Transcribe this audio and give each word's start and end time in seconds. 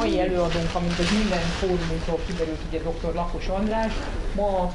mai 0.00 0.20
előadónk, 0.20 0.74
amint 0.74 0.98
az 0.98 1.10
minden 1.18 1.38
fórumunkról 1.38 2.18
kiderült, 2.26 2.60
ugye 2.68 2.78
dr. 2.78 3.14
Lakos 3.14 3.48
András, 3.48 3.92
ma 4.36 4.72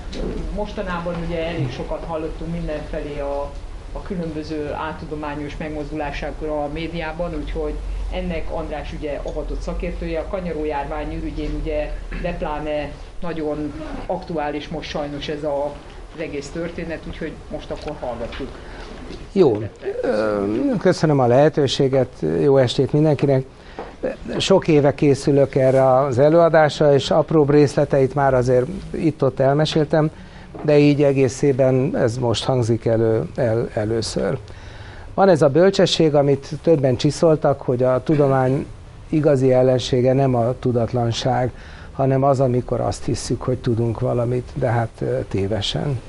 mostanában 0.55 1.15
ugye 1.27 1.45
elég 1.45 1.71
sokat 1.71 2.03
hallottunk 2.07 2.51
mindenfelé 2.51 3.19
a, 3.19 3.51
a 3.91 4.01
különböző 4.01 4.73
áltudományos 4.73 5.57
megmozdulásákról 5.57 6.63
a 6.63 6.69
médiában, 6.73 7.35
úgyhogy 7.35 7.73
ennek 8.11 8.51
András 8.51 8.93
ugye 8.93 9.19
avatott 9.23 9.61
szakértője, 9.61 10.19
a 10.19 10.27
kanyarójárvány 10.27 11.15
ürügyén 11.15 11.59
ugye 11.61 11.91
de 12.21 12.33
pláne 12.33 12.91
nagyon 13.21 13.73
aktuális 14.05 14.67
most 14.67 14.89
sajnos 14.89 15.27
ez 15.27 15.43
a, 15.43 15.65
az 16.15 16.21
egész 16.21 16.49
történet, 16.49 16.99
úgyhogy 17.07 17.31
most 17.51 17.71
akkor 17.71 17.95
hallgatjuk. 17.99 18.49
Jó, 19.31 19.63
köszönöm 20.79 21.19
a 21.19 21.27
lehetőséget, 21.27 22.23
jó 22.41 22.57
estét 22.57 22.93
mindenkinek. 22.93 23.45
Sok 24.37 24.67
éve 24.67 24.93
készülök 24.93 25.55
erre 25.55 25.97
az 25.97 26.19
előadásra, 26.19 26.93
és 26.93 27.11
apró 27.11 27.43
részleteit 27.43 28.15
már 28.15 28.33
azért 28.33 28.65
itt-ott 28.91 29.39
elmeséltem, 29.39 30.09
de 30.61 30.77
így 30.77 31.03
egészében 31.03 31.97
ez 31.97 32.17
most 32.17 32.43
hangzik 32.43 32.85
elő 32.85 33.29
el, 33.35 33.69
először. 33.73 34.37
Van 35.13 35.29
ez 35.29 35.41
a 35.41 35.49
bölcsesség, 35.49 36.15
amit 36.15 36.49
többen 36.61 36.95
csiszoltak, 36.95 37.61
hogy 37.61 37.83
a 37.83 38.03
tudomány 38.03 38.65
igazi 39.09 39.53
ellensége 39.53 40.13
nem 40.13 40.35
a 40.35 40.53
tudatlanság, 40.59 41.51
hanem 41.91 42.23
az, 42.23 42.39
amikor 42.39 42.79
azt 42.79 43.05
hisszük, 43.05 43.41
hogy 43.41 43.57
tudunk 43.57 43.99
valamit, 43.99 44.49
de 44.53 44.67
hát 44.67 45.03
tévesen. 45.29 45.99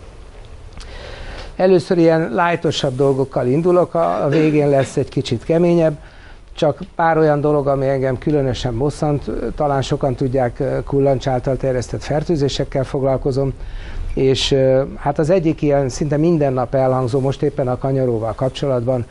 Először 1.57 1.99
ilyen 1.99 2.31
lájtosabb 2.33 2.97
dolgokkal 2.97 3.47
indulok, 3.47 3.95
a 3.95 4.27
végén 4.31 4.69
lesz 4.69 4.97
egy 4.97 5.09
kicsit 5.09 5.45
keményebb, 5.45 5.99
csak 6.57 6.81
pár 6.95 7.19
olyan 7.19 7.41
dolog, 7.41 7.67
ami 7.67 7.89
engem 7.89 8.19
különösen 8.19 8.79
bosszant, 8.79 9.31
talán 9.55 9.83
sokan 9.83 10.15
tudják, 10.15 10.63
kullancs 10.85 11.29
által 11.29 11.57
terjesztett 11.57 12.03
fertőzésekkel 12.03 12.85
foglalkozom, 12.85 13.53
és 14.15 14.57
hát 14.97 15.19
az 15.19 15.31
egyik 15.31 15.63
ilyen 15.63 15.89
szinte 15.89 16.17
minden 16.17 16.53
nap 16.53 16.75
elhangzó, 16.75 17.21
most 17.21 17.43
éppen 17.43 17.69
a 17.69 17.79
kanyaróval 17.79 18.33
kapcsolatban, 18.33 19.07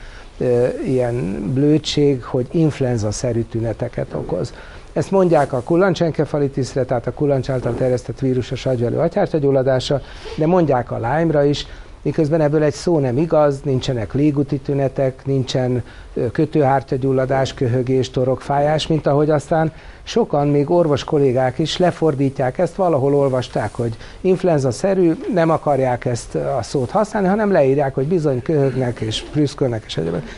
ilyen 0.86 1.44
blödség, 1.54 2.24
hogy 2.24 2.48
influenza-szerű 2.52 3.42
tüneteket 3.42 4.14
okoz. 4.14 4.54
Ezt 4.94 5.12
mondják 5.12 5.54
a 5.54 5.62
kullancsenkefalitiszre, 5.62 6.84
tehát 6.84 7.08
a 7.08 7.14
kullancs 7.14 7.50
által 7.50 7.74
terjesztett 7.74 8.20
vírusos 8.20 8.66
agyvelő 8.66 8.98
agyhártyagyulladása, 8.98 10.02
de 10.38 10.46
mondják 10.46 10.92
a 10.92 10.96
Lyme-ra 10.96 11.44
is, 11.44 11.68
miközben 12.06 12.42
ebből 12.42 12.64
egy 12.64 12.74
szó 12.74 13.00
nem 13.00 13.18
igaz, 13.18 13.62
nincsenek 13.64 14.14
légúti 14.14 14.58
tünetek, 14.58 15.22
nincsen 15.26 15.84
kötőhártyagyulladás, 16.32 17.54
köhögés, 17.54 18.10
torokfájás, 18.10 18.88
mint 18.88 19.08
ahogy 19.08 19.30
aztán 19.30 19.72
sokan, 20.04 20.48
még 20.48 20.70
orvos 20.70 21.04
kollégák 21.04 21.60
is 21.60 21.78
lefordítják 21.78 22.58
ezt, 22.58 22.76
valahol 22.76 23.16
olvasták, 23.16 23.74
hogy 23.74 23.96
influenza-szerű, 24.22 25.14
nem 25.34 25.50
akarják 25.50 26.06
ezt 26.06 26.36
a 26.36 26.60
szót 26.62 26.90
használni, 26.90 27.28
hanem 27.28 27.52
leírják, 27.52 27.96
hogy 27.96 28.08
bizony 28.08 28.42
köhögnek 28.42 29.00
és 29.00 29.22
prüszkölnek 29.32 29.84
és 29.86 29.98
egyébként. 29.98 30.30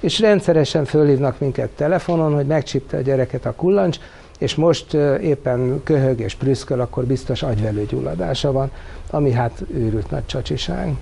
És 0.00 0.20
rendszeresen 0.20 0.84
fölhívnak 0.84 1.38
minket 1.38 1.68
telefonon, 1.68 2.34
hogy 2.34 2.46
megcsipte 2.46 2.96
a 2.96 3.00
gyereket 3.00 3.46
a 3.46 3.52
kullancs, 3.56 3.98
és 4.38 4.54
most 4.54 4.94
éppen 5.22 5.80
köhög 5.84 6.20
és 6.20 6.34
prüszköl, 6.34 6.80
akkor 6.80 7.04
biztos 7.04 7.42
agyvelőgyulladása 7.42 8.52
van, 8.52 8.70
ami 9.10 9.32
hát 9.32 9.64
őrült 9.74 10.10
nagy 10.10 10.26
csacsiság. 10.26 10.94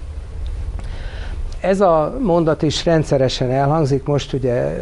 Ez 1.61 1.81
a 1.81 2.17
mondat 2.23 2.63
is 2.63 2.85
rendszeresen 2.85 3.51
elhangzik, 3.51 4.05
most 4.05 4.33
ugye 4.33 4.77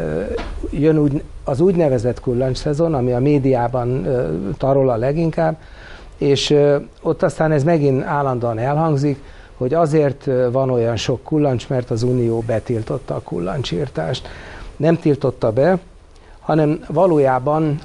jön 0.71 0.99
úgy, 0.99 1.23
az 1.45 1.61
úgynevezett 1.61 2.21
kullancs 2.21 2.57
szezon, 2.57 2.95
ami 2.95 3.13
a 3.13 3.19
médiában 3.21 4.07
tarol 4.59 4.91
a 4.91 4.97
leginkább, 4.97 5.57
és 6.19 6.57
ott 7.03 7.23
aztán 7.23 7.53
ez 7.53 7.65
megint 7.65 8.03
állandóan 8.03 8.59
elhangzik, 8.59 9.23
hogy 9.57 9.75
azért 9.75 10.29
van 10.53 10.71
olyan 10.71 10.97
sok 10.97 11.23
kullancs, 11.23 11.69
mert 11.69 11.91
az 11.91 12.03
Unió 12.03 12.43
betiltotta 12.47 13.15
a 13.15 13.21
kullancsírtást. 13.21 14.29
Nem 14.77 14.97
tiltotta 14.97 15.53
be, 15.53 15.79
hanem 16.45 16.85
valójában 16.89 17.79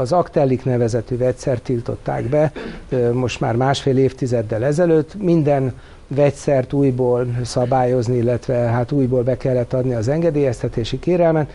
az 0.00 0.12
Actellic 0.12 0.64
nevezetű 0.64 1.16
vegyszer 1.16 1.58
tiltották 1.58 2.24
be 2.24 2.52
most 3.12 3.40
már 3.40 3.56
másfél 3.56 3.98
évtizeddel 3.98 4.64
ezelőtt. 4.64 5.22
Minden 5.22 5.72
vegyszert 6.08 6.72
újból 6.72 7.26
szabályozni, 7.44 8.16
illetve 8.16 8.54
hát 8.54 8.92
újból 8.92 9.22
be 9.22 9.36
kellett 9.36 9.72
adni 9.72 9.94
az 9.94 10.08
engedélyeztetési 10.08 10.98
kérelmet, 10.98 11.50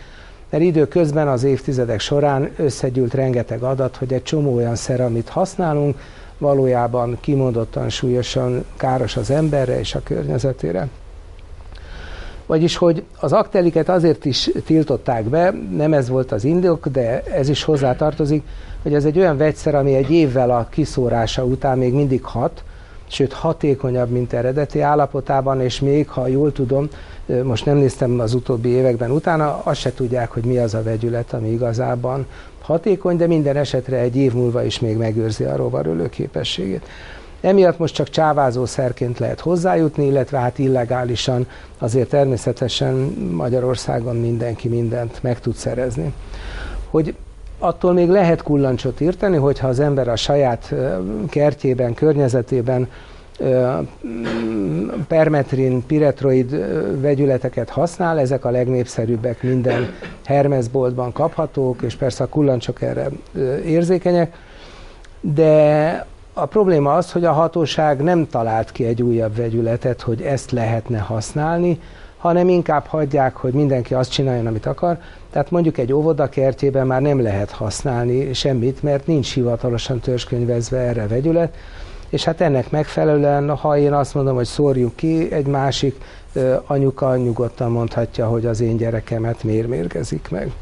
mert 0.50 0.64
időközben 0.64 1.28
az 1.28 1.44
évtizedek 1.44 2.00
során 2.00 2.50
összegyűlt 2.56 3.14
rengeteg 3.14 3.62
adat, 3.62 3.96
hogy 3.96 4.12
egy 4.12 4.22
csomó 4.22 4.54
olyan 4.54 4.76
szer, 4.76 5.00
amit 5.00 5.28
használunk, 5.28 5.98
valójában 6.38 7.18
kimondottan 7.20 7.88
súlyosan 7.88 8.64
káros 8.76 9.16
az 9.16 9.30
emberre 9.30 9.78
és 9.78 9.94
a 9.94 10.00
környezetére. 10.02 10.88
Vagyis, 12.52 12.76
hogy 12.76 13.02
az 13.20 13.32
akteliket 13.32 13.88
azért 13.88 14.24
is 14.24 14.50
tiltották 14.64 15.24
be, 15.24 15.54
nem 15.76 15.92
ez 15.92 16.08
volt 16.08 16.32
az 16.32 16.44
indok, 16.44 16.88
de 16.88 17.22
ez 17.22 17.48
is 17.48 17.64
hozzátartozik, 17.64 18.42
hogy 18.82 18.94
ez 18.94 19.04
egy 19.04 19.18
olyan 19.18 19.36
vegyszer, 19.36 19.74
ami 19.74 19.94
egy 19.94 20.10
évvel 20.10 20.50
a 20.50 20.66
kiszórása 20.70 21.44
után 21.44 21.78
még 21.78 21.92
mindig 21.92 22.22
hat, 22.22 22.64
sőt 23.06 23.32
hatékonyabb, 23.32 24.10
mint 24.10 24.32
eredeti 24.32 24.80
állapotában, 24.80 25.60
és 25.60 25.80
még, 25.80 26.08
ha 26.08 26.26
jól 26.26 26.52
tudom, 26.52 26.88
most 27.42 27.64
nem 27.64 27.76
néztem 27.76 28.20
az 28.20 28.34
utóbbi 28.34 28.68
években 28.68 29.10
utána, 29.10 29.60
azt 29.64 29.80
se 29.80 29.94
tudják, 29.94 30.30
hogy 30.30 30.44
mi 30.44 30.58
az 30.58 30.74
a 30.74 30.82
vegyület, 30.82 31.32
ami 31.32 31.48
igazában 31.48 32.26
hatékony, 32.62 33.16
de 33.16 33.26
minden 33.26 33.56
esetre 33.56 33.96
egy 33.96 34.16
év 34.16 34.32
múlva 34.32 34.64
is 34.64 34.80
még 34.80 34.96
megőrzi 34.96 35.44
a 35.44 35.56
rovarölő 35.56 36.08
képességét. 36.08 36.86
Emiatt 37.42 37.78
most 37.78 37.94
csak 37.94 38.08
csávázó 38.08 38.64
szerként 38.64 39.18
lehet 39.18 39.40
hozzájutni, 39.40 40.06
illetve 40.06 40.38
hát 40.38 40.58
illegálisan 40.58 41.46
azért 41.78 42.08
természetesen 42.08 42.94
Magyarországon 43.32 44.16
mindenki 44.16 44.68
mindent 44.68 45.22
meg 45.22 45.40
tud 45.40 45.54
szerezni. 45.54 46.12
Hogy 46.90 47.14
attól 47.58 47.92
még 47.92 48.08
lehet 48.08 48.42
kullancsot 48.42 49.00
írtani, 49.00 49.36
hogyha 49.36 49.68
az 49.68 49.80
ember 49.80 50.08
a 50.08 50.16
saját 50.16 50.74
kertjében, 51.28 51.94
környezetében 51.94 52.88
permetrin, 55.08 55.86
piretroid 55.86 56.50
vegyületeket 57.00 57.70
használ, 57.70 58.18
ezek 58.18 58.44
a 58.44 58.50
legnépszerűbbek 58.50 59.42
minden 59.42 59.94
Hermesboltban 60.24 61.12
kaphatók, 61.12 61.82
és 61.82 61.94
persze 61.94 62.24
a 62.24 62.28
kullancsok 62.28 62.82
erre 62.82 63.08
érzékenyek, 63.64 64.36
de 65.20 66.06
a 66.34 66.46
probléma 66.46 66.94
az, 66.94 67.12
hogy 67.12 67.24
a 67.24 67.32
hatóság 67.32 68.02
nem 68.02 68.26
talált 68.26 68.72
ki 68.72 68.84
egy 68.84 69.02
újabb 69.02 69.36
vegyületet, 69.36 70.00
hogy 70.00 70.22
ezt 70.22 70.50
lehetne 70.50 70.98
használni, 70.98 71.80
hanem 72.18 72.48
inkább 72.48 72.86
hagyják, 72.86 73.36
hogy 73.36 73.52
mindenki 73.52 73.94
azt 73.94 74.10
csináljon, 74.10 74.46
amit 74.46 74.66
akar. 74.66 74.98
Tehát 75.30 75.50
mondjuk 75.50 75.78
egy 75.78 75.92
óvoda 75.92 76.28
kertjében 76.28 76.86
már 76.86 77.00
nem 77.00 77.22
lehet 77.22 77.50
használni 77.50 78.32
semmit, 78.32 78.82
mert 78.82 79.06
nincs 79.06 79.34
hivatalosan 79.34 80.00
törzskönyvezve 80.00 80.78
erre 80.78 81.06
vegyület, 81.06 81.54
és 82.08 82.24
hát 82.24 82.40
ennek 82.40 82.70
megfelelően, 82.70 83.56
ha 83.56 83.78
én 83.78 83.92
azt 83.92 84.14
mondom, 84.14 84.34
hogy 84.34 84.46
szórjuk 84.46 84.96
ki, 84.96 85.32
egy 85.32 85.46
másik 85.46 86.04
anyuka 86.66 87.16
nyugodtan 87.16 87.70
mondhatja, 87.70 88.26
hogy 88.26 88.46
az 88.46 88.60
én 88.60 88.76
gyerekemet 88.76 89.42
miért 89.42 89.68
mérgezik 89.68 90.28
meg. 90.30 90.52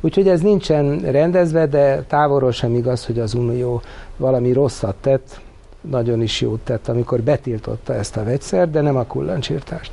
Úgyhogy 0.00 0.28
ez 0.28 0.40
nincsen 0.40 0.98
rendezve, 0.98 1.66
de 1.66 2.02
távolról 2.02 2.52
sem 2.52 2.74
igaz, 2.74 3.06
hogy 3.06 3.18
az 3.18 3.34
Unió 3.34 3.82
valami 4.16 4.52
rosszat 4.52 4.94
tett, 5.00 5.40
nagyon 5.80 6.22
is 6.22 6.40
jót 6.40 6.60
tett, 6.60 6.88
amikor 6.88 7.20
betiltotta 7.20 7.94
ezt 7.94 8.16
a 8.16 8.24
vegyszert, 8.24 8.70
de 8.70 8.80
nem 8.80 8.96
a 8.96 9.04
kullancsírtást. 9.04 9.90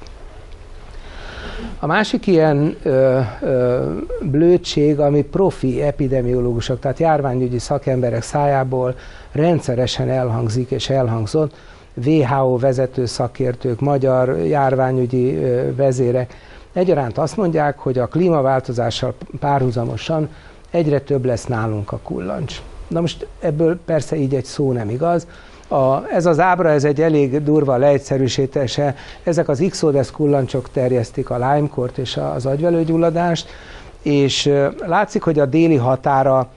A 1.79 1.85
másik 1.85 2.27
ilyen 2.27 2.75
ö, 2.83 3.19
ö, 3.41 3.81
blödség, 4.21 4.99
ami 4.99 5.23
profi 5.23 5.81
epidemiológusok, 5.81 6.79
tehát 6.79 6.99
járványügyi 6.99 7.59
szakemberek 7.59 8.21
szájából 8.21 8.95
rendszeresen 9.31 10.09
elhangzik 10.09 10.71
és 10.71 10.89
elhangzott, 10.89 11.55
WHO 12.05 12.57
vezető 12.57 13.05
szakértők, 13.05 13.79
magyar 13.79 14.37
járványügyi 14.37 15.35
ö, 15.35 15.75
vezérek, 15.75 16.33
egyaránt 16.73 17.17
azt 17.17 17.37
mondják, 17.37 17.79
hogy 17.79 17.97
a 17.97 18.07
klímaváltozással 18.07 19.13
párhuzamosan 19.39 20.29
egyre 20.71 20.99
több 20.99 21.25
lesz 21.25 21.45
nálunk 21.45 21.91
a 21.91 21.99
kullancs. 22.03 22.61
Na 22.87 23.01
most 23.01 23.27
ebből 23.39 23.79
persze 23.85 24.15
így 24.15 24.35
egy 24.35 24.45
szó 24.45 24.71
nem 24.71 24.89
igaz. 24.89 25.27
A, 25.67 26.07
ez 26.07 26.25
az 26.25 26.39
ábra, 26.39 26.69
ez 26.69 26.83
egy 26.83 27.01
elég 27.01 27.43
durva 27.43 27.77
leegyszerűsítése. 27.77 28.95
Ezek 29.23 29.49
az 29.49 29.59
Ixodes 29.59 30.11
kullancsok 30.11 30.69
terjesztik 30.71 31.29
a 31.29 31.37
Lyme-kort 31.37 31.97
és 31.97 32.17
az 32.35 32.45
agyvelőgyulladást, 32.45 33.49
és 34.01 34.51
látszik, 34.85 35.21
hogy 35.21 35.39
a 35.39 35.45
déli 35.45 35.75
határa 35.75 36.49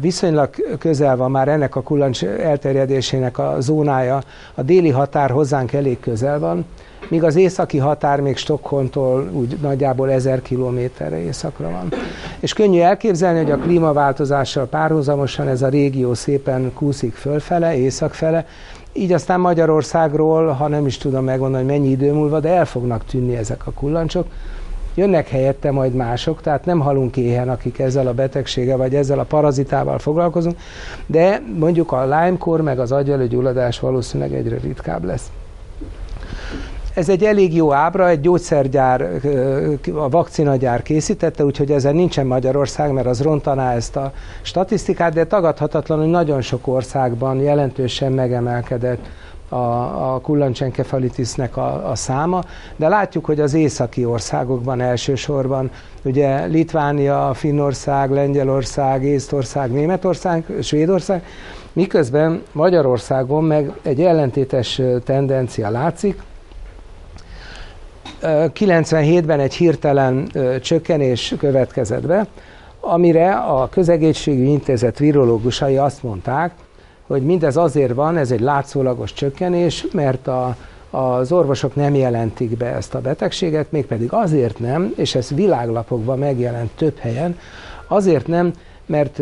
viszonylag 0.00 0.50
közel 0.78 1.16
van 1.16 1.30
már 1.30 1.48
ennek 1.48 1.76
a 1.76 1.82
kullancs 1.82 2.24
elterjedésének 2.24 3.38
a 3.38 3.56
zónája, 3.58 4.22
a 4.54 4.62
déli 4.62 4.90
határ 4.90 5.30
hozzánk 5.30 5.72
elég 5.72 6.00
közel 6.00 6.38
van, 6.38 6.64
míg 7.08 7.22
az 7.24 7.36
északi 7.36 7.78
határ 7.78 8.20
még 8.20 8.36
Stockholmtól 8.36 9.30
úgy 9.32 9.56
nagyjából 9.60 10.10
ezer 10.10 10.42
kilométerre 10.42 11.18
északra 11.18 11.70
van. 11.70 11.92
És 12.40 12.52
könnyű 12.52 12.80
elképzelni, 12.80 13.38
hogy 13.38 13.50
a 13.50 13.56
klímaváltozással 13.56 14.66
párhuzamosan 14.66 15.48
ez 15.48 15.62
a 15.62 15.68
régió 15.68 16.14
szépen 16.14 16.72
kúszik 16.74 17.14
fölfele, 17.14 17.76
északfele, 17.76 18.46
így 18.92 19.12
aztán 19.12 19.40
Magyarországról, 19.40 20.48
ha 20.48 20.68
nem 20.68 20.86
is 20.86 20.98
tudom 20.98 21.24
megmondani, 21.24 21.64
hogy 21.64 21.72
mennyi 21.72 21.90
idő 21.90 22.12
múlva, 22.12 22.40
de 22.40 22.48
el 22.48 22.66
fognak 22.66 23.04
tűnni 23.04 23.36
ezek 23.36 23.66
a 23.66 23.70
kullancsok. 23.70 24.26
Jönnek 24.94 25.28
helyette 25.28 25.70
majd 25.70 25.94
mások, 25.94 26.40
tehát 26.40 26.64
nem 26.64 26.80
halunk 26.80 27.16
éhen, 27.16 27.48
akik 27.48 27.78
ezzel 27.78 28.06
a 28.06 28.14
betegséggel 28.14 28.76
vagy 28.76 28.94
ezzel 28.94 29.18
a 29.18 29.24
parazitával 29.24 29.98
foglalkozunk, 29.98 30.56
de 31.06 31.42
mondjuk 31.58 31.92
a 31.92 32.02
Lyme-kor 32.04 32.60
meg 32.60 32.78
az 32.78 32.92
agyvelőgyulladás 32.92 33.80
valószínűleg 33.80 34.34
egyre 34.34 34.56
ritkább 34.62 35.04
lesz. 35.04 35.30
Ez 36.94 37.08
egy 37.08 37.24
elég 37.24 37.54
jó 37.54 37.72
ábra, 37.72 38.08
egy 38.08 38.20
gyógyszergyár, 38.20 39.10
a 39.94 40.08
vakcinagyár 40.08 40.82
készítette, 40.82 41.44
úgyhogy 41.44 41.70
ezen 41.70 41.94
nincsen 41.94 42.26
Magyarország, 42.26 42.92
mert 42.92 43.06
az 43.06 43.22
rontaná 43.22 43.74
ezt 43.74 43.96
a 43.96 44.12
statisztikát, 44.42 45.12
de 45.12 45.24
tagadhatatlan, 45.24 45.98
hogy 45.98 46.08
nagyon 46.08 46.40
sok 46.40 46.66
országban 46.66 47.40
jelentősen 47.40 48.12
megemelkedett 48.12 49.06
a, 49.48 49.56
a 50.14 50.20
kullancsenkefalitisnek 50.22 51.56
a, 51.56 51.90
a 51.90 51.94
száma, 51.94 52.42
de 52.76 52.88
látjuk, 52.88 53.24
hogy 53.24 53.40
az 53.40 53.54
északi 53.54 54.04
országokban 54.04 54.80
elsősorban, 54.80 55.70
ugye 56.04 56.44
Litvánia, 56.44 57.30
Finnország, 57.34 58.10
Lengyelország, 58.10 59.04
Észtország, 59.04 59.70
Németország, 59.70 60.44
Svédország, 60.62 61.24
miközben 61.72 62.42
Magyarországon 62.52 63.44
meg 63.44 63.72
egy 63.82 64.00
ellentétes 64.02 64.80
tendencia 65.04 65.70
látszik, 65.70 66.22
97-ben 68.22 69.40
egy 69.40 69.54
hirtelen 69.54 70.30
csökkenés 70.62 71.34
következett 71.38 72.06
be, 72.06 72.26
amire 72.80 73.34
a 73.34 73.68
közegészségügyi 73.68 74.50
intézet 74.50 74.98
virológusai 74.98 75.76
azt 75.76 76.02
mondták, 76.02 76.52
hogy 77.06 77.22
mindez 77.22 77.56
azért 77.56 77.94
van, 77.94 78.16
ez 78.16 78.30
egy 78.30 78.40
látszólagos 78.40 79.12
csökkenés, 79.12 79.86
mert 79.92 80.26
a, 80.26 80.56
az 80.90 81.32
orvosok 81.32 81.74
nem 81.74 81.94
jelentik 81.94 82.56
be 82.56 82.66
ezt 82.66 82.94
a 82.94 83.00
betegséget, 83.00 83.72
mégpedig 83.72 84.12
azért 84.12 84.58
nem, 84.58 84.92
és 84.96 85.14
ez 85.14 85.30
világlapokban 85.34 86.18
megjelent 86.18 86.70
több 86.70 86.98
helyen, 86.98 87.38
azért 87.86 88.26
nem, 88.26 88.52
mert 88.86 89.20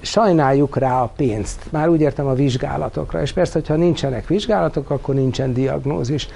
sajnáljuk 0.00 0.76
rá 0.76 1.02
a 1.02 1.12
pénzt. 1.16 1.62
Már 1.70 1.88
úgy 1.88 2.00
értem 2.00 2.26
a 2.26 2.34
vizsgálatokra. 2.34 3.22
És 3.22 3.32
persze, 3.32 3.52
hogyha 3.52 3.74
nincsenek 3.74 4.26
vizsgálatok, 4.26 4.90
akkor 4.90 5.14
nincsen 5.14 5.52
diagnózis. 5.52 6.28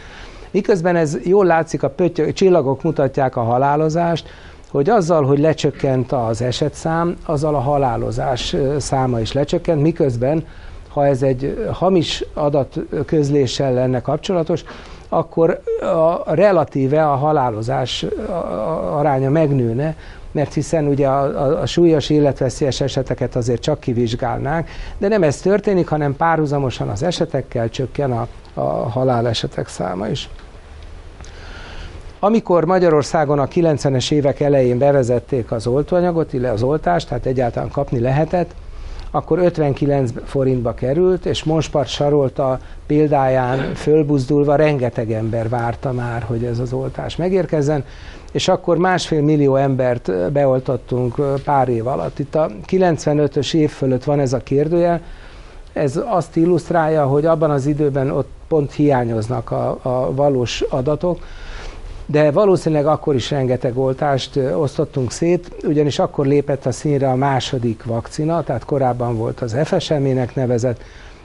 Miközben 0.50 0.96
ez 0.96 1.18
jól 1.24 1.44
látszik, 1.44 1.82
a 1.82 1.90
pötty- 1.90 2.34
csillagok 2.34 2.82
mutatják 2.82 3.36
a 3.36 3.42
halálozást, 3.42 4.28
hogy 4.70 4.90
azzal, 4.90 5.24
hogy 5.24 5.38
lecsökkent 5.38 6.12
az 6.12 6.42
esetszám, 6.42 7.16
azzal 7.26 7.54
a 7.54 7.60
halálozás 7.60 8.56
száma 8.78 9.20
is 9.20 9.32
lecsökkent, 9.32 9.82
miközben 9.82 10.44
ha 10.88 11.06
ez 11.06 11.22
egy 11.22 11.68
hamis 11.72 12.24
adat 12.34 12.78
közléssel 13.06 13.72
lenne 13.72 14.00
kapcsolatos, 14.00 14.64
akkor 15.08 15.62
a 16.24 16.34
relatíve 16.34 17.10
a 17.10 17.14
halálozás 17.14 18.06
aránya 18.92 19.30
megnőne, 19.30 19.96
mert 20.32 20.54
hiszen 20.54 20.86
ugye 20.86 21.06
a, 21.06 21.22
a, 21.22 21.60
a 21.60 21.66
súlyos 21.66 22.10
életveszélyes 22.10 22.80
eseteket 22.80 23.36
azért 23.36 23.60
csak 23.60 23.80
kivizsgálnánk, 23.80 24.68
de 24.98 25.08
nem 25.08 25.22
ez 25.22 25.40
történik, 25.40 25.88
hanem 25.88 26.16
párhuzamosan 26.16 26.88
az 26.88 27.02
esetekkel 27.02 27.68
csökken 27.68 28.12
a, 28.12 28.26
a 28.54 28.60
halálesetek 28.88 29.68
száma 29.68 30.08
is. 30.08 30.28
Amikor 32.18 32.64
Magyarországon 32.64 33.38
a 33.38 33.46
90-es 33.46 34.10
évek 34.10 34.40
elején 34.40 34.78
bevezették 34.78 35.52
az 35.52 35.66
oltóanyagot, 35.66 36.32
illetve 36.32 36.52
az 36.52 36.62
oltást, 36.62 37.08
tehát 37.08 37.26
egyáltalán 37.26 37.70
kapni 37.70 38.00
lehetett, 38.00 38.54
akkor 39.10 39.38
59 39.38 40.10
forintba 40.24 40.74
került, 40.74 41.26
és 41.26 41.44
Monspart 41.44 41.88
Sarolta 41.88 42.58
példáján 42.86 43.74
fölbuzdulva 43.74 44.54
rengeteg 44.54 45.12
ember 45.12 45.48
várta 45.48 45.92
már, 45.92 46.22
hogy 46.22 46.44
ez 46.44 46.58
az 46.58 46.72
oltás 46.72 47.16
megérkezzen, 47.16 47.84
és 48.32 48.48
akkor 48.48 48.76
másfél 48.76 49.22
millió 49.22 49.56
embert 49.56 50.32
beoltottunk 50.32 51.14
pár 51.44 51.68
év 51.68 51.86
alatt. 51.86 52.18
Itt 52.18 52.34
a 52.34 52.50
95-ös 52.68 53.54
év 53.54 53.70
fölött 53.70 54.04
van 54.04 54.20
ez 54.20 54.32
a 54.32 54.38
kérdőjel, 54.38 55.00
ez 55.72 56.00
azt 56.06 56.36
illusztrálja, 56.36 57.06
hogy 57.06 57.26
abban 57.26 57.50
az 57.50 57.66
időben 57.66 58.10
ott 58.10 58.28
pont 58.48 58.72
hiányoznak 58.72 59.50
a, 59.50 59.78
a 59.82 60.14
valós 60.14 60.60
adatok, 60.60 61.18
de 62.06 62.30
valószínűleg 62.30 62.86
akkor 62.86 63.14
is 63.14 63.30
rengeteg 63.30 63.78
oltást 63.78 64.36
osztottunk 64.36 65.10
szét, 65.10 65.50
ugyanis 65.64 65.98
akkor 65.98 66.26
lépett 66.26 66.66
a 66.66 66.72
színre 66.72 67.10
a 67.10 67.14
második 67.14 67.84
vakcina, 67.84 68.42
tehát 68.42 68.64
korábban 68.64 69.16
volt 69.16 69.40
az 69.40 69.56
FSM-nek 69.64 70.34
nevezett, 70.34 70.82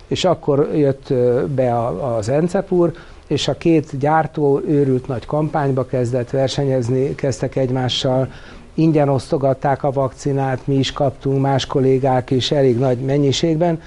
és 0.07 0.25
akkor 0.25 0.69
jött 0.73 1.13
be 1.47 1.87
az 2.15 2.29
Encepur, 2.29 2.93
és 3.27 3.47
a 3.47 3.53
két 3.53 3.97
gyártó 3.97 4.61
őrült 4.67 5.07
nagy 5.07 5.25
kampányba 5.25 5.85
kezdett 5.85 6.29
versenyezni, 6.29 7.15
kezdtek 7.15 7.55
egymással, 7.55 8.27
ingyen 8.75 9.09
osztogatták 9.09 9.83
a 9.83 9.91
vakcinát, 9.91 10.67
mi 10.67 10.75
is 10.75 10.91
kaptunk, 10.91 11.41
más 11.41 11.65
kollégák 11.65 12.31
is 12.31 12.51
elég 12.51 12.79
nagy 12.79 12.97
mennyiségben, 12.97 13.81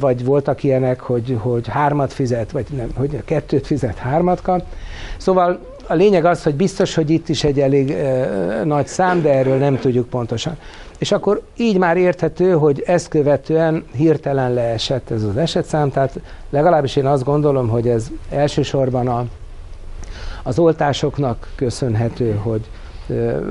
vagy 0.00 0.24
voltak 0.24 0.62
ilyenek, 0.62 1.00
hogy, 1.00 1.36
hogy 1.40 1.68
hármat 1.68 2.12
fizet, 2.12 2.50
vagy 2.50 2.66
nem, 2.76 2.88
hogy 2.96 3.24
kettőt 3.24 3.66
fizet, 3.66 3.96
hármat 3.96 4.42
kap. 4.42 4.62
Szóval 5.16 5.58
a 5.86 5.94
lényeg 5.94 6.24
az, 6.24 6.42
hogy 6.42 6.54
biztos, 6.54 6.94
hogy 6.94 7.10
itt 7.10 7.28
is 7.28 7.44
egy 7.44 7.60
elég 7.60 7.96
nagy 8.64 8.86
szám, 8.86 9.22
de 9.22 9.32
erről 9.32 9.58
nem 9.58 9.78
tudjuk 9.78 10.08
pontosan. 10.08 10.56
És 10.98 11.12
akkor 11.12 11.42
így 11.56 11.78
már 11.78 11.96
érthető, 11.96 12.52
hogy 12.52 12.82
ezt 12.86 13.08
követően 13.08 13.84
hirtelen 13.96 14.52
leesett 14.52 15.10
ez 15.10 15.22
az 15.22 15.36
esetszám, 15.36 15.90
tehát 15.90 16.20
legalábbis 16.50 16.96
én 16.96 17.06
azt 17.06 17.24
gondolom, 17.24 17.68
hogy 17.68 17.88
ez 17.88 18.06
elsősorban 18.30 19.08
a, 19.08 19.26
az 20.42 20.58
oltásoknak 20.58 21.52
köszönhető, 21.54 22.40
hogy 22.42 22.60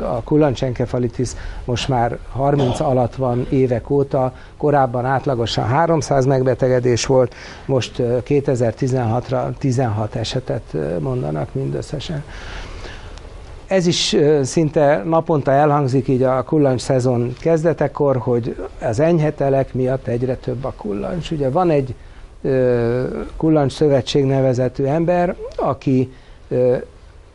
a 0.01 0.21
kullancsenkefalitis 0.23 1.31
most 1.65 1.87
már 1.87 2.17
30 2.29 2.79
alatt 2.79 3.15
van 3.15 3.47
évek 3.49 3.89
óta, 3.89 4.33
korábban 4.57 5.05
átlagosan 5.05 5.65
300 5.65 6.25
megbetegedés 6.25 7.05
volt, 7.05 7.35
most 7.65 7.93
2016-ra 7.99 9.57
16 9.57 10.15
esetet 10.15 10.75
mondanak 10.99 11.53
mindösszesen. 11.53 12.23
Ez 13.67 13.87
is 13.87 14.15
szinte 14.41 15.01
naponta 15.05 15.51
elhangzik 15.51 16.07
így 16.07 16.23
a 16.23 16.43
kullancs 16.43 16.81
szezon 16.81 17.35
kezdetekor, 17.39 18.17
hogy 18.17 18.55
az 18.81 18.99
enyhetelek 18.99 19.73
miatt 19.73 20.07
egyre 20.07 20.35
több 20.35 20.63
a 20.63 20.73
kullancs. 20.77 21.31
Ugye 21.31 21.49
van 21.49 21.69
egy 21.69 21.95
kullancs 23.37 23.71
szövetség 23.71 24.25
nevezetű 24.25 24.83
ember, 24.83 25.35
aki 25.55 26.13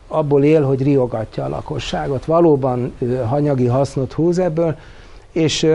abból 0.07 0.43
él, 0.43 0.63
hogy 0.63 0.83
riogatja 0.83 1.43
a 1.43 1.49
lakosságot. 1.49 2.25
Valóban 2.25 2.93
hanyagi 3.25 3.65
hasznot 3.65 4.13
húz 4.13 4.39
ebből, 4.39 4.75
és, 5.31 5.67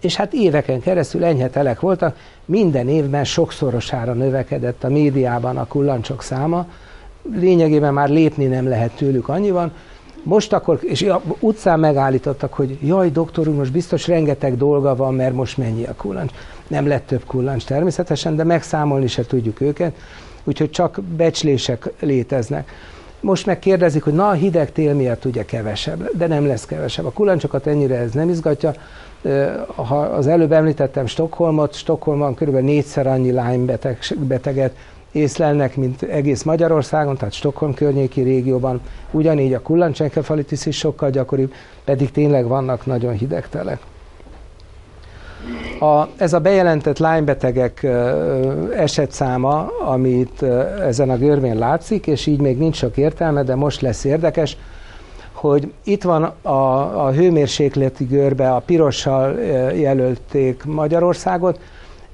és 0.00 0.16
hát 0.16 0.32
éveken 0.32 0.80
keresztül 0.80 1.24
enyhe 1.24 1.48
telek 1.48 1.80
voltak, 1.80 2.16
minden 2.44 2.88
évben 2.88 3.24
sokszorosára 3.24 4.12
növekedett 4.12 4.84
a 4.84 4.88
médiában 4.88 5.56
a 5.56 5.66
kullancsok 5.66 6.22
száma, 6.22 6.66
lényegében 7.34 7.92
már 7.92 8.08
lépni 8.08 8.44
nem 8.44 8.68
lehet 8.68 8.96
tőlük 8.96 9.28
annyiban, 9.28 9.72
most 10.22 10.52
akkor, 10.52 10.78
és 10.82 11.06
utcán 11.40 11.80
megállítottak, 11.80 12.52
hogy 12.52 12.78
jaj, 12.82 13.10
doktor 13.10 13.48
úr, 13.48 13.54
most 13.54 13.72
biztos 13.72 14.06
rengeteg 14.06 14.56
dolga 14.56 14.96
van, 14.96 15.14
mert 15.14 15.34
most 15.34 15.56
mennyi 15.56 15.84
a 15.84 15.94
kullancs. 15.94 16.32
Nem 16.66 16.86
lett 16.86 17.06
több 17.06 17.24
kullancs 17.26 17.64
természetesen, 17.64 18.36
de 18.36 18.44
megszámolni 18.44 19.06
se 19.06 19.26
tudjuk 19.26 19.60
őket, 19.60 19.94
úgyhogy 20.44 20.70
csak 20.70 21.00
becslések 21.16 21.90
léteznek. 22.00 22.70
Most 23.20 23.46
meg 23.46 23.58
kérdezik, 23.58 24.04
hogy 24.04 24.12
na 24.12 24.28
a 24.28 24.32
hideg 24.32 24.72
tél 24.72 24.94
miatt 24.94 25.24
ugye 25.24 25.44
kevesebb, 25.44 26.16
de 26.16 26.26
nem 26.26 26.46
lesz 26.46 26.66
kevesebb. 26.66 27.04
A 27.04 27.10
kulancsokat 27.10 27.66
ennyire 27.66 27.96
ez 27.96 28.12
nem 28.12 28.28
izgatja. 28.28 28.72
Ha 29.74 29.98
az 29.98 30.26
előbb 30.26 30.52
említettem 30.52 31.06
Stockholmot, 31.06 31.74
Stockholmban 31.74 32.34
kb. 32.34 32.56
négyszer 32.56 33.06
annyi 33.06 33.28
Lyme 33.28 33.64
beteg, 33.64 33.98
beteget 34.18 34.76
észlelnek, 35.12 35.76
mint 35.76 36.02
egész 36.02 36.42
Magyarországon, 36.42 37.16
tehát 37.16 37.34
Stockholm 37.34 37.74
környéki 37.74 38.20
régióban. 38.20 38.80
Ugyanígy 39.10 39.54
a 39.54 39.62
kullancsenkefalitis 39.62 40.66
is 40.66 40.76
sokkal 40.76 41.10
gyakoribb, 41.10 41.52
pedig 41.84 42.10
tényleg 42.10 42.46
vannak 42.46 42.86
nagyon 42.86 43.12
hideg 43.12 43.48
telek. 43.48 43.80
A, 45.80 46.06
ez 46.16 46.32
a 46.32 46.38
bejelentett 46.38 46.98
lánybetegek 46.98 47.86
esetszáma, 48.76 49.70
amit 49.86 50.42
ezen 50.86 51.10
a 51.10 51.16
görvén 51.16 51.58
látszik, 51.58 52.06
és 52.06 52.26
így 52.26 52.40
még 52.40 52.58
nincs 52.58 52.76
sok 52.76 52.96
értelme, 52.96 53.42
de 53.42 53.54
most 53.54 53.80
lesz 53.80 54.04
érdekes, 54.04 54.56
hogy 55.32 55.72
itt 55.84 56.02
van 56.02 56.22
a, 56.42 56.50
a 57.06 57.12
hőmérsékleti 57.12 58.04
görbe, 58.04 58.50
a 58.52 58.58
pirossal 58.58 59.38
jelölték 59.74 60.64
Magyarországot, 60.64 61.60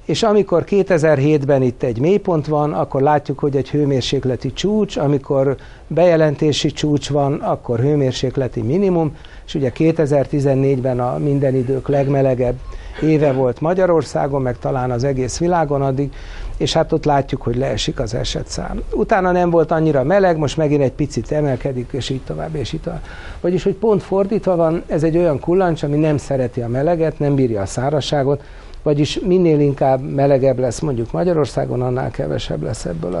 és 0.05 0.23
amikor 0.23 0.63
2007-ben 0.67 1.61
itt 1.61 1.83
egy 1.83 1.99
mélypont 1.99 2.47
van, 2.47 2.73
akkor 2.73 3.01
látjuk, 3.01 3.39
hogy 3.39 3.55
egy 3.55 3.69
hőmérsékleti 3.69 4.53
csúcs, 4.53 4.97
amikor 4.97 5.55
bejelentési 5.87 6.71
csúcs 6.71 7.09
van, 7.09 7.33
akkor 7.33 7.79
hőmérsékleti 7.79 8.61
minimum, 8.61 9.15
és 9.45 9.55
ugye 9.55 9.71
2014-ben 9.77 10.99
a 10.99 11.17
minden 11.17 11.55
idők 11.55 11.87
legmelegebb 11.87 12.55
éve 13.01 13.31
volt 13.31 13.61
Magyarországon, 13.61 14.41
meg 14.41 14.57
talán 14.57 14.91
az 14.91 15.03
egész 15.03 15.37
világon 15.37 15.81
addig, 15.81 16.13
és 16.57 16.73
hát 16.73 16.91
ott 16.91 17.05
látjuk, 17.05 17.41
hogy 17.41 17.55
leesik 17.55 17.99
az 17.99 18.13
esetszám. 18.13 18.81
Utána 18.91 19.31
nem 19.31 19.49
volt 19.49 19.71
annyira 19.71 20.03
meleg, 20.03 20.37
most 20.37 20.57
megint 20.57 20.81
egy 20.81 20.91
picit 20.91 21.31
emelkedik, 21.31 21.89
és 21.91 22.09
így 22.09 22.21
tovább, 22.21 22.55
és 22.55 22.73
így 22.73 22.81
tovább. 22.81 23.01
Vagyis, 23.41 23.63
hogy 23.63 23.73
pont 23.73 24.03
fordítva 24.03 24.55
van, 24.55 24.83
ez 24.87 25.03
egy 25.03 25.17
olyan 25.17 25.39
kullancs, 25.39 25.83
ami 25.83 25.97
nem 25.97 26.17
szereti 26.17 26.61
a 26.61 26.67
meleget, 26.67 27.19
nem 27.19 27.35
bírja 27.35 27.61
a 27.61 27.65
szárazságot, 27.65 28.43
vagyis 28.83 29.19
minél 29.19 29.59
inkább 29.59 30.01
melegebb 30.01 30.59
lesz 30.59 30.79
mondjuk 30.79 31.11
Magyarországon, 31.11 31.81
annál 31.81 32.11
kevesebb 32.11 32.63
lesz 32.63 32.85
ebből 32.85 33.13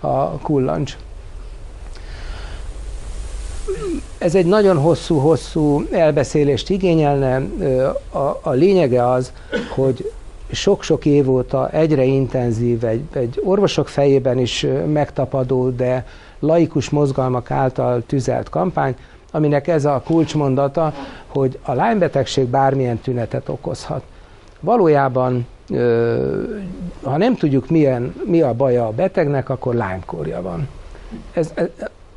a, 0.00 0.06
a 0.06 0.38
kullancs. 0.42 0.96
Ez 4.18 4.34
egy 4.34 4.46
nagyon 4.46 4.78
hosszú-hosszú 4.78 5.86
elbeszélést 5.90 6.70
igényelne. 6.70 7.36
A, 8.12 8.38
a 8.42 8.50
lényege 8.50 9.10
az, 9.10 9.32
hogy 9.74 10.12
sok-sok 10.52 11.04
év 11.04 11.30
óta 11.30 11.70
egyre 11.70 12.04
intenzív, 12.04 12.84
egy, 12.84 13.02
egy 13.12 13.40
orvosok 13.44 13.88
fejében 13.88 14.38
is 14.38 14.66
megtapadó, 14.92 15.70
de 15.70 16.06
laikus 16.38 16.90
mozgalmak 16.90 17.50
által 17.50 18.02
tüzelt 18.06 18.48
kampány, 18.48 18.96
aminek 19.30 19.68
ez 19.68 19.84
a 19.84 20.02
kulcsmondata, 20.04 20.94
hogy 21.26 21.58
a 21.62 21.72
Lyme-betegség 21.72 22.46
bármilyen 22.46 22.98
tünetet 22.98 23.48
okozhat. 23.48 24.02
Valójában, 24.60 25.46
ha 27.02 27.16
nem 27.16 27.36
tudjuk, 27.36 27.70
milyen, 27.70 28.14
mi 28.24 28.40
a 28.40 28.52
baja 28.52 28.86
a 28.86 28.90
betegnek, 28.90 29.48
akkor 29.48 29.74
Lyme-kórja 29.74 30.42
van. 30.42 30.68
Ez, 31.32 31.52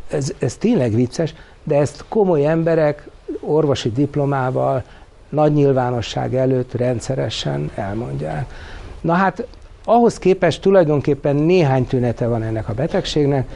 ez, 0.09 0.33
ez, 0.39 0.55
tényleg 0.55 0.95
vicces, 0.95 1.33
de 1.63 1.75
ezt 1.75 2.05
komoly 2.09 2.45
emberek 2.45 3.07
orvosi 3.39 3.91
diplomával, 3.91 4.83
nagy 5.29 5.53
nyilvánosság 5.53 6.35
előtt 6.35 6.73
rendszeresen 6.73 7.71
elmondják. 7.75 8.53
Na 9.01 9.13
hát 9.13 9.47
ahhoz 9.85 10.19
képest 10.19 10.61
tulajdonképpen 10.61 11.35
néhány 11.35 11.85
tünete 11.85 12.27
van 12.27 12.43
ennek 12.43 12.69
a 12.69 12.73
betegségnek. 12.73 13.49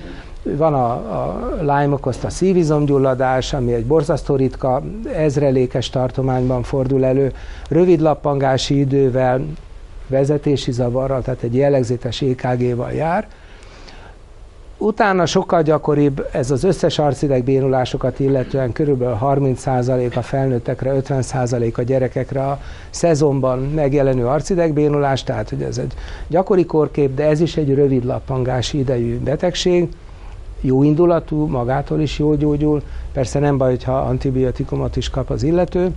Van 0.43 0.74
a, 0.74 0.91
a 0.91 1.55
Lyme 1.60 1.93
okozta 1.93 2.29
szívizomgyulladás, 2.29 3.53
ami 3.53 3.74
egy 3.74 3.86
borzasztó 3.86 4.36
ritka, 4.36 4.83
ezrelékes 5.15 5.89
tartományban 5.89 6.63
fordul 6.63 7.05
elő, 7.05 7.33
rövid 7.69 8.00
lappangási 8.00 8.79
idővel, 8.79 9.45
vezetési 10.07 10.72
zavarral, 10.72 11.22
tehát 11.22 11.43
egy 11.43 11.55
jellegzetes 11.55 12.22
EKG-val 12.22 12.91
jár, 12.91 13.27
Utána 14.84 15.25
sokkal 15.25 15.62
gyakoribb 15.62 16.28
ez 16.32 16.52
az 16.52 16.63
összes 16.63 17.00
arcidegbénulásokat 17.00 18.20
illetően 18.20 18.72
körülbelül 18.72 19.18
30% 19.22 20.16
a 20.16 20.22
felnőttekre, 20.22 20.94
50% 21.08 21.74
a 21.74 21.82
gyerekekre 21.82 22.42
a 22.42 22.60
szezonban 22.90 23.60
megjelenő 23.60 24.25
arcidegbénulás, 24.25 25.24
tehát 25.24 25.50
hogy 25.50 25.62
ez 25.62 25.78
egy 25.78 25.94
gyakori 26.28 26.66
korkép, 26.66 27.16
de 27.16 27.25
ez 27.25 27.40
is 27.40 27.58
egy 27.58 27.74
rövid 27.74 28.06
lappangási 28.06 28.78
idejű 28.78 29.20
betegség, 29.20 29.90
jó 30.62 30.84
indulatú, 30.84 31.46
magától 31.46 32.02
is 32.02 32.20
jól 32.20 32.36
gyógyul, 32.36 32.82
persze 33.13 33.40
nem 33.40 33.58
baj, 33.58 33.78
ha 33.86 33.98
antibiotikumot 33.98 34.96
is 34.96 35.10
kap 35.10 35.30
az 35.30 35.44
illető. 35.44 35.92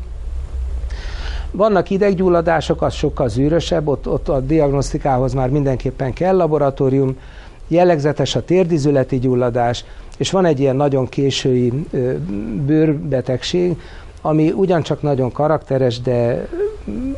Vannak 1.50 1.90
ideggyulladások, 1.90 2.83
az 2.83 2.95
sokkal 2.95 3.28
zűrösebb, 3.28 3.88
ott, 3.88 4.09
ott 4.09 4.28
a 4.28 4.40
diagnosztikához 4.40 5.33
már 5.33 5.50
mindenképpen 5.50 6.12
kell 6.12 6.37
laboratórium, 6.37 7.16
jellegzetes 7.68 8.37
a 8.37 8.44
térdizületi 8.44 9.18
gyulladás, 9.18 9.85
és 10.16 10.30
van 10.30 10.44
egy 10.44 10.61
ilyen 10.61 10.76
nagyon 10.76 11.08
késői 11.08 11.73
bőrbetegség, 12.66 13.76
ami 14.20 14.52
ugyancsak 14.52 15.02
nagyon 15.02 15.32
karakteres, 15.32 16.00
de 16.00 16.49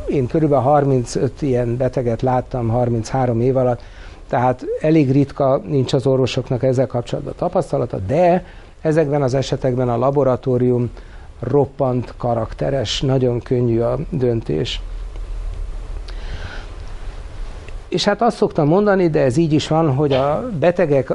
én 0.07 0.27
körülbelül 0.27 0.63
35 0.63 1.41
ilyen 1.41 1.77
beteget 1.77 2.21
láttam 2.21 2.69
33 2.69 3.41
év 3.41 3.57
alatt, 3.57 3.81
tehát 4.29 4.65
elég 4.81 5.11
ritka, 5.11 5.61
nincs 5.67 5.93
az 5.93 6.05
orvosoknak 6.05 6.63
ezzel 6.63 6.87
kapcsolatban 6.87 7.33
tapasztalata, 7.37 7.99
de 8.07 8.45
ezekben 8.81 9.21
az 9.21 9.33
esetekben 9.33 9.89
a 9.89 9.97
laboratórium 9.97 10.89
roppant 11.39 12.13
karakteres, 12.17 13.01
nagyon 13.01 13.39
könnyű 13.41 13.79
a 13.79 13.97
döntés. 14.09 14.81
És 17.89 18.03
hát 18.03 18.21
azt 18.21 18.37
szoktam 18.37 18.67
mondani, 18.67 19.09
de 19.09 19.21
ez 19.21 19.37
így 19.37 19.53
is 19.53 19.67
van, 19.67 19.95
hogy 19.95 20.13
a 20.13 20.49
betegek 20.59 21.13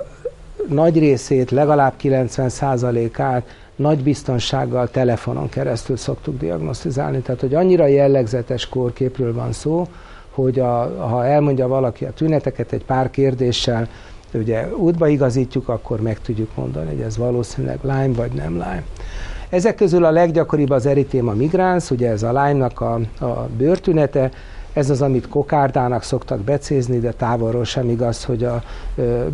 nagy 0.68 0.98
részét, 0.98 1.50
legalább 1.50 1.92
90%-át 2.02 3.42
nagy 3.76 4.02
biztonsággal 4.02 4.88
telefonon 4.90 5.48
keresztül 5.48 5.96
szoktuk 5.96 6.38
diagnosztizálni. 6.38 7.18
Tehát, 7.18 7.40
hogy 7.40 7.54
annyira 7.54 7.86
jellegzetes 7.86 8.68
kórképről 8.68 9.34
van 9.34 9.52
szó, 9.52 9.86
hogy 10.30 10.58
a, 10.58 11.06
ha 11.08 11.26
elmondja 11.26 11.68
valaki 11.68 12.04
a 12.04 12.12
tüneteket 12.12 12.72
egy 12.72 12.84
pár 12.84 13.10
kérdéssel, 13.10 13.88
ugye 14.32 14.68
útba 14.76 15.08
igazítjuk, 15.08 15.68
akkor 15.68 16.00
meg 16.00 16.20
tudjuk 16.20 16.50
mondani, 16.54 16.86
hogy 16.86 17.00
ez 17.00 17.16
valószínűleg 17.16 17.78
Lyme 17.82 18.14
vagy 18.16 18.32
nem 18.32 18.52
Lyme. 18.52 18.82
Ezek 19.48 19.74
közül 19.74 20.04
a 20.04 20.10
leggyakoribb 20.10 20.70
az 20.70 20.86
eritéma 20.86 21.32
migrans, 21.32 21.90
ugye 21.90 22.10
ez 22.10 22.22
a 22.22 22.28
Lyme-nak 22.28 22.80
a, 22.80 22.94
a 23.20 23.48
bőrtünete, 23.56 24.30
ez 24.74 24.90
az, 24.90 25.02
amit 25.02 25.28
kokárdának 25.28 26.02
szoktak 26.02 26.40
becézni, 26.40 26.98
de 26.98 27.12
távolról 27.12 27.64
sem 27.64 27.88
igaz, 27.88 28.24
hogy 28.24 28.44
a 28.44 28.62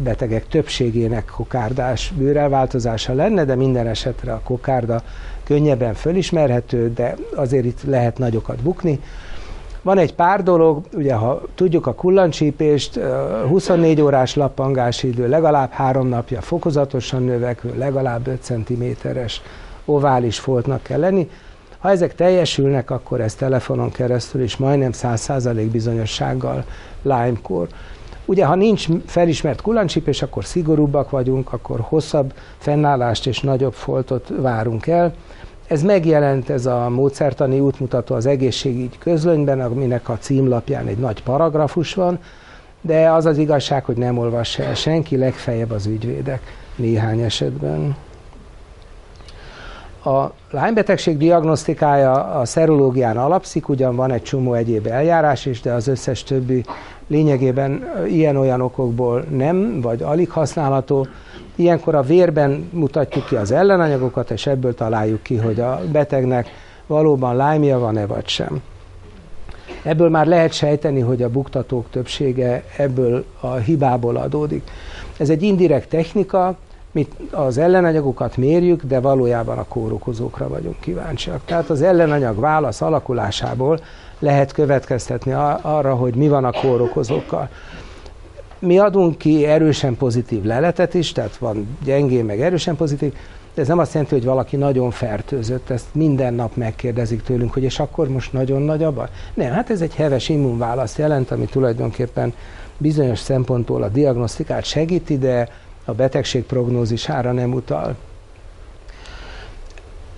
betegek 0.02 0.48
többségének 0.48 1.32
kokárdás 1.36 2.12
bőrelváltozása 2.16 3.14
lenne, 3.14 3.44
de 3.44 3.54
minden 3.54 3.86
esetre 3.86 4.32
a 4.32 4.40
kokárda 4.44 5.02
könnyebben 5.44 5.94
fölismerhető, 5.94 6.92
de 6.92 7.16
azért 7.34 7.64
itt 7.64 7.82
lehet 7.84 8.18
nagyokat 8.18 8.62
bukni. 8.62 9.00
Van 9.82 9.98
egy 9.98 10.14
pár 10.14 10.42
dolog, 10.42 10.84
ugye 10.94 11.14
ha 11.14 11.42
tudjuk 11.54 11.86
a 11.86 11.94
kullancsípést, 11.94 13.00
24 13.48 14.00
órás 14.00 14.34
lappangási 14.34 15.08
idő, 15.08 15.28
legalább 15.28 15.70
három 15.70 16.08
napja 16.08 16.40
fokozatosan 16.40 17.22
növekvő, 17.22 17.74
legalább 17.78 18.26
5 18.26 18.42
cm-es 18.42 19.42
ovális 19.84 20.38
foltnak 20.38 20.82
kell 20.82 20.98
lenni. 20.98 21.30
Ha 21.80 21.90
ezek 21.90 22.14
teljesülnek, 22.14 22.90
akkor 22.90 23.20
ez 23.20 23.34
telefonon 23.34 23.90
keresztül 23.90 24.42
is 24.42 24.56
majdnem 24.56 24.90
100% 24.92 25.68
bizonyossággal 25.72 26.64
Lyme-kor. 27.02 27.68
Ugye, 28.24 28.44
ha 28.44 28.54
nincs 28.54 28.86
felismert 29.06 29.60
kullancsípés, 29.60 30.22
akkor 30.22 30.44
szigorúbbak 30.44 31.10
vagyunk, 31.10 31.52
akkor 31.52 31.80
hosszabb 31.80 32.34
fennállást 32.58 33.26
és 33.26 33.40
nagyobb 33.40 33.72
foltot 33.72 34.32
várunk 34.36 34.86
el. 34.86 35.14
Ez 35.66 35.82
megjelent, 35.82 36.50
ez 36.50 36.66
a 36.66 36.88
módszertani 36.88 37.60
útmutató 37.60 38.14
az 38.14 38.26
egészségügy 38.26 38.98
közlönyben, 38.98 39.60
aminek 39.60 40.08
a 40.08 40.18
címlapján 40.18 40.86
egy 40.86 40.98
nagy 40.98 41.22
paragrafus 41.22 41.94
van, 41.94 42.18
de 42.80 43.10
az 43.10 43.26
az 43.26 43.38
igazság, 43.38 43.84
hogy 43.84 43.96
nem 43.96 44.18
olvassa 44.18 44.62
el 44.62 44.74
senki, 44.74 45.16
legfeljebb 45.16 45.70
az 45.70 45.86
ügyvédek 45.86 46.42
néhány 46.76 47.20
esetben. 47.20 47.96
A 50.04 50.26
Lyme-betegség 50.52 51.16
diagnosztikája 51.16 52.12
a 52.12 52.44
szerológián 52.44 53.16
alapszik, 53.16 53.68
ugyan 53.68 53.96
van 53.96 54.12
egy 54.12 54.22
csomó 54.22 54.54
egyéb 54.54 54.86
eljárás 54.86 55.46
is, 55.46 55.60
de 55.60 55.72
az 55.72 55.88
összes 55.88 56.22
többi 56.22 56.64
lényegében 57.06 57.84
ilyen-olyan 58.06 58.60
okokból 58.60 59.24
nem, 59.30 59.80
vagy 59.80 60.02
alig 60.02 60.30
használható. 60.30 61.06
Ilyenkor 61.54 61.94
a 61.94 62.02
vérben 62.02 62.68
mutatjuk 62.72 63.26
ki 63.26 63.36
az 63.36 63.50
ellenanyagokat, 63.50 64.30
és 64.30 64.46
ebből 64.46 64.74
találjuk 64.74 65.22
ki, 65.22 65.36
hogy 65.36 65.60
a 65.60 65.80
betegnek 65.92 66.48
valóban 66.86 67.34
lyme 67.36 67.76
van-e 67.76 68.06
vagy 68.06 68.28
sem. 68.28 68.62
Ebből 69.82 70.08
már 70.08 70.26
lehet 70.26 70.52
sejteni, 70.52 71.00
hogy 71.00 71.22
a 71.22 71.30
buktatók 71.30 71.90
többsége 71.90 72.64
ebből 72.76 73.24
a 73.40 73.54
hibából 73.54 74.16
adódik. 74.16 74.70
Ez 75.18 75.30
egy 75.30 75.42
indirekt 75.42 75.88
technika, 75.88 76.56
mi 76.92 77.08
az 77.30 77.58
ellenanyagokat 77.58 78.36
mérjük, 78.36 78.82
de 78.82 79.00
valójában 79.00 79.58
a 79.58 79.64
kórokozókra 79.68 80.48
vagyunk 80.48 80.80
kíváncsiak. 80.80 81.44
Tehát 81.44 81.70
az 81.70 81.82
ellenanyag 81.82 82.38
válasz 82.38 82.80
alakulásából 82.80 83.80
lehet 84.18 84.52
következtetni 84.52 85.32
arra, 85.62 85.94
hogy 85.94 86.14
mi 86.14 86.28
van 86.28 86.44
a 86.44 86.52
kórokozókkal. 86.52 87.48
Mi 88.58 88.78
adunk 88.78 89.18
ki 89.18 89.46
erősen 89.46 89.96
pozitív 89.96 90.42
leletet 90.42 90.94
is, 90.94 91.12
tehát 91.12 91.36
van 91.36 91.76
gyengén 91.84 92.24
meg 92.24 92.40
erősen 92.40 92.76
pozitív, 92.76 93.12
de 93.54 93.62
ez 93.62 93.68
nem 93.68 93.78
azt 93.78 93.92
jelenti, 93.92 94.14
hogy 94.14 94.24
valaki 94.24 94.56
nagyon 94.56 94.90
fertőzött, 94.90 95.70
ezt 95.70 95.86
minden 95.92 96.34
nap 96.34 96.56
megkérdezik 96.56 97.22
tőlünk, 97.22 97.52
hogy 97.52 97.62
és 97.62 97.78
akkor 97.78 98.08
most 98.08 98.32
nagyon 98.32 98.62
nagy 98.62 98.82
a 98.82 98.92
baj? 98.92 99.08
Nem, 99.34 99.52
hát 99.52 99.70
ez 99.70 99.80
egy 99.80 99.94
heves 99.94 100.28
immunválaszt 100.28 100.98
jelent, 100.98 101.30
ami 101.30 101.44
tulajdonképpen 101.44 102.32
bizonyos 102.78 103.18
szempontból 103.18 103.82
a 103.82 103.88
diagnosztikát 103.88 104.64
segíti, 104.64 105.18
de 105.18 105.48
a 105.84 105.92
betegség 105.92 106.44
prognózisára 106.44 107.32
nem 107.32 107.52
utal. 107.52 107.96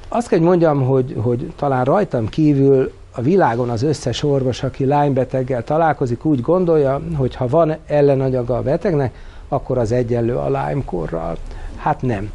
Azt 0.09 0.29
kell, 0.29 0.41
mondjam, 0.41 0.83
hogy, 0.83 1.17
hogy 1.21 1.53
talán 1.57 1.85
rajtam 1.85 2.29
kívül 2.29 2.93
a 3.15 3.21
világon 3.21 3.71
az 3.71 3.83
összes 3.83 4.23
orvos, 4.23 4.63
aki 4.63 4.83
Lyme-beteggel 4.83 5.65
találkozik, 5.65 6.25
úgy 6.25 6.41
gondolja, 6.41 7.01
hogy 7.17 7.35
ha 7.35 7.47
van 7.47 7.77
ellenanyaga 7.87 8.57
a 8.57 8.63
betegnek, 8.63 9.15
akkor 9.49 9.79
az 9.79 9.93
egyenlő 9.93 10.37
a 10.37 10.47
Lyme-korral. 10.47 11.37
Hát 11.77 12.03
nem. 12.03 12.33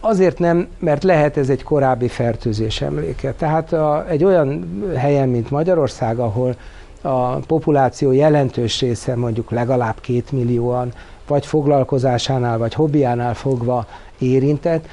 Azért 0.00 0.38
nem, 0.38 0.68
mert 0.78 1.04
lehet 1.04 1.36
ez 1.36 1.48
egy 1.48 1.62
korábbi 1.62 2.08
fertőzés 2.08 2.80
emléke. 2.80 3.32
Tehát 3.32 3.72
a, 3.72 4.04
egy 4.08 4.24
olyan 4.24 4.66
helyen, 4.96 5.28
mint 5.28 5.50
Magyarország, 5.50 6.18
ahol 6.18 6.56
a 7.02 7.36
populáció 7.36 8.12
jelentős 8.12 8.80
része, 8.80 9.16
mondjuk 9.16 9.50
legalább 9.50 10.00
két 10.00 10.32
millióan, 10.32 10.92
vagy 11.28 11.46
foglalkozásánál, 11.46 12.58
vagy 12.58 12.74
hobbiánál 12.74 13.34
fogva 13.34 13.86
érintett, 14.18 14.86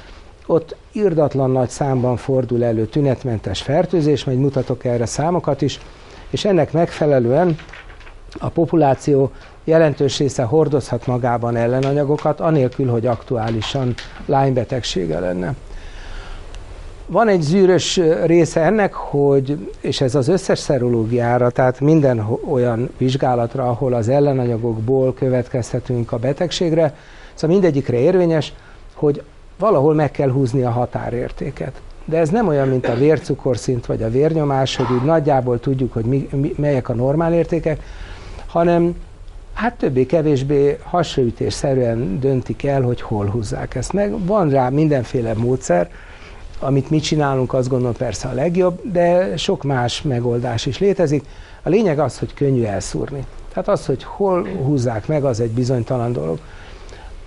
ott 0.46 0.76
irdatlan 0.92 1.50
nagy 1.50 1.68
számban 1.68 2.16
fordul 2.16 2.64
elő 2.64 2.86
tünetmentes 2.86 3.62
fertőzés, 3.62 4.24
majd 4.24 4.38
mutatok 4.38 4.84
erre 4.84 5.06
számokat 5.06 5.62
is, 5.62 5.80
és 6.30 6.44
ennek 6.44 6.72
megfelelően 6.72 7.56
a 8.38 8.48
populáció 8.48 9.30
jelentős 9.64 10.18
része 10.18 10.42
hordozhat 10.42 11.06
magában 11.06 11.56
ellenanyagokat, 11.56 12.40
anélkül, 12.40 12.90
hogy 12.90 13.06
aktuálisan 13.06 13.94
lánybetegsége 14.26 15.18
lenne. 15.18 15.54
Van 17.08 17.28
egy 17.28 17.40
zűrös 17.40 18.00
része 18.24 18.60
ennek, 18.60 18.94
hogy, 18.94 19.72
és 19.80 20.00
ez 20.00 20.14
az 20.14 20.28
összes 20.28 20.58
szerológiára, 20.58 21.50
tehát 21.50 21.80
minden 21.80 22.26
olyan 22.48 22.90
vizsgálatra, 22.98 23.68
ahol 23.68 23.92
az 23.92 24.08
ellenanyagokból 24.08 25.14
következtetünk 25.14 26.12
a 26.12 26.18
betegségre, 26.18 26.96
szóval 27.34 27.56
mindegyikre 27.56 27.98
érvényes, 27.98 28.52
hogy 28.94 29.22
valahol 29.58 29.94
meg 29.94 30.10
kell 30.10 30.30
húzni 30.30 30.62
a 30.62 30.70
határértéket. 30.70 31.80
De 32.04 32.18
ez 32.18 32.28
nem 32.28 32.48
olyan, 32.48 32.68
mint 32.68 32.88
a 32.88 32.94
vércukorszint 32.94 33.86
vagy 33.86 34.02
a 34.02 34.10
vérnyomás, 34.10 34.76
hogy 34.76 34.96
úgy 34.96 35.04
nagyjából 35.04 35.60
tudjuk, 35.60 35.92
hogy 35.92 36.04
mi, 36.04 36.28
mi, 36.32 36.54
melyek 36.56 36.88
a 36.88 36.94
normál 36.94 37.34
értékek, 37.34 37.82
hanem 38.46 38.96
hát 39.52 39.74
többé-kevésbé 39.74 40.78
hasraütésszerűen 40.82 42.20
döntik 42.20 42.64
el, 42.64 42.82
hogy 42.82 43.00
hol 43.00 43.26
húzzák 43.26 43.74
ezt 43.74 43.92
meg. 43.92 44.24
Van 44.26 44.48
rá 44.48 44.68
mindenféle 44.68 45.34
módszer, 45.34 45.90
amit 46.58 46.90
mi 46.90 46.98
csinálunk, 46.98 47.52
azt 47.52 47.68
gondolom 47.68 47.94
persze 47.94 48.28
a 48.28 48.32
legjobb, 48.32 48.80
de 48.92 49.36
sok 49.36 49.62
más 49.62 50.02
megoldás 50.02 50.66
is 50.66 50.78
létezik. 50.78 51.24
A 51.62 51.68
lényeg 51.68 51.98
az, 51.98 52.18
hogy 52.18 52.34
könnyű 52.34 52.62
elszúrni. 52.62 53.24
Tehát 53.52 53.68
az, 53.68 53.86
hogy 53.86 54.04
hol 54.04 54.46
húzzák 54.46 55.06
meg, 55.06 55.24
az 55.24 55.40
egy 55.40 55.50
bizonytalan 55.50 56.12
dolog. 56.12 56.38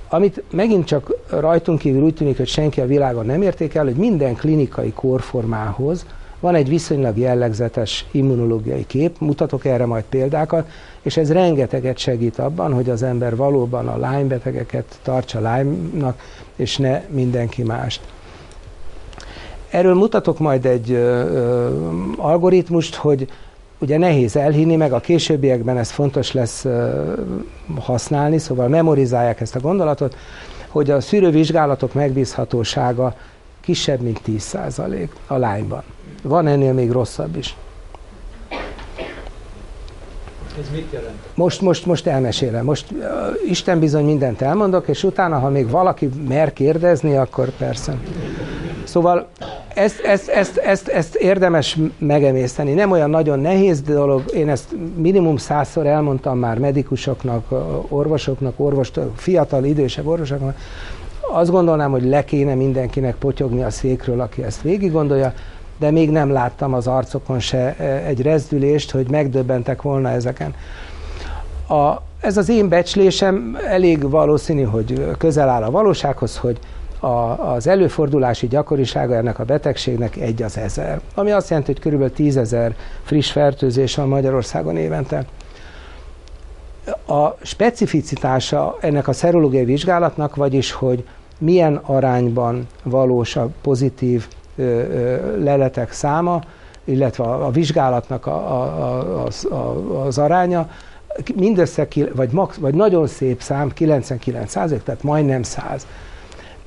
Amit 0.09 0.43
megint 0.51 0.85
csak 0.85 1.11
rajtunk 1.29 1.79
kívül 1.79 2.01
úgy 2.01 2.13
tűnik, 2.13 2.37
hogy 2.37 2.47
senki 2.47 2.81
a 2.81 2.85
világon 2.85 3.25
nem 3.25 3.41
értékel, 3.41 3.83
hogy 3.83 3.95
minden 3.95 4.35
klinikai 4.35 4.93
kórformához 4.93 6.05
van 6.39 6.55
egy 6.55 6.69
viszonylag 6.69 7.17
jellegzetes 7.17 8.05
immunológiai 8.11 8.85
kép, 8.85 9.19
mutatok 9.19 9.65
erre 9.65 9.85
majd 9.85 10.03
példákat, 10.09 10.69
és 11.01 11.17
ez 11.17 11.31
rengeteget 11.31 11.97
segít 11.97 12.39
abban, 12.39 12.73
hogy 12.73 12.89
az 12.89 13.03
ember 13.03 13.35
valóban 13.35 13.87
a 13.87 13.95
Lyme 13.95 14.27
betegeket 14.27 14.99
tartsa 15.01 15.39
Lyme-nak, 15.39 16.19
és 16.55 16.77
ne 16.77 17.01
mindenki 17.09 17.63
mást. 17.63 18.01
Erről 19.69 19.93
mutatok 19.93 20.39
majd 20.39 20.65
egy 20.65 20.91
ö, 20.91 21.69
algoritmust, 22.17 22.95
hogy 22.95 23.27
ugye 23.77 23.97
nehéz 23.97 24.35
elhinni, 24.35 24.75
meg 24.75 24.93
a 24.93 24.99
későbbiekben 24.99 25.77
ez 25.77 25.91
fontos 25.91 26.31
lesz 26.31 26.65
ö, 26.65 27.13
használni, 27.79 28.37
szóval 28.37 28.67
memorizálják 28.67 29.41
ezt 29.41 29.55
a 29.55 29.59
gondolatot, 29.59 30.15
hogy 30.67 30.89
a 30.89 31.01
szűrővizsgálatok 31.01 31.93
megbízhatósága 31.93 33.15
kisebb, 33.61 33.99
mint 33.99 34.21
10% 34.27 35.07
a 35.27 35.35
lányban. 35.35 35.83
Van 36.21 36.47
ennél 36.47 36.73
még 36.73 36.91
rosszabb 36.91 37.35
is. 37.35 37.55
Ez 40.59 40.69
mit 40.73 40.87
jelent? 40.91 41.15
Most, 41.35 41.61
most, 41.61 41.85
most 41.85 42.07
elmesélem. 42.07 42.65
Most 42.65 42.91
uh, 42.91 42.99
Isten 43.49 43.79
bizony 43.79 44.05
mindent 44.05 44.41
elmondok, 44.41 44.87
és 44.87 45.03
utána, 45.03 45.39
ha 45.39 45.49
még 45.49 45.69
valaki 45.69 46.09
mer 46.27 46.53
kérdezni, 46.53 47.15
akkor 47.15 47.49
persze. 47.49 47.97
Szóval 48.83 49.27
ezt, 49.73 49.99
ezt, 49.99 50.27
ezt, 50.27 50.57
ezt, 50.57 50.87
ezt 50.87 51.15
érdemes 51.15 51.77
megemészteni. 51.97 52.73
Nem 52.73 52.91
olyan 52.91 53.09
nagyon 53.09 53.39
nehéz 53.39 53.81
dolog, 53.81 54.23
én 54.33 54.49
ezt 54.49 54.75
minimum 54.95 55.37
százszor 55.37 55.85
elmondtam 55.85 56.37
már 56.37 56.57
medikusoknak, 56.57 57.45
orvosoknak, 57.89 58.59
orvos, 58.59 58.91
fiatal, 59.15 59.63
idősebb 59.63 60.07
orvosoknak. 60.07 60.57
Azt 61.31 61.51
gondolnám, 61.51 61.91
hogy 61.91 62.03
le 62.03 62.25
kéne 62.25 62.55
mindenkinek 62.55 63.15
potyogni 63.15 63.63
a 63.63 63.69
székről, 63.69 64.21
aki 64.21 64.43
ezt 64.43 64.61
végig 64.61 64.91
gondolja, 64.91 65.33
de 65.79 65.91
még 65.91 66.09
nem 66.09 66.31
láttam 66.31 66.73
az 66.73 66.87
arcokon 66.87 67.39
se 67.39 67.75
egy 68.05 68.21
rezdülést, 68.21 68.91
hogy 68.91 69.09
megdöbbentek 69.09 69.81
volna 69.81 70.09
ezeken. 70.09 70.53
A, 71.67 72.01
ez 72.21 72.37
az 72.37 72.49
én 72.49 72.69
becslésem 72.69 73.57
elég 73.67 74.09
valószínű, 74.09 74.63
hogy 74.63 75.05
közel 75.17 75.49
áll 75.49 75.63
a 75.63 75.71
valósághoz, 75.71 76.37
hogy 76.37 76.59
a, 76.99 77.07
az 77.53 77.67
előfordulási 77.67 78.47
gyakorisága 78.47 79.15
ennek 79.15 79.39
a 79.39 79.43
betegségnek 79.43 80.15
egy 80.15 80.43
az 80.43 80.57
ezer, 80.57 81.01
ami 81.15 81.31
azt 81.31 81.49
jelenti, 81.49 81.73
hogy 81.73 81.93
kb. 81.93 82.13
10 82.13 82.37
ezer 82.37 82.75
friss 83.03 83.31
fertőzés 83.31 83.95
van 83.95 84.07
Magyarországon 84.07 84.77
évente. 84.77 85.25
A 87.07 87.35
specificitása 87.41 88.77
ennek 88.79 89.07
a 89.07 89.13
szerológiai 89.13 89.65
vizsgálatnak, 89.65 90.35
vagyis, 90.35 90.71
hogy 90.71 91.03
milyen 91.37 91.75
arányban 91.75 92.67
valós 92.83 93.35
a 93.35 93.49
pozitív 93.61 94.27
leletek 95.37 95.91
száma, 95.91 96.41
illetve 96.83 97.23
a, 97.23 97.49
vizsgálatnak 97.49 98.25
a, 98.25 98.31
a, 98.31 99.23
a, 99.23 99.53
a, 99.55 100.05
az 100.05 100.17
aránya, 100.17 100.69
mindössze, 101.35 101.87
vagy, 102.15 102.31
max, 102.31 102.55
vagy 102.55 102.73
nagyon 102.73 103.07
szép 103.07 103.41
szám, 103.41 103.73
99 103.73 104.53
tehát 104.53 105.03
majdnem 105.03 105.43
100 105.43 105.85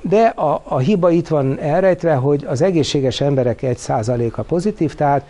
de 0.02 0.26
a, 0.26 0.62
a 0.64 0.78
hiba 0.78 1.10
itt 1.10 1.28
van 1.28 1.58
elrejtve, 1.58 2.14
hogy 2.14 2.44
az 2.48 2.62
egészséges 2.62 3.20
emberek 3.20 3.58
1%-a 3.62 4.42
pozitív, 4.42 4.94
tehát 4.94 5.26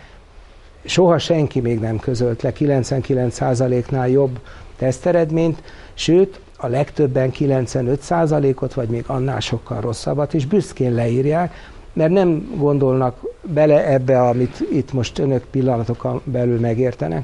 soha 0.85 1.17
senki 1.17 1.59
még 1.59 1.79
nem 1.79 1.99
közölt 1.99 2.41
le 2.41 2.51
99%-nál 2.59 4.09
jobb 4.09 4.39
teszteredményt, 4.77 5.63
sőt, 5.93 6.39
a 6.57 6.67
legtöbben 6.67 7.31
95%-ot, 7.39 8.73
vagy 8.73 8.89
még 8.89 9.03
annál 9.07 9.39
sokkal 9.39 9.81
rosszabbat 9.81 10.33
is 10.33 10.45
büszkén 10.45 10.93
leírják, 10.93 11.53
mert 11.93 12.11
nem 12.11 12.53
gondolnak 12.55 13.21
bele 13.41 13.87
ebbe, 13.87 14.21
amit 14.21 14.63
itt 14.71 14.93
most 14.93 15.19
önök 15.19 15.43
pillanatokon 15.51 16.21
belül 16.23 16.59
megértenek. 16.59 17.23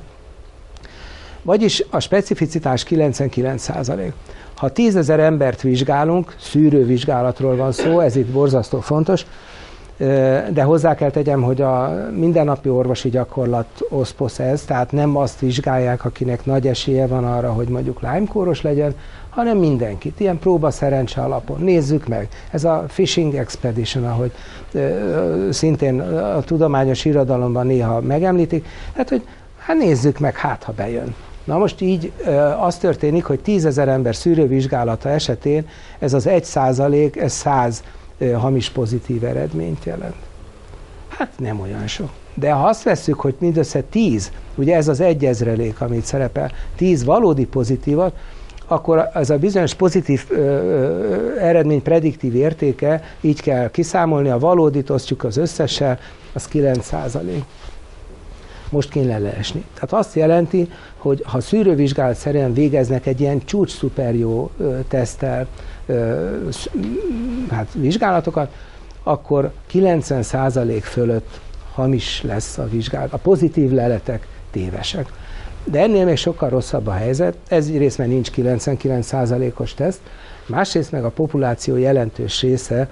Vagyis 1.41 1.83
a 1.89 1.99
specificitás 1.99 2.85
99%. 2.89 4.11
Ha 4.55 4.69
tízezer 4.69 5.19
embert 5.19 5.61
vizsgálunk, 5.61 6.35
szűrővizsgálatról 6.39 7.55
van 7.55 7.71
szó, 7.71 7.99
ez 7.99 8.15
itt 8.15 8.27
borzasztó 8.27 8.79
fontos, 8.79 9.25
de 10.53 10.63
hozzá 10.63 10.95
kell 10.95 11.09
tegyem, 11.09 11.41
hogy 11.41 11.61
a 11.61 12.07
mindennapi 12.15 12.69
orvosi 12.69 13.09
gyakorlat 13.09 13.67
oszposz 13.89 14.39
ez, 14.39 14.63
tehát 14.63 14.91
nem 14.91 15.17
azt 15.17 15.39
vizsgálják, 15.39 16.05
akinek 16.05 16.45
nagy 16.45 16.67
esélye 16.67 17.07
van 17.07 17.25
arra, 17.25 17.51
hogy 17.51 17.67
mondjuk 17.67 17.99
lyme 18.01 18.55
legyen, 18.61 18.95
hanem 19.29 19.57
mindenkit, 19.57 20.19
ilyen 20.19 20.39
próba 20.39 20.71
szerencse 20.71 21.21
alapon. 21.21 21.59
Nézzük 21.59 22.07
meg. 22.07 22.27
Ez 22.51 22.63
a 22.63 22.85
Fishing 22.87 23.35
Expedition, 23.35 24.05
ahogy 24.05 24.31
szintén 25.49 26.01
a 26.01 26.41
tudományos 26.41 27.05
irodalomban 27.05 27.65
néha 27.65 28.01
megemlítik, 28.01 28.65
hát 28.95 29.09
hogy 29.09 29.27
hát 29.57 29.77
nézzük 29.77 30.19
meg, 30.19 30.35
hát 30.35 30.63
ha 30.63 30.71
bejön. 30.71 31.15
Na 31.43 31.57
most 31.57 31.81
így 31.81 32.11
az 32.59 32.77
történik, 32.77 33.23
hogy 33.23 33.39
10 33.39 33.65
ezer 33.65 33.87
ember 33.87 34.15
szűrővizsgálata 34.15 35.09
esetén 35.09 35.67
ez 35.99 36.13
az 36.13 36.27
1 36.27 36.43
százalék, 36.43 37.17
ez 37.17 37.31
100 37.31 37.83
hamis 38.33 38.69
pozitív 38.69 39.23
eredményt 39.23 39.85
jelent. 39.85 40.15
Hát 41.07 41.29
nem 41.37 41.59
olyan 41.59 41.87
sok. 41.87 42.09
De 42.33 42.51
ha 42.51 42.67
azt 42.67 42.83
vesszük, 42.83 43.19
hogy 43.19 43.35
mindössze 43.39 43.81
10, 43.81 44.31
ugye 44.55 44.75
ez 44.75 44.87
az 44.87 44.99
egyezrelék, 44.99 45.81
amit 45.81 46.05
szerepel, 46.05 46.51
10 46.75 47.03
valódi 47.03 47.45
pozitívat, 47.45 48.15
akkor 48.71 49.09
ez 49.13 49.29
a 49.29 49.37
bizonyos 49.37 49.73
pozitív 49.73 50.25
ö, 50.29 50.35
ö, 50.35 51.39
eredmény 51.39 51.81
prediktív 51.81 52.35
értéke, 52.35 53.03
így 53.21 53.41
kell 53.41 53.69
kiszámolni, 53.69 54.29
a 54.29 54.39
valódit 54.39 54.89
osztjuk 54.89 55.23
az 55.23 55.37
összessel, 55.37 55.99
az 56.33 56.47
9 56.47 56.85
százalék 56.85 57.43
most 58.69 58.89
kéne 58.89 59.17
leesni. 59.17 59.63
Tehát 59.73 59.93
azt 59.93 60.15
jelenti, 60.15 60.71
hogy 60.97 61.23
ha 61.25 61.41
szűrővizsgálat 61.41 62.15
szerint 62.15 62.55
végeznek 62.55 63.05
egy 63.05 63.21
ilyen 63.21 63.45
csúcs 63.45 63.71
szuper 63.71 64.15
jó 64.15 64.51
tesztel 64.87 65.47
hát 67.49 67.67
vizsgálatokat, 67.73 68.53
akkor 69.03 69.51
90% 69.71 70.79
fölött 70.81 71.39
hamis 71.73 72.21
lesz 72.23 72.57
a 72.57 72.67
vizsgálat. 72.69 73.13
A 73.13 73.17
pozitív 73.17 73.71
leletek 73.71 74.27
tévesek. 74.51 75.11
De 75.63 75.79
ennél 75.79 76.05
még 76.05 76.17
sokkal 76.17 76.49
rosszabb 76.49 76.87
a 76.87 76.91
helyzet. 76.91 77.35
Ez 77.47 77.67
egyrészt, 77.67 77.97
mert 77.97 78.09
nincs 78.09 78.29
99%-os 78.35 79.73
teszt, 79.73 79.99
másrészt 80.45 80.91
meg 80.91 81.03
a 81.03 81.09
populáció 81.09 81.77
jelentős 81.77 82.41
része 82.41 82.89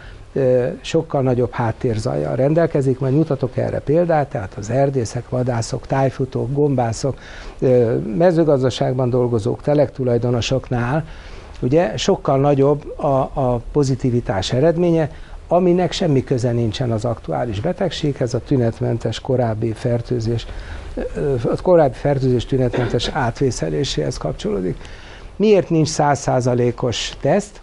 sokkal 0.82 1.22
nagyobb 1.22 1.52
háttérzajjal 1.52 2.36
rendelkezik, 2.36 3.00
majd 3.00 3.14
mutatok 3.14 3.58
erre 3.58 3.80
példát, 3.80 4.30
tehát 4.30 4.54
az 4.58 4.70
erdészek, 4.70 5.30
vadászok, 5.30 5.88
tájfutók, 5.88 6.54
gombászok, 6.54 7.18
mezőgazdaságban 8.18 9.10
dolgozók, 9.10 9.62
telektulajdonosoknál 9.62 11.06
ugye 11.62 11.98
sokkal 11.98 12.40
nagyobb 12.40 13.00
a, 13.00 13.20
a 13.34 13.62
pozitivitás 13.72 14.54
eredménye, 14.54 15.12
aminek 15.48 15.92
semmi 15.92 16.24
köze 16.24 16.52
nincsen 16.52 16.92
az 16.92 17.06
aktuális 17.06 17.60
betegséghez, 17.60 18.34
a 18.34 18.40
tünetmentes 18.40 19.20
korábbi 19.20 19.72
fertőzés, 19.72 20.46
a 21.44 21.62
korábbi 21.62 21.96
fertőzés 21.96 22.46
tünetmentes 22.46 23.08
átvészeléséhez 23.08 24.18
kapcsolódik. 24.18 24.78
Miért 25.36 25.70
nincs 25.70 25.88
százszázalékos 25.88 27.14
teszt? 27.22 27.62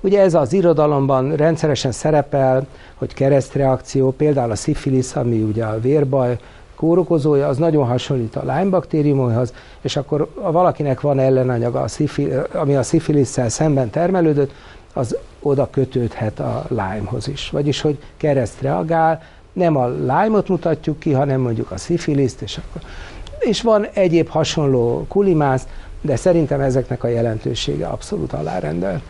Ugye 0.00 0.20
ez 0.20 0.34
az 0.34 0.52
irodalomban 0.52 1.36
rendszeresen 1.36 1.92
szerepel, 1.92 2.66
hogy 2.94 3.14
keresztreakció, 3.14 4.10
például 4.10 4.50
a 4.50 4.56
szifilisz, 4.56 5.16
ami 5.16 5.42
ugye 5.42 5.64
a 5.64 5.80
vérbaj 5.80 6.38
kórokozója, 6.74 7.48
az 7.48 7.56
nagyon 7.56 7.86
hasonlít 7.86 8.36
a 8.36 8.42
Lyme 8.42 8.70
baktériumhoz, 8.70 9.52
és 9.80 9.96
akkor 9.96 10.28
ha 10.34 10.52
valakinek 10.52 11.00
van 11.00 11.18
ellenanyaga, 11.18 11.84
ami 12.52 12.76
a 12.76 12.82
szifilisszel 12.82 13.48
szemben 13.48 13.90
termelődött, 13.90 14.52
az 14.92 15.16
oda 15.40 15.68
kötődhet 15.70 16.40
a 16.40 16.64
Lymehoz 16.68 17.28
is. 17.28 17.50
Vagyis, 17.50 17.80
hogy 17.80 17.98
kereszt 18.16 18.60
reagál, 18.60 19.22
nem 19.58 19.76
a 19.76 19.88
Lyme-ot 19.88 20.48
mutatjuk 20.48 20.98
ki, 20.98 21.12
hanem 21.12 21.40
mondjuk 21.40 21.70
a 21.70 21.76
szifiliszt, 21.76 22.42
és 22.42 22.56
akkor 22.58 22.82
és 23.38 23.62
van 23.62 23.86
egyéb 23.92 24.28
hasonló 24.28 25.04
kulimász, 25.08 25.66
de 26.00 26.16
szerintem 26.16 26.60
ezeknek 26.60 27.04
a 27.04 27.08
jelentősége 27.08 27.86
abszolút 27.86 28.32
alárendel. 28.32 29.02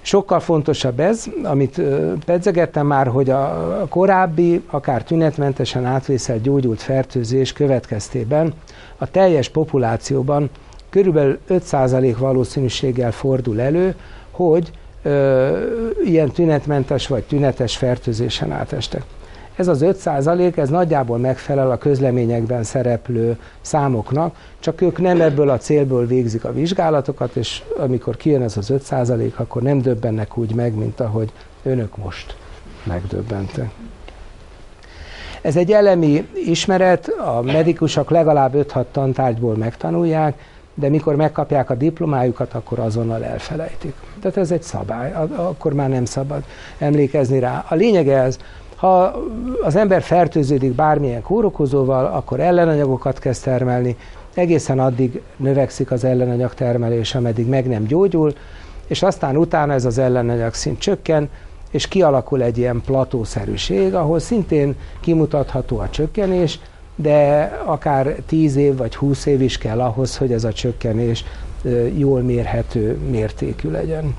Sokkal 0.00 0.40
fontosabb 0.40 1.00
ez, 1.00 1.24
amit 1.42 1.80
pedzegettem 2.26 2.86
már, 2.86 3.06
hogy 3.06 3.30
a 3.30 3.86
korábbi, 3.88 4.62
akár 4.66 5.02
tünetmentesen 5.02 5.84
átvészelt 5.84 6.42
gyógyult 6.42 6.82
fertőzés 6.82 7.52
következtében 7.52 8.54
a 8.98 9.10
teljes 9.10 9.48
populációban 9.48 10.50
körülbelül 10.90 11.38
5% 11.48 12.14
valószínűséggel 12.18 13.12
fordul 13.12 13.60
elő, 13.60 13.94
hogy 14.30 14.70
ö, 15.02 15.58
ilyen 16.04 16.30
tünetmentes 16.30 17.06
vagy 17.06 17.22
tünetes 17.22 17.76
fertőzésen 17.76 18.52
átestek. 18.52 19.02
Ez 19.56 19.68
az 19.68 19.84
5% 19.84 20.56
ez 20.56 20.68
nagyjából 20.68 21.18
megfelel 21.18 21.70
a 21.70 21.78
közleményekben 21.78 22.62
szereplő 22.62 23.38
számoknak, 23.60 24.36
csak 24.58 24.80
ők 24.80 24.98
nem 25.00 25.20
ebből 25.20 25.48
a 25.48 25.58
célból 25.58 26.06
végzik 26.06 26.44
a 26.44 26.52
vizsgálatokat, 26.52 27.36
és 27.36 27.62
amikor 27.78 28.16
kijön 28.16 28.42
ez 28.42 28.56
az 28.56 28.72
5% 28.90 29.34
akkor 29.34 29.62
nem 29.62 29.80
döbbennek 29.80 30.36
úgy 30.36 30.54
meg, 30.54 30.74
mint 30.74 31.00
ahogy 31.00 31.32
önök 31.62 31.96
most 31.96 32.36
megdöbbentek. 32.84 33.70
Ez 35.42 35.56
egy 35.56 35.72
elemi 35.72 36.28
ismeret, 36.34 37.08
a 37.08 37.42
medikusok 37.42 38.10
legalább 38.10 38.52
5-6 38.54 38.84
tantárgyból 38.92 39.56
megtanulják, 39.56 40.34
de 40.74 40.88
mikor 40.88 41.16
megkapják 41.16 41.70
a 41.70 41.74
diplomájukat, 41.74 42.54
akkor 42.54 42.78
azonnal 42.78 43.24
elfelejtik. 43.24 43.94
Tehát 44.20 44.36
ez 44.36 44.50
egy 44.50 44.62
szabály, 44.62 45.12
akkor 45.36 45.72
már 45.72 45.88
nem 45.88 46.04
szabad 46.04 46.44
emlékezni 46.78 47.38
rá. 47.38 47.64
A 47.68 47.74
lényeg 47.74 48.08
ez, 48.08 48.38
ha 48.82 49.14
az 49.62 49.76
ember 49.76 50.02
fertőződik 50.02 50.72
bármilyen 50.72 51.22
kórokozóval, 51.22 52.06
akkor 52.06 52.40
ellenanyagokat 52.40 53.18
kezd 53.18 53.42
termelni, 53.42 53.96
egészen 54.34 54.78
addig 54.78 55.20
növekszik 55.36 55.90
az 55.90 56.04
ellenanyag 56.04 56.54
termelés, 56.54 57.14
ameddig 57.14 57.46
meg 57.46 57.68
nem 57.68 57.84
gyógyul, 57.84 58.32
és 58.86 59.02
aztán 59.02 59.36
utána 59.36 59.72
ez 59.72 59.84
az 59.84 59.98
ellenanyag 59.98 60.54
szint 60.54 60.78
csökken, 60.78 61.28
és 61.70 61.88
kialakul 61.88 62.42
egy 62.42 62.58
ilyen 62.58 62.82
platószerűség, 62.84 63.94
ahol 63.94 64.18
szintén 64.18 64.76
kimutatható 65.00 65.78
a 65.78 65.90
csökkenés, 65.90 66.60
de 66.96 67.42
akár 67.64 68.16
10 68.26 68.56
év 68.56 68.76
vagy 68.76 68.96
20 68.96 69.26
év 69.26 69.42
is 69.42 69.58
kell 69.58 69.80
ahhoz, 69.80 70.16
hogy 70.16 70.32
ez 70.32 70.44
a 70.44 70.52
csökkenés 70.52 71.24
jól 71.96 72.20
mérhető 72.20 72.98
mértékű 73.10 73.70
legyen. 73.70 74.14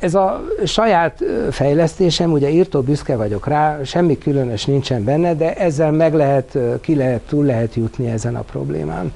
Ez 0.00 0.14
a 0.14 0.44
saját 0.64 1.24
fejlesztésem, 1.50 2.32
ugye 2.32 2.50
írtó 2.50 2.80
büszke 2.80 3.16
vagyok 3.16 3.46
rá, 3.46 3.82
semmi 3.84 4.18
különös 4.18 4.64
nincsen 4.64 5.04
benne, 5.04 5.34
de 5.34 5.54
ezzel 5.54 5.92
meg 5.92 6.14
lehet, 6.14 6.58
ki 6.80 6.94
lehet, 6.94 7.20
túl 7.20 7.44
lehet 7.44 7.74
jutni 7.74 8.10
ezen 8.10 8.36
a 8.36 8.40
problémán. 8.40 9.12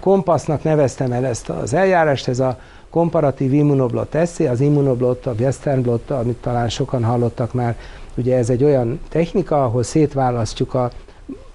Kompasznak 0.00 0.62
neveztem 0.62 1.12
el 1.12 1.26
ezt 1.26 1.48
az 1.48 1.74
eljárást, 1.74 2.28
ez 2.28 2.40
a 2.40 2.58
komparatív 2.90 3.52
immunoblot 3.52 4.14
eszé, 4.14 4.46
az 4.46 4.60
immunoblot, 4.60 5.26
a 5.26 5.34
western 5.38 5.82
blot, 5.82 6.10
amit 6.10 6.36
talán 6.36 6.68
sokan 6.68 7.04
hallottak 7.04 7.52
már, 7.52 7.76
ugye 8.14 8.36
ez 8.36 8.50
egy 8.50 8.64
olyan 8.64 9.00
technika, 9.08 9.64
ahol 9.64 9.82
szétválasztjuk 9.82 10.74
a 10.74 10.90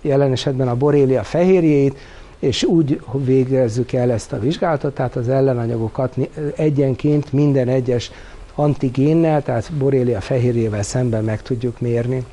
jelen 0.02 0.32
esetben 0.32 0.68
a 0.68 0.76
borélia 0.76 1.24
fehérjét, 1.24 1.98
és 2.40 2.64
úgy 2.64 3.02
végezzük 3.14 3.94
el 3.94 4.12
ezt 4.12 4.34
a 4.34 4.40
vizsgálatot, 4.40 4.94
tehát 4.94 5.16
az 5.16 5.30
ellenanyagokat 5.30 6.16
egyenként 6.56 7.34
minden 7.34 7.68
egyes 7.68 8.12
antigénnel, 8.56 9.44
tehát 9.44 9.74
borélia 9.74 10.22
fehérjével 10.22 10.84
szemben 10.84 11.24
meg 11.24 11.42
tudjuk 11.42 11.80
mérni. 11.80 12.26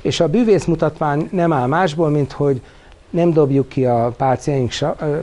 És 0.00 0.20
a 0.20 0.28
bűvész 0.28 0.64
mutatvány 0.64 1.28
nem 1.32 1.52
áll 1.52 1.66
másból, 1.66 2.10
mint 2.10 2.32
hogy 2.32 2.60
nem 3.10 3.32
dobjuk 3.32 3.68
ki 3.68 3.84
a 3.84 4.14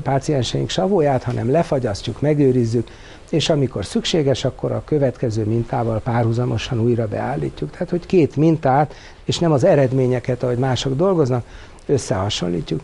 pácienseink 0.04 0.70
savóját, 0.70 1.24
hanem 1.24 1.52
lefagyasztjuk, 1.52 2.22
megőrizzük, 2.22 2.88
és 3.30 3.50
amikor 3.50 3.86
szükséges, 3.86 4.46
akkor 4.46 4.72
a 4.72 4.82
következő 4.86 5.46
mintával 5.46 6.00
párhuzamosan 6.00 6.80
újra 6.80 7.08
beállítjuk. 7.08 7.72
Tehát, 7.72 7.90
hogy 7.90 8.06
két 8.06 8.36
mintát, 8.36 8.94
és 9.26 9.40
nem 9.40 9.52
az 9.52 9.64
eredményeket, 9.64 10.44
ahogy 10.44 10.58
mások 10.58 10.96
dolgoznak, 10.96 11.46
összehasonlítjuk. 11.86 12.82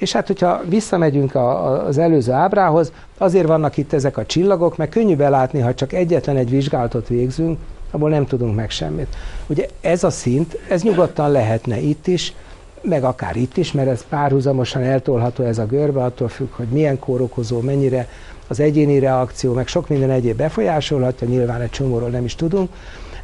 És 0.00 0.12
hát, 0.12 0.26
hogyha 0.26 0.60
visszamegyünk 0.68 1.34
a, 1.34 1.86
az 1.86 1.98
előző 1.98 2.32
ábrához, 2.32 2.92
azért 3.18 3.46
vannak 3.46 3.76
itt 3.76 3.92
ezek 3.92 4.16
a 4.16 4.26
csillagok, 4.26 4.76
mert 4.76 4.90
könnyű 4.90 5.16
belátni, 5.16 5.60
ha 5.60 5.74
csak 5.74 5.92
egyetlen 5.92 6.36
egy 6.36 6.50
vizsgálatot 6.50 7.08
végzünk, 7.08 7.58
abból 7.90 8.10
nem 8.10 8.26
tudunk 8.26 8.54
meg 8.54 8.70
semmit. 8.70 9.16
Ugye 9.46 9.66
ez 9.80 10.04
a 10.04 10.10
szint, 10.10 10.58
ez 10.68 10.82
nyugodtan 10.82 11.30
lehetne 11.30 11.78
itt 11.80 12.06
is, 12.06 12.34
meg 12.82 13.04
akár 13.04 13.36
itt 13.36 13.56
is, 13.56 13.72
mert 13.72 13.88
ez 13.88 14.04
párhuzamosan 14.08 14.82
eltolható 14.82 15.44
ez 15.44 15.58
a 15.58 15.66
görbe, 15.66 16.02
attól 16.02 16.28
függ, 16.28 16.50
hogy 16.50 16.68
milyen 16.68 16.98
kórokozó, 16.98 17.60
mennyire 17.60 18.08
az 18.48 18.60
egyéni 18.60 18.98
reakció, 18.98 19.52
meg 19.52 19.66
sok 19.66 19.88
minden 19.88 20.10
egyéb 20.10 20.36
befolyásolhatja, 20.36 21.26
nyilván 21.26 21.60
egy 21.60 21.70
csomóról 21.70 22.08
nem 22.08 22.24
is 22.24 22.34
tudunk, 22.34 22.70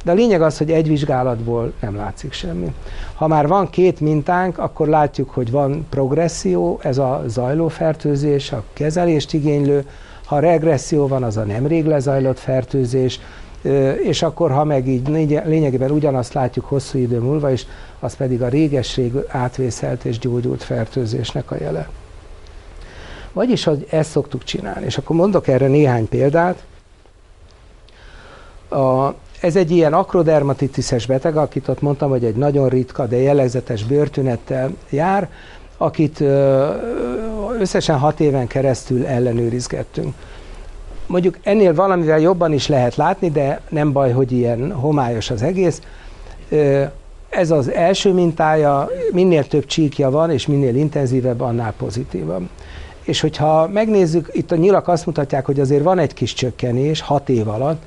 de 0.07 0.13
a 0.13 0.15
lényeg 0.15 0.43
az, 0.43 0.59
hogy 0.59 0.71
egy 0.71 0.89
vizsgálatból 0.89 1.73
nem 1.81 1.97
látszik 1.97 2.33
semmi. 2.33 2.75
Ha 3.15 3.27
már 3.27 3.47
van 3.47 3.71
két 3.71 4.01
mintánk, 4.01 4.59
akkor 4.59 4.89
látjuk, 4.89 5.31
hogy 5.31 5.51
van 5.51 5.87
progresszió, 5.91 6.79
ez 6.83 6.99
a 6.99 7.23
zajló 7.27 7.69
fertőzés, 7.69 8.53
a 8.53 8.63
kezelést 8.73 9.33
igénylő, 9.33 9.87
ha 10.25 10.39
regresszió 10.39 11.07
van, 11.07 11.23
az 11.23 11.37
a 11.37 11.45
nemrég 11.45 11.87
lezajlott 11.87 12.39
fertőzés, 12.39 13.21
és 14.03 14.23
akkor, 14.23 14.51
ha 14.51 14.65
meg 14.65 14.89
így 14.89 15.09
lényegében 15.45 15.91
ugyanazt 15.91 16.33
látjuk 16.33 16.65
hosszú 16.65 16.99
idő 16.99 17.21
múlva 17.21 17.51
is, 17.51 17.67
az 18.01 18.17
pedig 18.17 18.43
a 18.43 18.49
réges-rég 18.49 19.13
átvészelt 19.29 20.05
és 20.05 20.19
gyógyult 20.19 20.63
fertőzésnek 20.63 21.51
a 21.51 21.57
jele. 21.61 21.89
Vagyis, 23.33 23.65
hogy 23.65 23.87
ezt 23.91 24.11
szoktuk 24.11 24.45
csinálni. 24.45 24.85
És 24.85 24.99
akkor 24.99 25.17
mondok 25.17 25.49
erre 25.49 25.67
néhány 25.67 26.09
példát. 26.09 26.65
A, 28.69 29.15
ez 29.47 29.57
egy 29.57 29.71
ilyen 29.71 29.93
akrodermatitises 29.93 31.07
beteg, 31.07 31.37
akit 31.37 31.69
ott 31.69 31.81
mondtam, 31.81 32.11
hogy 32.11 32.25
egy 32.25 32.37
nagyon 32.37 32.69
ritka, 32.69 33.07
de 33.07 33.17
jellegzetes 33.17 33.85
bőrtünettel 33.85 34.71
jár, 34.91 35.29
akit 35.77 36.21
összesen 37.59 37.99
hat 37.99 38.21
éven 38.21 38.47
keresztül 38.47 39.07
ellenőrizgettünk. 39.07 40.15
Mondjuk 41.07 41.39
ennél 41.43 41.75
valamivel 41.75 42.19
jobban 42.21 42.53
is 42.53 42.69
lehet 42.69 42.97
látni, 42.97 43.31
de 43.31 43.61
nem 43.69 43.93
baj, 43.93 44.13
hogy 44.13 44.33
ilyen 44.33 44.73
homályos 44.73 45.31
az 45.31 45.43
egész. 45.43 45.81
Ez 47.29 47.51
az 47.51 47.71
első 47.71 48.13
mintája, 48.13 48.89
minél 49.13 49.47
több 49.47 49.67
csíkja 49.67 50.11
van, 50.11 50.31
és 50.31 50.47
minél 50.47 50.77
intenzívebb, 50.77 51.41
annál 51.41 51.73
pozitívabb. 51.79 52.49
És 53.03 53.21
hogyha 53.21 53.69
megnézzük, 53.69 54.29
itt 54.33 54.53
a 54.53 54.57
nyilak 54.57 54.89
azt 54.89 55.07
mutatják, 55.07 55.47
hogy 55.47 55.61
azért 55.61 55.83
van 55.83 55.99
egy 55.99 56.15
kis 56.15 56.35
csökkenés 56.35 57.01
hat 57.01 57.29
év 57.29 57.49
alatt, 57.49 57.83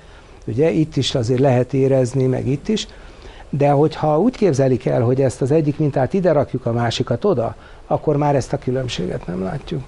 ugye 0.45 0.69
itt 0.69 0.95
is 0.95 1.15
azért 1.15 1.39
lehet 1.39 1.73
érezni, 1.73 2.25
meg 2.25 2.47
itt 2.47 2.67
is, 2.67 2.87
de 3.49 3.69
hogyha 3.69 4.19
úgy 4.19 4.35
képzelik 4.35 4.85
el, 4.85 5.01
hogy 5.01 5.21
ezt 5.21 5.41
az 5.41 5.51
egyik 5.51 5.77
mintát 5.77 6.13
ide 6.13 6.31
rakjuk, 6.31 6.65
a 6.65 6.71
másikat 6.71 7.25
oda, 7.25 7.55
akkor 7.87 8.17
már 8.17 8.35
ezt 8.35 8.53
a 8.53 8.57
különbséget 8.57 9.27
nem 9.27 9.43
látjuk. 9.43 9.81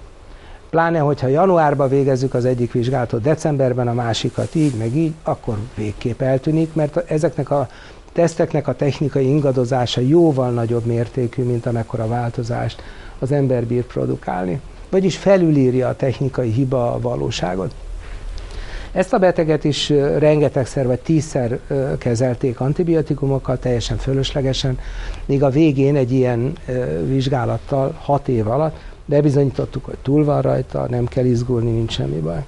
Pláne, 0.70 0.98
hogyha 0.98 1.26
januárban 1.26 1.88
végezzük 1.88 2.34
az 2.34 2.44
egyik 2.44 2.72
vizsgálatot, 2.72 3.22
decemberben 3.22 3.88
a 3.88 3.92
másikat 3.92 4.54
így, 4.54 4.74
meg 4.74 4.96
így, 4.96 5.12
akkor 5.22 5.56
végképp 5.74 6.20
eltűnik, 6.20 6.74
mert 6.74 6.96
ezeknek 6.96 7.50
a 7.50 7.68
teszteknek 8.12 8.68
a 8.68 8.74
technikai 8.74 9.28
ingadozása 9.28 10.00
jóval 10.00 10.50
nagyobb 10.50 10.84
mértékű, 10.84 11.42
mint 11.42 11.66
amekkora 11.66 12.06
változást 12.06 12.82
az 13.18 13.32
ember 13.32 13.64
bír 13.64 13.84
produkálni. 13.84 14.60
Vagyis 14.90 15.16
felülírja 15.16 15.88
a 15.88 15.96
technikai 15.96 16.50
hiba 16.50 16.92
a 16.92 17.00
valóságot. 17.00 17.74
Ezt 18.92 19.12
a 19.12 19.18
beteget 19.18 19.64
is 19.64 19.88
rengetegszer 20.18 20.86
vagy 20.86 21.00
tízszer 21.00 21.58
kezelték 21.98 22.60
antibiotikumokkal, 22.60 23.58
teljesen 23.58 23.96
fölöslegesen, 23.96 24.78
míg 25.24 25.42
a 25.42 25.50
végén 25.50 25.96
egy 25.96 26.12
ilyen 26.12 26.52
vizsgálattal 27.06 27.98
hat 28.00 28.28
év 28.28 28.48
alatt 28.48 28.76
bebizonyítottuk, 29.04 29.84
hogy 29.84 29.96
túl 30.02 30.24
van 30.24 30.42
rajta, 30.42 30.86
nem 30.90 31.06
kell 31.06 31.24
izgulni, 31.24 31.70
nincs 31.70 31.92
semmi 31.92 32.18
baj. 32.18 32.44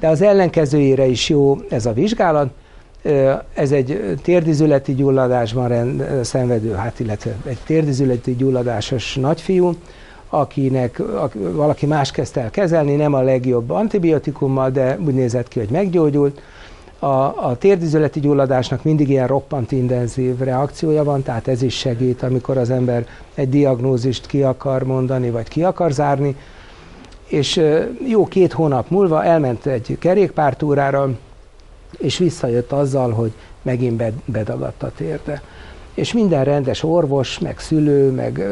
De 0.00 0.08
az 0.08 0.22
ellenkezőjére 0.22 1.04
is 1.06 1.28
jó 1.28 1.58
ez 1.68 1.86
a 1.86 1.92
vizsgálat, 1.92 2.50
ez 3.54 3.72
egy 3.72 4.18
térdizületi 4.22 4.94
gyulladásban 4.94 5.68
rend, 5.68 6.24
szenvedő, 6.24 6.72
hát 6.72 7.00
illetve 7.00 7.36
egy 7.46 7.58
térdizületi 7.66 8.36
gyulladásos 8.36 9.14
nagyfiú, 9.14 9.74
akinek 10.34 11.00
aki, 11.14 11.38
valaki 11.38 11.86
más 11.86 12.10
kezdte 12.10 12.40
el 12.40 12.50
kezelni, 12.50 12.94
nem 12.94 13.14
a 13.14 13.20
legjobb 13.20 13.70
antibiotikummal, 13.70 14.70
de 14.70 14.98
úgy 15.06 15.14
nézett 15.14 15.48
ki, 15.48 15.58
hogy 15.58 15.68
meggyógyult. 15.68 16.40
A, 16.98 17.06
a 17.46 17.56
térdizületi 17.58 18.20
gyulladásnak 18.20 18.82
mindig 18.82 19.08
ilyen 19.08 19.26
roppant 19.26 19.72
intenzív 19.72 20.38
reakciója 20.38 21.04
van, 21.04 21.22
tehát 21.22 21.48
ez 21.48 21.62
is 21.62 21.74
segít, 21.78 22.22
amikor 22.22 22.56
az 22.56 22.70
ember 22.70 23.06
egy 23.34 23.48
diagnózist 23.48 24.26
ki 24.26 24.42
akar 24.42 24.82
mondani, 24.82 25.30
vagy 25.30 25.48
ki 25.48 25.62
akar 25.62 25.92
zárni. 25.92 26.36
És 27.26 27.60
jó 28.06 28.26
két 28.26 28.52
hónap 28.52 28.90
múlva 28.90 29.24
elment 29.24 29.66
egy 29.66 29.96
kerékpártúrára, 29.98 31.10
és 31.98 32.18
visszajött 32.18 32.72
azzal, 32.72 33.10
hogy 33.10 33.32
megint 33.62 34.02
bedagadt 34.24 34.82
a 34.82 34.92
térde. 34.96 35.42
És 35.94 36.12
minden 36.12 36.44
rendes 36.44 36.82
orvos, 36.82 37.38
meg 37.38 37.58
szülő, 37.58 38.10
meg 38.10 38.44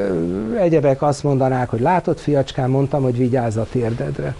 egyebek 0.59 1.03
azt 1.03 1.23
mondanák, 1.23 1.69
hogy 1.69 1.81
látott 1.81 2.21
fiacskám, 2.21 2.71
mondtam, 2.71 3.03
hogy 3.03 3.17
vigyázz 3.17 3.57
a 3.57 3.67
térdedre. 3.71 4.37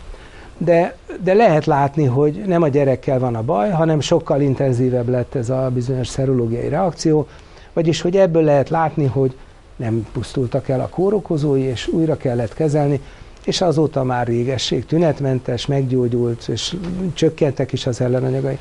De, 0.59 0.97
de 1.23 1.35
lehet 1.35 1.67
látni, 1.67 2.05
hogy 2.05 2.43
nem 2.47 2.63
a 2.63 2.69
gyerekkel 2.69 3.19
van 3.19 3.35
a 3.35 3.43
baj, 3.43 3.71
hanem 3.71 4.01
sokkal 4.01 4.41
intenzívebb 4.41 5.09
lett 5.09 5.35
ez 5.35 5.51
a 5.51 5.71
bizonyos 5.75 6.09
szerológiai 6.09 6.69
reakció, 6.69 7.27
vagyis 7.73 8.01
hogy 8.01 8.17
ebből 8.17 8.43
lehet 8.43 8.69
látni, 8.69 9.07
hogy 9.07 9.37
nem 9.77 10.07
pusztultak 10.13 10.69
el 10.69 10.81
a 10.81 10.89
kórokozói, 10.89 11.63
és 11.63 11.87
újra 11.87 12.17
kellett 12.17 12.55
kezelni, 12.55 13.01
és 13.45 13.61
azóta 13.61 14.05
már 14.05 14.27
régesség 14.27 14.87
tünetmentes, 14.87 15.67
meggyógyult, 15.67 16.49
és 16.49 16.77
csökkentek 17.15 17.73
is 17.73 17.87
az 17.87 18.01
ellenanyagai. 18.01 18.59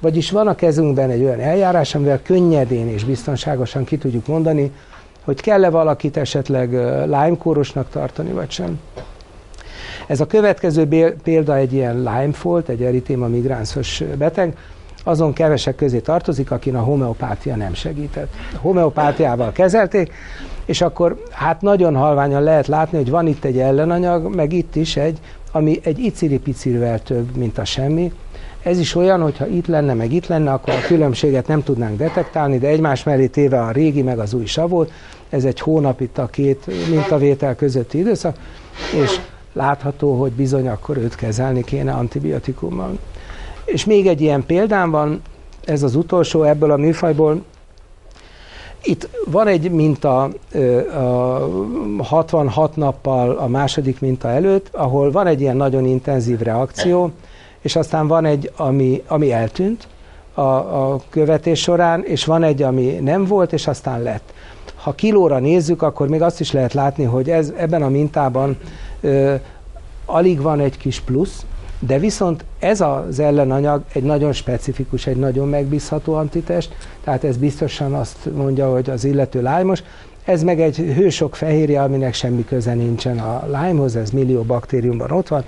Vagyis 0.00 0.30
van 0.30 0.46
a 0.46 0.54
kezünkben 0.54 1.10
egy 1.10 1.22
olyan 1.22 1.40
eljárás, 1.40 1.94
amivel 1.94 2.22
könnyedén 2.22 2.88
és 2.88 3.04
biztonságosan 3.04 3.84
ki 3.84 3.98
tudjuk 3.98 4.26
mondani, 4.26 4.72
hogy 5.24 5.40
kell-e 5.40 5.70
valakit 5.70 6.16
esetleg 6.16 6.72
Lyme-kórosnak 7.04 7.88
tartani, 7.90 8.30
vagy 8.30 8.50
sem. 8.50 8.80
Ez 10.06 10.20
a 10.20 10.26
következő 10.26 11.12
példa 11.22 11.56
egy 11.56 11.72
ilyen 11.72 11.96
Lyme 11.96 12.32
folt, 12.32 12.68
egy 12.68 12.82
eritéma 12.82 13.26
migránszos 13.26 14.02
beteg, 14.18 14.56
azon 15.04 15.32
kevesek 15.32 15.74
közé 15.74 15.98
tartozik, 15.98 16.50
akin 16.50 16.76
a 16.76 16.80
homeopátia 16.80 17.56
nem 17.56 17.74
segített. 17.74 18.32
A 18.54 18.58
homeopátiával 18.58 19.52
kezelték, 19.52 20.12
és 20.64 20.80
akkor 20.80 21.22
hát 21.30 21.60
nagyon 21.60 21.96
halványan 21.96 22.42
lehet 22.42 22.66
látni, 22.66 22.98
hogy 22.98 23.10
van 23.10 23.26
itt 23.26 23.44
egy 23.44 23.58
ellenanyag, 23.58 24.34
meg 24.34 24.52
itt 24.52 24.76
is 24.76 24.96
egy, 24.96 25.18
ami 25.52 25.80
egy 25.82 25.98
iciri-picirivel 25.98 27.02
több, 27.02 27.36
mint 27.36 27.58
a 27.58 27.64
semmi, 27.64 28.12
ez 28.62 28.78
is 28.78 28.94
olyan, 28.94 29.20
hogyha 29.20 29.46
itt 29.46 29.66
lenne, 29.66 29.94
meg 29.94 30.12
itt 30.12 30.26
lenne, 30.26 30.52
akkor 30.52 30.74
a 30.74 30.86
különbséget 30.86 31.46
nem 31.46 31.62
tudnánk 31.62 31.98
detektálni, 31.98 32.58
de 32.58 32.66
egymás 32.66 33.02
mellé 33.02 33.26
téve 33.26 33.60
a 33.60 33.70
régi, 33.70 34.02
meg 34.02 34.18
az 34.18 34.34
új 34.34 34.44
savot, 34.44 34.92
ez 35.28 35.44
egy 35.44 35.60
hónap 35.60 36.00
itt 36.00 36.18
a 36.18 36.26
két 36.26 36.90
mintavétel 36.90 37.56
közötti 37.56 37.98
időszak, 37.98 38.36
és 39.02 39.20
látható, 39.52 40.14
hogy 40.20 40.32
bizony 40.32 40.68
akkor 40.68 40.96
őt 40.96 41.14
kezelni 41.14 41.64
kéne 41.64 41.92
antibiotikummal. 41.92 42.98
És 43.64 43.84
még 43.84 44.06
egy 44.06 44.20
ilyen 44.20 44.46
példám 44.46 44.90
van, 44.90 45.22
ez 45.64 45.82
az 45.82 45.94
utolsó 45.94 46.42
ebből 46.42 46.70
a 46.70 46.76
műfajból, 46.76 47.42
itt 48.82 49.08
van 49.26 49.46
egy 49.46 49.70
minta 49.70 50.22
a 51.98 52.04
66 52.04 52.76
nappal 52.76 53.30
a 53.30 53.46
második 53.46 54.00
minta 54.00 54.28
előtt, 54.28 54.68
ahol 54.72 55.10
van 55.10 55.26
egy 55.26 55.40
ilyen 55.40 55.56
nagyon 55.56 55.84
intenzív 55.84 56.38
reakció, 56.38 57.10
és 57.62 57.76
aztán 57.76 58.06
van 58.06 58.24
egy, 58.24 58.52
ami, 58.56 59.02
ami 59.06 59.32
eltűnt 59.32 59.88
a, 60.34 60.40
a 60.40 61.00
követés 61.10 61.60
során, 61.60 62.04
és 62.04 62.24
van 62.24 62.42
egy, 62.42 62.62
ami 62.62 62.84
nem 62.84 63.24
volt, 63.24 63.52
és 63.52 63.66
aztán 63.66 64.02
lett. 64.02 64.32
Ha 64.74 64.92
kilóra 64.92 65.38
nézzük, 65.38 65.82
akkor 65.82 66.08
még 66.08 66.22
azt 66.22 66.40
is 66.40 66.52
lehet 66.52 66.72
látni, 66.72 67.04
hogy 67.04 67.30
ez, 67.30 67.52
ebben 67.56 67.82
a 67.82 67.88
mintában 67.88 68.58
ö, 69.00 69.34
alig 70.06 70.40
van 70.40 70.60
egy 70.60 70.76
kis 70.76 71.00
plusz, 71.00 71.44
de 71.78 71.98
viszont 71.98 72.44
ez 72.58 72.80
az 72.80 73.18
ellenanyag 73.18 73.82
egy 73.92 74.02
nagyon 74.02 74.32
specifikus, 74.32 75.06
egy 75.06 75.16
nagyon 75.16 75.48
megbízható 75.48 76.14
antitest, 76.14 76.76
tehát 77.04 77.24
ez 77.24 77.36
biztosan 77.36 77.94
azt 77.94 78.34
mondja, 78.34 78.70
hogy 78.70 78.90
az 78.90 79.04
illető 79.04 79.42
lájmos, 79.42 79.82
ez 80.28 80.42
meg 80.42 80.60
egy 80.60 80.76
hősok 80.76 81.36
fehérje, 81.36 81.82
aminek 81.82 82.14
semmi 82.14 82.44
köze 82.44 82.74
nincsen 82.74 83.18
a 83.18 83.46
Lymehoz, 83.46 83.96
ez 83.96 84.10
millió 84.10 84.42
baktériumban 84.42 85.10
ott 85.10 85.28
van, 85.28 85.44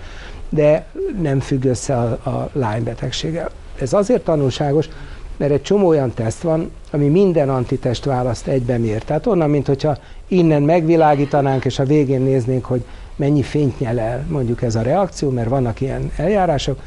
de 0.48 0.86
nem 1.20 1.40
függ 1.40 1.64
össze 1.64 1.96
a, 1.96 2.28
a 2.30 2.50
Lyme 2.52 2.80
betegséggel. 2.80 3.50
Ez 3.80 3.92
azért 3.92 4.24
tanulságos, 4.24 4.88
mert 5.36 5.52
egy 5.52 5.62
csomó 5.62 5.86
olyan 5.86 6.14
teszt 6.14 6.42
van, 6.42 6.70
ami 6.90 7.08
minden 7.08 7.48
antitest 7.48 8.04
választ 8.04 8.46
egyben 8.46 8.80
mér. 8.80 9.02
Tehát 9.02 9.26
onnan, 9.26 9.50
mint 9.50 9.66
hogyha 9.66 9.98
innen 10.28 10.62
megvilágítanánk, 10.62 11.64
és 11.64 11.78
a 11.78 11.84
végén 11.84 12.20
néznénk, 12.20 12.64
hogy 12.64 12.84
mennyi 13.16 13.42
fényt 13.42 13.78
nyel 13.78 13.98
el 13.98 14.24
mondjuk 14.28 14.62
ez 14.62 14.74
a 14.74 14.82
reakció, 14.82 15.30
mert 15.30 15.48
vannak 15.48 15.80
ilyen 15.80 16.10
eljárások, 16.16 16.80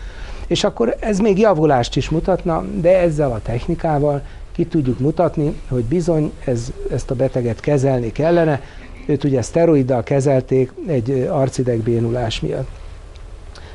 és 0.47 0.63
akkor 0.63 0.95
ez 0.99 1.19
még 1.19 1.39
javulást 1.39 1.95
is 1.95 2.10
mutatna, 2.10 2.65
de 2.82 2.97
ezzel 2.99 3.32
a 3.32 3.41
technikával 3.43 4.21
ki 4.54 4.66
tudjuk 4.66 5.00
mutatni, 5.00 5.62
hogy 5.68 5.84
bizony 5.84 6.32
ez, 6.46 6.72
ezt 6.92 7.12
a 7.12 7.16
beteget 7.16 7.60
kezelni 7.60 8.12
kellene. 8.12 8.62
Őt 9.06 9.24
ugye 9.24 9.42
szteroiddal 9.42 10.04
kezelték 10.04 10.72
egy 10.88 11.28
arcidegbénulás 11.30 12.39
miatt. 12.39 12.68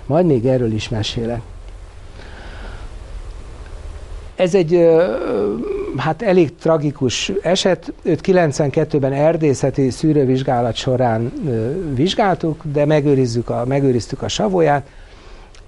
Majd 0.06 0.26
még 0.26 0.46
erről 0.46 0.72
is 0.72 0.88
mesélek. 0.88 1.40
Ez 4.36 4.54
egy 4.54 4.88
hát 5.96 6.22
elég 6.22 6.54
tragikus 6.56 7.32
eset. 7.42 7.92
Őt 8.02 8.20
92-ben 8.22 9.12
erdészeti 9.12 9.90
szűrővizsgálat 9.90 10.74
során 10.74 11.32
vizsgáltuk, 11.94 12.62
de 12.72 12.84
megőrizzük 12.84 13.50
a, 13.50 13.64
megőriztük 13.66 14.22
a 14.22 14.28
savóját, 14.28 14.88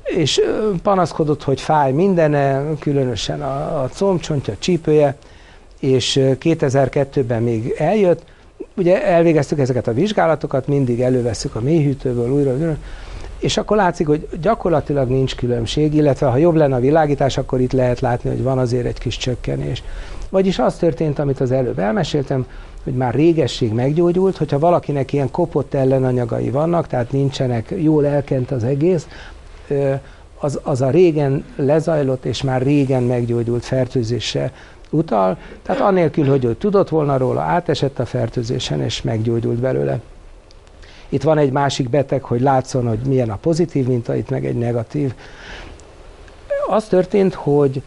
és 0.04 0.40
panaszkodott, 0.82 1.42
hogy 1.42 1.60
fáj 1.60 1.92
mindene, 1.92 2.64
különösen 2.78 3.42
a, 3.42 3.82
a 3.82 3.88
combcsontja, 3.88 4.52
a 4.52 4.56
csípője, 4.58 5.16
és 5.80 6.18
2002-ben 6.22 7.42
még 7.42 7.74
eljött. 7.78 8.22
Ugye 8.76 9.06
elvégeztük 9.06 9.58
ezeket 9.58 9.86
a 9.86 9.92
vizsgálatokat, 9.92 10.66
mindig 10.66 11.00
előveszük 11.00 11.54
a 11.54 11.60
mélyhűtőből 11.60 12.30
újra, 12.30 12.52
újra 12.52 12.76
és 13.40 13.56
akkor 13.56 13.76
látszik, 13.76 14.06
hogy 14.06 14.28
gyakorlatilag 14.40 15.08
nincs 15.08 15.34
különbség, 15.36 15.94
illetve 15.94 16.26
ha 16.26 16.36
jobb 16.36 16.54
lenne 16.54 16.74
a 16.74 16.80
világítás, 16.80 17.38
akkor 17.38 17.60
itt 17.60 17.72
lehet 17.72 18.00
látni, 18.00 18.30
hogy 18.30 18.42
van 18.42 18.58
azért 18.58 18.86
egy 18.86 18.98
kis 18.98 19.16
csökkenés. 19.16 19.82
Vagyis 20.28 20.58
az 20.58 20.76
történt, 20.76 21.18
amit 21.18 21.40
az 21.40 21.50
előbb 21.50 21.78
elmeséltem, 21.78 22.46
hogy 22.84 22.94
már 22.94 23.14
régesség 23.14 23.72
meggyógyult, 23.72 24.36
hogyha 24.36 24.58
valakinek 24.58 25.12
ilyen 25.12 25.30
kopott 25.30 25.74
ellenanyagai 25.74 26.50
vannak, 26.50 26.86
tehát 26.86 27.12
nincsenek, 27.12 27.74
jól 27.76 28.06
elkent 28.06 28.50
az 28.50 28.64
egész, 28.64 29.06
az, 30.38 30.60
az 30.62 30.80
a 30.80 30.90
régen 30.90 31.44
lezajlott 31.56 32.24
és 32.24 32.42
már 32.42 32.62
régen 32.62 33.02
meggyógyult 33.02 33.64
fertőzésre 33.64 34.52
utal, 34.90 35.36
tehát 35.62 35.80
anélkül, 35.80 36.26
hogy 36.26 36.44
ő 36.44 36.54
tudott 36.54 36.88
volna 36.88 37.16
róla, 37.16 37.40
átesett 37.40 37.98
a 37.98 38.04
fertőzésen 38.04 38.82
és 38.82 39.02
meggyógyult 39.02 39.58
belőle. 39.58 40.00
Itt 41.08 41.22
van 41.22 41.38
egy 41.38 41.52
másik 41.52 41.90
beteg, 41.90 42.22
hogy 42.22 42.40
látszon, 42.40 42.88
hogy 42.88 42.98
milyen 42.98 43.30
a 43.30 43.36
pozitív 43.36 43.86
minta, 43.86 44.16
itt 44.16 44.30
meg 44.30 44.46
egy 44.46 44.56
negatív. 44.56 45.14
Az 46.68 46.84
történt, 46.84 47.34
hogy 47.34 47.82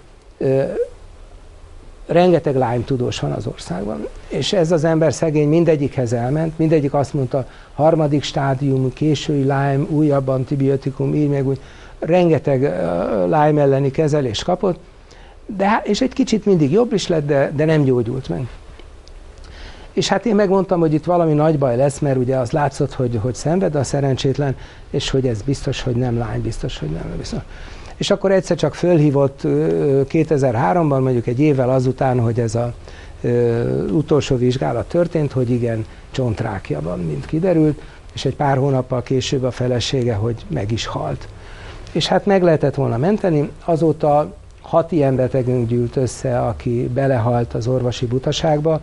rengeteg 2.14 2.56
lány 2.56 2.84
tudós 2.84 3.20
van 3.20 3.32
az 3.32 3.48
országban, 3.48 4.08
és 4.28 4.54
ez 4.54 4.72
az 4.72 4.84
ember 4.84 5.14
szegény 5.14 5.50
mindegyikhez 5.50 6.14
elment, 6.14 6.58
mindegyik 6.58 6.94
azt 6.94 7.14
mondta, 7.14 7.48
harmadik 7.74 8.24
stádium, 8.24 8.94
késői 8.94 9.40
Lyme, 9.40 9.80
újabb 9.90 10.28
antibiotikum, 10.28 11.14
így 11.14 11.30
meg 11.30 11.48
úgy, 11.48 11.60
rengeteg 12.00 12.62
uh, 12.62 13.22
Lyme 13.22 13.62
elleni 13.62 13.92
kezelés 13.92 14.44
kapott, 14.44 14.80
de, 15.46 15.82
és 15.84 16.02
egy 16.02 16.14
kicsit 16.14 16.46
mindig 16.46 16.72
jobb 16.72 16.94
is 16.94 17.08
lett, 17.08 17.26
de, 17.26 17.52
de 17.56 17.66
nem 17.66 17.84
gyógyult 17.84 18.30
meg. 18.30 18.48
És 19.94 20.08
hát 20.08 20.26
én 20.26 20.36
megmondtam, 20.36 20.80
hogy 20.80 20.94
itt 20.94 21.04
valami 21.04 21.34
nagy 21.34 21.58
baj 21.58 21.76
lesz, 21.76 22.00
mert 22.00 22.18
ugye 22.18 22.38
az 22.38 22.52
látszott, 22.52 22.94
hogy, 22.94 23.20
hogy 23.22 23.36
szenved 23.36 23.76
a 23.76 23.84
szerencsétlen, 23.84 24.56
és 24.90 25.10
hogy 25.10 25.28
ez 25.28 25.42
biztos, 25.42 25.82
hogy 25.82 25.96
nem 25.96 26.18
lány, 26.18 26.42
biztos, 26.42 26.80
hogy 26.80 26.90
nem. 26.90 27.14
Biztos. 27.18 27.40
És 27.98 28.12
akkor 28.12 28.32
egyszer 28.32 28.58
csak 28.58 28.76
fölhívott 28.76 29.42
2003-ban, 29.44 31.02
mondjuk 31.02 31.28
egy 31.28 31.40
évvel 31.40 31.70
azután, 31.70 32.20
hogy 32.20 32.40
ez 32.40 32.56
a 32.56 32.74
utolsó 33.92 34.36
vizsgálat 34.36 34.88
történt, 34.88 35.32
hogy 35.32 35.50
igen, 35.50 35.86
csontrákja 36.12 36.82
van, 36.82 37.00
mint 37.00 37.26
kiderült, 37.26 37.82
és 38.14 38.26
egy 38.26 38.36
pár 38.36 38.58
hónappal 38.58 39.02
később 39.02 39.44
a 39.44 39.52
felesége, 39.52 40.14
hogy 40.14 40.46
meg 40.48 40.72
is 40.72 40.86
halt. 40.86 41.28
és 41.92 42.08
hát 42.08 42.26
meg 42.26 42.44
lehetett 42.44 42.76
volna 42.76 42.98
menteni. 42.98 43.50
Azóta 43.66 44.34
hat 44.62 44.92
ilyen 44.92 45.16
betegünk 45.16 45.68
gyűlt 45.68 45.96
össze, 45.96 46.40
aki 46.40 46.90
belehalt 46.94 47.54
az 47.54 47.68
orvosi 47.68 48.06
butaságba, 48.06 48.82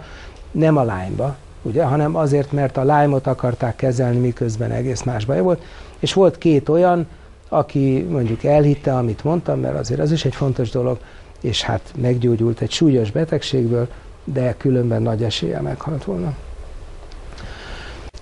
nem 0.51 0.77
a 0.77 0.83
lányba, 0.83 1.37
ugye, 1.63 1.85
hanem 1.85 2.17
azért, 2.17 2.53
mert 2.53 2.77
a 2.77 2.85
lájmot 2.85 3.27
akarták 3.27 3.77
kezelni, 3.77 4.19
miközben 4.19 4.71
egész 4.71 5.03
más 5.03 5.25
baj 5.25 5.41
volt. 5.41 5.63
És 5.99 6.13
volt 6.13 6.39
két 6.39 6.69
olyan, 6.69 7.07
aki 7.53 8.07
mondjuk 8.11 8.45
elhitte, 8.45 8.97
amit 8.97 9.25
mondtam, 9.25 9.61
mert 9.61 9.79
azért 9.79 10.01
az 10.01 10.13
is 10.13 10.25
egy 10.25 10.35
fontos 10.35 10.71
dolog, 10.71 10.99
és 11.41 11.63
hát 11.63 11.93
meggyógyult 11.97 12.61
egy 12.61 12.71
súlyos 12.71 13.11
betegségből, 13.11 13.89
de 14.25 14.55
különben 14.57 15.03
nagy 15.03 15.23
esélye 15.23 15.61
meghalt 15.61 16.05
volna. 16.05 16.35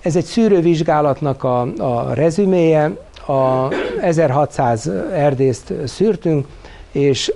Ez 0.00 0.16
egy 0.16 0.24
szűrővizsgálatnak 0.24 1.44
a, 1.44 1.60
a 1.78 2.12
rezüméje, 2.14 2.96
a 3.26 3.68
1600 4.00 4.86
erdészt 5.12 5.72
szűrtünk, 5.86 6.46
és 6.92 7.32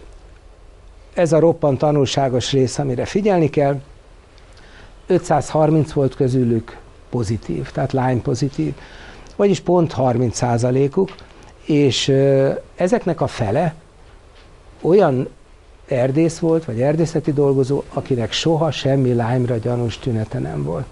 ez 1.14 1.32
a 1.32 1.38
roppant 1.38 1.78
tanulságos 1.78 2.52
rész, 2.52 2.78
amire 2.78 3.04
figyelni 3.04 3.50
kell. 3.50 3.80
530 5.06 5.92
volt 5.92 6.14
közülük 6.14 6.76
pozitív, 7.10 7.70
tehát 7.70 7.92
Lyme 7.92 8.20
pozitív, 8.22 8.74
vagyis 9.36 9.60
pont 9.60 9.92
30 9.92 10.36
százalékuk, 10.36 11.10
és 11.64 12.12
ezeknek 12.74 13.20
a 13.20 13.26
fele 13.26 13.74
olyan 14.80 15.28
erdész 15.88 16.38
volt, 16.38 16.64
vagy 16.64 16.80
erdészeti 16.80 17.32
dolgozó, 17.32 17.82
akinek 17.92 18.32
soha 18.32 18.70
semmi 18.70 19.08
Lyme-ra 19.08 19.56
gyanús 19.56 19.98
tünete 19.98 20.38
nem 20.38 20.62
volt. 20.62 20.86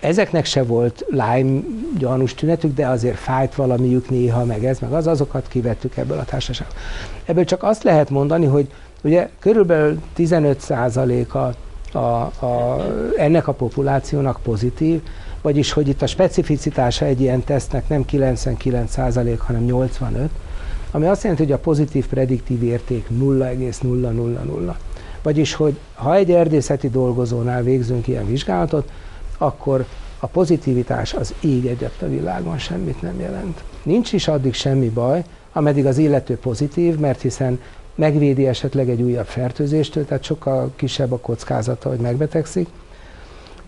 Ezeknek 0.00 0.44
se 0.44 0.62
volt 0.62 1.04
Lyme 1.10 1.60
gyanús 1.98 2.34
tünetük, 2.34 2.74
de 2.74 2.86
azért 2.86 3.16
fájt 3.16 3.54
valamiük 3.54 4.10
néha, 4.10 4.44
meg 4.44 4.64
ez, 4.64 4.78
meg 4.78 4.92
az, 4.92 5.06
azokat 5.06 5.48
kivettük 5.48 5.96
ebből 5.96 6.18
a 6.18 6.24
társaságból. 6.24 6.76
Ebből 7.24 7.44
csak 7.44 7.62
azt 7.62 7.82
lehet 7.82 8.10
mondani, 8.10 8.46
hogy 8.46 8.70
ugye 9.02 9.28
körülbelül 9.38 10.00
15%-a 10.16 11.54
a, 11.98 11.98
a, 11.98 12.84
ennek 13.16 13.48
a 13.48 13.52
populációnak 13.52 14.40
pozitív, 14.42 15.00
vagyis 15.42 15.72
hogy 15.72 15.88
itt 15.88 16.02
a 16.02 16.06
specificitása 16.06 17.04
egy 17.04 17.20
ilyen 17.20 17.44
tesztnek 17.44 17.88
nem 17.88 18.04
99% 18.12 19.38
hanem 19.38 19.64
85, 19.64 20.30
ami 20.90 21.06
azt 21.06 21.22
jelenti, 21.22 21.44
hogy 21.44 21.52
a 21.52 21.58
pozitív 21.58 22.06
prediktív 22.06 22.62
érték 22.62 23.08
0,000. 23.08 24.76
Vagyis, 25.22 25.54
hogy 25.54 25.78
ha 25.94 26.14
egy 26.14 26.30
erdészeti 26.30 26.90
dolgozónál 26.90 27.62
végzünk 27.62 28.08
ilyen 28.08 28.26
vizsgálatot, 28.26 28.90
akkor 29.38 29.86
a 30.18 30.26
pozitivitás 30.26 31.14
az 31.14 31.34
ég 31.40 31.66
egyet 31.66 32.02
a 32.02 32.08
világon 32.08 32.58
semmit 32.58 33.02
nem 33.02 33.20
jelent. 33.20 33.64
Nincs 33.82 34.12
is 34.12 34.28
addig 34.28 34.54
semmi 34.54 34.88
baj, 34.88 35.24
ameddig 35.52 35.86
az 35.86 35.98
illető 35.98 36.36
pozitív, 36.36 36.98
mert 36.98 37.20
hiszen 37.20 37.60
megvédi 37.94 38.46
esetleg 38.46 38.90
egy 38.90 39.02
újabb 39.02 39.26
fertőzéstől, 39.26 40.04
tehát 40.04 40.22
sokkal 40.22 40.72
kisebb 40.76 41.12
a 41.12 41.18
kockázata, 41.18 41.88
hogy 41.88 41.98
megbetegszik. 41.98 42.68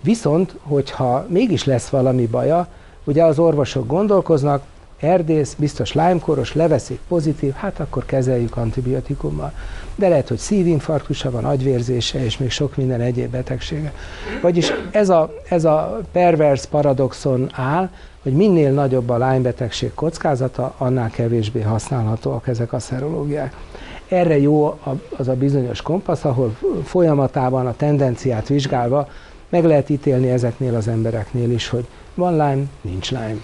Viszont, 0.02 0.54
hogyha 0.62 1.26
mégis 1.28 1.64
lesz 1.64 1.88
valami 1.88 2.26
baja, 2.26 2.66
ugye 3.04 3.24
az 3.24 3.38
orvosok 3.38 3.86
gondolkoznak, 3.86 4.62
erdész, 5.00 5.54
biztos 5.58 5.92
lájmkoros, 5.92 6.54
leveszik 6.54 7.00
pozitív, 7.08 7.52
hát 7.52 7.80
akkor 7.80 8.04
kezeljük 8.06 8.56
antibiotikummal. 8.56 9.52
De 9.94 10.08
lehet, 10.08 10.28
hogy 10.28 10.38
szívinfarktusa 10.38 11.30
van, 11.30 11.44
agyvérzése, 11.44 12.24
és 12.24 12.38
még 12.38 12.50
sok 12.50 12.76
minden 12.76 13.00
egyéb 13.00 13.30
betegsége. 13.30 13.92
Vagyis 14.42 14.72
ez 14.90 15.08
a, 15.08 15.32
ez 15.48 15.64
a 15.64 16.00
pervers 16.12 16.66
paradoxon 16.66 17.48
áll, 17.52 17.88
hogy 18.22 18.32
minél 18.32 18.72
nagyobb 18.72 19.08
a 19.08 19.16
lájmbetegség 19.16 19.94
kockázata, 19.94 20.74
annál 20.78 21.10
kevésbé 21.10 21.60
használhatóak 21.60 22.48
ezek 22.48 22.72
a 22.72 22.78
szerológiák. 22.78 23.56
Erre 24.08 24.38
jó 24.38 24.78
az 25.16 25.28
a 25.28 25.34
bizonyos 25.34 25.82
kompasz, 25.82 26.24
ahol 26.24 26.56
folyamatában 26.84 27.66
a 27.66 27.76
tendenciát 27.76 28.48
vizsgálva 28.48 29.08
meg 29.52 29.64
lehet 29.64 29.90
ítélni 29.90 30.30
ezeknél 30.30 30.74
az 30.74 30.88
embereknél 30.88 31.50
is, 31.50 31.68
hogy 31.68 31.86
van 32.14 32.32
Lyme, 32.32 32.64
nincs 32.80 33.10
Lyme. 33.10 33.40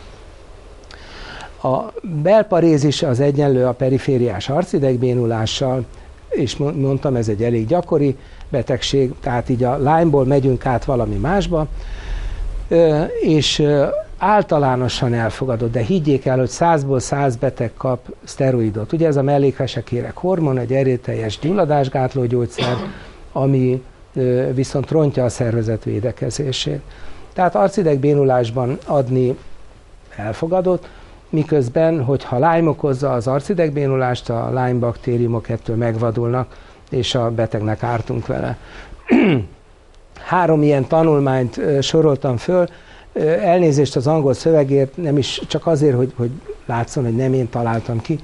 A 1.62 1.92
belparézis 2.22 3.02
az 3.02 3.20
egyenlő 3.20 3.66
a 3.66 3.72
perifériás 3.72 4.48
arcidegbénulással, 4.48 5.84
és 6.28 6.56
mondtam, 6.56 7.16
ez 7.16 7.28
egy 7.28 7.42
elég 7.42 7.66
gyakori 7.66 8.16
betegség, 8.48 9.12
tehát 9.20 9.48
így 9.48 9.64
a 9.64 9.76
Lyme-ból 9.76 10.24
megyünk 10.24 10.66
át 10.66 10.84
valami 10.84 11.16
másba, 11.16 11.66
és 13.20 13.62
általánosan 14.18 15.14
elfogadott, 15.14 15.72
de 15.72 15.80
higgyék 15.80 16.26
el, 16.26 16.38
hogy 16.38 16.48
százból 16.48 17.00
száz 17.00 17.36
beteg 17.36 17.72
kap 17.76 18.14
szteroidot. 18.24 18.92
Ugye 18.92 19.06
ez 19.06 19.16
a 19.16 19.22
mellékvesekérek 19.22 20.16
hormon, 20.16 20.58
egy 20.58 20.72
erőteljes 20.72 21.38
gyulladásgátló 21.38 22.24
gyógyszer, 22.24 22.76
ami 23.32 23.82
viszont 24.54 24.90
rontja 24.90 25.24
a 25.24 25.28
szervezet 25.28 25.85
védekezését. 25.85 26.81
Tehát 27.33 27.54
arcidegbénulásban 27.54 28.78
adni 28.87 29.37
elfogadott, 30.16 30.88
miközben, 31.31 32.04
hogyha 32.04 32.37
Lyme 32.37 32.68
okozza 32.68 33.12
az 33.12 33.26
arcidegbénulást, 33.26 34.31
a 34.31 34.48
Lyme 34.48 34.78
baktériumok 34.78 35.48
ettől 35.48 35.76
megvadulnak, 35.76 36.57
és 36.90 37.14
a 37.14 37.31
betegnek 37.31 37.83
ártunk 37.83 38.26
vele. 38.26 38.57
Három 40.20 40.62
ilyen 40.62 40.87
tanulmányt 40.87 41.61
soroltam 41.81 42.37
föl, 42.37 42.66
elnézést 43.42 43.96
az 43.96 44.07
angol 44.07 44.35
szövegért, 44.35 44.96
nem 44.96 45.18
is 45.18 45.40
csak 45.46 45.66
azért, 45.66 45.96
hogy, 45.96 46.12
hogy 46.16 46.31
látszon, 46.66 47.04
hogy 47.04 47.16
nem 47.16 47.33
én 47.33 47.48
találtam 47.48 48.00
ki. 48.00 48.20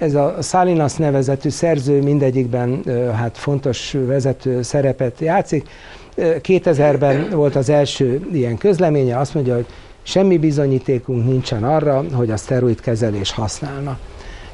Ez 0.00 0.14
a 0.14 0.36
Salinas 0.42 0.94
nevezetű 0.94 1.48
szerző 1.48 2.02
mindegyikben 2.02 2.82
hát 3.14 3.38
fontos 3.38 3.96
vezető 4.06 4.62
szerepet 4.62 5.20
játszik. 5.20 5.68
2000-ben 6.16 7.30
volt 7.30 7.56
az 7.56 7.68
első 7.68 8.26
ilyen 8.32 8.58
közleménye, 8.58 9.18
azt 9.18 9.34
mondja, 9.34 9.54
hogy 9.54 9.66
semmi 10.02 10.38
bizonyítékunk 10.38 11.24
nincsen 11.24 11.64
arra, 11.64 12.04
hogy 12.12 12.30
a 12.30 12.36
szteroid 12.36 12.80
kezelés 12.80 13.30
használna. 13.30 13.98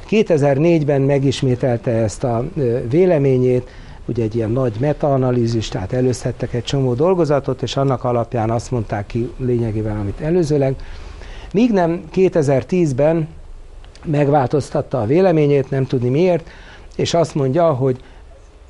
2004-ben 0.09 1.01
megismételte 1.01 1.91
ezt 1.91 2.23
a 2.23 2.45
véleményét, 2.89 3.69
ugye 4.05 4.23
egy 4.23 4.35
ilyen 4.35 4.51
nagy 4.51 4.73
metaanalízis, 4.79 5.67
tehát 5.69 5.93
előszedtek 5.93 6.53
egy 6.53 6.63
csomó 6.63 6.93
dolgozatot, 6.93 7.61
és 7.61 7.75
annak 7.77 8.03
alapján 8.03 8.49
azt 8.49 8.71
mondták 8.71 9.05
ki 9.05 9.31
lényegében, 9.37 9.97
amit 9.97 10.21
előzőleg. 10.21 10.75
Míg 11.53 11.71
nem 11.71 12.01
2010-ben 12.15 13.27
megváltoztatta 14.07 15.01
a 15.01 15.05
véleményét, 15.05 15.69
nem 15.69 15.85
tudni 15.85 16.09
miért, 16.09 16.49
és 16.95 17.13
azt 17.13 17.35
mondja, 17.35 17.73
hogy 17.73 17.99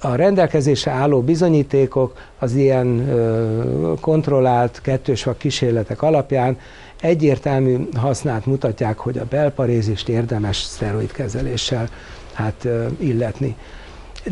a 0.01 0.15
rendelkezésre 0.15 0.91
álló 0.91 1.21
bizonyítékok 1.21 2.17
az 2.39 2.55
ilyen 2.55 3.09
ö, 3.09 3.93
kontrollált 3.99 4.81
kettős 4.81 5.23
vagy 5.23 5.37
kísérletek 5.37 6.01
alapján 6.01 6.57
egyértelmű 7.01 7.77
hasznát 7.95 8.45
mutatják, 8.45 8.97
hogy 8.97 9.17
a 9.17 9.25
belparézist 9.29 10.09
érdemes 10.09 10.57
szteroidkezeléssel 10.57 11.89
hát 12.33 12.65
ö, 12.65 12.85
illetni 12.99 13.55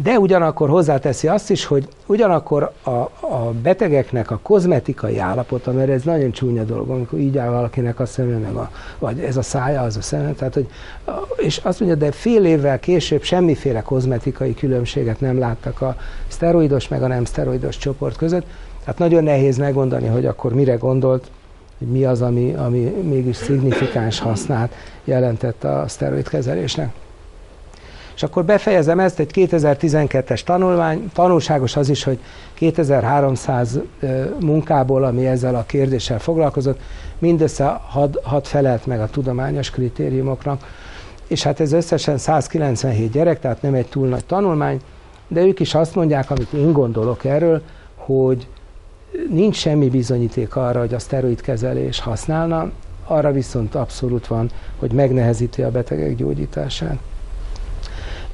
de 0.04 0.20
ugyanakkor 0.20 0.70
hozzáteszi 0.70 1.28
azt 1.28 1.50
is, 1.50 1.66
hogy 1.66 1.88
ugyanakkor 2.06 2.72
a, 2.84 2.90
a 2.90 3.54
betegeknek 3.62 4.32
a 4.32 4.40
kozmetikai 4.42 5.20
állapota, 5.20 5.72
mert 5.72 5.90
ez 5.90 6.04
nagyon 6.04 6.32
csúnya 6.32 6.64
dolog, 6.64 6.90
amikor 6.90 7.20
így 7.20 7.38
áll 7.38 7.50
valakinek 7.50 8.00
a 8.00 8.06
szeme, 8.06 8.38
meg 8.38 8.56
a, 8.56 8.72
vagy 9.00 9.20
ez 9.20 9.38
a 9.38 9.42
szája, 9.42 9.82
az 9.82 9.98
a 9.98 10.02
szeme, 10.02 10.32
tehát, 10.32 10.54
hogy, 10.54 10.68
és 11.38 11.58
azt 11.58 11.80
mondja, 11.80 11.98
de 11.98 12.12
fél 12.12 12.46
évvel 12.46 12.80
később 12.80 13.24
semmiféle 13.24 13.82
kozmetikai 13.82 14.54
különbséget 14.54 15.20
nem 15.20 15.40
láttak 15.40 15.82
a 15.82 15.96
szteroidos 16.28 16.88
meg 16.88 17.04
a 17.04 17.08
nem 17.08 17.26
szteroidos 17.26 17.78
csoport 17.78 18.18
között, 18.18 18.46
tehát 18.80 19.00
nagyon 19.00 19.24
nehéz 19.24 19.58
megmondani, 19.58 20.08
hogy 20.08 20.26
akkor 20.26 20.54
mire 20.54 20.76
gondolt, 20.76 21.32
hogy 21.78 21.88
mi 21.88 22.06
az, 22.06 22.22
ami, 22.22 22.54
ami 22.54 22.80
mégis 22.80 23.36
szignifikáns 23.36 24.20
hasznát 24.20 24.74
jelentett 25.04 25.64
a 25.64 25.84
szteroidkezelésnek. 25.88 26.94
És 28.16 28.24
akkor 28.24 28.46
befejezem 28.46 29.00
ezt, 29.00 29.20
egy 29.20 29.32
2012-es 29.34 30.44
tanulmány, 30.44 31.10
tanulságos 31.14 31.76
az 31.76 31.90
is, 31.90 32.04
hogy 32.04 32.20
2300 32.54 33.80
munkából, 34.40 35.04
ami 35.04 35.26
ezzel 35.26 35.56
a 35.56 35.64
kérdéssel 35.66 36.20
foglalkozott, 36.20 36.80
mindössze 37.20 37.80
6, 37.88 38.20
6 38.24 38.48
felelt 38.48 38.86
meg 38.86 39.00
a 39.02 39.10
tudományos 39.10 39.70
kritériumoknak, 39.70 40.64
és 41.28 41.44
hát 41.44 41.60
ez 41.60 41.72
összesen 41.72 42.18
197 42.18 43.12
gyerek, 43.12 43.40
tehát 43.40 43.62
nem 43.62 43.74
egy 43.74 43.88
túl 43.88 44.08
nagy 44.08 44.26
tanulmány, 44.26 44.80
de 45.28 45.42
ők 45.42 45.60
is 45.60 45.76
azt 45.76 45.96
mondják, 45.96 46.30
amit 46.32 46.54
én 46.54 46.72
gondolok 46.72 47.26
erről, 47.26 47.62
hogy 47.96 48.48
nincs 49.30 49.56
semmi 49.56 49.90
bizonyíték 49.90 50.56
arra, 50.56 50.80
hogy 50.80 50.94
a 50.94 51.00
szteroidkezelés 51.00 52.00
használna, 52.00 52.72
arra 53.08 53.32
viszont 53.32 53.76
abszolút 53.76 54.28
van, 54.28 54.50
hogy 54.80 54.92
megnehezíti 54.92 55.62
a 55.62 55.72
betegek 55.72 56.16
gyógyítását. 56.16 56.98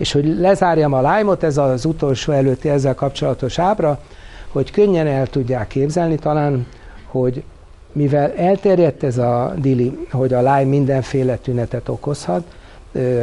És 0.02 0.12
hogy 0.12 0.38
lezárjam 0.39 0.93
a 0.93 1.02
lájmot, 1.02 1.43
ez 1.43 1.58
az 1.58 1.86
utolsó 1.86 2.32
előtti 2.32 2.70
ezzel 2.70 2.95
kapcsolatos 2.95 3.60
ábra, 3.60 3.99
hogy 4.47 4.72
könnyen 4.72 5.08
el 5.08 5.28
tudják 5.28 5.68
képzelni 5.68 6.16
talán, 6.16 6.68
hogy 7.06 7.43
mivel 7.91 8.34
elterjedt 8.36 9.04
ez 9.04 9.18
a 9.18 9.54
dili, 9.58 10.08
hogy 10.12 10.34
a 10.34 10.39
Lyme 10.39 10.64
mindenféle 10.64 11.36
tünetet 11.36 11.89
okozhat, 11.89 12.43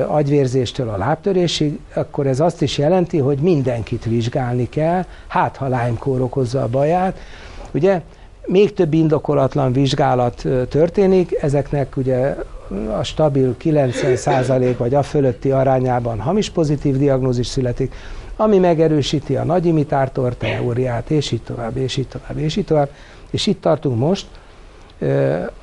agyvérzéstől 0.06 0.88
a 0.88 0.96
lábtörésig, 0.96 1.78
akkor 1.94 2.26
ez 2.26 2.40
azt 2.40 2.62
is 2.62 2.78
jelenti, 2.78 3.18
hogy 3.18 3.38
mindenkit 3.38 4.04
vizsgálni 4.04 4.68
kell, 4.68 5.04
hát 5.26 5.56
ha 5.56 5.66
Lyme-kór 5.66 6.20
okozza 6.20 6.62
a 6.62 6.68
baját. 6.68 7.18
Ugye 7.70 8.00
még 8.46 8.72
több 8.72 8.92
indokolatlan 8.94 9.72
vizsgálat 9.72 10.44
történik, 10.68 11.42
ezeknek 11.42 11.96
ugye 11.96 12.34
a 12.98 13.02
stabil 13.02 13.56
90% 13.62 14.74
vagy 14.78 14.94
a 14.94 15.02
fölötti 15.02 15.50
arányában 15.50 16.20
hamis 16.20 16.50
pozitív 16.50 16.96
diagnózis 16.96 17.46
születik, 17.46 17.94
ami 18.36 18.58
megerősíti 18.58 19.36
a 19.36 19.44
nagy 19.44 19.66
imitátor 19.66 20.34
teóriát, 20.34 21.10
és 21.10 21.30
így 21.30 21.42
tovább, 21.42 21.76
és 21.76 21.96
így 21.96 22.08
tovább, 22.08 22.38
és 22.38 22.56
így 22.56 22.64
tovább. 22.64 22.90
És 23.30 23.46
itt 23.46 23.60
tartunk 23.60 23.98
most, 23.98 24.26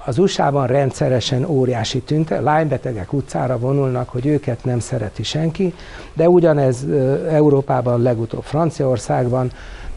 az 0.06 0.18
USA-ban 0.18 0.68
rendszeresen 0.68 1.46
óriási 1.46 2.00
tünte, 2.00 2.40
lánybetegek 2.40 3.14
utcára 3.14 3.58
vonulnak, 3.60 4.10
hogy 4.10 4.26
őket 4.26 4.64
nem 4.64 4.80
szereti 4.80 5.24
senki, 5.24 5.74
de 6.14 6.30
ugyanez 6.30 6.86
Európában, 7.30 8.02
legutóbb 8.02 8.44
Franciaországban 8.44 9.52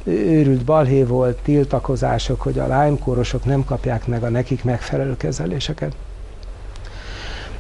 őrült 0.05 0.65
balhé 0.65 1.03
volt, 1.03 1.37
tiltakozások, 1.43 2.41
hogy 2.41 2.59
a 2.59 2.65
Lyme-kórosok 2.65 3.45
nem 3.45 3.65
kapják 3.65 4.07
meg 4.07 4.23
a 4.23 4.29
nekik 4.29 4.65
megfelelő 4.65 5.17
kezeléseket. 5.17 5.95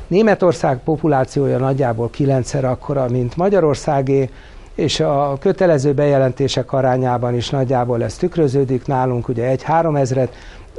Németország 0.08 0.78
populációja 0.84 1.58
nagyjából 1.58 2.10
kilencszer 2.10 2.64
akkora, 2.64 3.06
mint 3.08 3.36
Magyarországé, 3.36 4.30
és 4.74 5.00
a 5.00 5.36
kötelező 5.40 5.92
bejelentések 5.92 6.72
arányában 6.72 7.34
is 7.34 7.50
nagyjából 7.50 8.02
ez 8.02 8.16
tükröződik. 8.16 8.86
Nálunk 8.86 9.28
ugye 9.28 9.44
egy-három 9.44 9.96
ezret, 9.96 10.34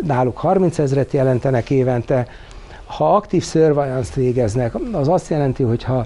náluk 0.05 0.37
30 0.37 0.79
ezret 0.79 1.11
jelentenek 1.11 1.69
évente. 1.69 2.27
Ha 2.85 3.15
aktív 3.15 3.43
surveillance 3.43 4.11
végeznek, 4.15 4.73
az 4.91 5.07
azt 5.07 5.29
jelenti, 5.29 5.63
hogy 5.63 5.83
ha 5.83 6.05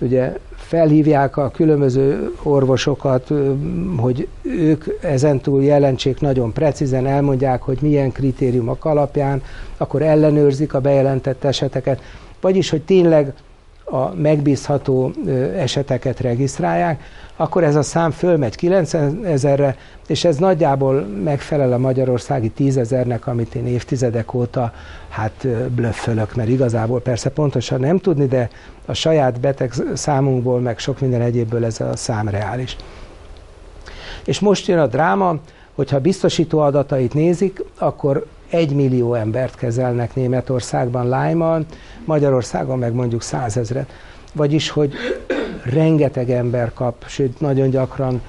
ugye 0.00 0.36
felhívják 0.56 1.36
a 1.36 1.50
különböző 1.50 2.32
orvosokat, 2.42 3.28
hogy 3.96 4.28
ők 4.42 4.84
ezentúl 5.00 5.62
jelentsék 5.62 6.20
nagyon 6.20 6.52
precízen, 6.52 7.06
elmondják, 7.06 7.62
hogy 7.62 7.78
milyen 7.80 8.12
kritériumok 8.12 8.84
alapján, 8.84 9.42
akkor 9.76 10.02
ellenőrzik 10.02 10.74
a 10.74 10.80
bejelentett 10.80 11.44
eseteket, 11.44 12.00
vagyis, 12.42 12.70
hogy 12.70 12.82
tényleg 12.82 13.32
a 13.84 14.14
megbízható 14.14 15.12
eseteket 15.56 16.20
regisztrálják, 16.20 17.02
akkor 17.36 17.64
ez 17.64 17.74
a 17.74 17.82
szám 17.82 18.10
fölmegy 18.10 18.56
90 18.56 19.24
ezerre, 19.24 19.76
és 20.06 20.24
ez 20.24 20.36
nagyjából 20.36 21.00
megfelel 21.24 21.72
a 21.72 21.78
magyarországi 21.78 22.48
10 22.48 22.76
ezernek, 22.76 23.26
amit 23.26 23.54
én 23.54 23.66
évtizedek 23.66 24.34
óta 24.34 24.72
hát 25.08 25.46
blöffölök, 25.74 26.34
mert 26.34 26.48
igazából 26.48 27.00
persze 27.00 27.30
pontosan 27.30 27.80
nem 27.80 27.98
tudni, 27.98 28.26
de 28.26 28.50
a 28.86 28.92
saját 28.92 29.40
beteg 29.40 29.72
számunkból, 29.94 30.60
meg 30.60 30.78
sok 30.78 31.00
minden 31.00 31.20
egyébből 31.20 31.64
ez 31.64 31.80
a 31.80 31.96
szám 31.96 32.28
reális. 32.28 32.76
És 34.24 34.40
most 34.40 34.66
jön 34.66 34.78
a 34.78 34.86
dráma, 34.86 35.36
hogyha 35.74 36.00
biztosító 36.00 36.58
adatait 36.58 37.14
nézik, 37.14 37.64
akkor 37.78 38.26
egy 38.52 38.74
millió 38.74 39.14
embert 39.14 39.54
kezelnek 39.54 40.14
Németországban 40.14 41.04
lyme 41.04 41.60
Magyarországon 42.04 42.78
meg 42.78 42.92
mondjuk 42.92 43.22
százezret. 43.22 43.90
Vagyis, 44.32 44.70
hogy 44.70 44.92
rengeteg 45.64 46.30
ember 46.30 46.72
kap, 46.72 47.04
sőt 47.06 47.40
nagyon 47.40 47.70
gyakran 47.70 48.22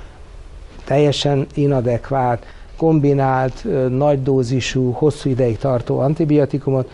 teljesen 0.83 1.47
inadekvát, 1.53 2.45
kombinált, 2.77 3.65
nagy 3.89 4.23
dózisú, 4.23 4.91
hosszú 4.91 5.29
ideig 5.29 5.57
tartó 5.57 5.99
antibiotikumot, 5.99 6.89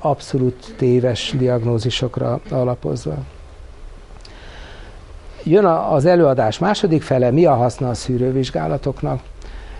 abszolút 0.00 0.74
téves 0.76 1.34
diagnózisokra 1.38 2.40
alapozva. 2.50 3.14
Jön 5.42 5.64
az 5.64 6.04
előadás 6.04 6.58
második 6.58 7.02
fele, 7.02 7.30
mi 7.30 7.44
a 7.44 7.54
haszna 7.54 7.88
a 7.88 7.94
szűrővizsgálatoknak. 7.94 9.20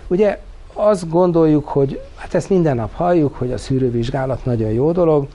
Ugye 0.07 0.39
azt 0.79 1.09
gondoljuk, 1.09 1.67
hogy 1.67 2.01
hát 2.15 2.33
ezt 2.33 2.49
minden 2.49 2.75
nap 2.75 2.93
halljuk, 2.93 3.35
hogy 3.35 3.51
a 3.51 3.57
szűrővizsgálat 3.57 4.45
nagyon 4.45 4.69
jó 4.69 4.91
dolog, 4.91 5.27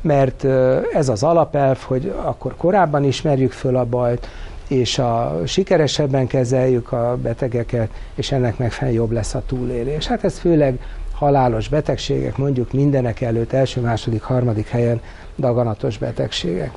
mert 0.00 0.44
ez 0.92 1.08
az 1.08 1.22
alapelv, 1.22 1.78
hogy 1.78 2.14
akkor 2.22 2.56
korábban 2.56 3.04
ismerjük 3.04 3.52
föl 3.52 3.76
a 3.76 3.84
bajt, 3.84 4.28
és 4.68 4.98
a 4.98 5.40
sikeresebben 5.46 6.26
kezeljük 6.26 6.92
a 6.92 7.18
betegeket, 7.22 7.90
és 8.14 8.32
ennek 8.32 8.58
megfelelően 8.58 9.02
jobb 9.02 9.12
lesz 9.12 9.34
a 9.34 9.42
túlélés. 9.46 10.06
Hát 10.06 10.24
ez 10.24 10.38
főleg 10.38 10.78
halálos 11.14 11.68
betegségek, 11.68 12.36
mondjuk 12.36 12.72
mindenek 12.72 13.20
előtt 13.20 13.52
első, 13.52 13.80
második, 13.80 14.22
harmadik 14.22 14.68
helyen 14.68 15.00
daganatos 15.36 15.98
betegségek. 15.98 16.70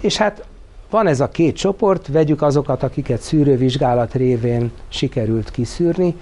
És 0.00 0.16
hát 0.16 0.44
van 0.90 1.06
ez 1.06 1.20
a 1.20 1.28
két 1.28 1.56
csoport, 1.56 2.06
vegyük 2.06 2.42
azokat, 2.42 2.82
akiket 2.82 3.20
szűrővizsgálat 3.20 4.14
révén 4.14 4.70
sikerült 4.88 5.50
kiszűrni, 5.50 6.14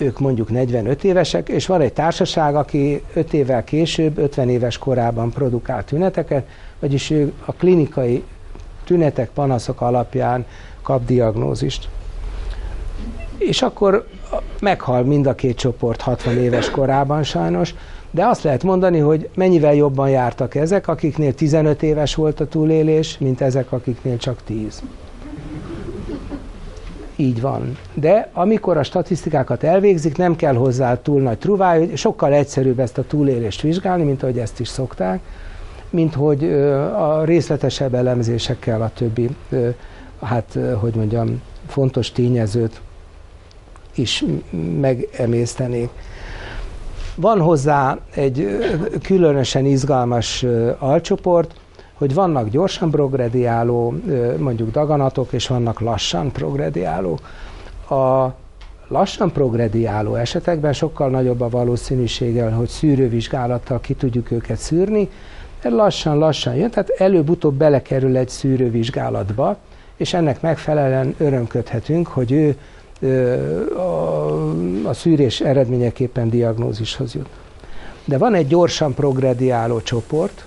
ők 0.00 0.18
mondjuk 0.18 0.50
45 0.50 1.04
évesek, 1.04 1.48
és 1.48 1.66
van 1.66 1.80
egy 1.80 1.92
társaság, 1.92 2.56
aki 2.56 3.02
5 3.14 3.32
évvel 3.32 3.64
később, 3.64 4.18
50 4.18 4.48
éves 4.48 4.78
korában 4.78 5.30
produkál 5.30 5.84
tüneteket, 5.84 6.46
vagyis 6.78 7.10
ő 7.10 7.32
a 7.44 7.52
klinikai 7.52 8.24
tünetek, 8.84 9.30
panaszok 9.30 9.80
alapján 9.80 10.46
kap 10.82 11.04
diagnózist. 11.06 11.88
És 13.38 13.62
akkor 13.62 14.06
meghal 14.60 15.02
mind 15.02 15.26
a 15.26 15.34
két 15.34 15.56
csoport 15.56 16.00
60 16.00 16.38
éves 16.38 16.70
korában 16.70 17.22
sajnos, 17.22 17.74
de 18.10 18.26
azt 18.26 18.42
lehet 18.42 18.62
mondani, 18.62 18.98
hogy 18.98 19.28
mennyivel 19.34 19.74
jobban 19.74 20.10
jártak 20.10 20.54
ezek, 20.54 20.88
akiknél 20.88 21.34
15 21.34 21.82
éves 21.82 22.14
volt 22.14 22.40
a 22.40 22.46
túlélés, 22.46 23.18
mint 23.18 23.40
ezek, 23.40 23.72
akiknél 23.72 24.16
csak 24.16 24.42
10. 24.44 24.82
Így 27.20 27.40
van. 27.40 27.76
De 27.94 28.28
amikor 28.32 28.76
a 28.76 28.82
statisztikákat 28.82 29.62
elvégzik, 29.62 30.16
nem 30.16 30.36
kell 30.36 30.54
hozzá 30.54 31.02
túl 31.02 31.20
nagy 31.20 31.38
truváj, 31.38 31.94
sokkal 31.94 32.32
egyszerűbb 32.32 32.78
ezt 32.78 32.98
a 32.98 33.04
túlélést 33.06 33.60
vizsgálni, 33.60 34.02
mint 34.02 34.22
ahogy 34.22 34.38
ezt 34.38 34.60
is 34.60 34.68
szokták, 34.68 35.20
mint 35.90 36.14
hogy 36.14 36.44
a 36.96 37.24
részletesebb 37.24 37.94
elemzésekkel 37.94 38.82
a 38.82 38.90
többi, 38.94 39.28
hát 40.22 40.58
hogy 40.80 40.94
mondjam, 40.94 41.42
fontos 41.66 42.12
tényezőt 42.12 42.80
is 43.94 44.24
megemésztenék. 44.80 45.88
Van 47.14 47.40
hozzá 47.40 47.98
egy 48.14 48.58
különösen 49.02 49.64
izgalmas 49.64 50.46
alcsoport, 50.78 51.59
hogy 52.00 52.14
vannak 52.14 52.48
gyorsan 52.48 52.90
progrediáló 52.90 53.94
mondjuk 54.38 54.70
daganatok, 54.70 55.32
és 55.32 55.46
vannak 55.46 55.80
lassan 55.80 56.32
progrediáló. 56.32 57.18
A 57.90 58.34
lassan 58.88 59.32
progrediáló 59.32 60.14
esetekben 60.14 60.72
sokkal 60.72 61.10
nagyobb 61.10 61.40
a 61.40 61.48
valószínűsége, 61.48 62.50
hogy 62.50 62.68
szűrővizsgálattal 62.68 63.80
ki 63.80 63.94
tudjuk 63.94 64.30
őket 64.30 64.56
szűrni, 64.56 65.08
mert 65.62 65.74
lassan-lassan 65.74 66.54
jön, 66.54 66.70
tehát 66.70 66.88
előbb-utóbb 66.88 67.54
belekerül 67.54 68.16
egy 68.16 68.28
szűrővizsgálatba, 68.28 69.56
és 69.96 70.14
ennek 70.14 70.40
megfelelően 70.40 71.14
örömködhetünk, 71.18 72.06
hogy 72.06 72.32
ő 72.32 72.56
a, 74.84 74.92
szűrés 74.92 75.40
eredményeképpen 75.40 76.30
diagnózishoz 76.30 77.14
jut. 77.14 77.28
De 78.04 78.18
van 78.18 78.34
egy 78.34 78.46
gyorsan 78.46 78.94
progrediáló 78.94 79.80
csoport, 79.80 80.44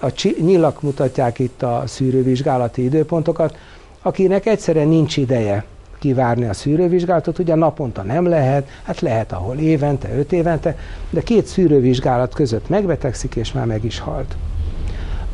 a 0.00 0.12
nyilak 0.40 0.82
mutatják 0.82 1.38
itt 1.38 1.62
a 1.62 1.82
szűrővizsgálati 1.86 2.84
időpontokat, 2.84 3.56
akinek 4.02 4.46
egyszerűen 4.46 4.88
nincs 4.88 5.16
ideje 5.16 5.64
kivárni 5.98 6.44
a 6.44 6.52
szűrővizsgálatot, 6.52 7.38
ugye 7.38 7.54
naponta 7.54 8.02
nem 8.02 8.26
lehet, 8.26 8.68
hát 8.82 9.00
lehet 9.00 9.32
ahol 9.32 9.56
évente, 9.56 10.18
öt 10.18 10.32
évente, 10.32 10.76
de 11.10 11.20
két 11.20 11.46
szűrővizsgálat 11.46 12.34
között 12.34 12.68
megbetegszik, 12.68 13.36
és 13.36 13.52
már 13.52 13.66
meg 13.66 13.84
is 13.84 13.98
halt. 13.98 14.36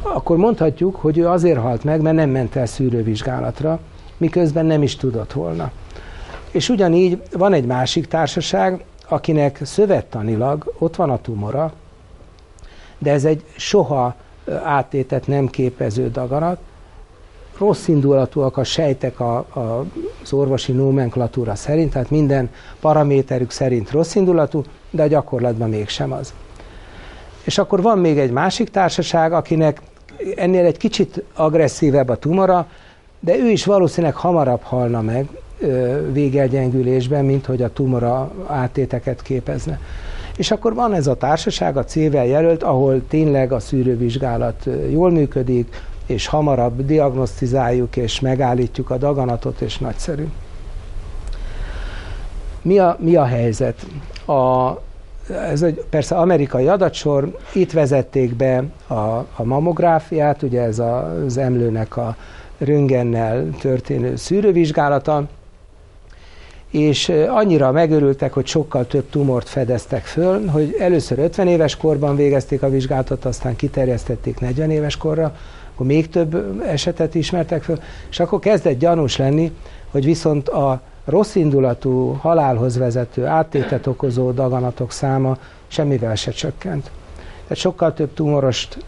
Akkor 0.03 0.37
mondhatjuk, 0.37 0.97
hogy 0.97 1.19
ő 1.19 1.29
azért 1.29 1.59
halt 1.59 1.85
meg, 1.85 2.01
mert 2.01 2.17
nem 2.17 2.31
ment 2.31 2.57
el 2.57 2.67
szűrővizsgálatra, 2.67 3.79
miközben 4.17 4.67
nem 4.67 4.83
is 4.83 4.97
tudott 4.97 5.33
volna. 5.33 5.71
És 6.51 6.69
ugyanígy 6.69 7.23
van 7.33 7.53
egy 7.53 7.67
másik 7.67 8.07
társaság, 8.07 8.85
akinek 9.09 9.61
szövettanilag 9.63 10.75
ott 10.79 10.97
van 10.97 11.11
a 11.11 11.21
tumora, 11.21 11.73
de 12.99 13.11
ez 13.11 13.25
egy 13.25 13.45
soha 13.57 14.15
áttétet 14.63 15.27
nem 15.27 15.47
képező 15.47 16.11
daganat. 16.11 16.59
Rossz 17.59 17.89
indulatúak 17.89 18.57
a 18.57 18.65
sejtek 18.65 19.21
a, 19.21 19.37
a, 19.37 19.85
az 20.23 20.33
orvosi 20.33 20.73
nomenklatúra 20.73 21.55
szerint, 21.55 21.93
tehát 21.93 22.11
minden 22.11 22.51
paraméterük 22.81 23.51
szerint 23.51 23.91
rossz 23.91 24.15
indulatú, 24.15 24.63
de 24.91 25.03
a 25.03 25.07
gyakorlatban 25.07 25.69
mégsem 25.69 26.13
az. 26.13 26.35
És 27.45 27.59
akkor 27.59 27.83
van 27.83 27.99
még 27.99 28.19
egy 28.19 28.31
másik 28.31 28.71
társaság, 28.71 29.33
akinek 29.33 29.81
ennél 30.37 30.65
egy 30.65 30.77
kicsit 30.77 31.25
agresszívebb 31.35 32.09
a 32.09 32.17
tumora, 32.17 32.67
de 33.21 33.37
ő 33.37 33.51
is 33.51 33.65
valószínűleg 33.65 34.15
hamarabb 34.15 34.63
halna 34.63 35.01
meg 35.01 35.29
végelgyengülésben, 36.13 37.25
mint 37.25 37.47
hogy 37.47 37.63
a 37.63 37.73
tumora 37.73 38.33
áttéteket 38.47 39.23
képezne. 39.23 39.81
És 40.37 40.51
akkor 40.51 40.75
van 40.75 40.95
ez 40.95 41.07
a 41.07 41.15
társaság, 41.15 41.77
a 41.77 41.85
C-vel 41.85 42.27
jelölt, 42.27 42.63
ahol 42.63 43.03
tényleg 43.09 43.53
a 43.53 43.61
szűrővizsgálat 43.61 44.69
jól 44.91 45.11
működik, 45.11 45.83
és 46.07 46.27
hamarabb 46.27 46.87
diagnosztizáljuk 46.87 47.97
és 47.97 48.21
megállítjuk 48.21 48.91
a 48.91 48.97
daganatot, 48.97 49.61
és 49.61 49.79
nagyszerű. 49.79 50.27
Mi 52.63 52.79
a, 52.79 52.97
mi 53.01 53.17
a 53.17 53.25
helyzet? 53.25 53.87
A, 54.27 54.71
ez 55.29 55.63
egy 55.63 55.85
persze 55.91 56.17
amerikai 56.17 56.69
adatsor, 56.69 57.39
itt 57.55 57.73
vezették 57.73 58.35
be 58.35 58.65
a, 58.87 58.95
a 59.37 59.45
mamográfiát, 59.45 60.43
ugye 60.43 60.63
ez 60.63 60.79
a, 60.79 61.15
az 61.25 61.37
emlőnek 61.37 61.97
a 61.97 62.17
röngennel 62.59 63.51
történő 63.61 64.17
szűrővizsgálata, 64.17 65.29
és 66.73 67.13
annyira 67.29 67.73
megörültek, 67.73 68.33
hogy 68.33 68.47
sokkal 68.47 68.87
több 68.87 69.11
tumort 69.11 69.49
fedeztek 69.49 70.05
föl, 70.05 70.47
hogy 70.47 70.77
először 70.79 71.19
50 71.19 71.49
éves 71.49 71.77
korban 71.77 72.17
végezték 72.17 72.63
a 72.63 72.71
vizsgálatot, 72.71 73.25
aztán 73.25 73.57
kiterjesztették 73.57 74.41
40 74.41 74.71
éves 74.71 74.97
korra, 74.97 75.37
akkor 75.75 75.87
még 75.87 76.09
több 76.09 76.63
esetet 76.67 77.15
ismertek 77.15 77.63
föl, 77.63 77.79
és 78.11 78.21
akkor 78.21 78.39
kezdett 78.39 78.79
gyanús 78.79 79.17
lenni, 79.17 79.53
hogy 79.91 80.05
viszont 80.05 80.49
a 80.49 80.81
rossz 81.05 81.35
indulatú 81.35 82.13
halálhoz 82.21 82.79
vezető 82.79 83.27
áttétet 83.27 83.87
okozó 83.87 84.31
daganatok 84.31 84.93
száma 84.93 85.39
semmivel 85.67 86.15
se 86.15 86.31
csökkent. 86.31 86.91
Tehát 87.43 87.57
sokkal 87.57 87.95
több 87.95 88.15
tumorost 88.15 88.79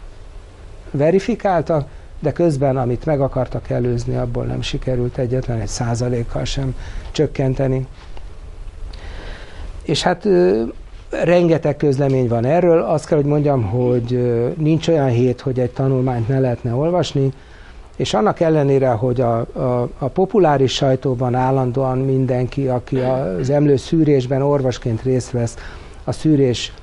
verifikáltak, 0.91 1.87
de 2.25 2.31
közben, 2.31 2.77
amit 2.77 3.05
meg 3.05 3.21
akartak 3.21 3.69
előzni, 3.69 4.15
abból 4.15 4.43
nem 4.43 4.61
sikerült 4.61 5.17
egyetlen 5.17 5.59
egy 5.59 5.67
százalékkal 5.67 6.43
sem 6.43 6.75
csökkenteni. 7.11 7.87
És 9.83 10.01
hát 10.01 10.27
rengeteg 11.09 11.77
közlemény 11.77 12.27
van 12.27 12.45
erről. 12.45 12.81
Azt 12.81 13.07
kell, 13.07 13.17
hogy 13.17 13.27
mondjam, 13.27 13.63
hogy 13.63 14.19
nincs 14.57 14.87
olyan 14.87 15.07
hét, 15.07 15.41
hogy 15.41 15.59
egy 15.59 15.71
tanulmányt 15.71 16.27
ne 16.27 16.39
lehetne 16.39 16.73
olvasni, 16.73 17.33
és 17.95 18.13
annak 18.13 18.39
ellenére, 18.39 18.89
hogy 18.89 19.21
a, 19.21 19.37
a, 19.39 19.89
a 19.97 20.07
populáris 20.07 20.73
sajtóban 20.73 21.35
állandóan 21.35 21.97
mindenki, 21.97 22.67
aki 22.67 22.97
az 22.97 23.49
emlő 23.49 23.75
szűrésben 23.75 24.41
orvosként 24.41 25.01
részt 25.01 25.31
vesz, 25.31 25.55
a 26.03 26.11
szűrés 26.11 26.73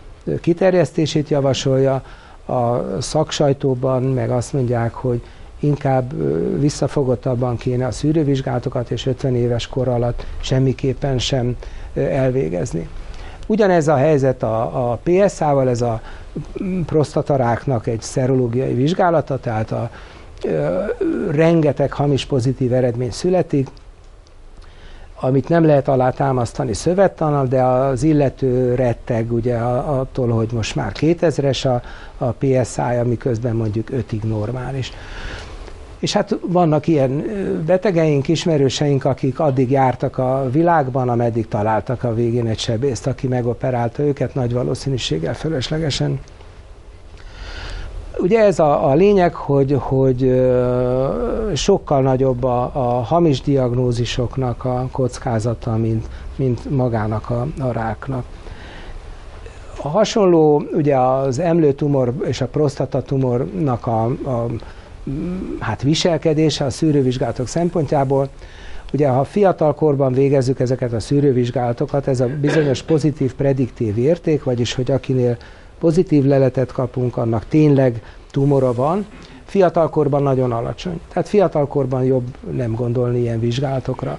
kiterjesztését 0.40 1.28
javasolja, 1.28 2.02
a 2.46 3.00
szaksajtóban 3.00 4.02
meg 4.02 4.30
azt 4.30 4.52
mondják, 4.52 4.94
hogy 4.94 5.22
inkább 5.60 6.12
visszafogottabban 6.60 7.56
kéne 7.56 7.86
a 7.86 7.90
szűrővizsgálatokat, 7.90 8.90
és 8.90 9.06
50 9.06 9.34
éves 9.34 9.66
kor 9.66 9.88
alatt 9.88 10.26
semmiképpen 10.40 11.18
sem 11.18 11.56
elvégezni. 11.94 12.88
Ugyanez 13.46 13.88
a 13.88 13.96
helyzet 13.96 14.42
a, 14.42 14.90
a 14.90 14.98
PSA-val, 15.02 15.68
ez 15.68 15.82
a 15.82 16.00
prostataráknak 16.86 17.86
egy 17.86 18.00
szerológiai 18.00 18.74
vizsgálata, 18.74 19.38
tehát 19.38 19.72
a, 19.72 19.90
ö, 20.44 20.84
rengeteg 21.30 21.92
hamis 21.92 22.24
pozitív 22.24 22.72
eredmény 22.72 23.10
születik, 23.10 23.68
amit 25.24 25.48
nem 25.48 25.64
lehet 25.64 25.88
alátámasztani 25.88 26.74
szövettannal, 26.74 27.46
de 27.46 27.62
az 27.62 28.02
illető 28.02 28.74
retteg 28.74 29.32
ugye 29.32 29.56
attól, 29.56 30.28
hogy 30.28 30.48
most 30.52 30.74
már 30.74 30.92
2000-es 30.94 31.66
a, 31.66 31.82
a 32.24 32.32
PSI, 32.38 33.08
miközben 33.08 33.56
mondjuk 33.56 33.88
5-ig 33.92 34.22
normális. 34.22 34.92
És 35.98 36.12
hát 36.12 36.38
vannak 36.46 36.86
ilyen 36.86 37.24
betegeink, 37.66 38.28
ismerőseink, 38.28 39.04
akik 39.04 39.40
addig 39.40 39.70
jártak 39.70 40.18
a 40.18 40.48
világban, 40.50 41.08
ameddig 41.08 41.48
találtak 41.48 42.04
a 42.04 42.14
végén 42.14 42.46
egy 42.46 42.58
sebészt, 42.58 43.06
aki 43.06 43.26
megoperálta 43.26 44.02
őket 44.02 44.34
nagy 44.34 44.52
valószínűséggel 44.52 45.34
fölöslegesen. 45.34 46.20
Ugye 48.18 48.40
ez 48.40 48.58
a, 48.58 48.88
a 48.88 48.94
lényeg, 48.94 49.34
hogy, 49.34 49.76
hogy 49.78 50.50
sokkal 51.54 52.02
nagyobb 52.02 52.44
a, 52.44 52.70
a 52.74 53.00
hamis 53.02 53.40
diagnózisoknak 53.40 54.64
a 54.64 54.88
kockázata, 54.92 55.76
mint, 55.76 56.06
mint 56.36 56.70
magának 56.70 57.30
a, 57.30 57.46
a 57.60 57.72
ráknak. 57.72 58.24
A 59.82 59.88
hasonló, 59.88 60.62
ugye 60.72 60.96
az 60.96 61.38
emlőtumor 61.38 62.14
és 62.24 62.40
a 62.40 62.46
prostatatumornak 62.46 63.86
a, 63.86 64.04
a 64.04 64.46
hát 65.58 65.82
viselkedése 65.82 66.64
a 66.64 66.70
szűrővizsgálatok 66.70 67.46
szempontjából. 67.46 68.28
Ugye, 68.92 69.08
ha 69.08 69.24
fiatal 69.24 69.74
korban 69.74 70.12
végezzük 70.12 70.60
ezeket 70.60 70.92
a 70.92 71.00
szűrővizsgálatokat, 71.00 72.08
ez 72.08 72.20
a 72.20 72.28
bizonyos 72.40 72.82
pozitív 72.82 73.34
prediktív 73.34 73.98
érték, 73.98 74.44
vagyis 74.44 74.74
hogy 74.74 74.90
akinél 74.90 75.36
pozitív 75.82 76.24
leletet 76.24 76.72
kapunk, 76.72 77.16
annak 77.16 77.46
tényleg 77.48 78.02
tumora 78.30 78.72
van, 78.72 79.06
fiatalkorban 79.44 80.22
nagyon 80.22 80.52
alacsony. 80.52 81.00
Tehát 81.12 81.28
fiatalkorban 81.28 82.04
jobb 82.04 82.26
nem 82.50 82.74
gondolni 82.74 83.18
ilyen 83.18 83.40
vizsgálatokra. 83.40 84.18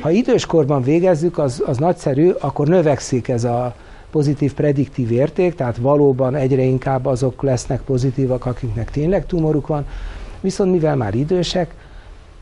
Ha 0.00 0.10
időskorban 0.10 0.82
végezzük, 0.82 1.38
az, 1.38 1.62
az 1.66 1.76
nagyszerű, 1.76 2.30
akkor 2.40 2.68
növekszik 2.68 3.28
ez 3.28 3.44
a 3.44 3.74
pozitív 4.10 4.54
prediktív 4.54 5.10
érték, 5.10 5.54
tehát 5.54 5.76
valóban 5.76 6.34
egyre 6.34 6.62
inkább 6.62 7.06
azok 7.06 7.42
lesznek 7.42 7.80
pozitívak, 7.80 8.46
akiknek 8.46 8.90
tényleg 8.90 9.26
tumoruk 9.26 9.66
van, 9.66 9.86
viszont 10.40 10.70
mivel 10.70 10.96
már 10.96 11.14
idősek, 11.14 11.74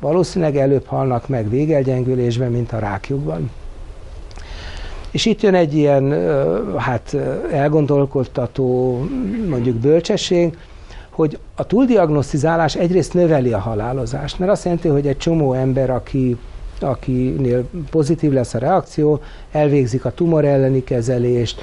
valószínűleg 0.00 0.56
előbb 0.56 0.86
halnak 0.86 1.28
meg 1.28 1.48
végelgyengülésben, 1.48 2.50
mint 2.50 2.72
a 2.72 2.78
rákjukban. 2.78 3.50
És 5.11 5.26
itt 5.26 5.42
jön 5.42 5.54
egy 5.54 5.74
ilyen 5.74 6.14
hát 6.76 7.16
elgondolkodtató 7.52 8.98
mondjuk 9.48 9.76
bölcsesség, 9.76 10.56
hogy 11.11 11.38
a 11.54 11.66
túldiagnosztizálás 11.66 12.76
egyrészt 12.76 13.14
növeli 13.14 13.52
a 13.52 13.59
halálozást, 13.59 14.38
mert 14.38 14.50
azt 14.50 14.64
jelenti, 14.64 14.88
hogy 14.88 15.06
egy 15.06 15.16
csomó 15.16 15.52
ember, 15.52 15.90
aki, 15.90 16.36
akinél 16.80 17.68
pozitív 17.90 18.32
lesz 18.32 18.54
a 18.54 18.59
reakció, 18.59 19.20
elvégzik 19.52 20.04
a 20.04 20.11
tumor 20.11 20.44
elleni 20.44 20.84
kezelést, 20.84 21.61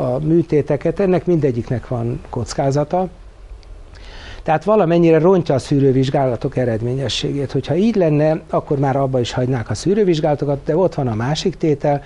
a 0.00 0.18
műtéteket, 0.18 1.00
ennek 1.00 1.26
mindegyiknek 1.26 1.88
van 1.88 2.20
kockázata, 2.30 3.08
tehát 4.42 4.64
valamennyire 4.64 5.18
rontja 5.18 5.54
a 5.54 5.58
szűrővizsgálatok 5.58 6.56
eredményességét. 6.56 7.52
Hogyha 7.52 7.74
így 7.74 7.94
lenne, 7.94 8.40
akkor 8.50 8.78
már 8.78 8.96
abba 8.96 9.20
is 9.20 9.32
hagynák 9.32 9.70
a 9.70 9.74
szűrővizsgálatokat, 9.74 10.58
de 10.64 10.76
ott 10.76 10.94
van 10.94 11.06
a 11.06 11.14
másik 11.14 11.56
tétel, 11.56 12.02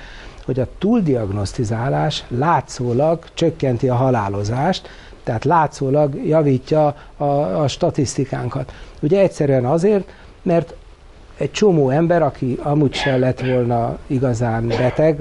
hogy 0.49 0.61
a 0.61 0.67
túldiagnosztizálás 0.79 2.25
látszólag 2.29 3.25
csökkenti 3.35 3.89
a 3.89 3.95
halálozást, 3.95 4.89
tehát 5.25 5.45
látszólag 5.45 6.27
javítja 6.27 6.95
a, 7.17 7.25
a 7.25 7.69
statisztikánkat. 7.69 8.73
Ugye 9.01 9.21
egyszerűen 9.21 9.65
azért, 9.65 10.09
mert 10.43 10.75
egy 11.37 11.51
csomó 11.51 11.91
ember, 11.91 12.23
aki 12.23 12.59
amúgy 12.63 12.95
sem 12.95 13.21
lett 13.21 13.41
volna 13.41 13.99
igazán 14.07 14.67
beteg, 14.67 15.21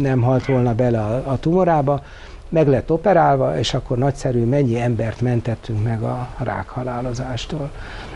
nem 0.00 0.22
halt 0.22 0.46
volna 0.46 0.74
bele 0.74 1.00
a, 1.00 1.30
a 1.30 1.38
tumorába, 1.38 2.02
meg 2.48 2.68
lett 2.68 2.90
operálva, 2.90 3.58
és 3.58 3.74
akkor 3.74 3.98
nagyszerű, 3.98 4.44
mennyi 4.44 4.80
embert 4.80 5.20
mentettünk 5.20 5.82
meg 5.84 6.02
a 6.02 6.28
rákhalálozástól. 6.38 7.70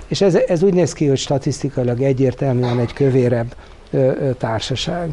És 0.07 0.21
ez, 0.21 0.35
ez 0.35 0.63
úgy 0.63 0.75
néz 0.75 0.93
ki, 0.93 1.07
hogy 1.07 1.19
statisztikailag 1.19 2.03
egyértelműen 2.03 2.79
egy 2.79 2.93
kövérebb 2.93 3.55
ö, 3.91 3.99
ö, 3.99 4.33
társaság. 4.33 5.13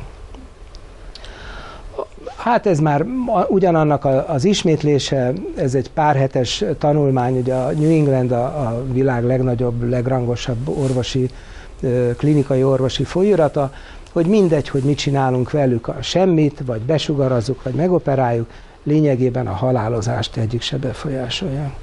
Hát 2.46 2.66
ez 2.66 2.80
már 2.80 3.06
ugyanannak 3.48 4.06
az 4.28 4.46
ismétlése, 4.46 5.34
ez 5.56 5.76
egy 5.76 5.92
pár 5.92 6.16
hetes 6.16 6.64
tanulmány, 6.78 7.38
ugye 7.38 7.54
a 7.54 7.72
New 7.72 7.90
England 7.90 8.32
a, 8.32 8.44
a 8.44 8.84
világ 8.92 9.24
legnagyobb, 9.24 9.90
legrangosabb 9.90 10.70
orvosi, 10.70 11.30
klinikai 12.18 12.64
orvosi 12.64 13.04
folyóirata, 13.04 13.72
hogy 14.12 14.26
mindegy, 14.26 14.70
hogy 14.70 14.84
mit 14.84 14.98
csinálunk 14.98 15.52
velük, 15.52 15.88
a 15.88 15.96
semmit, 16.02 16.62
vagy 16.66 16.82
besugarazzuk, 16.82 17.64
vagy 17.64 17.74
megoperáljuk, 17.74 18.50
lényegében 18.84 19.48
a 19.48 19.54
halálozást 19.54 20.38
egyik 20.38 20.62
se 20.62 20.78
befolyásolja. 20.78 21.74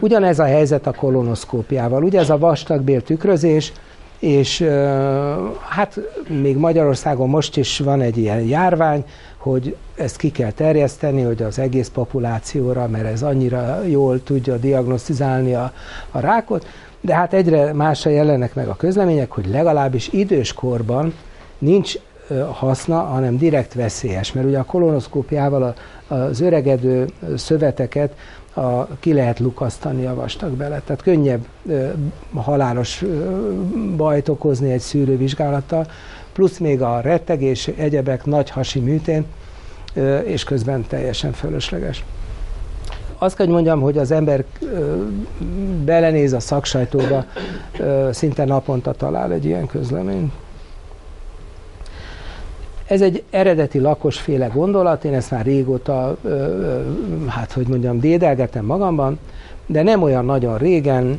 Ugyanez 0.00 0.38
a 0.38 0.44
helyzet 0.44 0.86
a 0.86 0.92
kolonoszkópiával. 0.92 2.02
Ugye 2.02 2.18
ez 2.18 2.30
a 2.30 2.38
vastagbél 2.38 3.02
tükrözés, 3.02 3.72
és 4.18 4.66
hát 5.68 6.00
még 6.28 6.56
Magyarországon 6.56 7.28
most 7.28 7.56
is 7.56 7.78
van 7.78 8.00
egy 8.00 8.18
ilyen 8.18 8.40
járvány, 8.40 9.04
hogy 9.36 9.76
ezt 9.94 10.16
ki 10.16 10.30
kell 10.30 10.50
terjeszteni, 10.50 11.22
hogy 11.22 11.42
az 11.42 11.58
egész 11.58 11.88
populációra, 11.88 12.88
mert 12.88 13.04
ez 13.04 13.22
annyira 13.22 13.82
jól 13.82 14.22
tudja 14.22 14.56
diagnosztizálni 14.56 15.54
a, 15.54 15.72
a 16.10 16.18
rákot, 16.18 16.66
de 17.00 17.14
hát 17.14 17.32
egyre 17.32 17.72
másra 17.72 18.10
jelennek 18.10 18.54
meg 18.54 18.68
a 18.68 18.76
közlemények, 18.76 19.30
hogy 19.30 19.46
legalábbis 19.46 20.08
időskorban 20.12 21.14
nincs 21.58 21.94
haszna, 22.52 23.00
hanem 23.00 23.38
direkt 23.38 23.74
veszélyes, 23.74 24.32
mert 24.32 24.46
ugye 24.46 24.58
a 24.58 24.64
kolonoszkópiával 24.64 25.74
az 26.08 26.40
öregedő 26.40 27.06
szöveteket 27.36 28.14
a, 28.54 28.86
ki 29.00 29.12
lehet 29.12 29.38
lukasztani 29.38 30.06
a 30.06 30.24
bele. 30.56 30.80
Tehát 30.84 31.02
könnyebb 31.02 31.46
ö, 31.66 31.88
halálos 32.34 33.02
ö, 33.02 33.52
bajt 33.96 34.28
okozni 34.28 34.72
egy 34.72 34.80
szűrővizsgálattal, 34.80 35.86
plusz 36.32 36.58
még 36.58 36.82
a 36.82 37.00
rettegés, 37.00 37.66
egyebek, 37.66 38.24
nagy 38.24 38.50
hasi 38.50 38.80
műtén, 38.80 39.24
ö, 39.94 40.18
és 40.18 40.44
közben 40.44 40.86
teljesen 40.86 41.32
fölösleges. 41.32 42.04
azt 43.18 43.36
kell, 43.36 43.46
hogy 43.46 43.54
mondjam, 43.54 43.80
hogy 43.80 43.98
az 43.98 44.10
ember 44.10 44.44
belenéz 45.84 46.32
a 46.32 46.40
szaksajtóba, 46.40 47.24
szinte 48.10 48.44
naponta 48.44 48.92
talál 48.92 49.32
egy 49.32 49.44
ilyen 49.44 49.66
közleményt. 49.66 50.32
Ez 52.86 53.02
egy 53.02 53.22
eredeti 53.30 53.80
lakosféle 53.80 54.46
gondolat, 54.46 55.04
én 55.04 55.14
ezt 55.14 55.30
már 55.30 55.44
régóta, 55.44 56.16
hát 57.26 57.52
hogy 57.52 57.66
mondjam, 57.66 58.00
dédelgetem 58.00 58.64
magamban, 58.64 59.18
de 59.66 59.82
nem 59.82 60.02
olyan 60.02 60.24
nagyon 60.24 60.58
régen, 60.58 61.18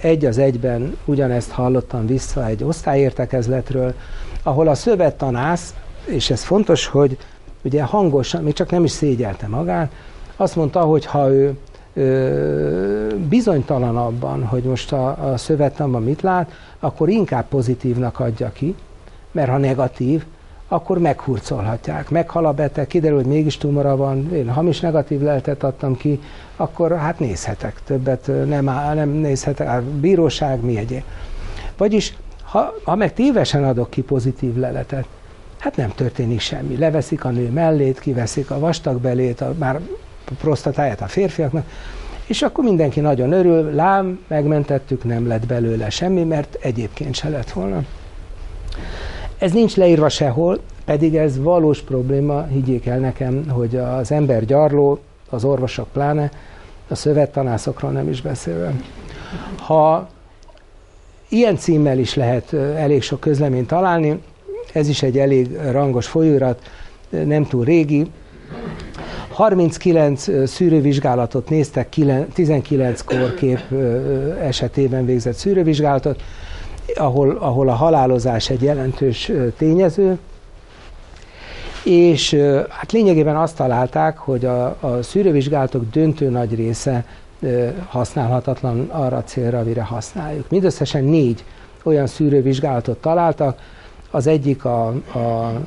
egy 0.00 0.24
az 0.24 0.38
egyben 0.38 0.96
ugyanezt 1.04 1.50
hallottam 1.50 2.06
vissza 2.06 2.46
egy 2.46 2.64
osztályértekezletről, 2.64 3.94
ahol 4.42 4.68
a 4.68 4.74
szövettanász, 4.74 5.74
és 6.04 6.30
ez 6.30 6.42
fontos, 6.42 6.86
hogy 6.86 7.18
ugye 7.62 7.82
hangosan, 7.82 8.42
még 8.42 8.52
csak 8.52 8.70
nem 8.70 8.84
is 8.84 8.90
szégyelte 8.90 9.46
magát, 9.46 9.92
azt 10.36 10.56
mondta, 10.56 10.80
hogy 10.80 11.06
ha 11.06 11.30
ő 11.30 11.56
ö, 11.94 13.16
bizonytalan 13.28 13.96
abban, 13.96 14.44
hogy 14.44 14.62
most 14.62 14.92
a, 14.92 15.32
a 15.32 15.36
szövettanban 15.36 16.02
mit 16.02 16.22
lát, 16.22 16.50
akkor 16.80 17.08
inkább 17.08 17.48
pozitívnak 17.48 18.20
adja 18.20 18.52
ki, 18.52 18.74
mert 19.32 19.50
ha 19.50 19.56
negatív, 19.58 20.24
akkor 20.68 20.98
meghurcolhatják. 20.98 22.10
Meghal 22.10 22.46
a 22.46 22.52
beteg, 22.52 22.86
kiderül, 22.86 23.16
hogy 23.16 23.26
mégis 23.26 23.58
tumora 23.58 23.96
van, 23.96 24.34
én 24.34 24.50
hamis 24.50 24.80
negatív 24.80 25.20
leltet 25.20 25.62
adtam 25.62 25.96
ki, 25.96 26.20
akkor 26.56 26.96
hát 26.96 27.18
nézhetek, 27.18 27.80
többet 27.84 28.30
nem, 28.46 28.64
nem 28.94 29.08
nézhetek, 29.08 29.68
a 29.68 29.82
bíróság 30.00 30.60
mi 30.60 30.76
egyéb. 30.76 31.02
Vagyis, 31.76 32.16
ha, 32.42 32.74
ha 32.84 32.94
meg 32.94 33.12
tévesen 33.12 33.64
adok 33.64 33.90
ki 33.90 34.02
pozitív 34.02 34.56
leletet, 34.56 35.06
hát 35.58 35.76
nem 35.76 35.92
történik 35.94 36.40
semmi. 36.40 36.76
Leveszik 36.76 37.24
a 37.24 37.30
nő 37.30 37.50
mellét, 37.50 38.00
kiveszik 38.00 38.50
a 38.50 38.58
vastagbelét, 38.58 39.40
a, 39.40 39.54
már 39.58 39.76
a 39.76 40.32
prostatáját 40.38 41.00
a 41.00 41.06
férfiaknak, 41.06 41.64
és 42.26 42.42
akkor 42.42 42.64
mindenki 42.64 43.00
nagyon 43.00 43.32
örül, 43.32 43.74
lám, 43.74 44.24
megmentettük, 44.26 45.04
nem 45.04 45.26
lett 45.26 45.46
belőle 45.46 45.90
semmi, 45.90 46.24
mert 46.24 46.58
egyébként 46.60 47.14
se 47.14 47.28
lett 47.28 47.50
volna. 47.50 47.84
Ez 49.38 49.52
nincs 49.52 49.76
leírva 49.76 50.08
sehol, 50.08 50.60
pedig 50.84 51.16
ez 51.16 51.38
valós 51.38 51.80
probléma, 51.80 52.42
higgyék 52.44 52.86
el 52.86 52.98
nekem, 52.98 53.48
hogy 53.48 53.76
az 53.76 54.10
ember 54.12 54.44
gyarló, 54.44 54.98
az 55.30 55.44
orvosok 55.44 55.88
pláne, 55.92 56.30
a 56.88 56.94
szövettanászokról 56.94 57.90
nem 57.90 58.08
is 58.08 58.20
beszélve. 58.20 58.72
Ha 59.56 60.08
ilyen 61.28 61.56
címmel 61.56 61.98
is 61.98 62.14
lehet 62.14 62.52
elég 62.52 63.02
sok 63.02 63.20
közleményt 63.20 63.66
találni, 63.66 64.22
ez 64.72 64.88
is 64.88 65.02
egy 65.02 65.18
elég 65.18 65.58
rangos 65.70 66.06
folyóirat, 66.06 66.62
nem 67.08 67.46
túl 67.46 67.64
régi. 67.64 68.06
39 69.28 70.48
szűrővizsgálatot 70.48 71.48
néztek, 71.48 71.88
19 72.32 73.02
kórkép 73.02 73.60
esetében 74.40 75.04
végzett 75.04 75.34
szűrővizsgálatot, 75.34 76.22
ahol, 76.96 77.36
ahol 77.40 77.68
a 77.68 77.72
halálozás 77.72 78.50
egy 78.50 78.62
jelentős 78.62 79.32
tényező, 79.56 80.18
és 81.84 82.34
hát 82.68 82.92
lényegében 82.92 83.36
azt 83.36 83.56
találták, 83.56 84.18
hogy 84.18 84.44
a, 84.44 84.76
a 84.80 85.02
szűrővizsgálatok 85.02 85.90
döntő 85.90 86.28
nagy 86.28 86.54
része 86.54 87.04
használhatatlan 87.88 88.88
arra 88.90 89.16
a 89.16 89.24
célra, 89.24 89.58
amire 89.58 89.82
használjuk. 89.82 90.50
Mindösszesen 90.50 91.04
négy 91.04 91.44
olyan 91.82 92.06
szűrővizsgálatot 92.06 93.00
találtak, 93.00 93.58
az 94.10 94.26
egyik 94.26 94.64
a, 94.64 94.86
a, 95.12 95.18
a 95.18 95.62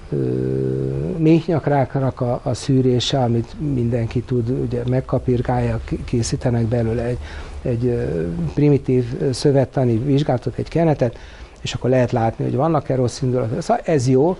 méhnyakráknak 1.17 2.21
a, 2.21 2.39
a 2.43 2.53
szűrése, 2.53 3.19
amit 3.19 3.53
mindenki 3.73 4.21
tud, 4.21 4.49
ugye 4.49 4.81
megkapirgálja, 4.89 5.79
készítenek 6.05 6.65
belőle 6.65 7.03
egy, 7.03 7.17
egy 7.61 8.07
primitív 8.53 9.31
szövettani 9.31 9.97
vizsgálatot, 9.97 10.57
egy 10.57 10.67
kenetet, 10.67 11.17
és 11.61 11.73
akkor 11.73 11.89
lehet 11.89 12.11
látni, 12.11 12.43
hogy 12.43 12.55
vannak-e 12.55 12.95
rossz 12.95 13.21
indulatok. 13.21 13.61
Szóval 13.61 13.83
ez 13.85 14.07
jó. 14.07 14.37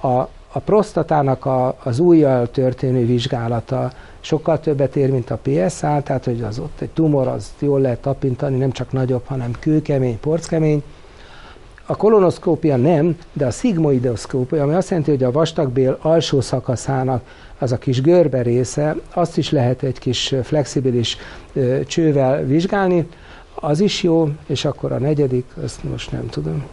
A, 0.00 0.28
a 0.52 0.58
prostatának 0.64 1.44
a, 1.44 1.76
az 1.82 1.98
újjal 1.98 2.50
történő 2.50 3.06
vizsgálata 3.06 3.92
sokkal 4.20 4.60
többet 4.60 4.96
ér, 4.96 5.10
mint 5.10 5.30
a 5.30 5.38
PSA, 5.42 6.02
tehát 6.02 6.24
hogy 6.24 6.42
az 6.42 6.58
ott 6.58 6.80
egy 6.80 6.90
tumor, 6.90 7.26
az 7.28 7.52
jól 7.58 7.80
lehet 7.80 8.00
tapintani, 8.00 8.56
nem 8.56 8.72
csak 8.72 8.92
nagyobb, 8.92 9.22
hanem 9.26 9.50
kőkemény, 9.60 10.20
porckemény, 10.20 10.82
a 11.86 11.96
kolonoszkópia 11.96 12.76
nem, 12.76 13.16
de 13.32 13.46
a 13.46 13.50
szigmoidoszkópia, 13.50 14.62
ami 14.62 14.74
azt 14.74 14.88
jelenti, 14.88 15.10
hogy 15.10 15.22
a 15.22 15.30
vastagbél 15.30 15.98
alsó 16.00 16.40
szakaszának 16.40 17.22
az 17.62 17.72
a 17.72 17.78
kis 17.78 18.00
görbe 18.00 18.42
része, 18.42 18.96
azt 19.14 19.38
is 19.38 19.50
lehet 19.50 19.82
egy 19.82 19.98
kis 19.98 20.34
flexibilis 20.42 21.16
csővel 21.86 22.44
vizsgálni, 22.44 23.06
az 23.54 23.80
is 23.80 24.02
jó, 24.02 24.28
és 24.46 24.64
akkor 24.64 24.92
a 24.92 24.98
negyedik, 24.98 25.44
azt 25.64 25.84
most 25.84 26.12
nem 26.12 26.26
tudom. 26.26 26.64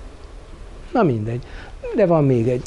Na 0.94 1.04
mindegy. 1.04 1.42
De 1.96 2.06
van 2.06 2.24
még 2.24 2.48
egy. 2.48 2.64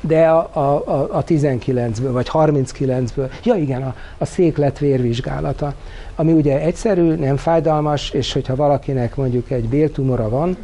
De 0.00 0.28
a, 0.28 0.50
a, 0.52 1.08
a 1.16 1.24
19-ből, 1.24 2.10
vagy 2.10 2.28
39-ből, 2.32 3.30
ja 3.44 3.54
igen, 3.54 3.82
a, 3.82 3.94
a 4.18 4.24
széklet 4.24 4.78
vérvizsgálata, 4.78 5.74
ami 6.16 6.32
ugye 6.32 6.60
egyszerű, 6.60 7.14
nem 7.14 7.36
fájdalmas, 7.36 8.10
és 8.10 8.32
hogyha 8.32 8.56
valakinek 8.56 9.16
mondjuk 9.16 9.50
egy 9.50 9.68
béltumora 9.68 10.28
van, 10.28 10.56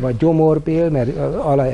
vagy 0.00 0.16
gyomorbél, 0.16 0.90
mert 0.90 1.16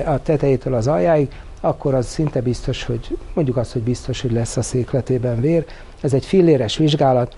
a 0.07 0.20
tetejétől 0.22 0.74
az 0.74 0.86
aljáig, 0.86 1.28
akkor 1.65 1.95
az 1.95 2.07
szinte 2.07 2.41
biztos, 2.41 2.85
hogy 2.85 3.19
mondjuk 3.35 3.57
azt, 3.57 3.73
hogy 3.73 3.83
biztos, 3.83 4.21
hogy 4.21 4.33
lesz 4.33 4.57
a 4.57 4.62
székletében 4.62 5.41
vér. 5.41 5.65
Ez 6.01 6.15
egy 6.15 6.25
filléres 6.25 6.77
vizsgálat, 6.77 7.37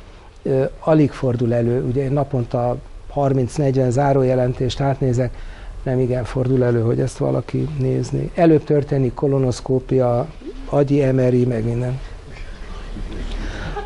alig 0.78 1.10
fordul 1.10 1.54
elő, 1.54 1.84
ugye 1.84 2.02
én 2.02 2.12
naponta 2.12 2.76
30-40 3.14 3.88
zárójelentést 3.88 4.80
átnézek, 4.80 5.34
nem 5.82 6.00
igen 6.00 6.24
fordul 6.24 6.64
elő, 6.64 6.80
hogy 6.80 7.00
ezt 7.00 7.18
valaki 7.18 7.68
nézni. 7.78 8.30
Előbb 8.34 8.64
történik 8.64 9.14
kolonoszkópia, 9.14 10.26
agyi 10.68 11.04
MRI, 11.04 11.44
meg 11.44 11.64
minden. 11.64 12.00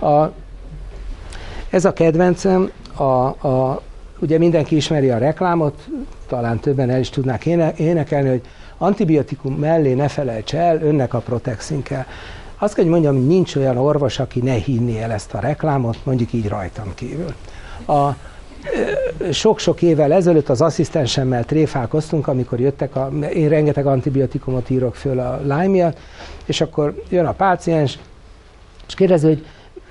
A, 0.00 0.32
ez 1.70 1.84
a 1.84 1.92
kedvencem, 1.92 2.70
a, 2.94 3.02
a, 3.02 3.82
ugye 4.18 4.38
mindenki 4.38 4.76
ismeri 4.76 5.10
a 5.10 5.18
reklámot, 5.18 5.88
talán 6.26 6.58
többen 6.58 6.90
el 6.90 7.00
is 7.00 7.10
tudnák 7.10 7.46
énekelni, 7.76 8.28
hogy 8.28 8.42
antibiotikum 8.82 9.54
mellé 9.54 9.94
ne 9.94 10.08
felejts 10.08 10.54
el, 10.54 10.82
önnek 10.82 11.14
a 11.14 11.18
protexin 11.18 11.82
kell. 11.82 12.04
Azt 12.58 12.74
kell, 12.74 12.84
hogy 12.84 12.92
mondjam, 12.92 13.26
nincs 13.26 13.56
olyan 13.56 13.76
orvos, 13.76 14.18
aki 14.18 14.40
ne 14.40 14.52
hinni 14.52 15.00
el 15.00 15.12
ezt 15.12 15.34
a 15.34 15.38
reklámot, 15.38 15.96
mondjuk 16.04 16.32
így 16.32 16.48
rajtam 16.48 16.94
kívül. 16.94 17.34
A, 17.86 18.14
sok-sok 19.32 19.82
évvel 19.82 20.12
ezelőtt 20.12 20.48
az 20.48 20.60
asszisztensemmel 20.60 21.44
tréfálkoztunk, 21.44 22.26
amikor 22.26 22.60
jöttek, 22.60 22.96
a, 22.96 23.10
én 23.32 23.48
rengeteg 23.48 23.86
antibiotikumot 23.86 24.70
írok 24.70 24.94
föl 24.94 25.18
a 25.18 25.40
lány 25.44 25.94
és 26.44 26.60
akkor 26.60 27.02
jön 27.08 27.26
a 27.26 27.32
páciens, 27.32 27.98
és 28.86 28.94
kérdezi, 28.94 29.26
hogy 29.26 29.46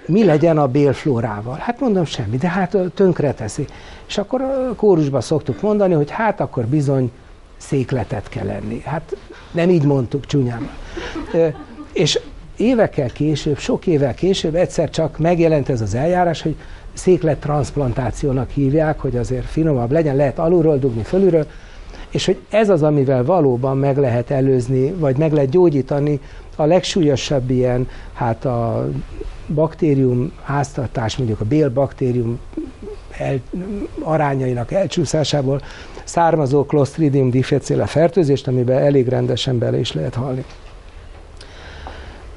mi 0.05 0.25
legyen 0.25 0.57
a 0.57 0.67
bélflórával? 0.67 1.57
Hát 1.59 1.79
mondom, 1.79 2.05
semmi, 2.05 2.37
de 2.37 2.47
hát 2.47 2.77
tönkre 2.93 3.33
teszi. 3.33 3.67
És 4.07 4.17
akkor 4.17 4.73
kórusban 4.75 5.21
szoktuk 5.21 5.61
mondani, 5.61 5.93
hogy 5.93 6.09
hát 6.09 6.39
akkor 6.39 6.65
bizony 6.65 7.11
székletet 7.59 8.29
kell 8.29 8.45
lenni. 8.45 8.81
Hát 8.85 9.15
nem 9.51 9.69
így 9.69 9.83
mondtuk 9.83 10.25
csúnyán. 10.25 10.69
És 11.93 12.19
évekkel 12.57 13.09
később, 13.09 13.57
sok 13.57 13.87
évvel 13.87 14.13
később 14.13 14.55
egyszer 14.55 14.89
csak 14.89 15.17
megjelent 15.17 15.69
ez 15.69 15.81
az 15.81 15.93
eljárás, 15.93 16.41
hogy 16.41 16.55
széklet 16.93 17.39
transplantációnak 17.39 18.49
hívják, 18.49 18.99
hogy 18.99 19.17
azért 19.17 19.45
finomabb 19.45 19.91
legyen, 19.91 20.15
lehet 20.15 20.39
alulról 20.39 20.77
dugni, 20.77 21.03
fölülről, 21.03 21.45
és 22.09 22.25
hogy 22.25 22.39
ez 22.49 22.69
az, 22.69 22.83
amivel 22.83 23.23
valóban 23.23 23.77
meg 23.77 23.97
lehet 23.97 24.31
előzni, 24.31 24.91
vagy 24.91 25.17
meg 25.17 25.33
lehet 25.33 25.49
gyógyítani 25.49 26.19
a 26.55 26.65
legsúlyosabb 26.65 27.49
ilyen, 27.49 27.87
hát 28.13 28.45
a 28.45 28.89
baktérium 29.53 30.31
háztartás, 30.43 31.17
mondjuk 31.17 31.39
a 31.39 31.45
bélbaktérium 31.45 32.39
el, 33.19 33.39
arányainak 34.01 34.71
elcsúszásából 34.71 35.61
származó 36.03 36.65
Clostridium 36.65 37.29
difficile 37.29 37.85
fertőzést, 37.85 38.47
amiben 38.47 38.77
elég 38.77 39.07
rendesen 39.07 39.57
bele 39.57 39.79
is 39.79 39.93
lehet 39.93 40.15
halni. 40.15 40.45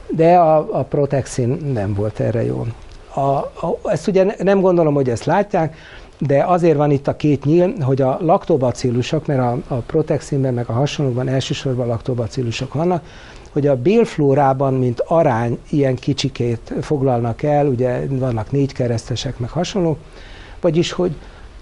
De 0.09 0.37
a, 0.37 0.78
a 0.78 0.83
Protexin 0.83 1.49
nem 1.72 1.95
volt 1.95 2.20
erre 2.20 2.45
jó. 2.45 2.66
A, 3.14 3.20
a, 3.20 3.78
ezt 3.85 4.07
ugye 4.07 4.35
nem 4.39 4.61
gondolom, 4.61 4.95
hogy 4.95 5.09
ezt 5.09 5.24
látják, 5.24 5.76
de 6.18 6.45
azért 6.45 6.76
van 6.76 6.91
itt 6.91 7.09
a 7.09 7.16
két 7.16 7.45
nyíl, 7.45 7.74
hogy 7.80 8.03
a 8.03 8.18
laktobacillusok, 8.20 9.26
mert 9.26 9.41
a, 9.41 9.59
a 9.68 9.74
Protexinben 9.74 10.55
meg 10.55 10.68
a 10.68 10.72
hasonlókban 10.72 11.28
elsősorban 11.28 11.87
laktobacillusok 11.87 12.74
vannak, 12.74 13.05
hogy 13.53 13.66
a 13.66 13.76
bélflórában, 13.76 14.74
mint 14.74 15.01
arány 15.01 15.59
ilyen 15.70 15.95
kicsikét 15.95 16.74
foglalnak 16.80 17.43
el, 17.43 17.66
ugye 17.66 18.07
vannak 18.09 18.51
négy 18.51 18.72
keresztesek, 18.72 19.39
meg 19.39 19.51
hasonló, 19.51 19.97
vagyis, 20.63 20.93
hogy 20.93 21.17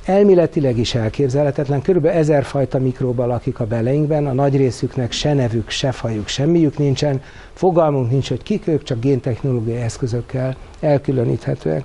elméletileg 0.05 0.79
is 0.79 0.95
elképzelhetetlen, 0.95 1.83
körülbelül 1.83 2.19
ezer 2.19 2.45
fajta 2.45 2.79
mikróba 2.79 3.27
lakik 3.27 3.61
a 3.61 3.67
beleinkben, 3.67 4.27
a 4.27 4.33
nagy 4.33 4.57
részüknek 4.57 5.13
se 5.13 5.35
nevük, 5.35 5.71
se 5.71 5.93
fajuk, 5.93 6.29
semmiük 6.29 6.79
nincsen, 6.79 7.23
fogalmunk 7.53 8.11
nincs, 8.11 8.29
hogy 8.29 8.43
kik 8.43 8.67
ők, 8.67 8.83
csak 8.83 9.01
géntechnológiai 9.01 9.81
eszközökkel 9.81 10.57
elkülöníthetőek. 10.81 11.85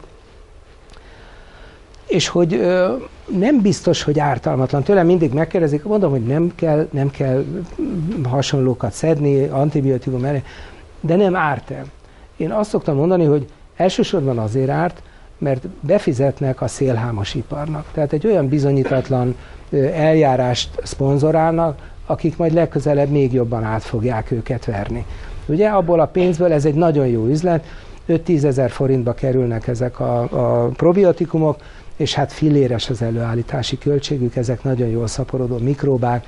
és 2.08 2.28
hogy 2.28 2.54
ö, 2.54 2.96
nem 3.38 3.62
biztos, 3.62 4.04
hogy 4.04 4.20
ártalmatlan. 4.20 4.84
Tőlem 4.84 5.06
mindig 5.06 5.34
megkérdezik, 5.34 5.84
mondom, 5.84 6.12
hogy 6.12 6.24
nem 6.24 6.52
kell, 6.56 6.88
nem 6.92 7.10
kell 7.10 7.46
hasonlókat 8.24 8.92
szedni, 8.92 9.44
antibiotikum 9.44 10.26
elé, 10.26 10.44
de 11.02 11.16
nem 11.16 11.36
árt 11.36 11.72
el. 11.72 11.86
Én 12.38 12.52
azt 12.52 12.70
szoktam 12.70 12.96
mondani, 12.96 13.26
hogy 13.26 13.46
elsősorban 13.76 14.38
azért 14.38 14.70
árt, 14.70 15.02
mert 15.38 15.68
befizetnek 15.68 16.62
a 16.62 16.68
szélhámos 16.68 17.34
iparnak. 17.34 17.86
Tehát 17.94 18.14
egy 18.14 18.28
olyan 18.28 18.48
bizonyítatlan 18.48 19.36
eljárást 19.94 20.70
szponzorálnak, 20.84 21.94
akik 22.06 22.38
majd 22.38 22.54
legközelebb 22.54 23.10
még 23.10 23.34
jobban 23.34 23.64
át 23.64 23.84
fogják 23.84 24.32
őket 24.32 24.66
verni. 24.66 25.06
Ugye 25.46 25.68
abból 25.68 26.00
a 26.00 26.06
pénzből 26.06 26.52
ez 26.52 26.66
egy 26.66 26.74
nagyon 26.74 27.08
jó 27.08 27.26
üzlet, 27.26 27.66
5-10 28.10 28.44
ezer 28.44 28.72
forintba 28.72 29.14
kerülnek 29.14 29.68
ezek 29.68 30.00
a, 30.00 30.22
a 30.22 30.68
probiotikumok, 30.68 31.58
és 31.96 32.14
hát 32.14 32.32
filléres 32.32 32.90
az 32.90 33.02
előállítási 33.02 33.78
költségük, 33.78 34.36
ezek 34.36 34.64
nagyon 34.64 34.88
jól 34.88 35.08
szaporodó 35.08 35.58
mikróbák. 35.58 36.26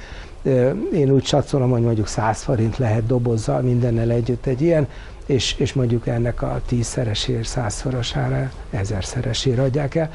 Én 0.94 1.10
úgy 1.12 1.26
satszolom, 1.26 1.70
hogy 1.70 1.82
mondjuk 1.82 2.08
100 2.08 2.42
forint 2.42 2.78
lehet 2.78 3.06
dobozzal 3.06 3.62
mindennel 3.62 4.10
együtt 4.10 4.46
egy 4.46 4.62
ilyen, 4.62 4.88
és, 5.28 5.56
és 5.58 5.74
mondjuk 5.74 6.08
ennek 6.08 6.42
a 6.42 6.62
tízszeresére, 6.68 7.44
százszorosára, 7.44 8.52
ezerszeresére 8.70 9.62
adják 9.62 9.96
el. 9.96 10.12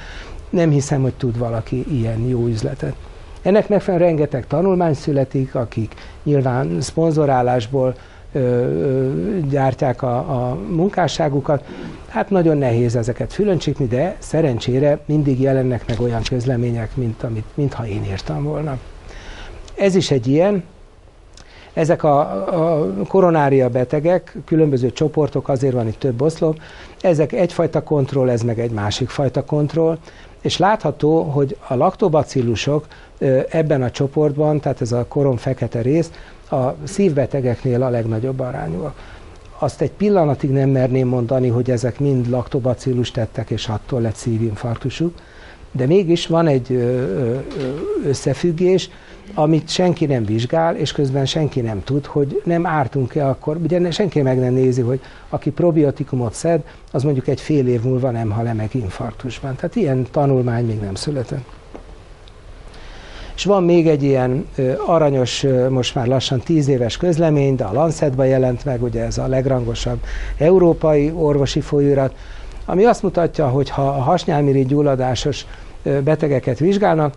Nem 0.51 0.71
hiszem, 0.71 1.03
hogy 1.03 1.15
tud 1.15 1.39
valaki 1.39 1.85
ilyen 1.91 2.21
jó 2.21 2.47
üzletet. 2.47 2.95
Ennek 3.43 3.69
megfelelően 3.69 4.09
rengeteg 4.09 4.47
tanulmány 4.47 4.95
születik, 4.95 5.55
akik 5.55 5.95
nyilván 6.23 6.81
szponzorálásból 6.81 7.95
ö, 8.33 8.39
ö, 8.39 9.39
gyártják 9.49 10.03
a, 10.03 10.17
a 10.17 10.55
munkásságukat. 10.55 11.65
Hát 12.09 12.31
nagyon 12.31 12.57
nehéz 12.57 12.97
ezeket 12.97 13.33
fülöncsípni, 13.33 13.87
de 13.87 14.17
szerencsére 14.19 14.99
mindig 15.07 15.41
jelennek 15.41 15.87
meg 15.87 16.01
olyan 16.01 16.23
közlemények, 16.23 16.97
mint 16.97 17.23
amit, 17.23 17.47
mintha 17.55 17.87
én 17.87 18.05
írtam 18.05 18.43
volna. 18.43 18.79
Ez 19.75 19.95
is 19.95 20.11
egy 20.11 20.27
ilyen, 20.27 20.65
ezek 21.73 22.03
a, 22.03 22.21
a 22.21 22.89
koronária 23.09 23.69
betegek, 23.69 24.37
különböző 24.45 24.93
csoportok, 24.93 25.49
azért 25.49 25.75
van 25.75 25.87
itt 25.89 25.99
több 25.99 26.23
oszlop, 26.23 26.61
ezek 27.01 27.33
egyfajta 27.33 27.83
kontroll, 27.83 28.29
ez 28.29 28.43
meg 28.43 28.61
egy 28.61 28.71
másik 28.71 29.09
fajta 29.09 29.45
kontroll, 29.45 29.99
és 30.41 30.59
látható, 30.59 31.23
hogy 31.23 31.57
a 31.69 31.75
laktobacillusok 31.75 32.87
ebben 33.49 33.83
a 33.83 33.91
csoportban, 33.91 34.61
tehát 34.61 34.81
ez 34.81 34.93
a 34.93 35.07
korom 35.09 35.37
fekete 35.37 35.81
rész, 35.81 36.11
a 36.51 36.75
szívbetegeknél 36.85 37.83
a 37.83 37.89
legnagyobb 37.89 38.41
arányúak. 38.41 38.95
Azt 39.59 39.81
egy 39.81 39.91
pillanatig 39.91 40.51
nem 40.51 40.71
merném 40.71 41.09
mondani, 41.09 41.49
hogy 41.49 41.71
ezek 41.71 41.99
mind 42.01 42.29
laktobacillus 42.29 43.11
tettek, 43.11 43.51
és 43.51 43.69
attól 43.69 44.01
lett 44.01 44.15
szívinfarktusuk, 44.15 45.15
de 45.73 45.87
mégis 45.87 46.27
van 46.27 46.47
egy 46.47 46.73
összefüggés, 48.07 48.91
amit 49.35 49.69
senki 49.69 50.07
nem 50.07 50.25
vizsgál, 50.25 50.77
és 50.77 50.93
közben 50.93 51.27
senki 51.27 51.61
nem 51.61 51.85
tud, 51.85 52.07
hogy 52.07 52.43
nem 52.45 52.67
ártunk-e 52.67 53.29
akkor, 53.29 53.57
ugye 53.57 53.91
senki 53.91 54.23
meg 54.23 54.39
nem 54.39 54.53
nézi, 54.53 54.81
hogy 54.81 55.01
aki 55.29 55.51
probiotikumot 55.51 56.35
szed, 56.35 56.63
az 56.91 57.03
mondjuk 57.03 57.29
egy 57.29 57.41
fél 57.41 57.69
év 57.69 57.83
múlva 57.83 58.11
nem 58.11 58.31
hal 58.31 58.53
meg 58.53 58.75
infarktusban. 58.75 59.55
Tehát 59.57 59.77
ilyen 59.77 60.07
tanulmány 60.11 60.67
még 60.67 60.81
nem 60.81 60.95
született. 60.95 61.45
És 63.35 63.45
van 63.45 63.65
még 63.65 63.89
egy 63.89 64.03
ilyen 64.03 64.47
aranyos, 64.87 65.47
most 65.69 65.95
már 65.95 66.07
lassan 66.07 66.39
tíz 66.39 66.69
éves 66.69 66.97
közlemény, 66.97 67.57
de 67.57 67.65
a 67.65 67.73
Lancetban 67.73 68.27
jelent 68.27 68.65
meg, 68.65 68.83
ugye 68.83 69.05
ez 69.05 69.19
a 69.19 69.27
legrangosabb 69.27 69.99
európai 70.39 71.13
orvosi 71.15 71.61
folyóirat, 71.61 72.15
ami 72.65 72.85
azt 72.85 73.03
mutatja, 73.03 73.49
hogy 73.49 73.71
ha 73.71 73.89
a 73.89 74.01
hasnyálmirigy 74.01 74.67
gyulladásos 74.67 75.47
betegeket 75.83 76.59
vizsgálnak, 76.59 77.15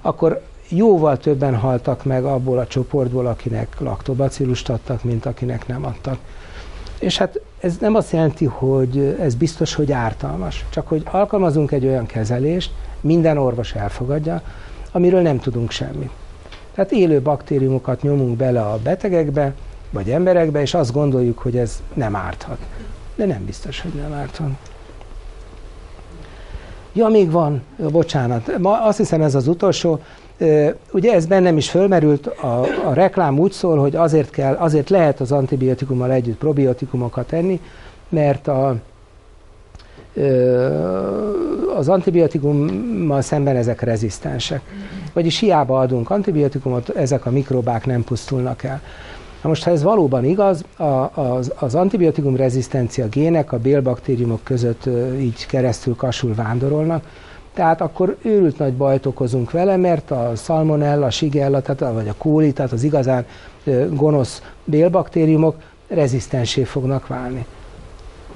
akkor 0.00 0.42
jóval 0.68 1.18
többen 1.18 1.56
haltak 1.56 2.04
meg 2.04 2.24
abból 2.24 2.58
a 2.58 2.66
csoportból, 2.66 3.26
akinek 3.26 3.76
laktobacillust 3.78 4.68
adtak, 4.68 5.04
mint 5.04 5.26
akinek 5.26 5.66
nem 5.66 5.84
adtak. 5.84 6.18
És 6.98 7.18
hát 7.18 7.40
ez 7.60 7.76
nem 7.80 7.94
azt 7.94 8.12
jelenti, 8.12 8.44
hogy 8.44 9.16
ez 9.20 9.34
biztos, 9.34 9.74
hogy 9.74 9.92
ártalmas, 9.92 10.64
csak 10.70 10.88
hogy 10.88 11.02
alkalmazunk 11.10 11.72
egy 11.72 11.86
olyan 11.86 12.06
kezelést, 12.06 12.72
minden 13.00 13.38
orvos 13.38 13.74
elfogadja, 13.74 14.42
amiről 14.92 15.20
nem 15.20 15.38
tudunk 15.38 15.70
semmit. 15.70 16.10
Tehát 16.74 16.92
élő 16.92 17.20
baktériumokat 17.20 18.02
nyomunk 18.02 18.36
bele 18.36 18.60
a 18.60 18.78
betegekbe, 18.82 19.54
vagy 19.90 20.10
emberekbe, 20.10 20.60
és 20.60 20.74
azt 20.74 20.92
gondoljuk, 20.92 21.38
hogy 21.38 21.56
ez 21.56 21.82
nem 21.94 22.16
árthat. 22.16 22.58
De 23.14 23.26
nem 23.26 23.44
biztos, 23.44 23.80
hogy 23.80 23.92
nem 23.92 24.12
árthat. 24.12 24.50
Ja, 26.92 27.08
még 27.08 27.30
van, 27.30 27.62
bocsánat, 27.76 28.58
ma 28.58 28.84
azt 28.84 28.98
hiszem 28.98 29.22
ez 29.22 29.34
az 29.34 29.48
utolsó, 29.48 30.00
Ugye 30.92 31.12
ez 31.12 31.26
bennem 31.26 31.56
is 31.56 31.70
fölmerült, 31.70 32.26
a, 32.26 32.60
a 32.86 32.92
reklám 32.92 33.38
úgy 33.38 33.52
szól, 33.52 33.78
hogy 33.78 33.96
azért, 33.96 34.30
kell, 34.30 34.54
azért 34.54 34.90
lehet 34.90 35.20
az 35.20 35.32
antibiotikummal 35.32 36.10
együtt 36.12 36.38
probiotikumokat 36.38 37.26
tenni, 37.26 37.60
mert 38.08 38.48
a, 38.48 38.76
az 41.76 41.88
antibiotikummal 41.88 43.20
szemben 43.20 43.56
ezek 43.56 43.80
rezisztensek. 43.80 44.60
Vagyis 45.12 45.38
hiába 45.38 45.78
adunk 45.78 46.10
antibiotikumot, 46.10 46.88
ezek 46.88 47.26
a 47.26 47.30
mikrobák 47.30 47.86
nem 47.86 48.04
pusztulnak 48.04 48.62
el. 48.62 48.80
Na 49.42 49.48
most, 49.48 49.64
ha 49.64 49.70
ez 49.70 49.82
valóban 49.82 50.24
igaz, 50.24 50.64
a, 50.76 51.10
az, 51.20 51.52
az 51.58 51.74
antibiotikum 51.74 52.36
rezisztencia 52.36 53.08
gének 53.08 53.52
a 53.52 53.58
bélbaktériumok 53.58 54.40
között 54.42 54.88
így 55.18 55.46
keresztül 55.46 55.96
kasul 55.96 56.34
vándorolnak, 56.34 57.04
tehát 57.58 57.80
akkor 57.80 58.16
őrült 58.22 58.58
nagy 58.58 58.72
bajt 58.72 59.06
okozunk 59.06 59.50
vele, 59.50 59.76
mert 59.76 60.10
a 60.10 60.32
salmonella, 60.36 61.06
a 61.06 61.10
shigella, 61.10 61.60
tehát, 61.60 61.94
vagy 61.94 62.08
a 62.08 62.14
kóli, 62.18 62.52
tehát 62.52 62.72
az 62.72 62.82
igazán 62.82 63.24
gonosz 63.90 64.42
bélbaktériumok 64.64 65.56
rezisztensé 65.88 66.64
fognak 66.64 67.06
válni. 67.06 67.46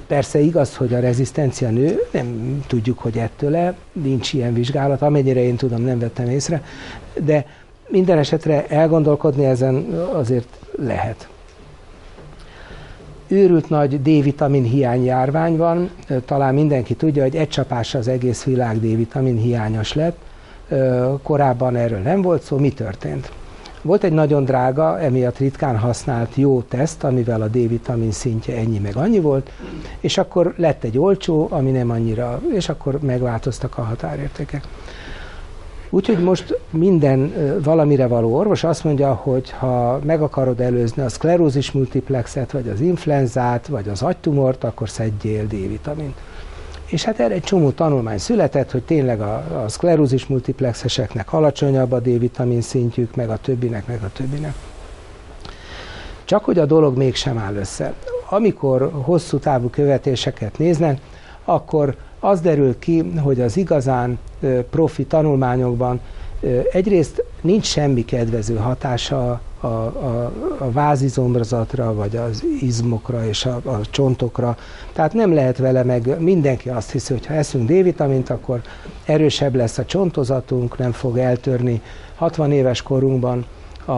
Persze 0.07 0.39
igaz, 0.39 0.75
hogy 0.75 0.93
a 0.93 0.99
rezisztencia 0.99 1.69
nő, 1.69 1.99
nem 2.11 2.59
tudjuk, 2.67 2.99
hogy 2.99 3.17
ettől-e, 3.17 3.75
nincs 3.91 4.33
ilyen 4.33 4.53
vizsgálat, 4.53 5.01
amennyire 5.01 5.43
én 5.43 5.55
tudom, 5.55 5.81
nem 5.81 5.99
vettem 5.99 6.29
észre, 6.29 6.63
de 7.19 7.45
minden 7.87 8.17
esetre 8.17 8.67
elgondolkodni 8.67 9.45
ezen 9.45 9.75
azért 10.13 10.47
lehet 10.77 11.27
őrült 13.33 13.69
nagy 13.69 14.01
D-vitamin 14.01 14.63
hiány 14.63 15.03
járvány 15.03 15.57
van, 15.57 15.89
talán 16.25 16.53
mindenki 16.53 16.93
tudja, 16.93 17.23
hogy 17.23 17.35
egy 17.35 17.49
csapásra 17.49 17.99
az 17.99 18.07
egész 18.07 18.43
világ 18.43 18.79
D-vitamin 18.79 19.37
hiányos 19.37 19.93
lett, 19.93 20.17
korábban 21.23 21.75
erről 21.75 21.99
nem 21.99 22.21
volt 22.21 22.41
szó, 22.41 22.57
mi 22.57 22.69
történt? 22.71 23.31
Volt 23.81 24.03
egy 24.03 24.11
nagyon 24.11 24.45
drága, 24.45 24.99
emiatt 24.99 25.37
ritkán 25.37 25.77
használt 25.77 26.35
jó 26.35 26.61
teszt, 26.61 27.03
amivel 27.03 27.41
a 27.41 27.47
D-vitamin 27.47 28.11
szintje 28.11 28.57
ennyi 28.57 28.79
meg 28.79 28.95
annyi 28.95 29.19
volt, 29.19 29.51
és 29.99 30.17
akkor 30.17 30.53
lett 30.57 30.83
egy 30.83 30.97
olcsó, 30.97 31.47
ami 31.51 31.71
nem 31.71 31.89
annyira, 31.89 32.41
és 32.53 32.69
akkor 32.69 32.99
megváltoztak 32.99 33.77
a 33.77 33.81
határértékek. 33.81 34.63
Úgyhogy 35.93 36.19
most 36.19 36.59
minden 36.69 37.33
valamire 37.63 38.07
való 38.07 38.35
orvos 38.35 38.63
azt 38.63 38.83
mondja, 38.83 39.13
hogy 39.13 39.49
ha 39.51 39.99
meg 40.03 40.21
akarod 40.21 40.59
előzni 40.59 41.03
a 41.03 41.09
szklerózis 41.09 41.71
multiplexet, 41.71 42.51
vagy 42.51 42.67
az 42.69 42.79
influenzát, 42.79 43.67
vagy 43.67 43.87
az 43.87 44.01
agytumort, 44.01 44.63
akkor 44.63 44.89
szedjél 44.89 45.45
D-vitamint. 45.45 46.17
És 46.85 47.03
hát 47.03 47.19
erre 47.19 47.33
egy 47.33 47.43
csomó 47.43 47.71
tanulmány 47.71 48.17
született, 48.17 48.71
hogy 48.71 48.83
tényleg 48.83 49.21
a, 49.21 49.63
a 49.63 49.69
szklerózis 49.69 50.27
multiplexeseknek 50.27 51.33
alacsonyabb 51.33 51.91
a 51.91 51.99
D-vitamin 51.99 52.61
szintjük, 52.61 53.15
meg 53.15 53.29
a 53.29 53.37
többinek, 53.37 53.87
meg 53.87 54.03
a 54.03 54.11
többinek. 54.13 54.53
Csak 56.23 56.45
hogy 56.45 56.59
a 56.59 56.65
dolog 56.65 56.97
mégsem 56.97 57.37
áll 57.37 57.55
össze. 57.55 57.93
Amikor 58.29 58.91
hosszú 58.91 59.37
távú 59.37 59.69
követéseket 59.69 60.57
néznek, 60.57 60.99
akkor 61.45 61.95
az 62.23 62.41
derül 62.41 62.79
ki, 62.79 63.11
hogy 63.23 63.41
az 63.41 63.57
igazán 63.57 64.19
profi 64.69 65.05
tanulmányokban 65.05 65.99
egyrészt 66.71 67.23
nincs 67.41 67.65
semmi 67.65 68.05
kedvező 68.05 68.55
hatása 68.55 69.41
a, 69.59 69.67
a, 69.67 70.31
a 70.57 70.71
vázizomrazatra, 70.71 71.93
vagy 71.93 72.15
az 72.15 72.43
izmokra 72.61 73.25
és 73.25 73.45
a, 73.45 73.55
a 73.55 73.79
csontokra. 73.89 74.57
Tehát 74.93 75.13
nem 75.13 75.33
lehet 75.33 75.57
vele 75.57 75.83
meg, 75.83 76.19
mindenki 76.19 76.69
azt 76.69 76.91
hiszi, 76.91 77.13
hogy 77.13 77.25
ha 77.25 77.33
eszünk 77.33 77.65
D-vitamint, 77.69 78.29
akkor 78.29 78.61
erősebb 79.05 79.55
lesz 79.55 79.77
a 79.77 79.85
csontozatunk, 79.85 80.77
nem 80.77 80.91
fog 80.91 81.17
eltörni 81.17 81.81
60 82.15 82.51
éves 82.51 82.81
korunkban 82.81 83.45
a, 83.85 83.91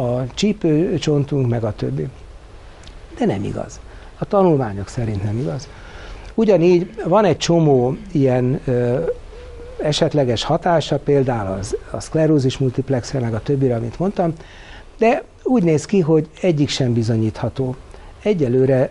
a 0.00 0.26
csípőcsontunk, 0.34 1.48
meg 1.48 1.64
a 1.64 1.72
többi. 1.72 2.08
De 3.18 3.26
nem 3.26 3.44
igaz. 3.44 3.80
A 4.18 4.24
tanulmányok 4.24 4.88
szerint 4.88 5.24
nem 5.24 5.38
igaz. 5.38 5.68
Ugyanígy 6.34 6.94
van 7.04 7.24
egy 7.24 7.36
csomó 7.36 7.96
ilyen 8.12 8.60
ö, 8.64 9.04
esetleges 9.82 10.44
hatása, 10.44 10.98
például 10.98 11.58
az, 11.58 11.76
a 11.90 12.00
szklerózis 12.00 12.58
multiplexre, 12.58 13.18
meg 13.20 13.34
a 13.34 13.42
többire, 13.42 13.76
amit 13.76 13.98
mondtam, 13.98 14.32
de 14.98 15.22
úgy 15.42 15.62
néz 15.62 15.84
ki, 15.84 16.00
hogy 16.00 16.28
egyik 16.40 16.68
sem 16.68 16.92
bizonyítható. 16.92 17.76
Egyelőre 18.22 18.90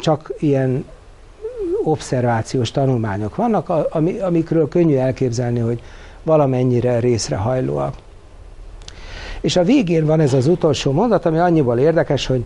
csak 0.00 0.32
ilyen 0.38 0.84
obszervációs 1.84 2.70
tanulmányok 2.70 3.36
vannak, 3.36 3.68
amikről 4.20 4.68
könnyű 4.68 4.96
elképzelni, 4.96 5.58
hogy 5.58 5.82
valamennyire 6.22 6.98
részre 6.98 7.36
hajlóak. 7.36 7.94
És 9.40 9.56
a 9.56 9.64
végén 9.64 10.06
van 10.06 10.20
ez 10.20 10.32
az 10.32 10.46
utolsó 10.46 10.92
mondat, 10.92 11.26
ami 11.26 11.38
annyiból 11.38 11.78
érdekes, 11.78 12.26
hogy 12.26 12.44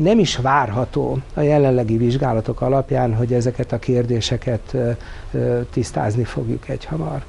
nem 0.00 0.18
is 0.18 0.36
várható 0.36 1.18
a 1.34 1.40
jelenlegi 1.40 1.96
vizsgálatok 1.96 2.60
alapján, 2.60 3.14
hogy 3.14 3.32
ezeket 3.32 3.72
a 3.72 3.78
kérdéseket 3.78 4.76
tisztázni 5.70 6.24
fogjuk 6.24 6.68
egyhamar. 6.68 7.24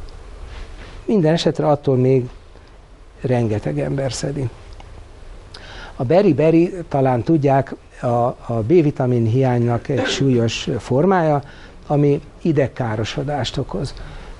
Minden 1.05 1.33
esetre 1.33 1.67
attól 1.67 1.95
még 1.97 2.29
rengeteg 3.21 3.79
ember 3.79 4.13
szedi. 4.13 4.49
A 5.95 6.03
beri-beri, 6.03 6.73
talán 6.87 7.23
tudják, 7.23 7.75
a, 8.01 8.07
a 8.45 8.63
B-vitamin 8.67 9.25
hiánynak 9.25 9.89
egy 9.89 10.05
súlyos 10.05 10.69
formája, 10.77 11.41
ami 11.87 12.21
idegkárosodást 12.41 13.57
okoz. 13.57 13.93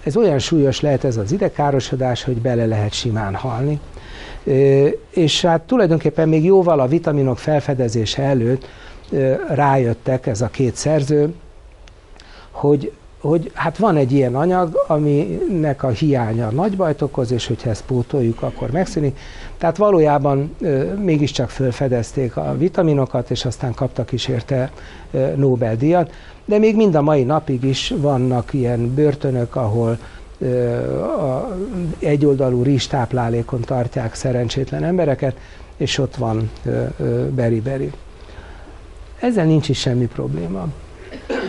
Ez 0.04 0.16
olyan 0.18 0.40
súlyos 0.40 0.82
lehet 0.82 1.04
ez 1.04 1.18
az 1.18 1.32
idegkárosodás, 1.32 2.24
hogy 2.24 2.42
bele 2.42 2.66
lehet 2.66 2.94
simán 2.94 3.36
halni. 3.36 3.80
És 5.10 5.42
hát 5.42 5.62
tulajdonképpen 5.62 6.30
még 6.30 6.44
jóval 6.44 6.80
a 6.80 6.88
vitaminok 6.88 7.38
felfedezése 7.38 8.22
előtt 8.22 8.68
rájöttek 9.48 10.28
ez 10.28 10.42
a 10.42 10.48
két 10.48 10.76
szerző, 10.76 11.34
hogy 12.52 12.92
hogy 13.22 13.52
hát 13.54 13.78
van 13.78 13.96
egy 13.96 14.12
ilyen 14.12 14.36
anyag, 14.36 14.84
aminek 14.88 15.84
a 15.84 15.90
hiánya 15.90 16.50
nagy 16.50 16.76
bajt 16.76 17.02
okoz, 17.02 17.32
és 17.32 17.48
hogyha 17.48 17.70
ezt 17.70 17.84
pótoljuk, 17.84 18.42
akkor 18.42 18.72
megszűnik. 18.72 19.20
Tehát 19.58 19.78
valójában 19.78 20.56
e, 20.62 20.68
mégiscsak 20.84 21.50
felfedezték 21.50 22.38
a 22.38 22.56
vitaminokat, 22.58 23.32
és 23.32 23.46
aztán 23.46 23.74
kaptak 23.74 24.12
is 24.12 24.28
érte 24.28 24.72
Nobel-díjat. 25.36 26.14
De 26.46 26.58
még 26.58 26.76
mind 26.76 26.96
a 26.96 27.02
mai 27.02 27.24
napig 27.24 27.64
is 27.64 27.94
vannak 27.98 28.54
ilyen 28.54 28.94
börtönök, 28.94 29.56
ahol 29.56 29.98
e, 30.42 30.48
a 31.04 31.58
egyoldalú 32.00 32.64
rizstáplálékon 32.64 33.62
tartják 33.62 34.14
szerencsétlen 34.14 34.84
embereket, 34.84 35.36
és 35.78 35.98
ott 35.98 36.16
van 36.16 36.52
beri-beri. 37.30 37.92
Ezzel 39.20 39.46
nincs 39.46 39.70
is 39.70 39.80
semmi 39.80 40.06
probléma. 40.06 40.68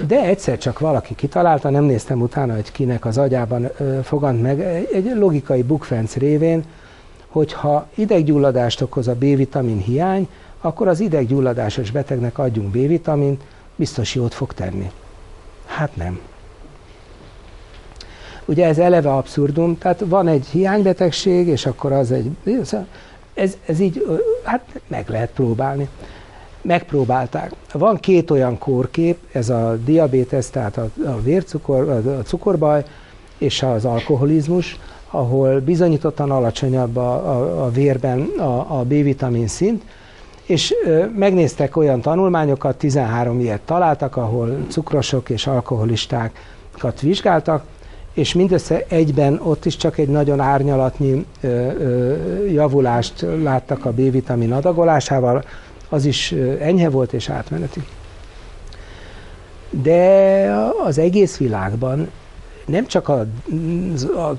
De 0.06 0.20
egyszer 0.24 0.58
csak 0.58 0.78
valaki 0.78 1.14
kitalálta, 1.14 1.70
nem 1.70 1.84
néztem 1.84 2.20
utána, 2.20 2.54
hogy 2.54 2.72
kinek 2.72 3.04
az 3.04 3.18
agyában 3.18 3.70
fogant 4.02 4.42
meg, 4.42 4.60
egy 4.92 5.12
logikai 5.16 5.62
bukfenc 5.62 6.16
révén, 6.16 6.64
hogyha 7.28 7.86
ideggyulladást 7.94 8.80
okoz 8.80 9.08
a 9.08 9.14
B-vitamin 9.14 9.78
hiány, 9.78 10.28
akkor 10.60 10.88
az 10.88 11.00
ideggyulladásos 11.00 11.90
betegnek 11.90 12.38
adjunk 12.38 12.70
B-vitamint, 12.70 13.42
biztos 13.76 14.14
jót 14.14 14.34
fog 14.34 14.52
tenni. 14.52 14.90
Hát 15.66 15.96
nem. 15.96 16.20
Ugye 18.44 18.66
ez 18.66 18.78
eleve 18.78 19.12
abszurdum, 19.12 19.78
tehát 19.78 20.04
van 20.06 20.28
egy 20.28 20.46
hiánybetegség, 20.46 21.46
és 21.46 21.66
akkor 21.66 21.92
az 21.92 22.12
egy... 22.12 22.30
Ez, 23.34 23.56
ez 23.66 23.80
így, 23.80 24.20
hát 24.42 24.80
meg 24.86 25.08
lehet 25.08 25.30
próbálni 25.30 25.88
megpróbálták. 26.62 27.52
Van 27.72 27.96
két 27.96 28.30
olyan 28.30 28.58
kórkép, 28.58 29.18
ez 29.32 29.48
a 29.48 29.76
diabétesz, 29.84 30.50
tehát 30.50 30.76
a, 30.76 30.88
a 31.04 31.20
vércukor, 31.20 31.88
a 31.88 32.22
cukorbaj 32.22 32.84
és 33.38 33.62
az 33.62 33.84
alkoholizmus, 33.84 34.78
ahol 35.10 35.60
bizonyítottan 35.60 36.30
alacsonyabb 36.30 36.96
a, 36.96 37.12
a, 37.12 37.64
a 37.64 37.70
vérben 37.70 38.20
a, 38.38 38.78
a 38.78 38.84
B-vitamin 38.84 39.46
szint, 39.46 39.82
és 40.46 40.74
ö, 40.84 41.04
megnéztek 41.16 41.76
olyan 41.76 42.00
tanulmányokat, 42.00 42.76
13 42.76 43.40
ilyet 43.40 43.60
találtak, 43.60 44.16
ahol 44.16 44.56
cukrosok 44.68 45.30
és 45.30 45.46
alkoholistákat 45.46 47.00
vizsgáltak, 47.00 47.64
és 48.12 48.34
mindössze 48.34 48.84
egyben 48.88 49.40
ott 49.42 49.64
is 49.64 49.76
csak 49.76 49.98
egy 49.98 50.08
nagyon 50.08 50.40
árnyalatnyi 50.40 51.26
ö, 51.40 51.48
ö, 51.48 52.44
javulást 52.46 53.26
láttak 53.42 53.84
a 53.84 53.92
B-vitamin 53.92 54.52
adagolásával, 54.52 55.44
az 55.92 56.04
is 56.04 56.32
enyhe 56.60 56.88
volt 56.88 57.12
és 57.12 57.28
átmeneti. 57.28 57.82
De 59.70 60.50
az 60.84 60.98
egész 60.98 61.36
világban 61.36 62.10
nem 62.66 62.86
csak 62.86 63.08
a, 63.08 63.26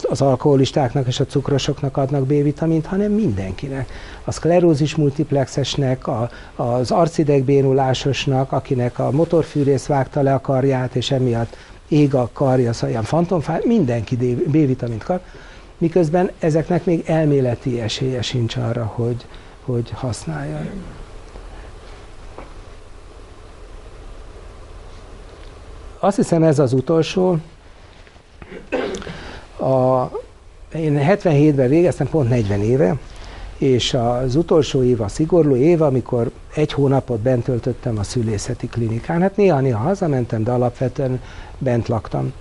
az 0.09 0.21
alkoholistáknak 0.21 1.07
és 1.07 1.19
a 1.19 1.25
cukrosoknak 1.25 1.97
adnak 1.97 2.25
B-vitamint, 2.25 2.85
hanem 2.85 3.11
mindenkinek. 3.11 3.91
A 4.23 4.31
szklerózis 4.31 4.95
multiplexesnek, 4.95 6.07
a, 6.07 6.29
az 6.55 6.91
arcidegbénulásosnak, 6.91 8.51
akinek 8.51 8.99
a 8.99 9.11
motorfűrész 9.11 9.85
vágta 9.85 10.21
le 10.21 10.33
a 10.33 10.41
karját, 10.41 10.95
és 10.95 11.11
emiatt 11.11 11.55
ég 11.87 12.15
a 12.15 12.29
karja, 12.33 12.73
szóval 12.73 12.89
ilyen 12.89 13.03
fantomfáj, 13.03 13.61
mindenki 13.65 14.15
B-vitamint 14.47 15.03
kap, 15.03 15.21
miközben 15.77 16.31
ezeknek 16.39 16.85
még 16.85 17.03
elméleti 17.05 17.81
esélye 17.81 18.21
sincs 18.21 18.55
arra, 18.55 18.91
hogy, 18.95 19.25
hogy 19.61 19.91
használja. 19.93 20.65
Azt 26.03 26.15
hiszem 26.15 26.43
ez 26.43 26.59
az 26.59 26.73
utolsó. 26.73 27.37
A, 29.59 30.03
én 30.75 30.99
77-ben 31.01 31.69
végeztem, 31.69 32.07
pont 32.09 32.29
40 32.29 32.61
éve, 32.61 32.97
és 33.57 33.93
az 33.93 34.35
utolsó 34.35 34.83
év 34.83 35.01
a 35.01 35.07
szigorú 35.07 35.55
év, 35.55 35.81
amikor 35.81 36.31
egy 36.55 36.73
hónapot 36.73 37.19
bent 37.19 37.43
töltöttem 37.43 37.97
a 37.97 38.03
szülészeti 38.03 38.67
klinikán. 38.67 39.21
Hát 39.21 39.35
néha-néha 39.35 39.83
hazamentem, 39.83 40.43
de 40.43 40.51
alapvetően 40.51 41.21
bent 41.57 41.87
laktam. 41.87 42.33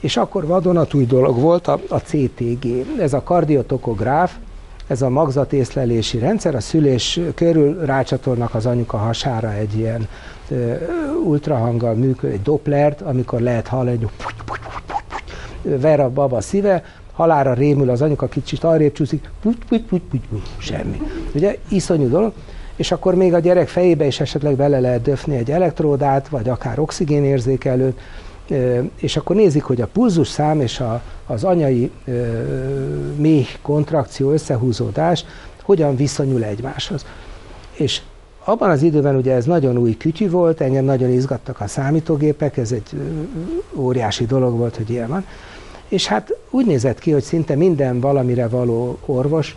És 0.00 0.16
akkor 0.16 0.46
vadonatúj 0.46 1.06
dolog 1.06 1.38
volt 1.40 1.68
a, 1.68 1.80
a 1.88 1.98
CTG, 1.98 2.66
ez 2.98 3.12
a 3.12 3.22
kardiotokográf, 3.22 4.34
ez 4.86 5.02
a 5.02 5.08
magzatészlelési 5.08 6.18
rendszer, 6.18 6.54
a 6.54 6.60
szülés 6.60 7.20
körül 7.34 7.84
rácsatolnak 7.84 8.54
az 8.54 8.66
anyuka 8.66 8.96
hasára 8.96 9.52
egy 9.52 9.74
ilyen 9.76 10.08
ultrahanggal 11.24 11.94
működő 11.94 12.32
egy 12.32 12.42
Dopplert, 12.42 13.00
amikor 13.00 13.40
lehet 13.40 13.66
hallani, 13.66 13.98
hogy 13.98 14.08
ver 15.80 16.00
a 16.00 16.10
baba 16.10 16.40
szíve, 16.40 16.84
halára 17.12 17.54
rémül 17.54 17.90
az 17.90 18.02
anyuka, 18.02 18.26
kicsit 18.26 18.64
arrébb 18.64 18.92
csúszik, 18.92 19.30
puty, 19.42 19.58
puty, 19.68 19.84
puty, 19.88 20.20
puty, 20.30 20.42
semmi. 20.58 21.00
Ugye, 21.34 21.56
iszonyú 21.68 22.08
dolog, 22.08 22.32
és 22.76 22.92
akkor 22.92 23.14
még 23.14 23.34
a 23.34 23.38
gyerek 23.38 23.68
fejébe 23.68 24.04
is 24.04 24.20
esetleg 24.20 24.56
bele 24.56 24.80
lehet 24.80 25.02
döfni 25.02 25.36
egy 25.36 25.50
elektródát, 25.50 26.28
vagy 26.28 26.48
akár 26.48 26.78
oxigénérzékelőt, 26.78 28.00
és 28.96 29.16
akkor 29.16 29.36
nézik, 29.36 29.62
hogy 29.62 29.80
a 29.80 29.86
pulzus 29.86 30.28
szám 30.28 30.60
és 30.60 30.80
a, 30.80 31.02
az 31.26 31.44
anyai 31.44 31.90
méh 33.16 33.48
kontrakció, 33.62 34.30
összehúzódás 34.30 35.24
hogyan 35.62 35.96
viszonyul 35.96 36.44
egymáshoz. 36.44 37.06
És 37.72 38.00
abban 38.44 38.70
az 38.70 38.82
időben 38.82 39.16
ugye 39.16 39.32
ez 39.32 39.44
nagyon 39.44 39.76
új 39.76 39.96
kütyű 39.96 40.30
volt, 40.30 40.60
engem 40.60 40.84
nagyon 40.84 41.10
izgattak 41.10 41.60
a 41.60 41.66
számítógépek, 41.66 42.56
ez 42.56 42.72
egy 42.72 43.00
óriási 43.74 44.26
dolog 44.26 44.56
volt, 44.56 44.76
hogy 44.76 44.90
ilyen 44.90 45.08
van. 45.08 45.26
És 45.88 46.06
hát 46.06 46.36
úgy 46.50 46.66
nézett 46.66 46.98
ki, 46.98 47.10
hogy 47.10 47.22
szinte 47.22 47.54
minden 47.54 48.00
valamire 48.00 48.48
való 48.48 48.98
orvos 49.06 49.56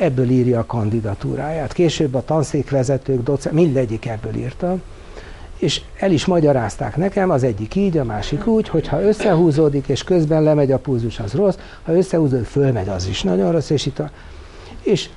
ebből 0.00 0.30
írja 0.30 0.58
a 0.58 0.66
kandidatúráját. 0.66 1.72
Később 1.72 2.14
a 2.14 2.24
tanszékvezetők, 2.24 3.22
docent, 3.22 3.54
mindegyik 3.54 4.06
ebből 4.06 4.34
írta, 4.34 4.76
és 5.60 5.80
el 5.98 6.10
is 6.10 6.26
magyarázták 6.26 6.96
nekem, 6.96 7.30
az 7.30 7.42
egyik 7.42 7.74
így, 7.74 7.98
a 7.98 8.04
másik 8.04 8.46
úgy, 8.46 8.68
hogy 8.68 8.88
ha 8.88 9.02
összehúzódik, 9.02 9.88
és 9.88 10.04
közben 10.04 10.42
lemegy 10.42 10.72
a 10.72 10.78
pulzus, 10.78 11.18
az 11.18 11.32
rossz, 11.32 11.56
ha 11.82 11.96
összehúzódik, 11.96 12.46
fölmegy, 12.46 12.88
az 12.88 13.06
is 13.06 13.22
nagyon 13.22 13.52
rossz, 13.52 13.70
és 13.70 13.86
itt 13.86 13.98
a... 13.98 14.10
És 14.82 15.08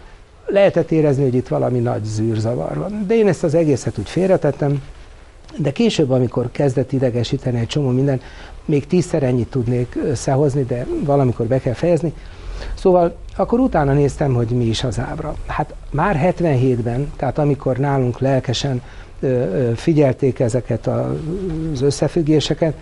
lehetett 0.45 0.91
érezni, 0.91 1.23
hogy 1.23 1.35
itt 1.35 1.47
valami 1.47 1.79
nagy 1.79 2.03
zűrzavar 2.03 2.77
van. 2.77 3.03
De 3.07 3.15
én 3.15 3.27
ezt 3.27 3.43
az 3.43 3.53
egészet 3.53 3.97
úgy 3.97 4.09
félretettem, 4.09 4.81
de 5.57 5.71
később, 5.71 6.11
amikor 6.11 6.51
kezdett 6.51 6.91
idegesíteni 6.91 7.59
egy 7.59 7.67
csomó 7.67 7.89
minden, 7.89 8.21
még 8.65 8.87
tízszer 8.87 9.23
ennyit 9.23 9.47
tudnék 9.47 9.97
összehozni, 10.05 10.63
de 10.63 10.87
valamikor 11.03 11.45
be 11.45 11.59
kell 11.59 11.73
fejezni. 11.73 12.13
Szóval 12.73 13.15
akkor 13.35 13.59
utána 13.59 13.93
néztem, 13.93 14.33
hogy 14.33 14.49
mi 14.49 14.65
is 14.65 14.83
az 14.83 14.99
ábra. 14.99 15.35
Hát 15.47 15.73
már 15.91 16.33
77-ben, 16.37 17.11
tehát 17.15 17.37
amikor 17.37 17.77
nálunk 17.77 18.19
lelkesen 18.19 18.81
figyelték 19.75 20.39
ezeket 20.39 20.87
az 20.87 21.81
összefüggéseket, 21.81 22.73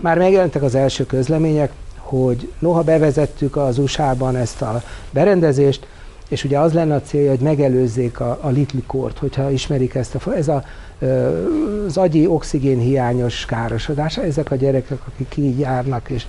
már 0.00 0.18
megjelentek 0.18 0.62
az 0.62 0.74
első 0.74 1.06
közlemények, 1.06 1.72
hogy 1.96 2.52
noha 2.58 2.82
bevezettük 2.82 3.56
az 3.56 3.78
USA-ban 3.78 4.36
ezt 4.36 4.62
a 4.62 4.82
berendezést, 5.10 5.86
és 6.28 6.44
ugye 6.44 6.58
az 6.58 6.72
lenne 6.72 6.94
a 6.94 7.00
célja, 7.00 7.30
hogy 7.30 7.40
megelőzzék 7.40 8.20
a, 8.20 8.38
a 8.40 8.48
litlikort, 8.48 9.18
hogyha 9.18 9.50
ismerik 9.50 9.94
ezt 9.94 10.14
a, 10.14 10.32
ez 10.32 10.48
a, 10.48 10.64
az 11.86 11.96
agyi 11.96 12.26
oxigén 12.26 12.78
hiányos 12.78 13.44
károsodás, 13.44 14.18
ezek 14.18 14.50
a 14.50 14.54
gyerekek, 14.54 14.98
akik 15.12 15.36
így 15.36 15.58
járnak, 15.58 16.10
és 16.10 16.26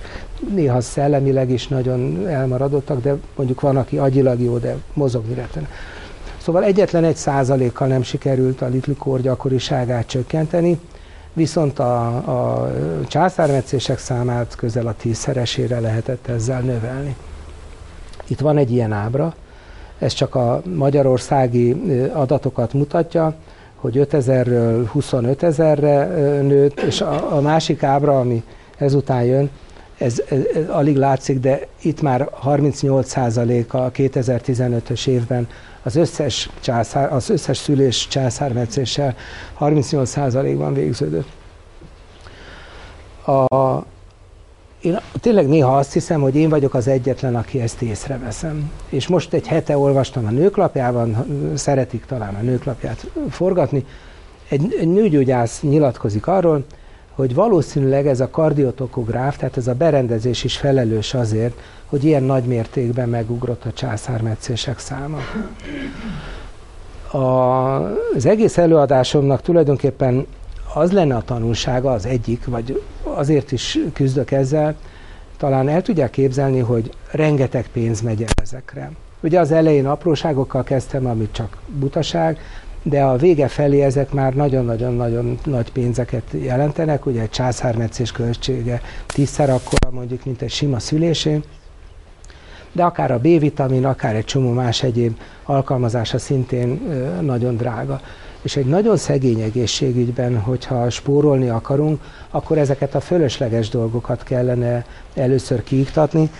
néha 0.54 0.80
szellemileg 0.80 1.50
is 1.50 1.68
nagyon 1.68 2.26
elmaradottak, 2.26 3.02
de 3.02 3.14
mondjuk 3.36 3.60
van, 3.60 3.76
aki 3.76 3.98
agyilag 3.98 4.40
jó, 4.40 4.58
de 4.58 4.76
mozogni 4.92 5.34
retten. 5.34 5.68
Szóval 6.48 6.64
egyetlen 6.64 7.04
egy 7.04 7.16
százalékkal 7.16 7.88
nem 7.88 8.02
sikerült 8.02 8.62
a 8.62 8.66
litlikor 8.66 9.20
gyakoriságát 9.20 10.06
csökkenteni, 10.06 10.80
viszont 11.32 11.78
a, 11.78 12.06
a 12.16 12.70
császármetszések 13.08 13.98
számát 13.98 14.54
közel 14.54 14.86
a 14.86 14.94
tízszeresére 14.96 15.80
lehetett 15.80 16.26
ezzel 16.26 16.60
növelni. 16.60 17.16
Itt 18.26 18.40
van 18.40 18.56
egy 18.56 18.70
ilyen 18.72 18.92
ábra, 18.92 19.34
ez 19.98 20.12
csak 20.12 20.34
a 20.34 20.62
magyarországi 20.74 21.72
adatokat 22.12 22.72
mutatja, 22.72 23.34
hogy 23.74 24.06
5000-ről 24.10 24.86
25 24.92 25.42
ezerre 25.42 26.06
nőtt, 26.40 26.80
és 26.80 27.00
a, 27.00 27.36
a 27.36 27.40
másik 27.40 27.82
ábra, 27.82 28.18
ami 28.20 28.42
ezután 28.78 29.24
jön, 29.24 29.50
ez, 29.98 30.22
ez, 30.28 30.40
ez 30.54 30.68
alig 30.68 30.96
látszik, 30.96 31.38
de 31.38 31.66
itt 31.82 32.00
már 32.00 32.30
38% 32.44 33.68
a 33.68 33.90
2015-ös 33.90 35.06
évben 35.06 35.48
az 35.82 35.96
összes, 35.96 36.50
császár, 36.60 37.12
az 37.12 37.30
összes 37.30 37.56
szülés 37.56 38.08
császármetszéssel 38.08 39.16
38%-ban 39.60 40.74
végződött. 40.74 41.28
A, 43.26 43.84
én 44.80 44.98
tényleg 45.20 45.48
néha 45.48 45.76
azt 45.76 45.92
hiszem, 45.92 46.20
hogy 46.20 46.36
én 46.36 46.48
vagyok 46.48 46.74
az 46.74 46.88
egyetlen, 46.88 47.36
aki 47.36 47.60
ezt 47.60 47.82
észreveszem. 47.82 48.70
És 48.88 49.06
most 49.06 49.32
egy 49.32 49.46
hete 49.46 49.78
olvastam 49.78 50.26
a 50.26 50.30
nőklapjában, 50.30 51.26
szeretik 51.54 52.04
talán 52.04 52.34
a 52.34 52.42
nőklapját 52.42 53.10
forgatni, 53.30 53.84
egy 54.48 54.88
nőgyógyász 54.88 55.60
nyilatkozik 55.60 56.26
arról, 56.26 56.64
hogy 57.18 57.34
valószínűleg 57.34 58.06
ez 58.06 58.20
a 58.20 58.30
kardiotokográf, 58.30 59.36
tehát 59.36 59.56
ez 59.56 59.66
a 59.66 59.74
berendezés 59.74 60.44
is 60.44 60.56
felelős 60.56 61.14
azért, 61.14 61.60
hogy 61.86 62.04
ilyen 62.04 62.22
nagy 62.22 62.44
mértékben 62.44 63.08
megugrott 63.08 63.64
a 63.64 63.72
császármetszések 63.72 64.78
száma. 64.78 65.18
A, 67.10 67.18
az 68.14 68.26
egész 68.26 68.58
előadásomnak 68.58 69.42
tulajdonképpen 69.42 70.26
az 70.74 70.92
lenne 70.92 71.16
a 71.16 71.22
tanulsága, 71.22 71.90
az 71.90 72.06
egyik, 72.06 72.44
vagy 72.46 72.82
azért 73.02 73.52
is 73.52 73.78
küzdök 73.92 74.30
ezzel, 74.30 74.74
talán 75.36 75.68
el 75.68 75.82
tudják 75.82 76.10
képzelni, 76.10 76.60
hogy 76.60 76.90
rengeteg 77.10 77.68
pénz 77.72 78.00
megy 78.00 78.22
el 78.22 78.42
ezekre. 78.42 78.90
Ugye 79.20 79.40
az 79.40 79.52
elején 79.52 79.86
apróságokkal 79.86 80.64
kezdtem, 80.64 81.06
amit 81.06 81.32
csak 81.32 81.56
butaság, 81.66 82.38
de 82.82 83.02
a 83.02 83.16
vége 83.16 83.48
felé 83.48 83.82
ezek 83.82 84.12
már 84.12 84.34
nagyon-nagyon-nagyon 84.34 85.38
nagy 85.44 85.72
pénzeket 85.72 86.22
jelentenek, 86.30 87.06
ugye 87.06 87.20
egy 87.20 87.30
császármetszés 87.30 88.12
költsége 88.12 88.80
tízszer 89.06 89.50
akkora 89.50 89.90
mondjuk, 89.90 90.24
mint 90.24 90.42
egy 90.42 90.50
sima 90.50 90.78
szülésé, 90.78 91.40
de 92.72 92.84
akár 92.84 93.10
a 93.10 93.18
B-vitamin, 93.18 93.84
akár 93.84 94.14
egy 94.14 94.24
csomó 94.24 94.52
más 94.52 94.82
egyéb 94.82 95.18
alkalmazása 95.44 96.18
szintén 96.18 96.80
nagyon 97.20 97.56
drága. 97.56 98.00
És 98.42 98.56
egy 98.56 98.66
nagyon 98.66 98.96
szegény 98.96 99.40
egészségügyben, 99.40 100.38
hogyha 100.38 100.90
spórolni 100.90 101.48
akarunk, 101.48 102.00
akkor 102.30 102.58
ezeket 102.58 102.94
a 102.94 103.00
fölösleges 103.00 103.68
dolgokat 103.68 104.22
kellene 104.22 104.84
először 105.14 105.62
kiiktatni, 105.62 106.30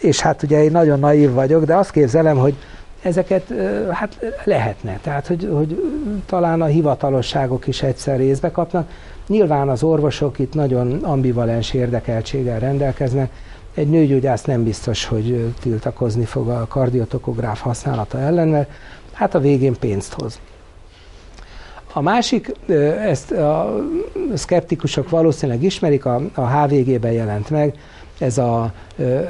és 0.00 0.20
hát 0.20 0.42
ugye 0.42 0.62
én 0.62 0.70
nagyon 0.70 0.98
naív 0.98 1.32
vagyok, 1.32 1.64
de 1.64 1.76
azt 1.76 1.90
képzelem, 1.90 2.36
hogy 2.36 2.54
ezeket 3.02 3.52
hát 3.90 4.18
lehetne. 4.44 4.98
Tehát, 5.02 5.26
hogy, 5.26 5.48
hogy 5.52 5.82
talán 6.26 6.62
a 6.62 6.66
hivatalosságok 6.66 7.66
is 7.66 7.82
egyszer 7.82 8.16
részbe 8.16 8.50
kapnak. 8.50 8.90
Nyilván 9.26 9.68
az 9.68 9.82
orvosok 9.82 10.38
itt 10.38 10.54
nagyon 10.54 10.92
ambivalens 11.02 11.72
érdekeltséggel 11.72 12.58
rendelkeznek. 12.58 13.30
Egy 13.74 13.88
nőgyógyász 13.88 14.44
nem 14.44 14.64
biztos, 14.64 15.04
hogy 15.04 15.54
tiltakozni 15.60 16.24
fog 16.24 16.48
a 16.48 16.66
kardiotokográf 16.68 17.60
használata 17.60 18.18
ellen, 18.18 18.48
mert 18.48 18.70
hát 19.12 19.34
a 19.34 19.40
végén 19.40 19.74
pénzt 19.80 20.12
hoz. 20.12 20.40
A 21.92 22.00
másik, 22.00 22.52
ezt 23.02 23.30
a 23.30 23.76
szkeptikusok 24.34 25.10
valószínűleg 25.10 25.62
ismerik, 25.62 26.04
a, 26.04 26.20
a 26.34 26.46
HVG-ben 26.46 27.12
jelent 27.12 27.50
meg, 27.50 27.74
ez 28.18 28.38
a 28.38 28.72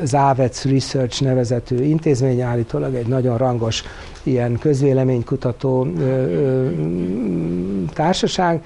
Závec 0.02 0.64
Research 0.64 1.22
nevezetű 1.22 1.82
intézmény 1.82 2.40
állítólag 2.40 2.94
egy 2.94 3.06
nagyon 3.06 3.36
rangos 3.36 3.82
ilyen 4.22 4.58
közvéleménykutató 4.58 5.86
társaság, 7.92 8.62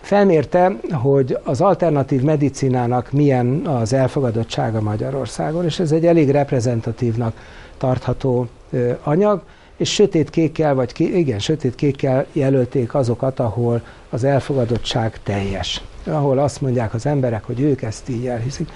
felmérte, 0.00 0.76
hogy 0.92 1.38
az 1.44 1.60
alternatív 1.60 2.22
medicinának 2.22 3.12
milyen 3.12 3.66
az 3.66 3.92
elfogadottsága 3.92 4.80
Magyarországon, 4.80 5.64
és 5.64 5.78
ez 5.78 5.92
egy 5.92 6.06
elég 6.06 6.30
reprezentatívnak 6.30 7.34
tartható 7.76 8.48
anyag, 9.02 9.42
és 9.76 9.92
sötétkékkel, 9.92 10.74
vagy 10.74 10.92
igen, 10.96 11.38
sötétkékkel 11.38 12.26
jelölték 12.32 12.94
azokat, 12.94 13.40
ahol 13.40 13.82
az 14.10 14.24
elfogadottság 14.24 15.20
teljes. 15.22 15.82
Ahol 16.04 16.38
azt 16.38 16.60
mondják 16.60 16.94
az 16.94 17.06
emberek, 17.06 17.44
hogy 17.44 17.60
ők 17.60 17.82
ezt 17.82 18.08
így 18.08 18.26
elhiszik. 18.26 18.68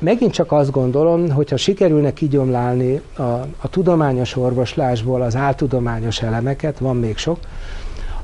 Megint 0.00 0.32
csak 0.32 0.52
azt 0.52 0.70
gondolom, 0.70 1.30
hogyha 1.30 1.56
sikerülne 1.56 2.12
kigyomlálni 2.12 3.00
a, 3.16 3.22
a 3.60 3.68
tudományos 3.70 4.36
orvoslásból 4.36 5.22
az 5.22 5.36
áltudományos 5.36 6.22
elemeket, 6.22 6.78
van 6.78 6.96
még 6.96 7.16
sok, 7.16 7.38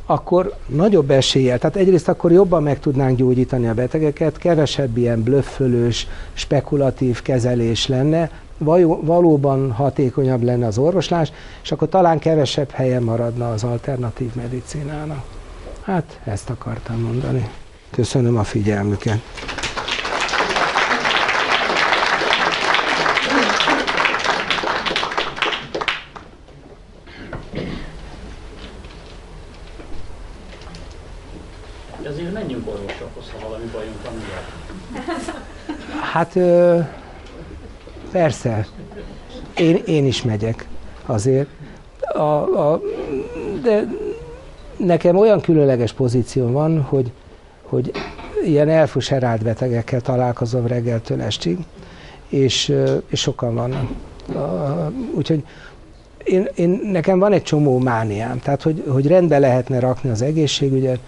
akkor 0.06 0.54
nagyobb 0.66 1.10
eséllyel, 1.10 1.58
tehát 1.58 1.76
egyrészt 1.76 2.08
akkor 2.08 2.32
jobban 2.32 2.62
meg 2.62 2.80
tudnánk 2.80 3.16
gyógyítani 3.16 3.68
a 3.68 3.74
betegeket, 3.74 4.38
kevesebb 4.38 4.96
ilyen 4.96 5.22
blöffölős, 5.22 6.06
spekulatív 6.32 7.22
kezelés 7.22 7.86
lenne, 7.86 8.30
valóban 9.00 9.72
hatékonyabb 9.72 10.42
lenne 10.42 10.66
az 10.66 10.78
orvoslás, 10.78 11.32
és 11.62 11.72
akkor 11.72 11.88
talán 11.88 12.18
kevesebb 12.18 12.70
helye 12.70 13.00
maradna 13.00 13.50
az 13.50 13.64
alternatív 13.64 14.34
medicinának. 14.34 15.24
Hát 15.82 16.20
ezt 16.24 16.50
akartam 16.50 17.00
mondani. 17.00 17.48
Köszönöm 17.90 18.36
a 18.36 18.44
figyelmüket. 18.44 19.18
Hát 36.16 36.38
persze, 38.10 38.66
én, 39.58 39.82
én 39.86 40.06
is 40.06 40.22
megyek 40.22 40.68
azért. 41.06 41.48
A, 42.00 42.20
a, 42.20 42.80
de 43.62 43.88
nekem 44.76 45.16
olyan 45.16 45.40
különleges 45.40 45.92
pozíció 45.92 46.50
van, 46.50 46.80
hogy, 46.80 47.12
hogy 47.62 47.90
ilyen 48.44 48.68
elfuserált 48.68 49.42
betegekkel 49.42 50.00
találkozom 50.00 50.66
reggeltől 50.66 51.22
estig, 51.22 51.58
és, 52.28 52.74
és 53.06 53.20
sokan 53.20 53.54
vannak. 53.54 53.88
Úgyhogy 55.14 55.44
én, 56.24 56.48
én, 56.54 56.80
nekem 56.92 57.18
van 57.18 57.32
egy 57.32 57.42
csomó 57.42 57.78
mániám, 57.78 58.38
tehát 58.38 58.62
hogy, 58.62 58.84
hogy 58.88 59.06
rendbe 59.06 59.38
lehetne 59.38 59.78
rakni 59.78 60.10
az 60.10 60.22
egészségügyet. 60.22 60.98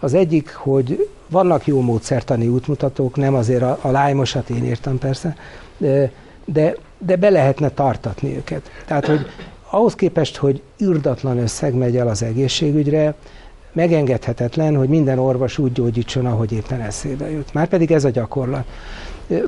Az 0.00 0.14
egyik, 0.14 0.54
hogy 0.54 1.08
vannak 1.30 1.66
jó 1.66 1.80
módszertani 1.80 2.48
útmutatók, 2.48 3.16
nem 3.16 3.34
azért 3.34 3.62
a, 3.62 3.78
a 3.80 3.90
lájmosat 3.90 4.50
én 4.50 4.64
írtam 4.64 4.98
persze, 4.98 5.36
de, 6.44 6.76
de, 6.98 7.16
be 7.16 7.30
lehetne 7.30 7.68
tartatni 7.68 8.36
őket. 8.36 8.70
Tehát, 8.86 9.06
hogy 9.06 9.26
ahhoz 9.70 9.94
képest, 9.94 10.36
hogy 10.36 10.62
ürdatlan 10.78 11.38
összeg 11.38 11.74
megy 11.74 11.96
el 11.96 12.08
az 12.08 12.22
egészségügyre, 12.22 13.14
megengedhetetlen, 13.72 14.76
hogy 14.76 14.88
minden 14.88 15.18
orvos 15.18 15.58
úgy 15.58 15.72
gyógyítson, 15.72 16.26
ahogy 16.26 16.52
éppen 16.52 16.80
eszébe 16.80 17.30
jut. 17.30 17.52
Márpedig 17.52 17.92
ez 17.92 18.04
a 18.04 18.10
gyakorlat. 18.10 18.64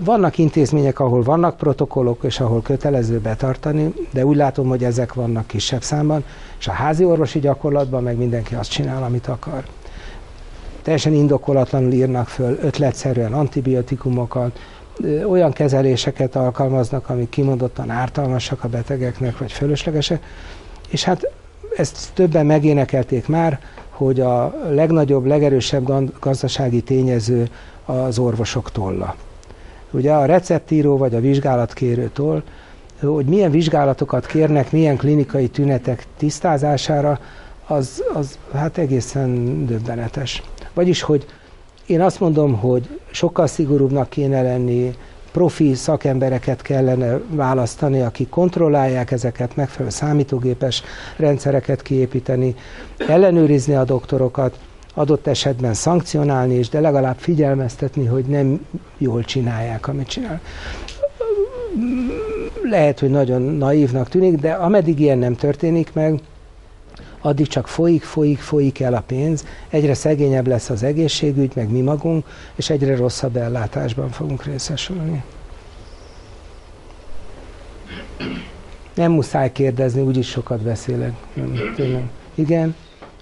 Vannak 0.00 0.38
intézmények, 0.38 1.00
ahol 1.00 1.22
vannak 1.22 1.56
protokollok, 1.56 2.22
és 2.22 2.40
ahol 2.40 2.62
kötelező 2.62 3.18
betartani, 3.18 3.94
de 4.12 4.24
úgy 4.24 4.36
látom, 4.36 4.68
hogy 4.68 4.84
ezek 4.84 5.14
vannak 5.14 5.46
kisebb 5.46 5.82
számban, 5.82 6.24
és 6.58 6.68
a 6.68 6.72
házi 6.72 7.04
orvosi 7.04 7.38
gyakorlatban 7.38 8.02
meg 8.02 8.16
mindenki 8.16 8.54
azt 8.54 8.70
csinál, 8.70 9.02
amit 9.02 9.26
akar 9.26 9.64
teljesen 10.82 11.12
indokolatlanul 11.12 11.92
írnak 11.92 12.28
föl 12.28 12.58
ötletszerűen 12.62 13.32
antibiotikumokat, 13.32 14.58
olyan 15.28 15.52
kezeléseket 15.52 16.36
alkalmaznak, 16.36 17.08
amik 17.08 17.28
kimondottan 17.28 17.90
ártalmasak 17.90 18.64
a 18.64 18.68
betegeknek, 18.68 19.38
vagy 19.38 19.52
fölöslegesek, 19.52 20.22
és 20.88 21.04
hát 21.04 21.32
ezt 21.76 22.10
többen 22.14 22.46
megénekelték 22.46 23.28
már, 23.28 23.60
hogy 23.90 24.20
a 24.20 24.54
legnagyobb, 24.70 25.24
legerősebb 25.24 26.12
gazdasági 26.20 26.80
tényező 26.80 27.48
az 27.84 28.18
orvosok 28.18 28.72
tolla. 28.72 29.16
Ugye 29.90 30.12
a 30.12 30.24
receptíró 30.24 30.96
vagy 30.96 31.14
a 31.14 31.20
vizsgálatkérőtől, 31.20 32.42
hogy 33.00 33.26
milyen 33.26 33.50
vizsgálatokat 33.50 34.26
kérnek, 34.26 34.72
milyen 34.72 34.96
klinikai 34.96 35.48
tünetek 35.48 36.06
tisztázására, 36.16 37.18
az, 37.66 38.02
az 38.14 38.38
hát 38.52 38.78
egészen 38.78 39.66
döbbenetes. 39.66 40.42
Vagyis, 40.80 41.02
hogy 41.02 41.26
én 41.86 42.00
azt 42.00 42.20
mondom, 42.20 42.58
hogy 42.58 42.98
sokkal 43.10 43.46
szigorúbbnak 43.46 44.08
kéne 44.08 44.42
lenni, 44.42 44.94
profi 45.32 45.74
szakembereket 45.74 46.62
kellene 46.62 47.20
választani, 47.28 48.00
akik 48.00 48.28
kontrollálják 48.28 49.10
ezeket, 49.10 49.56
megfelelő 49.56 49.90
számítógépes 49.90 50.82
rendszereket 51.16 51.82
kiépíteni, 51.82 52.54
ellenőrizni 53.08 53.74
a 53.74 53.84
doktorokat, 53.84 54.58
adott 54.94 55.26
esetben 55.26 55.74
szankcionálni 55.74 56.54
is, 56.54 56.68
de 56.68 56.80
legalább 56.80 57.16
figyelmeztetni, 57.18 58.06
hogy 58.06 58.24
nem 58.24 58.66
jól 58.98 59.24
csinálják, 59.24 59.88
amit 59.88 60.08
csinál. 60.08 60.40
Lehet, 62.62 63.00
hogy 63.00 63.10
nagyon 63.10 63.42
naívnak 63.42 64.08
tűnik, 64.08 64.34
de 64.34 64.52
ameddig 64.52 65.00
ilyen 65.00 65.18
nem 65.18 65.34
történik 65.34 65.92
meg, 65.92 66.20
addig 67.20 67.46
csak 67.46 67.68
folyik, 67.68 68.02
folyik, 68.02 68.38
folyik 68.38 68.80
el 68.80 68.94
a 68.94 69.00
pénz, 69.00 69.44
egyre 69.68 69.94
szegényebb 69.94 70.46
lesz 70.46 70.70
az 70.70 70.82
egészségügy, 70.82 71.52
meg 71.54 71.70
mi 71.70 71.80
magunk, 71.80 72.26
és 72.54 72.70
egyre 72.70 72.96
rosszabb 72.96 73.36
ellátásban 73.36 74.10
fogunk 74.10 74.44
részesülni. 74.44 75.22
Nem 78.94 79.12
muszáj 79.12 79.52
kérdezni, 79.52 80.00
úgyis 80.00 80.28
sokat 80.28 80.60
beszélek. 80.60 81.12
Igen? 82.34 82.74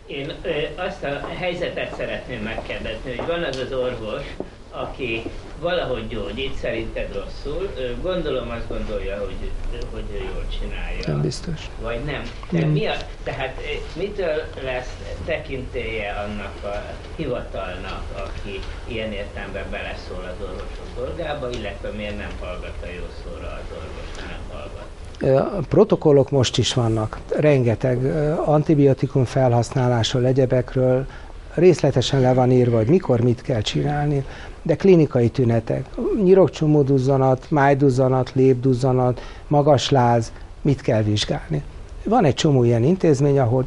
Én 0.07 0.32
azt 0.76 1.05
a 1.05 1.28
helyzetet 1.38 1.94
szeretném 1.96 2.42
megkérdezni, 2.42 3.16
hogy 3.16 3.26
van 3.26 3.42
az 3.42 3.57
az 3.57 3.72
orvos, 3.72 4.22
aki 4.70 5.22
valahogy 5.61 6.09
gyógyít, 6.09 6.54
szerinted 6.54 7.14
rosszul, 7.14 7.70
gondolom 8.02 8.50
azt 8.50 8.68
gondolja, 8.68 9.18
hogy, 9.18 9.50
hogy 9.92 10.04
ő 10.12 10.16
jól 10.16 10.44
csinálja. 10.61 10.98
Nem 11.06 11.20
biztos. 11.20 11.70
Vagy 11.82 12.00
nem. 12.04 12.22
De 12.50 12.61
nem. 12.61 12.68
Mi 12.68 12.86
a, 12.86 12.94
tehát 13.22 13.61
mitől 13.96 14.42
lesz 14.62 14.96
tekintélye 15.24 16.12
annak 16.12 16.54
a 16.64 16.82
hivatalnak, 17.16 18.02
aki 18.14 18.61
ilyen 18.84 19.12
értelemben 19.12 19.64
beleszól 19.70 20.24
az 20.32 20.44
orvosok 20.46 20.88
dolgába, 20.96 21.50
illetve 21.50 21.88
miért 21.96 22.18
nem 22.18 22.32
hallgat 22.40 22.76
a 22.82 22.86
jó 22.86 23.06
szóra 23.22 23.46
az 23.46 23.76
orvos, 23.76 24.24
nem 24.28 24.40
hallgat? 24.52 24.86
A 25.20 25.66
protokollok 25.68 26.30
most 26.30 26.59
is 26.59 26.74
vannak. 26.74 27.18
Rengeteg 27.36 28.04
antibiotikum 28.44 29.24
felhasználásról, 29.24 30.24
egyebekről 30.26 31.06
részletesen 31.54 32.20
le 32.20 32.32
van 32.32 32.50
írva, 32.50 32.76
hogy 32.76 32.88
mikor 32.88 33.20
mit 33.20 33.42
kell 33.42 33.61
csinálni, 33.61 34.24
de 34.62 34.76
klinikai 34.76 35.28
tünetek, 35.28 35.84
nyirokcsomóduzzanat, 36.22 37.46
májduzzanat, 37.50 38.32
lépduzzanat, 38.34 39.20
magas 39.46 39.90
láz, 39.90 40.32
mit 40.62 40.80
kell 40.80 41.02
vizsgálni. 41.02 41.62
Van 42.04 42.24
egy 42.24 42.34
csomó 42.34 42.64
ilyen 42.64 42.84
intézmény, 42.84 43.38
ahol 43.38 43.64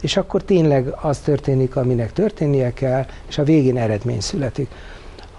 és 0.00 0.16
akkor 0.16 0.42
tényleg 0.42 0.94
az 1.00 1.18
történik, 1.18 1.76
aminek 1.76 2.12
történnie 2.12 2.72
kell, 2.72 3.06
és 3.28 3.38
a 3.38 3.44
végén 3.44 3.76
eredmény 3.76 4.20
születik. 4.20 4.68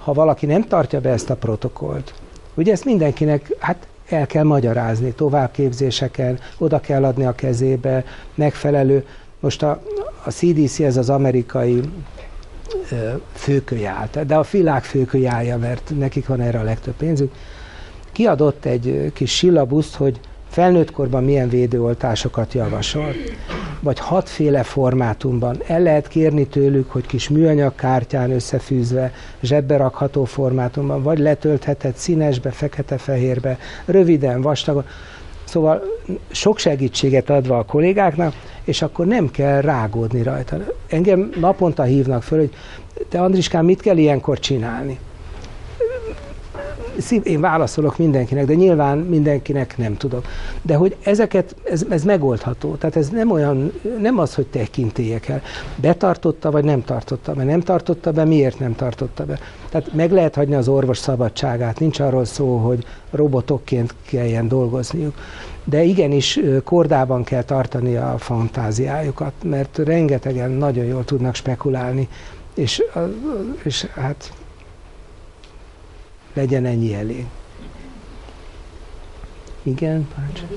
Ha 0.03 0.14
valaki 0.14 0.45
nem 0.45 0.68
tartja 0.68 0.99
be 0.99 1.09
ezt 1.09 1.30
a 1.30 1.36
protokollt, 1.36 2.14
ugye 2.53 2.72
ezt 2.72 2.86
mindenkinek, 2.86 3.55
hát 3.59 3.88
el 4.09 4.28
kell 4.28 4.43
magyarázni, 4.43 5.12
továbbképzéseken, 5.12 6.39
oda 6.57 6.80
kell 6.80 7.03
adni 7.03 7.26
a 7.26 7.36
kezébe, 7.36 8.03
megfelelő. 8.36 9.05
Most 9.39 9.64
a, 9.64 9.82
a 10.24 10.32
CDC, 10.32 10.80
ez 10.80 10.97
az 10.97 11.09
amerikai 11.09 11.82
főkölyál, 13.34 14.09
de 14.28 14.36
a 14.36 14.45
világ 14.51 14.84
főkölyálja, 14.84 15.57
mert 15.57 15.91
nekik 15.97 16.28
van 16.28 16.41
erre 16.41 16.59
a 16.59 16.63
legtöbb 16.63 16.95
pénzük, 16.95 17.34
kiadott 18.11 18.65
egy 18.65 19.11
kis 19.13 19.36
sillabuszt, 19.36 19.95
hogy 19.95 20.19
felnőttkorban 20.49 21.24
milyen 21.24 21.49
védőoltásokat 21.49 22.53
javasol, 22.53 23.13
vagy 23.80 23.99
hatféle 23.99 24.63
formátumban. 24.63 25.57
El 25.67 25.82
lehet 25.82 26.07
kérni 26.07 26.47
tőlük, 26.47 26.91
hogy 26.91 27.05
kis 27.05 27.30
műanyag 27.30 27.76
kártyán 27.76 28.32
összefűzve, 28.32 29.11
zsebbe 29.41 29.78
rakható 29.78 30.26
formátumban, 30.26 31.03
vagy 31.03 31.19
letölthetett 31.19 31.95
színesbe, 31.95 32.51
fekete-fehérbe, 32.51 33.57
röviden, 33.86 34.41
vastagon. 34.41 34.86
Szóval 35.52 35.84
sok 36.30 36.58
segítséget 36.58 37.30
adva 37.30 37.58
a 37.58 37.64
kollégáknak, 37.64 38.34
és 38.64 38.82
akkor 38.82 39.06
nem 39.06 39.32
kell 39.32 39.62
rágódni 39.62 40.24
rajta. 40.24 40.58
Engem 40.88 41.32
naponta 41.39 41.84
hívnak 41.84 42.24
föl, 42.24 42.39
hogy 42.39 42.54
te 43.10 43.22
Andriskán, 43.22 43.66
mit 43.66 43.82
kell 43.82 43.97
ilyenkor 43.97 44.39
csinálni? 44.39 44.99
Én 47.24 47.41
válaszolok 47.41 47.97
mindenkinek, 47.97 48.45
de 48.45 48.54
nyilván 48.54 48.97
mindenkinek 48.97 49.78
nem 49.78 49.97
tudok. 49.97 50.26
De 50.62 50.76
hogy 50.76 50.95
ezeket, 51.04 51.56
ez, 51.64 51.86
ez 51.89 52.04
megoldható. 52.04 52.76
Tehát 52.76 52.95
ez 52.95 53.10
nem 53.10 53.32
olyan, 53.32 53.72
nem 53.99 54.20
az, 54.20 54.36
hogy 54.36 54.47
tekintélyek 54.47 55.28
el. 55.28 55.41
Betartotta, 55.76 56.52
vagy 56.52 56.64
nem 56.64 56.84
tartotta 56.84 57.34
be. 57.34 57.43
Nem 57.43 57.60
tartotta 57.60 58.12
be, 58.12 58.26
miért 58.26 58.60
nem 58.60 58.76
tartotta 58.76 59.26
be. 59.26 59.39
Tehát 59.70 59.93
meg 59.93 60.12
lehet 60.12 60.36
hagyni 60.36 60.56
az 60.56 60.68
orvos 60.68 60.97
szabadságát. 60.97 61.80
Nincs 61.80 61.99
arról 61.99 62.26
szó, 62.26 62.58
hogy 62.58 62.86
robotokként 63.12 63.95
kelljen 64.06 64.47
dolgozniuk. 64.47 65.14
De 65.64 65.84
igenis 65.84 66.39
kordában 66.64 67.24
kell 67.24 67.43
tartani 67.43 67.95
a 67.95 68.16
fantáziájukat, 68.18 69.34
mert 69.43 69.78
rengetegen 69.78 70.52
nagyon 70.52 70.86
jól 70.86 71.06
tudnak 71.06 71.36
spekulálni, 71.36 72.08
és, 72.56 72.84
és 73.64 73.88
hát 73.93 74.32
legyen 76.34 76.65
ennyi 76.65 76.93
elég. 76.93 77.25
Igen, 79.63 79.99
parancsolj. 80.13 80.49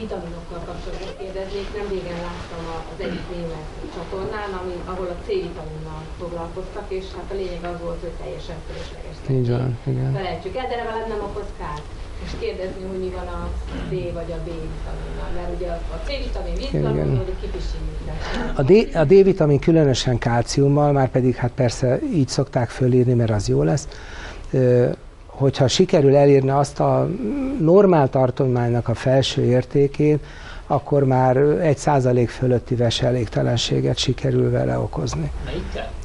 Vitaminokkal 0.00 0.60
kapcsolatban 0.68 1.12
kérdeznék. 1.22 1.66
Nem 1.78 1.86
régen 1.94 2.18
láttam 2.26 2.62
az 2.92 2.98
egyik 3.06 3.24
német 3.34 3.66
csatornán, 3.94 4.50
ami, 4.60 4.76
ahol 4.92 5.08
a 5.14 5.18
C-vitaminnal 5.24 6.02
foglalkoztak, 6.20 6.86
és 6.98 7.06
hát 7.16 7.28
a 7.34 7.36
lényeg 7.40 7.62
az 7.72 7.78
volt, 7.86 8.00
hogy 8.04 8.16
teljesen 8.22 8.58
fölösleges. 8.66 9.16
Így 9.36 9.48
van, 9.56 9.68
igen. 9.92 10.10
Felejtsük 10.18 10.54
el, 10.60 10.68
de 10.70 10.76
legalább 10.80 11.08
nem 11.12 11.22
okoz 11.28 11.50
kárt. 11.60 11.86
És 12.24 12.30
kérdezni, 12.40 12.82
hogy 12.90 13.00
mi 13.04 13.10
van 13.18 13.28
a 13.38 13.40
D 13.90 13.92
vagy 14.18 14.30
a 14.36 14.38
B 14.46 14.48
vitaminnal, 14.66 15.30
mert 15.36 15.50
ugye 15.56 15.68
a 15.96 15.98
C-vitamin 16.06 16.54
vízből 16.60 17.36
kipisílik. 17.42 18.00
A, 18.60 18.62
D, 18.62 18.72
a 19.02 19.04
D-vitamin 19.10 19.60
különösen 19.68 20.18
kálciummal, 20.18 20.92
már 20.92 21.10
pedig 21.16 21.34
hát 21.34 21.52
persze 21.62 21.98
így 22.20 22.28
szokták 22.28 22.68
fölírni, 22.68 23.14
mert 23.14 23.30
az 23.30 23.48
jó 23.48 23.62
lesz 23.62 23.88
hogyha 25.32 25.68
sikerül 25.68 26.16
elérni 26.16 26.50
azt 26.50 26.80
a 26.80 27.08
normál 27.60 28.08
tartománynak 28.08 28.88
a 28.88 28.94
felső 28.94 29.44
értékét, 29.44 30.24
akkor 30.66 31.04
már 31.04 31.36
egy 31.36 31.76
százalék 31.76 32.28
fölötti 32.28 32.74
veselégtelenséget 32.74 33.96
sikerül 33.96 34.50
vele 34.50 34.78
okozni. 34.78 35.30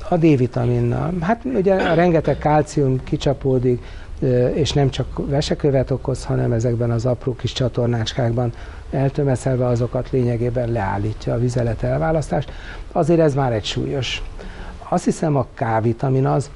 A 0.09 0.15
D-vitaminnal. 0.17 1.13
Hát 1.19 1.41
ugye 1.45 1.73
a 1.73 1.93
rengeteg 1.93 2.37
kálcium 2.37 3.03
kicsapódik, 3.03 3.83
és 4.53 4.71
nem 4.71 4.89
csak 4.89 5.07
vesekövet 5.29 5.91
okoz, 5.91 6.25
hanem 6.25 6.51
ezekben 6.51 6.91
az 6.91 7.05
apró 7.05 7.35
kis 7.35 7.53
csatornácskákban 7.53 8.53
eltömeszelve 8.91 9.65
azokat 9.65 10.09
lényegében 10.11 10.71
leállítja 10.71 11.33
a 11.33 11.39
vizelet 11.39 11.83
elválasztást. 11.83 12.51
Azért 12.91 13.19
ez 13.19 13.33
már 13.33 13.53
egy 13.53 13.65
súlyos. 13.65 14.23
Azt 14.89 15.03
hiszem 15.03 15.35
a 15.35 15.47
K-vitamin 15.53 16.25
az, 16.25 16.49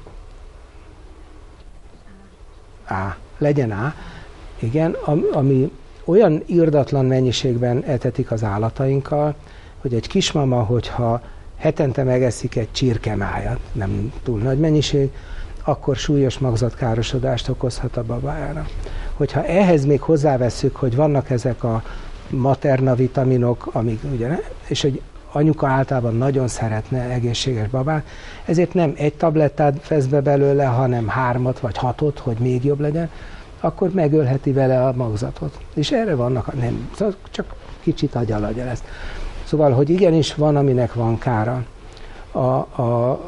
a, 2.92 3.16
legyen 3.38 3.70
A, 3.70 3.94
igen, 4.58 4.96
ami 5.32 5.70
olyan 6.04 6.42
irdatlan 6.46 7.04
mennyiségben 7.04 7.82
etetik 7.84 8.30
az 8.30 8.44
állatainkkal, 8.44 9.34
hogy 9.80 9.94
egy 9.94 10.06
kismama, 10.06 10.62
hogyha 10.62 11.20
hetente 11.56 12.02
megeszik 12.02 12.56
egy 12.56 12.72
csirkemájat, 12.72 13.58
nem 13.72 14.12
túl 14.22 14.38
nagy 14.38 14.58
mennyiség, 14.58 15.10
akkor 15.64 15.96
súlyos 15.96 16.38
magzatkárosodást 16.38 17.48
okozhat 17.48 17.96
a 17.96 18.02
babájára. 18.02 18.66
Hogyha 19.12 19.44
ehhez 19.44 19.84
még 19.84 20.00
hozzáveszünk, 20.00 20.76
hogy 20.76 20.96
vannak 20.96 21.30
ezek 21.30 21.64
a 21.64 21.82
materna 22.30 22.94
vitaminok, 22.94 23.68
amik 23.72 24.00
ugye, 24.12 24.38
és 24.66 24.82
hogy 24.82 25.00
anyuka 25.32 25.66
általában 25.66 26.14
nagyon 26.14 26.48
szeretne 26.48 27.00
egészséges 27.00 27.68
babát, 27.68 28.06
ezért 28.44 28.74
nem 28.74 28.92
egy 28.96 29.14
tablettát 29.14 29.88
vesz 29.88 30.06
be 30.06 30.20
belőle, 30.20 30.64
hanem 30.64 31.08
hármat 31.08 31.60
vagy 31.60 31.76
hatot, 31.76 32.18
hogy 32.18 32.36
még 32.38 32.64
jobb 32.64 32.80
legyen, 32.80 33.10
akkor 33.60 33.90
megölheti 33.90 34.52
vele 34.52 34.86
a 34.86 34.92
magzatot. 34.92 35.58
És 35.74 35.90
erre 35.90 36.14
vannak, 36.14 36.54
nem, 36.60 36.88
szóval 36.96 37.14
csak 37.30 37.54
kicsit 37.80 38.14
agyalagya 38.14 38.64
lesz. 38.64 38.82
Szóval, 39.44 39.72
hogy 39.72 39.90
igenis 39.90 40.34
van, 40.34 40.56
aminek 40.56 40.94
van 40.94 41.18
kára. 41.18 41.64
A, 42.30 42.38
a, 42.38 43.20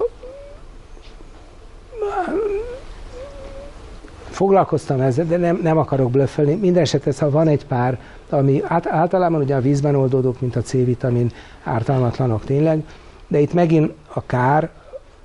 foglalkoztam 4.30 5.00
ezzel, 5.00 5.24
de 5.24 5.36
nem, 5.36 5.58
nem 5.62 5.78
akarok 5.78 6.10
blöffelni. 6.10 6.54
Minden 6.54 6.82
esetre, 6.82 7.12
ha 7.18 7.30
van 7.30 7.48
egy 7.48 7.66
pár 7.66 7.98
ami 8.34 8.62
át, 8.64 8.86
általában 8.86 9.40
ugye 9.40 9.54
a 9.54 9.60
vízben 9.60 9.94
oldódók, 9.94 10.40
mint 10.40 10.56
a 10.56 10.62
C-vitamin, 10.62 11.30
ártalmatlanok 11.62 12.44
tényleg, 12.44 12.82
de 13.28 13.38
itt 13.38 13.52
megint 13.52 13.92
a 14.14 14.26
kár 14.26 14.70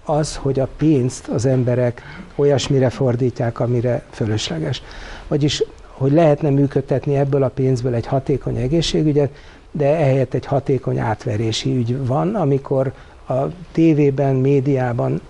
az, 0.05 0.35
hogy 0.35 0.59
a 0.59 0.67
pénzt 0.77 1.27
az 1.27 1.45
emberek 1.45 2.01
olyasmire 2.35 2.89
fordítják, 2.89 3.59
amire 3.59 4.03
fölösleges. 4.09 4.81
Vagyis, 5.27 5.63
hogy 5.87 6.11
lehetne 6.11 6.49
működtetni 6.49 7.15
ebből 7.15 7.43
a 7.43 7.49
pénzből 7.49 7.93
egy 7.93 8.05
hatékony 8.05 8.57
egészségügyet, 8.57 9.29
de 9.71 9.85
ehelyett 9.85 10.33
egy 10.33 10.45
hatékony 10.45 10.99
átverési 10.99 11.75
ügy 11.75 12.05
van, 12.05 12.35
amikor 12.35 12.93
a 13.27 13.33
tévében, 13.71 14.35
médiában 14.35 15.21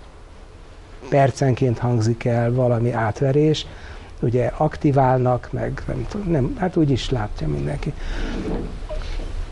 percenként 1.08 1.78
hangzik 1.78 2.24
el 2.24 2.52
valami 2.52 2.92
átverés, 2.92 3.66
ugye 4.20 4.50
aktiválnak, 4.56 5.48
meg 5.52 5.82
nem, 5.86 6.06
nem 6.26 6.56
hát 6.58 6.76
úgy 6.76 6.90
is 6.90 7.10
látja 7.10 7.48
mindenki. 7.48 7.92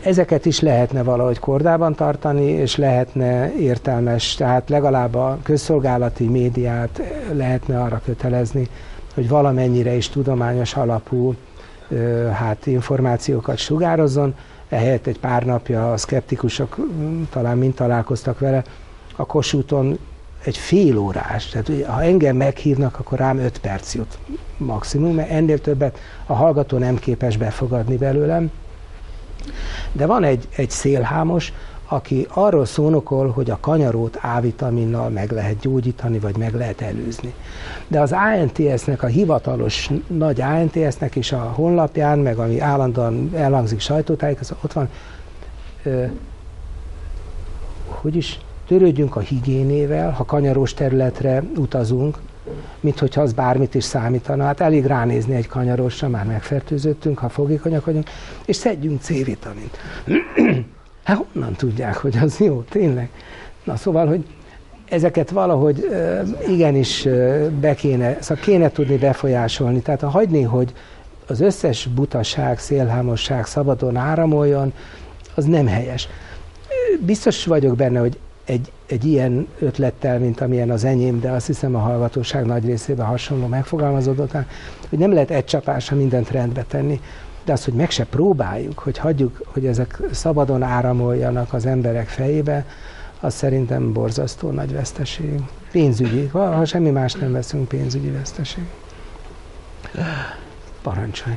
ezeket 0.03 0.45
is 0.45 0.59
lehetne 0.59 1.03
valahogy 1.03 1.39
kordában 1.39 1.95
tartani, 1.95 2.45
és 2.45 2.75
lehetne 2.75 3.55
értelmes, 3.55 4.35
tehát 4.35 4.69
legalább 4.69 5.15
a 5.15 5.37
közszolgálati 5.43 6.27
médiát 6.27 7.01
lehetne 7.33 7.81
arra 7.81 8.01
kötelezni, 8.05 8.67
hogy 9.13 9.29
valamennyire 9.29 9.93
is 9.93 10.09
tudományos 10.09 10.75
alapú 10.75 11.35
hát 12.33 12.65
információkat 12.65 13.57
sugározzon, 13.57 14.35
ehelyett 14.69 15.07
egy 15.07 15.19
pár 15.19 15.43
napja 15.45 15.91
a 15.91 15.97
szkeptikusok 15.97 16.77
talán 17.29 17.57
mind 17.57 17.73
találkoztak 17.73 18.39
vele, 18.39 18.63
a 19.15 19.25
Kossuthon 19.25 19.99
egy 20.43 20.57
fél 20.57 20.97
órás, 20.97 21.45
tehát 21.45 21.85
ha 21.85 22.03
engem 22.03 22.35
meghívnak, 22.35 22.99
akkor 22.99 23.17
rám 23.17 23.37
öt 23.37 23.59
perc 23.59 23.93
jut 23.93 24.17
maximum, 24.57 25.15
mert 25.15 25.29
ennél 25.29 25.61
többet 25.61 25.99
a 26.25 26.33
hallgató 26.33 26.77
nem 26.77 26.95
képes 26.95 27.37
befogadni 27.37 27.97
belőlem. 27.97 28.51
De 29.91 30.05
van 30.05 30.23
egy, 30.23 30.47
egy 30.55 30.69
szélhámos, 30.69 31.53
aki 31.91 32.27
arról 32.29 32.65
szónokol, 32.65 33.29
hogy 33.29 33.49
a 33.49 33.57
kanyarót 33.61 34.19
A-vitaminnal 34.21 35.09
meg 35.09 35.31
lehet 35.31 35.59
gyógyítani, 35.59 36.19
vagy 36.19 36.37
meg 36.37 36.53
lehet 36.53 36.81
előzni. 36.81 37.33
De 37.87 37.99
az 37.99 38.11
ANTS-nek, 38.11 39.03
a 39.03 39.07
hivatalos 39.07 39.89
nagy 40.07 40.41
ANTS-nek 40.41 41.15
is 41.15 41.31
a 41.31 41.37
honlapján, 41.37 42.19
meg 42.19 42.37
ami 42.37 42.59
állandóan 42.59 43.31
elhangzik 43.35 43.79
sajtótájékoztató, 43.79 44.59
ott 44.63 44.73
van, 44.73 44.89
ö, 45.83 46.05
hogy 47.87 48.15
is, 48.15 48.39
törődjünk 48.69 49.15
a 49.15 49.19
higiénével, 49.19 50.11
ha 50.11 50.25
kanyaros 50.25 50.73
területre 50.73 51.43
utazunk, 51.57 52.17
mint 52.79 52.99
hogyha 52.99 53.21
az 53.21 53.33
bármit 53.33 53.75
is 53.75 53.83
számítana. 53.83 54.43
Hát 54.43 54.59
elég 54.59 54.85
ránézni 54.85 55.35
egy 55.35 55.47
kanyarosra, 55.47 56.07
már 56.07 56.25
megfertőzöttünk, 56.25 57.17
ha 57.17 57.29
fogékonyak 57.29 57.85
vagyunk, 57.85 58.09
és 58.45 58.55
szedjünk 58.55 59.01
C-vitamint. 59.01 59.77
hát 61.03 61.25
honnan 61.31 61.53
tudják, 61.53 61.95
hogy 61.95 62.17
az 62.21 62.37
jó, 62.37 62.61
tényleg? 62.61 63.09
Na 63.63 63.75
szóval, 63.75 64.07
hogy 64.07 64.25
ezeket 64.89 65.29
valahogy 65.29 65.87
igenis 66.47 67.07
be 67.59 67.73
kéne, 67.75 68.17
szóval 68.21 68.43
kéne 68.43 68.69
tudni 68.69 68.97
befolyásolni. 68.97 69.79
Tehát 69.79 70.01
ha 70.01 70.09
hagyni, 70.09 70.41
hogy 70.41 70.73
az 71.27 71.41
összes 71.41 71.85
butaság, 71.85 72.59
szélhámosság 72.59 73.45
szabadon 73.45 73.95
áramoljon, 73.95 74.73
az 75.35 75.45
nem 75.45 75.67
helyes. 75.67 76.07
Biztos 76.99 77.45
vagyok 77.45 77.75
benne, 77.75 77.99
hogy 77.99 78.17
egy, 78.49 78.71
egy 78.85 79.05
ilyen 79.05 79.47
ötlettel, 79.59 80.19
mint 80.19 80.41
amilyen 80.41 80.69
az 80.69 80.83
enyém, 80.83 81.19
de 81.19 81.31
azt 81.31 81.47
hiszem 81.47 81.75
a 81.75 81.79
hallgatóság 81.79 82.45
nagy 82.45 82.65
részében 82.65 83.05
hasonló 83.05 83.47
megfogalmazódott, 83.47 84.31
hogy 84.89 84.99
nem 84.99 85.13
lehet 85.13 85.31
egy 85.31 85.45
csapásra 85.45 85.95
mindent 85.95 86.31
rendbe 86.31 86.63
tenni, 86.63 87.01
de 87.45 87.51
az, 87.51 87.65
hogy 87.65 87.73
meg 87.73 87.89
se 87.89 88.05
próbáljuk, 88.05 88.79
hogy 88.79 88.97
hagyjuk, 88.97 89.41
hogy 89.45 89.65
ezek 89.65 90.01
szabadon 90.11 90.63
áramoljanak 90.63 91.53
az 91.53 91.65
emberek 91.65 92.07
fejébe, 92.07 92.65
az 93.19 93.33
szerintem 93.33 93.93
borzasztó 93.93 94.51
nagy 94.51 94.73
veszteség. 94.73 95.41
Pénzügyi, 95.71 96.27
ha 96.27 96.65
semmi 96.65 96.89
más 96.89 97.13
nem 97.13 97.31
veszünk, 97.31 97.67
pénzügyi 97.67 98.09
veszteség. 98.09 98.63
Parancsolj! 100.81 101.35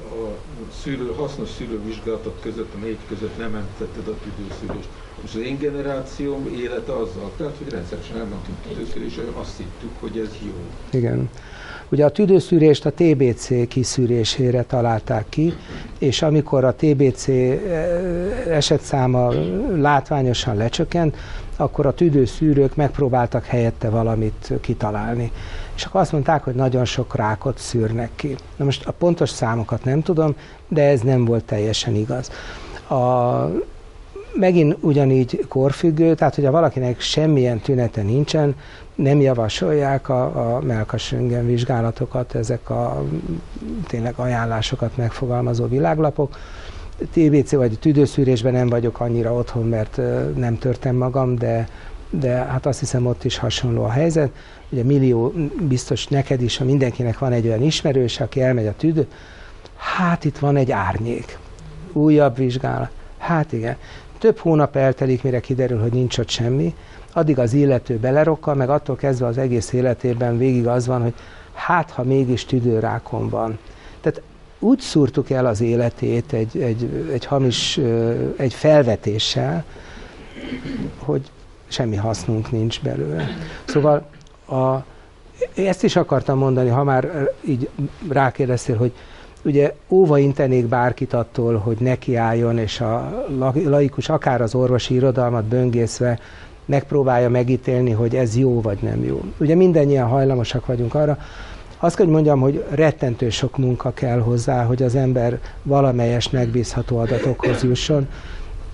A 0.00 0.72
szülő, 0.82 1.12
hasznos 1.16 1.48
szülővizsgálatok 1.48 2.40
között, 2.40 2.74
a 2.74 2.78
négy 2.78 2.98
között 3.08 3.38
nem 3.38 3.54
említetted 3.54 4.08
a 4.08 4.14
tüdőszűrést. 4.22 4.88
Az 5.24 5.36
én 5.36 5.58
generációm 5.58 6.46
élete 6.58 6.92
azzal, 6.92 7.32
tehát, 7.36 7.56
hogy 7.58 7.72
rendszeresen 7.72 8.16
elmentünk 8.16 8.56
tüdőszűrésre, 8.68 9.22
azt 9.34 9.56
hittük, 9.56 9.90
hogy 10.00 10.18
ez 10.18 10.30
jó. 10.44 10.54
Igen. 10.90 11.30
Ugye 11.88 12.04
a 12.04 12.10
tüdőszűrést 12.10 12.86
a 12.86 12.92
TBC 12.92 13.68
kiszűrésére 13.68 14.62
találták 14.62 15.28
ki, 15.28 15.54
és 15.98 16.22
amikor 16.22 16.64
a 16.64 16.74
TBC 16.74 17.28
eh, 17.28 17.58
esetszáma 18.48 19.32
látványosan 19.76 20.56
lecsökkent, 20.56 21.16
akkor 21.56 21.86
a 21.86 21.94
tüdőszűrők 21.94 22.74
megpróbáltak 22.74 23.44
helyette 23.44 23.88
valamit 23.88 24.52
kitalálni. 24.60 25.32
És 25.74 25.84
akkor 25.84 26.00
azt 26.00 26.12
mondták, 26.12 26.42
hogy 26.44 26.54
nagyon 26.54 26.84
sok 26.84 27.16
rákot 27.16 27.58
szűrnek 27.58 28.10
ki. 28.14 28.36
Na 28.56 28.64
most 28.64 28.86
a 28.86 28.92
pontos 28.92 29.30
számokat 29.30 29.84
nem 29.84 30.02
tudom, 30.02 30.36
de 30.68 30.82
ez 30.82 31.00
nem 31.00 31.24
volt 31.24 31.44
teljesen 31.44 31.94
igaz. 31.94 32.30
A, 32.88 32.94
megint 34.38 34.76
ugyanígy 34.80 35.44
korfüggő, 35.48 36.14
tehát 36.14 36.34
hogyha 36.34 36.50
valakinek 36.50 37.00
semmilyen 37.00 37.58
tünete 37.58 38.02
nincsen, 38.02 38.54
nem 38.94 39.20
javasolják 39.20 40.08
a, 40.08 40.54
a 40.54 40.60
melkasröngen 40.60 41.46
vizsgálatokat, 41.46 42.34
ezek 42.34 42.70
a 42.70 43.04
tényleg 43.86 44.14
ajánlásokat 44.16 44.96
megfogalmazó 44.96 45.66
világlapok. 45.66 46.38
TBC 47.12 47.52
vagy 47.52 47.78
tüdőszűrésben 47.78 48.52
nem 48.52 48.68
vagyok 48.68 49.00
annyira 49.00 49.32
otthon, 49.32 49.68
mert 49.68 50.00
nem 50.36 50.58
törtem 50.58 50.96
magam, 50.96 51.36
de, 51.36 51.68
de 52.10 52.30
hát 52.30 52.66
azt 52.66 52.78
hiszem 52.78 53.06
ott 53.06 53.24
is 53.24 53.38
hasonló 53.38 53.84
a 53.84 53.90
helyzet. 53.90 54.30
Ugye 54.68 54.82
millió, 54.82 55.32
biztos 55.68 56.06
neked 56.06 56.42
is, 56.42 56.56
ha 56.56 56.64
mindenkinek 56.64 57.18
van 57.18 57.32
egy 57.32 57.46
olyan 57.46 57.62
ismerős, 57.62 58.20
aki 58.20 58.42
elmegy 58.42 58.66
a 58.66 58.74
tüdő, 58.76 59.06
hát 59.76 60.24
itt 60.24 60.38
van 60.38 60.56
egy 60.56 60.70
árnyék. 60.70 61.38
Újabb 61.92 62.36
vizsgálat. 62.36 62.90
Hát 63.18 63.52
igen. 63.52 63.76
Több 64.18 64.38
hónap 64.38 64.76
eltelik, 64.76 65.22
mire 65.22 65.40
kiderül, 65.40 65.80
hogy 65.80 65.92
nincs 65.92 66.18
ott 66.18 66.28
semmi, 66.28 66.74
addig 67.12 67.38
az 67.38 67.52
illető 67.52 67.96
belerokkal, 67.96 68.54
meg 68.54 68.70
attól 68.70 68.96
kezdve 68.96 69.26
az 69.26 69.38
egész 69.38 69.72
életében 69.72 70.38
végig 70.38 70.66
az 70.66 70.86
van, 70.86 71.02
hogy 71.02 71.14
hát, 71.52 71.90
ha 71.90 72.02
mégis 72.02 72.44
tüdőrákon 72.44 73.28
van. 73.28 73.58
Tehát 74.00 74.22
úgy 74.58 74.80
szúrtuk 74.80 75.30
el 75.30 75.46
az 75.46 75.60
életét 75.60 76.32
egy, 76.32 76.58
egy, 76.58 77.08
egy 77.12 77.24
hamis, 77.24 77.80
egy 78.36 78.54
felvetéssel, 78.54 79.64
hogy 80.98 81.30
semmi 81.68 81.96
hasznunk 81.96 82.50
nincs 82.50 82.82
belőle. 82.82 83.28
Szóval 83.64 84.06
a, 84.48 84.76
ezt 85.54 85.84
is 85.84 85.96
akartam 85.96 86.38
mondani, 86.38 86.68
ha 86.68 86.84
már 86.84 87.30
így 87.40 87.68
rákérdeztél, 88.08 88.76
hogy 88.76 88.92
ugye 89.46 89.74
óva 89.88 90.18
intenék 90.18 90.66
bárkit 90.66 91.12
attól, 91.12 91.56
hogy 91.56 91.76
nekiálljon, 91.80 92.58
és 92.58 92.80
a 92.80 93.24
laikus 93.64 94.08
akár 94.08 94.40
az 94.40 94.54
orvosi 94.54 94.94
irodalmat 94.94 95.44
böngészve 95.44 96.18
megpróbálja 96.64 97.28
megítélni, 97.28 97.90
hogy 97.90 98.16
ez 98.16 98.36
jó 98.36 98.60
vagy 98.60 98.78
nem 98.80 99.04
jó. 99.04 99.20
Ugye 99.38 99.54
mindannyian 99.54 100.08
hajlamosak 100.08 100.66
vagyunk 100.66 100.94
arra, 100.94 101.18
azt 101.78 101.96
kell, 101.96 102.04
hogy 102.04 102.14
mondjam, 102.14 102.40
hogy 102.40 102.64
rettentő 102.70 103.30
sok 103.30 103.58
munka 103.58 103.92
kell 103.92 104.18
hozzá, 104.18 104.64
hogy 104.64 104.82
az 104.82 104.94
ember 104.94 105.38
valamelyes 105.62 106.30
megbízható 106.30 106.98
adatokhoz 106.98 107.62
jusson. 107.62 108.08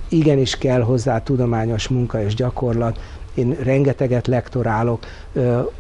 Igenis 0.09 0.59
kell 0.59 0.81
hozzá 0.81 1.23
tudományos 1.23 1.89
munka 1.89 2.23
és 2.23 2.35
gyakorlat, 2.35 2.99
én 3.35 3.57
rengeteget 3.63 4.27
lektorálok. 4.27 5.05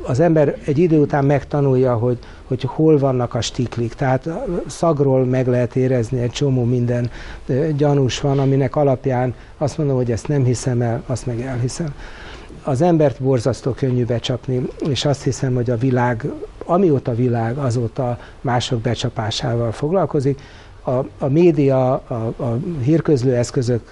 Az 0.03 0.20
ember 0.20 0.57
egy 0.65 0.79
idő 0.79 1.01
után 1.01 1.24
megtanulja, 1.24 1.95
hogy, 1.95 2.19
hogy 2.45 2.62
hol 2.62 2.99
vannak 2.99 3.35
a 3.35 3.41
stiklik, 3.41 3.95
tehát 3.95 4.29
szagról 4.66 5.24
meg 5.24 5.47
lehet 5.47 5.77
érezni 5.77 6.20
egy 6.20 6.31
csomó 6.31 6.65
minden 6.65 7.11
gyanús 7.77 8.20
van, 8.20 8.39
aminek 8.39 8.77
alapján 8.77 9.35
azt 9.59 9.79
mondom, 9.79 9.97
hogy 9.97 10.11
ezt 10.11 10.29
nem 10.29 10.45
hiszem 10.45 10.83
el, 10.83 11.03
azt 11.07 11.27
meg 11.27 11.41
elhiszem. 11.41 11.95
Az 12.65 12.83
embert 12.83 13.23
borzasztó 13.23 13.70
könnyű 13.70 14.05
becsapni, 14.05 14.69
és 14.89 15.05
azt 15.05 15.23
hiszem, 15.23 15.55
hogy 15.55 15.70
a 15.70 15.77
világ, 15.77 16.33
amióta 16.65 17.15
világ, 17.15 17.57
azóta 17.59 18.19
mások 18.41 18.81
becsapásával 18.81 19.73
foglalkozik, 19.73 20.41
a, 20.82 20.90
a 21.18 21.28
média, 21.28 21.92
a, 21.92 22.14
a 22.36 22.59
hírközlő 22.82 23.34
eszközök 23.34 23.88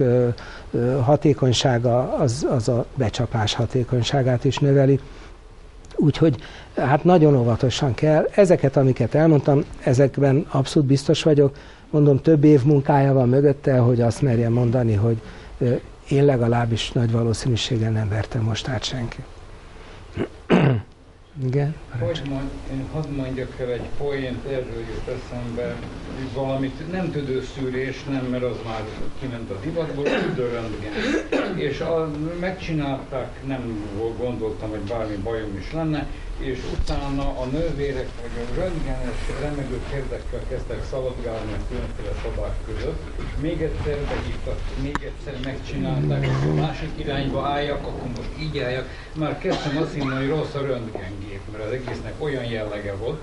hatékonysága 1.03 2.15
az, 2.17 2.47
az 2.51 2.69
a 2.69 2.85
becsapás 2.95 3.55
hatékonyságát 3.55 4.45
is 4.45 4.59
növeli. 4.59 5.01
Úgyhogy 5.97 6.37
hát 6.77 7.05
nagyon 7.05 7.37
óvatosan 7.37 7.95
kell. 7.95 8.29
Ezeket, 8.35 8.77
amiket 8.77 9.15
elmondtam, 9.15 9.65
ezekben 9.85 10.47
abszolút 10.51 10.89
biztos 10.89 11.23
vagyok. 11.23 11.57
Mondom, 11.91 12.21
több 12.21 12.45
év 12.45 12.65
munkája 12.65 13.13
van 13.13 13.29
mögötte, 13.29 13.79
hogy 13.79 14.01
azt 14.01 14.23
merjem 14.23 14.53
mondani, 14.53 14.95
hogy 14.95 15.21
én 16.09 16.25
legalábbis 16.25 16.93
nagy 16.93 17.13
valószínűséggel 17.13 17.91
nem 17.91 18.09
vertem 18.09 18.43
most 18.43 18.69
át 18.69 18.85
senki. 18.85 19.25
Igen? 21.45 21.75
Hogy 21.99 22.23
mond, 22.29 22.51
én 22.71 22.87
hadd 22.93 23.09
mondjak 23.09 23.61
el 23.61 23.73
egy 23.73 23.89
poént, 23.99 24.45
erről 24.45 24.81
jut 24.81 25.17
eszembe, 25.17 25.77
valamit 26.35 26.93
nem 26.93 27.11
tüdőszűrés, 27.11 28.05
nem, 28.05 28.25
mert 28.25 28.43
az 28.43 28.57
már 28.65 28.83
kiment 29.21 29.51
a 29.51 29.59
divatból, 29.63 30.05
tüdőröntgen. 30.05 30.93
És 31.57 31.81
a, 31.81 32.11
megcsinálták, 32.41 33.41
nem 33.47 33.85
gondoltam, 34.19 34.71
hogy 34.71 34.81
bármi 34.81 35.17
bajom 35.17 35.57
is 35.57 35.73
lenne, 35.73 36.09
és 36.41 36.59
utána 36.81 37.23
a 37.23 37.45
nővérek 37.45 38.09
vagy 38.21 38.47
a 38.51 38.61
röntgenes 38.61 39.21
remegő 39.41 39.81
kérdekkel 39.91 40.41
kezdtek 40.49 40.85
szaladgálni 40.91 41.53
a 41.53 41.65
különféle 41.69 42.13
szobák 42.23 42.55
között, 42.67 43.03
még 43.41 43.63
egyszer 43.63 43.99
behívtak, 43.99 44.59
még 44.83 44.97
egyszer 45.01 45.35
megcsinálták, 45.45 46.25
és 46.25 46.49
a 46.51 46.55
másik 46.55 46.91
irányba 46.97 47.47
álljak, 47.47 47.87
akkor 47.87 48.09
most 48.17 48.31
így 48.41 48.59
álljak, 48.59 48.89
már 49.15 49.39
kezdtem 49.39 49.77
azt 49.77 49.95
hinni, 49.95 50.15
hogy 50.15 50.29
rossz 50.29 50.55
a 50.55 50.61
röntgengép 50.61 51.29
gép, 51.29 51.41
mert 51.53 51.65
az 51.65 51.73
egésznek 51.73 52.15
olyan 52.19 52.45
jellege 52.45 52.95
volt, 52.95 53.21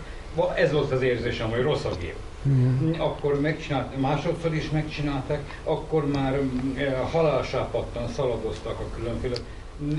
ez 0.55 0.71
volt 0.71 0.91
az 0.91 1.01
érzésem, 1.01 1.49
hogy 1.49 1.61
rossz 1.61 1.83
a 1.83 1.91
gép. 1.99 2.15
Mm. 2.47 2.91
Akkor 2.97 3.41
megcsinált, 3.41 3.99
másodszor 4.01 4.53
is 4.53 4.69
megcsinálták, 4.69 5.59
akkor 5.63 6.07
már 6.07 6.39
e, 6.77 6.97
halálsápadtan 6.97 8.07
szaladoztak 8.07 8.79
a 8.79 8.95
különféle, 8.95 9.35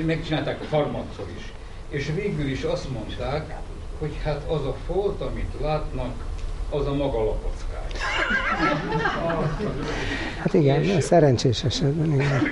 megcsinálták 0.06 0.70
harmadszor 0.70 1.26
is. 1.36 1.52
És 1.88 2.12
végül 2.14 2.48
is 2.48 2.62
azt 2.62 2.90
mondták, 2.90 3.56
hogy 3.98 4.12
hát 4.24 4.42
az 4.48 4.64
a 4.64 4.76
folt, 4.86 5.20
amit 5.20 5.52
látnak, 5.60 6.14
az 6.70 6.86
a 6.86 6.94
maga 6.94 7.24
lapockája. 7.24 7.86
Hát 10.38 10.54
igen, 10.54 10.82
és 10.82 11.04
szerencsés 11.04 11.64
esetben, 11.64 12.12
igen. 12.12 12.42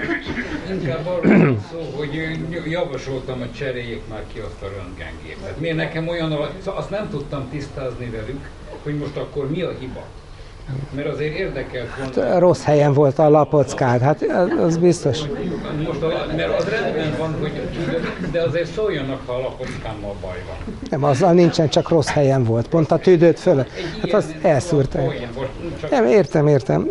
Inkább 0.70 1.06
arról 1.06 1.38
van 1.38 1.64
szó, 1.70 1.96
hogy 1.96 2.38
javasoltam, 2.70 3.38
hogy 3.38 3.52
cseréljék 3.52 4.02
már 4.08 4.22
ki 4.32 4.38
azt 4.38 4.62
a 4.62 4.68
röntgengépet. 4.76 5.60
Miért 5.60 5.76
nekem 5.76 6.08
olyan, 6.08 6.32
azt 6.64 6.90
nem 6.90 7.10
tudtam 7.10 7.48
tisztázni 7.50 8.10
velük, 8.10 8.50
hogy 8.82 8.98
most 8.98 9.16
akkor 9.16 9.50
mi 9.50 9.62
a 9.62 9.72
hiba. 9.78 10.04
Mert 10.94 11.08
azért 11.08 11.34
érdekelt 11.34 11.88
volna. 11.96 12.30
Hát, 12.30 12.38
rossz 12.38 12.62
helyen 12.62 12.92
volt 12.92 13.18
a 13.18 13.28
lapockád, 13.28 14.00
hát 14.00 14.24
az 14.64 14.76
biztos. 14.76 15.18
Most 15.86 16.02
a, 16.02 16.26
mert 16.36 16.58
az 16.58 16.64
rendben 16.68 17.14
van, 17.18 17.36
hogy 17.40 17.52
de 18.32 18.42
azért 18.42 18.72
szóljanak, 18.72 19.20
ha 19.26 19.32
a 19.32 19.38
lapockámmal 19.38 20.14
baj 20.20 20.42
van. 20.46 20.74
Nem, 20.90 21.04
azzal 21.04 21.32
nincsen, 21.32 21.68
csak 21.68 21.88
rossz 21.88 22.08
helyen 22.08 22.44
volt. 22.44 22.68
Pont 22.68 22.90
a 22.90 22.98
tüdőt 22.98 23.40
föl. 23.40 23.66
Hát 24.00 24.12
azt 24.12 24.34
elszúrta. 24.42 24.98
Nem, 25.90 26.06
értem, 26.06 26.46
értem. 26.46 26.88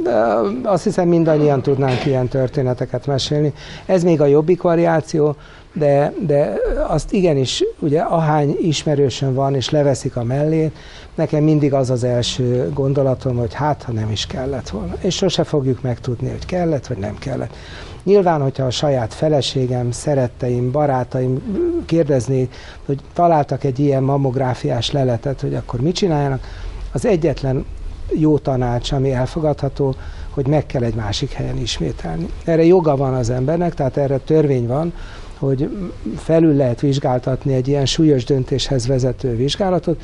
Azt 0.63 0.83
hiszem 0.83 1.07
mindannyian 1.07 1.61
tudnánk 1.61 2.05
ilyen 2.05 2.27
történeteket 2.27 3.05
mesélni. 3.05 3.53
Ez 3.85 4.03
még 4.03 4.21
a 4.21 4.25
jobbik 4.25 4.61
variáció, 4.61 5.35
de, 5.73 6.13
de 6.19 6.53
azt 6.87 7.13
igenis, 7.13 7.63
ugye 7.79 7.99
ahány 7.99 8.57
ismerősön 8.61 9.33
van, 9.33 9.55
és 9.55 9.69
leveszik 9.69 10.15
a 10.15 10.23
mellét, 10.23 10.75
nekem 11.15 11.43
mindig 11.43 11.73
az 11.73 11.89
az 11.89 12.03
első 12.03 12.71
gondolatom, 12.73 13.37
hogy 13.37 13.53
hát, 13.53 13.83
ha 13.83 13.91
nem 13.91 14.11
is 14.11 14.25
kellett 14.25 14.69
volna. 14.69 14.93
És 14.99 15.15
sose 15.15 15.43
fogjuk 15.43 15.81
megtudni, 15.81 16.29
hogy 16.29 16.45
kellett, 16.45 16.87
vagy 16.87 16.97
nem 16.97 17.17
kellett. 17.17 17.55
Nyilván, 18.03 18.41
hogyha 18.41 18.65
a 18.65 18.69
saját 18.69 19.13
feleségem, 19.13 19.91
szeretteim, 19.91 20.71
barátaim 20.71 21.41
kérdeznék, 21.85 22.55
hogy 22.85 22.99
találtak 23.13 23.63
egy 23.63 23.79
ilyen 23.79 24.03
mammográfiás 24.03 24.91
leletet, 24.91 25.41
hogy 25.41 25.55
akkor 25.55 25.79
mit 25.79 25.95
csináljanak, 25.95 26.43
az 26.91 27.05
egyetlen 27.05 27.65
jó 28.13 28.37
tanács, 28.37 28.91
ami 28.91 29.11
elfogadható, 29.11 29.95
hogy 30.29 30.47
meg 30.47 30.65
kell 30.65 30.83
egy 30.83 30.95
másik 30.95 31.31
helyen 31.31 31.57
ismételni. 31.57 32.29
Erre 32.43 32.63
joga 32.63 32.95
van 32.95 33.13
az 33.13 33.29
embernek, 33.29 33.73
tehát 33.73 33.97
erre 33.97 34.17
törvény 34.17 34.67
van, 34.67 34.93
hogy 35.37 35.69
felül 36.17 36.55
lehet 36.55 36.79
vizsgáltatni 36.81 37.53
egy 37.53 37.67
ilyen 37.67 37.85
súlyos 37.85 38.23
döntéshez 38.23 38.87
vezető 38.87 39.35
vizsgálatot. 39.35 40.01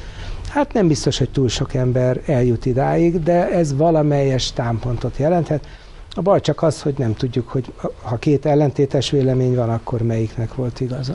Hát 0.50 0.74
nem 0.74 0.88
biztos, 0.88 1.18
hogy 1.18 1.30
túl 1.30 1.50
sok 1.50 1.74
ember 1.74 2.22
eljut 2.26 2.66
idáig, 2.66 3.24
de 3.24 3.50
ez 3.50 3.76
valamelyes 3.76 4.52
támpontot 4.52 5.18
jelenthet. 5.18 5.68
A 6.16 6.22
baj 6.22 6.42
csak 6.42 6.62
az, 6.62 6.82
hogy 6.82 6.94
nem 6.98 7.14
tudjuk, 7.14 7.48
hogy 7.48 7.74
ha 8.02 8.18
két 8.18 8.46
ellentétes 8.46 9.10
vélemény 9.10 9.56
van, 9.56 9.70
akkor 9.70 10.02
melyiknek 10.02 10.56
volt 10.56 10.80
igaza. 10.80 11.14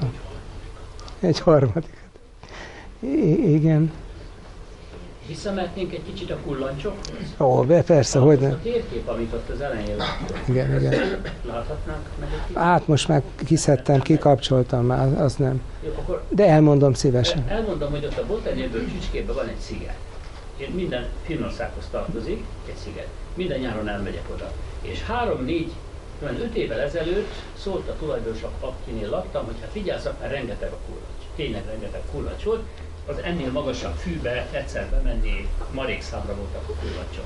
Egy 1.20 1.40
harmadik. 1.40 1.96
I- 3.00 3.52
igen. 3.54 3.92
Visszamehetnénk 5.26 5.92
egy 5.92 6.02
kicsit 6.12 6.30
a 6.30 6.36
kullancsokhoz? 6.44 7.16
Ó, 7.40 7.62
be, 7.62 7.82
persze, 7.82 8.18
hogy 8.18 8.38
nem. 8.38 8.50
A 8.52 8.58
térkép, 8.62 9.08
amit 9.08 9.32
ott 9.32 9.48
az 9.48 9.60
elején 9.60 9.96
látjuk. 9.96 10.38
Igen, 10.48 10.74
igen. 10.80 10.92
Láthatnánk 11.46 12.06
meg 12.20 12.28
egy 12.32 12.40
kicsit? 12.46 12.56
Hát 12.58 12.86
most 12.86 13.08
már 13.08 13.22
kiszedtem, 13.46 14.00
kikapcsoltam 14.00 14.84
már, 14.86 15.20
az 15.20 15.34
nem. 15.34 15.60
Jó, 15.84 15.90
akkor 15.98 16.22
De 16.28 16.46
elmondom 16.46 16.92
szívesen. 16.94 17.44
elmondom, 17.48 17.90
hogy 17.90 18.04
ott 18.04 18.18
a 18.18 18.26
Botanyéből 18.26 18.88
csücskében 18.90 19.34
van 19.34 19.48
egy 19.48 19.58
sziget. 19.60 19.96
Én 20.56 20.70
minden 20.74 21.06
Finnországhoz 21.24 21.84
tartozik, 21.90 22.44
egy 22.68 22.76
sziget. 22.84 23.06
Minden 23.34 23.58
nyáron 23.58 23.88
elmegyek 23.88 24.24
oda. 24.34 24.52
És 24.82 25.02
három-négy, 25.02 25.72
olyan 26.22 26.40
öt 26.40 26.54
évvel 26.54 26.80
ezelőtt 26.80 27.32
szólt 27.58 27.88
a 27.88 27.96
tulajdonos, 27.98 28.38
akinél 28.60 29.08
laktam, 29.08 29.44
hogy 29.44 29.54
hát 29.60 29.70
figyelsz, 29.72 30.04
mert 30.20 30.32
rengeteg 30.32 30.70
a 30.72 30.76
kullancs. 30.86 31.22
Tényleg 31.36 31.62
rengeteg 31.66 32.00
kullancs 32.12 32.42
volt, 32.42 32.62
az 33.06 33.16
ennél 33.22 33.52
magasabb 33.52 33.94
fűbe 33.94 34.46
egyszer 34.52 34.86
bemenni, 34.90 35.48
marék 35.72 36.02
számra 36.02 36.34
voltak 36.34 36.68
a 36.68 36.72
kullancsok. 36.80 37.24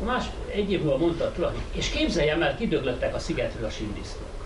A 0.00 0.04
más 0.04 0.24
egy 0.54 0.72
év 0.72 0.82
múlva 0.82 0.98
mondta 0.98 1.24
a 1.24 1.52
és 1.72 1.88
képzeljem 1.88 2.42
el, 2.42 2.56
kidöglöttek 2.56 3.14
a 3.14 3.18
szigetről 3.18 3.66
a 3.66 3.70
sindisznók. 3.70 4.42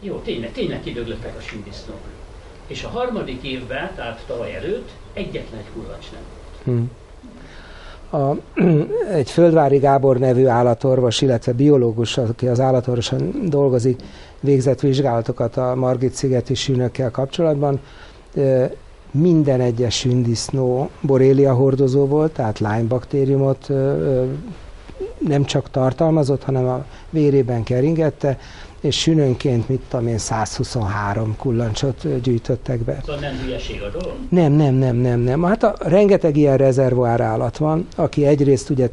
Jó, 0.00 0.18
tényleg, 0.18 0.52
tényleg 0.52 0.82
kidöglöttek 0.82 1.36
a 1.36 1.40
sindisznók. 1.40 2.00
És 2.66 2.84
a 2.84 2.88
harmadik 2.88 3.42
évben, 3.42 3.90
tehát 3.94 4.24
tavaly 4.26 4.54
előtt, 4.54 4.90
egyetlen 5.12 5.60
egy 5.60 5.70
kullancs 5.72 6.06
nem 6.12 6.22
volt. 6.64 6.88
A, 8.12 8.36
egy 9.20 9.30
Földvári 9.30 9.78
Gábor 9.78 10.18
nevű 10.18 10.46
állatorvos, 10.46 11.20
illetve 11.20 11.52
biológus, 11.52 12.18
aki 12.18 12.46
az 12.46 12.60
állatorvosan 12.60 13.32
dolgozik, 13.48 14.00
végzett 14.40 14.80
vizsgálatokat 14.80 15.56
a 15.56 15.74
Margit-szigeti 15.74 16.54
sűnökkel 16.54 17.10
kapcsolatban. 17.10 17.80
Minden 19.10 19.60
egyes 19.60 19.98
sündisznó 19.98 20.90
borélia 21.00 21.54
hordozó 21.54 22.06
volt, 22.06 22.32
tehát 22.32 22.58
Lyme 22.58 22.82
baktériumot 22.82 23.68
nem 25.18 25.44
csak 25.44 25.70
tartalmazott, 25.70 26.42
hanem 26.42 26.66
a 26.66 26.84
vérében 27.10 27.62
keringette, 27.62 28.38
és 28.80 29.00
sünönként, 29.00 29.68
mit 29.68 29.80
tudom 29.88 30.06
én, 30.06 30.18
123 30.18 31.36
kullancsot 31.36 32.20
gyűjtöttek 32.22 32.78
be. 32.78 32.98
Szóval 33.04 33.20
nem 33.20 33.36
hülyeség 33.44 33.82
a 33.82 33.98
dolog? 33.98 34.16
Nem, 34.28 34.52
nem, 34.52 34.74
nem, 34.74 34.96
nem, 34.96 35.20
nem. 35.20 35.42
Hát 35.42 35.62
a, 35.62 35.74
rengeteg 35.78 36.36
ilyen 36.36 36.56
rezervoár 36.56 37.20
állat 37.20 37.56
van, 37.56 37.86
aki 37.96 38.26
egyrészt 38.26 38.70
ugye 38.70 38.90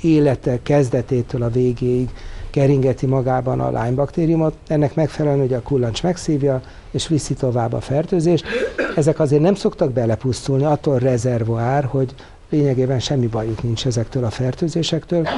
élete 0.00 0.58
kezdetétől 0.62 1.42
a 1.42 1.50
végéig 1.50 2.08
keringeti 2.54 3.06
magában 3.06 3.60
a 3.60 3.66
Lyme 3.68 3.94
baktériumot, 3.94 4.54
ennek 4.66 4.94
megfelelően 4.94 5.44
ugye 5.44 5.56
a 5.56 5.62
kullancs 5.62 6.02
megszívja, 6.02 6.60
és 6.90 7.08
viszi 7.08 7.34
tovább 7.34 7.72
a 7.72 7.80
fertőzést. 7.80 8.46
Ezek 8.96 9.20
azért 9.20 9.42
nem 9.42 9.54
szoktak 9.54 9.92
belepusztulni, 9.92 10.64
attól 10.64 10.98
rezervoár, 10.98 11.84
hogy 11.84 12.14
lényegében 12.50 13.00
semmi 13.00 13.26
bajuk 13.26 13.62
nincs 13.62 13.86
ezektől 13.86 14.24
a 14.24 14.30
fertőzésektől, 14.30 15.28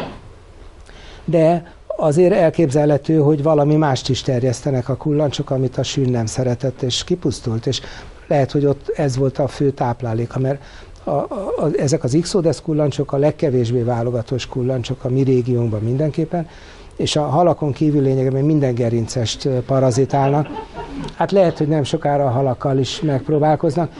de 1.25 1.73
azért 1.87 2.33
elképzelhető, 2.33 3.19
hogy 3.19 3.43
valami 3.43 3.77
mást 3.77 4.09
is 4.09 4.23
terjesztenek 4.23 4.89
a 4.89 4.97
kullancsok, 4.97 5.51
amit 5.51 5.79
a 5.79 5.83
sűn 5.83 6.11
nem 6.11 6.27
szeretett, 6.27 6.83
és 6.83 7.05
kipusztult, 7.05 7.67
és 7.67 7.81
lehet, 8.27 8.53
hogy 8.53 8.67
ott 8.67 8.93
ez 8.97 9.17
volt 9.17 9.39
a 9.39 9.49
fő 9.49 9.71
tápláléka, 9.71 10.39
mert 10.39 10.63
a, 11.05 11.11
a, 11.11 11.71
ezek 11.79 12.05
az 12.05 12.15
Ixodes 12.15 12.61
kullancsok 12.61 13.13
a 13.13 13.17
legkevésbé 13.17 13.83
válogatós 13.83 14.47
kullancsok 14.47 15.05
a 15.05 15.09
mi 15.09 15.23
régiónkban 15.23 15.81
mindenképpen, 15.83 16.49
és 16.97 17.17
a 17.17 17.23
halakon 17.23 17.73
kívül 17.73 18.03
lényegében 18.03 18.45
minden 18.45 18.75
gerincest 18.75 19.49
parazitálnak. 19.49 20.49
Hát 21.17 21.33
lehet, 21.33 21.59
hogy 21.59 21.69
nem 21.69 21.83
sokára 21.83 22.25
a 22.25 22.31
halakkal 22.31 22.79
is 22.79 23.01
megpróbálkoznak. 23.01 23.91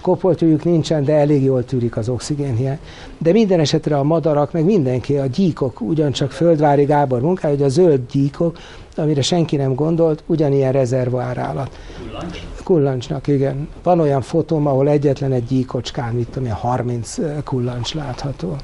Kopoltőjük 0.00 0.64
nincsen, 0.64 1.04
de 1.04 1.14
elég 1.14 1.42
jól 1.42 1.64
tűrik 1.64 1.96
az 1.96 2.08
oxigénhiány. 2.08 2.78
De 3.18 3.32
minden 3.32 3.60
esetre 3.60 3.98
a 3.98 4.02
madarak, 4.02 4.52
meg 4.52 4.64
mindenki, 4.64 5.16
a 5.16 5.26
gyíkok, 5.26 5.80
ugyancsak 5.80 6.30
Földvári 6.30 6.84
Gábor 6.84 7.20
munkája, 7.20 7.54
hogy 7.54 7.64
a 7.64 7.68
zöld 7.68 8.00
gyíkok, 8.10 8.58
amire 8.96 9.22
senki 9.22 9.56
nem 9.56 9.74
gondolt, 9.74 10.22
ugyanilyen 10.26 10.72
rezervoár 10.72 11.38
állat. 11.38 11.78
Kullancs? 12.02 12.42
Kullancsnak, 12.64 13.26
igen. 13.26 13.68
Van 13.82 14.00
olyan 14.00 14.22
fotóm, 14.22 14.66
ahol 14.66 14.88
egyetlen 14.88 15.32
egy 15.32 15.44
gyíkocskán, 15.44 16.14
mit 16.14 16.28
tudom 16.28 16.48
én, 16.48 16.54
30 16.54 17.16
kullancs 17.44 17.94
látható. 17.94 18.56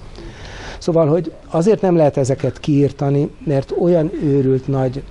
Szóval, 0.82 1.06
hogy 1.06 1.32
azért 1.50 1.80
nem 1.80 1.96
lehet 1.96 2.16
ezeket 2.16 2.60
kiírtani, 2.60 3.30
mert 3.44 3.74
olyan 3.80 4.10
őrült 4.22 4.68
nagy 4.68 5.02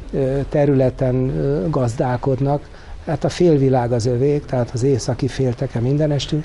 területen 0.49 1.33
gazdálkodnak, 1.69 2.69
hát 3.05 3.23
a 3.23 3.29
félvilág 3.29 3.91
az 3.91 4.05
övék, 4.05 4.45
tehát 4.45 4.69
az 4.73 4.83
északi 4.83 5.27
félteke 5.27 5.79
mindenestül, 5.79 6.43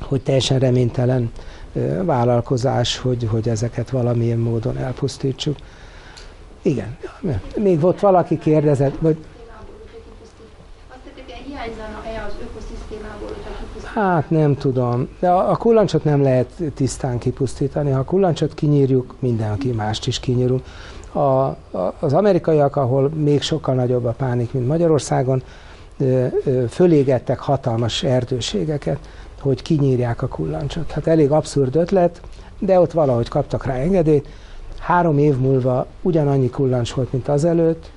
hogy 0.00 0.22
teljesen 0.22 0.58
reménytelen 0.58 1.30
vállalkozás, 2.04 2.98
hogy, 2.98 3.28
hogy 3.30 3.48
ezeket 3.48 3.90
valamilyen 3.90 4.38
módon 4.38 4.78
elpusztítsuk. 4.78 5.56
Igen. 6.62 6.96
Még 7.56 7.80
volt 7.80 8.00
valaki 8.00 8.38
kérdezett, 8.38 8.94
vagy 9.00 9.16
hiányzana-e 11.62 12.24
az 12.26 12.34
ökoszisztémából, 12.42 13.28
hogyha? 13.28 14.00
Hát 14.00 14.30
nem 14.30 14.56
tudom, 14.56 15.08
de 15.20 15.30
a, 15.30 15.50
a 15.50 15.56
kullancsot 15.56 16.04
nem 16.04 16.22
lehet 16.22 16.48
tisztán 16.74 17.18
kipusztítani. 17.18 17.90
Ha 17.90 17.98
a 17.98 18.04
kullancsot 18.04 18.54
kinyírjuk, 18.54 19.14
mindenki 19.18 19.70
mást 19.70 20.06
is 20.06 20.20
kinyírunk. 20.20 20.62
A, 21.12 21.18
a, 21.18 21.56
az 22.00 22.12
amerikaiak, 22.12 22.76
ahol 22.76 23.08
még 23.08 23.42
sokkal 23.42 23.74
nagyobb 23.74 24.04
a 24.04 24.12
pánik, 24.12 24.52
mint 24.52 24.66
Magyarországon, 24.66 25.42
fölégettek 26.68 27.38
hatalmas 27.38 28.02
erdőségeket, 28.02 28.98
hogy 29.40 29.62
kinyírják 29.62 30.22
a 30.22 30.28
kullancsot. 30.28 30.90
Hát 30.90 31.06
elég 31.06 31.30
abszurd 31.30 31.76
ötlet, 31.76 32.20
de 32.58 32.80
ott 32.80 32.92
valahogy 32.92 33.28
kaptak 33.28 33.64
rá 33.64 33.74
engedélyt. 33.74 34.28
Három 34.78 35.18
év 35.18 35.36
múlva 35.36 35.86
ugyanannyi 36.02 36.50
kullancs 36.50 36.92
volt, 36.92 37.12
mint 37.12 37.28
azelőtt, 37.28 37.90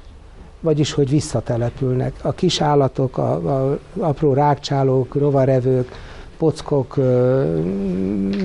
vagyis 0.59 0.91
hogy 0.91 1.09
visszatelepülnek. 1.09 2.13
A 2.21 2.31
kis 2.31 2.61
állatok, 2.61 3.17
a, 3.17 3.33
a 3.33 3.79
apró 3.97 4.33
rákcsálók, 4.33 5.15
rovarevők, 5.15 5.91
pockok, 6.37 6.95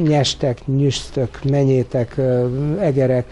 nyestek, 0.02 0.66
nyüstök, 0.66 1.38
menyétek, 1.50 2.20
egerek 2.80 3.26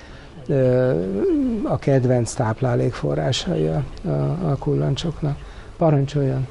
a 1.63 1.79
kedvenc 1.79 2.33
táplálékforrásai 2.33 3.67
a, 3.67 3.83
a, 4.05 4.51
a 4.51 4.57
kullancsoknak. 4.59 5.39
Parancsoljon! 5.77 6.47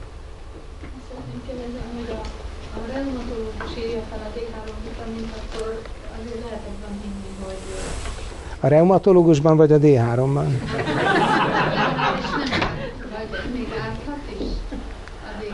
A 8.59 8.67
reumatológusban 8.67 9.57
vagy 9.57 9.71
a 9.71 9.77
D3-ban? 9.77 10.45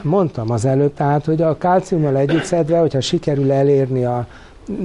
Mondtam 0.04 0.52
az 0.52 0.66
előbb, 0.66 0.94
tehát, 0.94 1.26
hogy 1.26 1.42
a 1.42 1.58
kálciummal 1.58 2.18
együtt 2.18 2.44
szedve, 2.44 2.80
hogyha 2.80 3.02
sikerül 3.02 3.52
elérni 3.52 4.06
a 4.06 4.28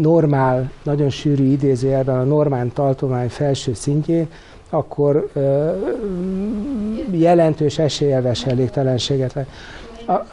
normál, 0.01 0.71
nagyon 0.83 1.11
sűrű 1.11 1.45
idézőjelben 1.45 2.19
a 2.19 2.25
normál 2.25 2.67
tartomány 2.73 3.29
felső 3.29 3.75
szintjén, 3.75 4.29
akkor 4.71 5.29
ö, 5.33 5.71
jelentős 7.11 7.79
esélyelves 7.79 8.47
elégtelenséget. 8.47 9.37
A, 10.07 10.13
a, 10.13 10.27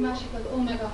másik 0.00 0.28
az 0.34 0.40
omega 0.58 0.90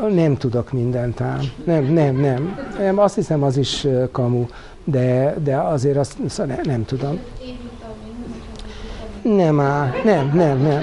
3. 0.00 0.14
Nem 0.14 0.36
tudok 0.36 0.72
mindent 0.72 1.20
ám. 1.20 1.40
Nem, 1.64 1.84
nem, 1.84 2.16
nem. 2.16 2.58
nem 2.78 2.98
azt 2.98 3.14
hiszem, 3.14 3.42
az 3.42 3.56
is 3.56 3.86
kamu, 4.12 4.46
de, 4.84 5.34
de 5.42 5.56
azért 5.56 5.96
azt 5.96 6.16
szóval 6.26 6.54
nem, 6.54 6.64
nem 6.64 6.84
tudom. 6.84 7.18
Nem 9.22 9.60
áll, 9.60 9.90
nem, 10.04 10.30
nem, 10.34 10.58
nem. 10.58 10.82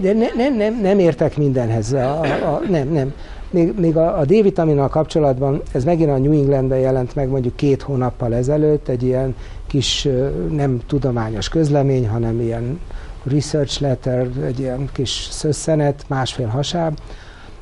De 0.00 0.12
ne, 0.12 0.26
nem, 0.36 0.56
nem, 0.56 0.80
nem 0.80 0.98
értek 0.98 1.36
mindenhez. 1.36 1.92
A, 1.92 2.20
a, 2.20 2.60
nem, 2.68 2.88
nem. 2.88 3.14
Még, 3.50 3.72
még 3.78 3.96
a, 3.96 4.18
a 4.18 4.24
D-vitaminnal 4.24 4.88
kapcsolatban, 4.88 5.62
ez 5.72 5.84
megint 5.84 6.10
a 6.10 6.18
New 6.18 6.32
Englandben 6.32 6.78
jelent 6.78 7.14
meg 7.14 7.28
mondjuk 7.28 7.56
két 7.56 7.82
hónappal 7.82 8.34
ezelőtt, 8.34 8.88
egy 8.88 9.02
ilyen 9.02 9.34
kis 9.66 10.08
nem 10.50 10.80
tudományos 10.86 11.48
közlemény, 11.48 12.08
hanem 12.08 12.40
ilyen 12.40 12.80
research 13.24 13.80
letter, 13.80 14.28
egy 14.44 14.58
ilyen 14.58 14.88
kis 14.92 15.28
szösszenet, 15.30 16.04
másfél 16.08 16.46
hasáb. 16.46 16.98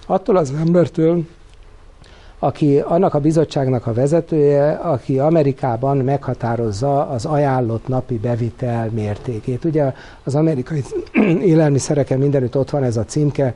Attól 0.07 0.37
az 0.37 0.53
embertől, 0.61 1.25
aki 2.43 2.79
annak 2.79 3.15
a 3.15 3.21
bizottságnak 3.21 3.87
a 3.87 3.93
vezetője, 3.93 4.71
aki 4.71 5.19
Amerikában 5.19 5.97
meghatározza 5.97 7.09
az 7.09 7.25
ajánlott 7.25 7.89
napi 7.89 8.19
bevitel 8.19 8.91
mértékét. 8.95 9.65
Ugye 9.65 9.93
az 10.25 10.35
amerikai 10.35 10.85
élelmiszereken 11.53 12.19
mindenütt 12.19 12.57
ott 12.57 12.71
van 12.71 12.83
ez 12.83 12.97
a 12.97 13.05
címke, 13.05 13.55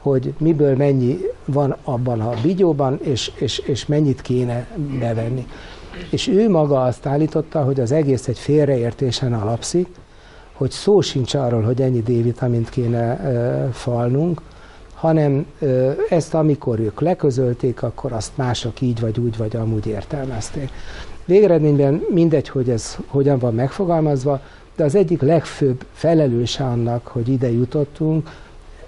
hogy 0.00 0.34
miből 0.38 0.76
mennyi 0.76 1.18
van 1.44 1.76
abban 1.84 2.20
a 2.20 2.32
bigyóban, 2.42 2.98
és, 3.02 3.32
és, 3.38 3.58
és 3.58 3.86
mennyit 3.86 4.20
kéne 4.20 4.66
bevenni. 5.00 5.46
És 6.10 6.28
ő 6.28 6.50
maga 6.50 6.82
azt 6.82 7.06
állította, 7.06 7.62
hogy 7.62 7.80
az 7.80 7.92
egész 7.92 8.28
egy 8.28 8.38
félreértésen 8.38 9.32
alapszik, 9.32 9.88
hogy 10.52 10.70
szó 10.70 11.00
sincs 11.00 11.34
arról, 11.34 11.62
hogy 11.62 11.82
ennyi 11.82 12.00
D-vitamint 12.00 12.68
kéne 12.68 13.20
ö, 13.24 13.68
falnunk, 13.72 14.40
hanem 14.96 15.46
ezt 16.08 16.34
amikor 16.34 16.80
ők 16.80 17.00
leközölték, 17.00 17.82
akkor 17.82 18.12
azt 18.12 18.36
mások 18.36 18.80
így 18.80 19.00
vagy 19.00 19.18
úgy 19.18 19.36
vagy 19.36 19.56
amúgy 19.56 19.86
értelmezték. 19.86 20.70
Végeredményben 21.24 22.04
mindegy, 22.08 22.48
hogy 22.48 22.70
ez 22.70 22.96
hogyan 23.06 23.38
van 23.38 23.54
megfogalmazva, 23.54 24.40
de 24.76 24.84
az 24.84 24.94
egyik 24.94 25.20
legfőbb 25.20 25.84
felelőse 25.92 26.64
annak, 26.64 27.06
hogy 27.06 27.28
ide 27.28 27.50
jutottunk, 27.50 28.30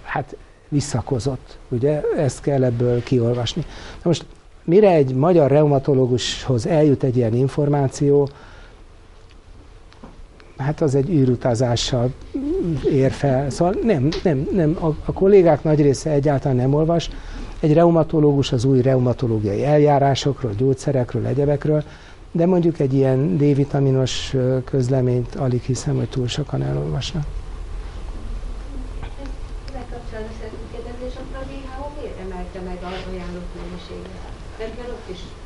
hát 0.02 0.36
visszakozott. 0.68 1.58
Ugye 1.68 2.02
ezt 2.16 2.40
kell 2.40 2.64
ebből 2.64 3.02
kiolvasni. 3.02 3.62
Na 3.92 4.02
most 4.02 4.26
mire 4.64 4.90
egy 4.90 5.14
magyar 5.14 5.50
reumatológushoz 5.50 6.66
eljut 6.66 7.02
egy 7.02 7.16
ilyen 7.16 7.34
információ, 7.34 8.28
hát 10.58 10.80
az 10.80 10.94
egy 10.94 11.10
űrutazással 11.10 12.12
ér 12.90 13.10
fel. 13.10 13.50
Szóval 13.50 13.74
nem, 13.82 14.08
nem, 14.22 14.48
nem. 14.52 14.76
A, 14.80 14.86
a 15.04 15.12
kollégák 15.12 15.62
nagy 15.62 15.80
része 15.80 16.10
egyáltalán 16.10 16.56
nem 16.56 16.74
olvas. 16.74 17.10
Egy 17.60 17.72
reumatológus 17.72 18.52
az 18.52 18.64
új 18.64 18.82
reumatológiai 18.82 19.64
eljárásokról, 19.64 20.52
gyógyszerekről, 20.56 21.26
egyebekről, 21.26 21.82
de 22.32 22.46
mondjuk 22.46 22.78
egy 22.78 22.94
ilyen 22.94 23.36
D-vitaminos 23.36 24.34
közleményt 24.64 25.34
alig 25.34 25.62
hiszem, 25.62 25.96
hogy 25.96 26.08
túl 26.08 26.28
sokan 26.28 26.62
elolvasnak. 26.62 27.24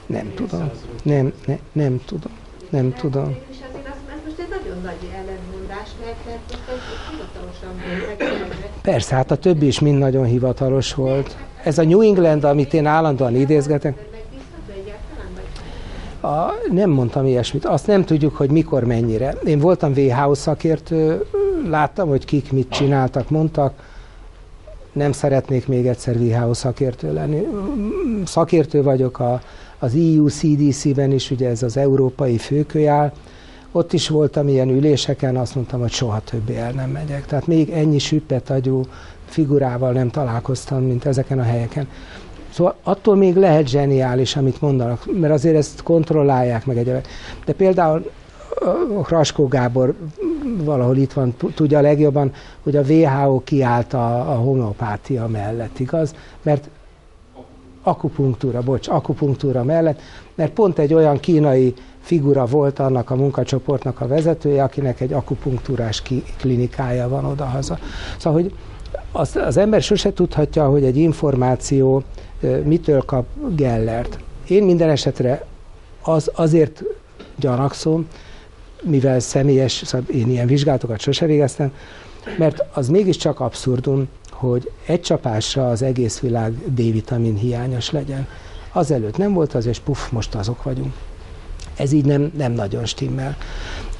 Nem 0.06 0.34
tudom. 0.34 0.70
Nem, 1.02 1.32
ne, 1.46 1.58
nem 1.72 2.00
tudom. 2.04 2.32
Nem 2.70 2.92
tudom. 2.92 3.36
Persze, 8.82 9.14
hát 9.14 9.30
a 9.30 9.36
többi 9.36 9.66
is 9.66 9.80
mind 9.80 9.98
nagyon 9.98 10.24
hivatalos 10.24 10.94
volt. 10.94 11.36
Ez 11.64 11.78
a 11.78 11.84
New 11.84 12.00
England, 12.00 12.44
amit 12.44 12.74
én 12.74 12.86
állandóan 12.86 13.36
idézgetek, 13.36 14.10
a, 16.22 16.54
nem 16.70 16.90
mondtam 16.90 17.26
ilyesmit. 17.26 17.64
Azt 17.64 17.86
nem 17.86 18.04
tudjuk, 18.04 18.36
hogy 18.36 18.50
mikor, 18.50 18.84
mennyire. 18.84 19.34
Én 19.44 19.58
voltam 19.58 19.92
WHO 19.92 20.34
szakértő, 20.34 21.24
láttam, 21.68 22.08
hogy 22.08 22.24
kik 22.24 22.52
mit 22.52 22.68
csináltak, 22.70 23.30
mondtak. 23.30 23.90
Nem 24.92 25.12
szeretnék 25.12 25.68
még 25.68 25.86
egyszer 25.86 26.16
WHO 26.16 26.54
szakértő 26.54 27.12
lenni. 27.12 27.46
Szakértő 28.24 28.82
vagyok 28.82 29.18
a, 29.18 29.40
az 29.78 29.94
EU 29.94 30.28
CDC-ben 30.28 31.12
is, 31.12 31.30
ugye 31.30 31.48
ez 31.48 31.62
az 31.62 31.76
európai 31.76 32.38
főkölyál. 32.38 33.12
Ott 33.72 33.92
is 33.92 34.08
voltam 34.08 34.48
ilyen 34.48 34.68
üléseken, 34.68 35.36
azt 35.36 35.54
mondtam, 35.54 35.80
hogy 35.80 35.90
soha 35.90 36.20
többé 36.20 36.56
el 36.56 36.70
nem 36.70 36.90
megyek. 36.90 37.26
Tehát 37.26 37.46
még 37.46 37.70
ennyi 37.70 37.98
süppet 37.98 38.50
agyú 38.50 38.82
figurával 39.24 39.92
nem 39.92 40.10
találkoztam, 40.10 40.82
mint 40.82 41.04
ezeken 41.04 41.38
a 41.38 41.42
helyeken. 41.42 41.88
Szóval 42.50 42.74
attól 42.82 43.16
még 43.16 43.36
lehet 43.36 43.68
zseniális, 43.68 44.36
amit 44.36 44.60
mondanak, 44.60 45.20
mert 45.20 45.32
azért 45.32 45.56
ezt 45.56 45.82
kontrollálják 45.82 46.66
meg 46.66 46.78
egyébként. 46.78 47.06
De 47.44 47.52
például 47.52 48.10
Raskó 49.08 49.48
Gábor 49.48 49.94
valahol 50.56 50.96
itt 50.96 51.12
van, 51.12 51.34
tudja 51.54 51.80
legjobban, 51.80 52.32
hogy 52.62 52.76
a 52.76 52.82
WHO 52.82 53.40
kiállt 53.44 53.92
a, 53.92 54.32
a 54.32 54.34
homeopátia 54.34 55.26
mellett, 55.26 55.78
igaz? 55.78 56.14
Mert 56.42 56.68
akupunktúra, 57.82 58.60
bocs, 58.60 58.88
akupunktúra 58.88 59.64
mellett, 59.64 60.00
mert 60.34 60.52
pont 60.52 60.78
egy 60.78 60.94
olyan 60.94 61.20
kínai 61.20 61.74
figura 62.02 62.46
volt 62.46 62.78
annak 62.78 63.10
a 63.10 63.14
munkacsoportnak 63.14 64.00
a 64.00 64.06
vezetője, 64.06 64.62
akinek 64.62 65.00
egy 65.00 65.12
akupunktúrás 65.12 66.02
klinikája 66.38 67.08
van 67.08 67.24
odahaza. 67.24 67.78
Szóval, 68.18 68.42
hogy 68.42 68.52
az, 69.12 69.36
az 69.36 69.56
ember 69.56 69.82
sose 69.82 70.12
tudhatja, 70.12 70.68
hogy 70.68 70.84
egy 70.84 70.96
információ 70.96 72.02
mitől 72.64 73.02
kap 73.02 73.26
Gellert. 73.56 74.18
Én 74.48 74.62
minden 74.62 74.90
esetre 74.90 75.44
az, 76.02 76.30
azért 76.34 76.82
gyanakszom, 77.36 78.06
mivel 78.82 79.20
személyes, 79.20 79.82
szóval 79.84 80.06
én 80.08 80.30
ilyen 80.30 80.46
vizsgálatokat 80.46 81.00
sose 81.00 81.26
végeztem, 81.26 81.72
mert 82.38 82.64
az 82.72 82.88
mégiscsak 82.88 83.40
abszurdum, 83.40 84.08
hogy 84.30 84.70
egy 84.86 85.00
csapásra 85.00 85.68
az 85.70 85.82
egész 85.82 86.20
világ 86.20 86.74
D-vitamin 86.74 87.36
hiányos 87.36 87.90
legyen. 87.90 88.26
Azelőtt 88.72 89.16
nem 89.16 89.32
volt 89.32 89.54
az, 89.54 89.66
és 89.66 89.78
puff, 89.78 90.08
most 90.10 90.34
azok 90.34 90.62
vagyunk. 90.62 90.94
Ez 91.82 91.92
így 91.92 92.04
nem, 92.04 92.32
nem 92.36 92.52
nagyon 92.52 92.84
stimmel. 92.84 93.36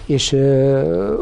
És 0.07 0.33
ö, 0.33 1.15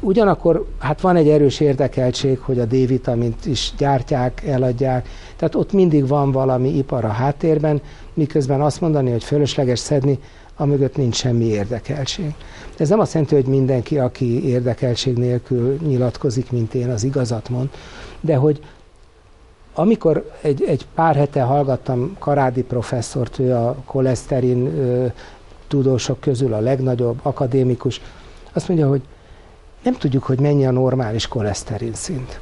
ugyanakkor 0.00 0.66
hát 0.78 1.00
van 1.00 1.16
egy 1.16 1.28
erős 1.28 1.60
érdekeltség, 1.60 2.38
hogy 2.38 2.58
a 2.58 2.64
D-vitamint 2.64 3.46
is 3.46 3.72
gyártják, 3.78 4.42
eladják, 4.46 5.08
tehát 5.36 5.54
ott 5.54 5.72
mindig 5.72 6.08
van 6.08 6.32
valami 6.32 6.76
ipar 6.76 7.04
a 7.04 7.08
háttérben, 7.08 7.80
miközben 8.14 8.60
azt 8.60 8.80
mondani, 8.80 9.10
hogy 9.10 9.24
fölösleges 9.24 9.78
szedni, 9.78 10.18
amögött 10.56 10.96
nincs 10.96 11.16
semmi 11.16 11.44
érdekeltség. 11.44 12.34
Ez 12.76 12.88
nem 12.88 13.00
azt 13.00 13.12
jelenti, 13.12 13.34
hogy 13.34 13.46
mindenki, 13.46 13.98
aki 13.98 14.48
érdekeltség 14.48 15.16
nélkül 15.16 15.78
nyilatkozik, 15.86 16.50
mint 16.50 16.74
én, 16.74 16.90
az 16.90 17.04
igazat 17.04 17.48
mond, 17.48 17.68
de 18.20 18.36
hogy 18.36 18.60
amikor 19.78 20.30
egy, 20.40 20.62
egy 20.62 20.86
pár 20.94 21.14
hete 21.14 21.42
hallgattam 21.42 22.16
Karádi 22.18 22.62
professzort, 22.62 23.38
ő 23.38 23.54
a 23.54 23.76
koleszterin 23.84 24.70
tudósok 25.68 26.20
közül 26.20 26.52
a 26.52 26.60
legnagyobb 26.60 27.18
akadémikus, 27.22 28.00
azt 28.52 28.68
mondja, 28.68 28.88
hogy 28.88 29.02
nem 29.82 29.94
tudjuk, 29.94 30.22
hogy 30.22 30.40
mennyi 30.40 30.66
a 30.66 30.70
normális 30.70 31.28
koleszterin 31.28 31.94
szint. 31.94 32.40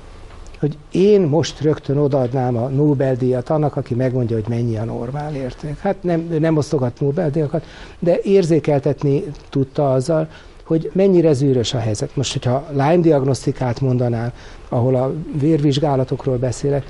Hogy 0.58 0.78
én 0.90 1.20
most 1.20 1.60
rögtön 1.60 1.96
odaadnám 1.96 2.56
a 2.56 2.68
Nobel-díjat 2.68 3.50
annak, 3.50 3.76
aki 3.76 3.94
megmondja, 3.94 4.36
hogy 4.36 4.48
mennyi 4.48 4.76
a 4.76 4.84
normál 4.84 5.34
érték. 5.34 5.78
Hát 5.78 6.02
nem, 6.02 6.36
nem 6.38 6.56
osztogat 6.56 7.00
Nobel-díjakat, 7.00 7.64
de 7.98 8.20
érzékeltetni 8.22 9.24
tudta 9.50 9.92
azzal, 9.92 10.28
hogy 10.64 10.90
mennyire 10.92 11.32
zűrös 11.32 11.74
a 11.74 11.78
helyzet. 11.78 12.16
Most, 12.16 12.32
hogyha 12.32 12.66
Lyme 12.70 12.96
diagnosztikát 12.96 13.80
mondanál, 13.80 14.32
ahol 14.68 14.94
a 14.94 15.12
vérvizsgálatokról 15.38 16.36
beszélek, 16.36 16.84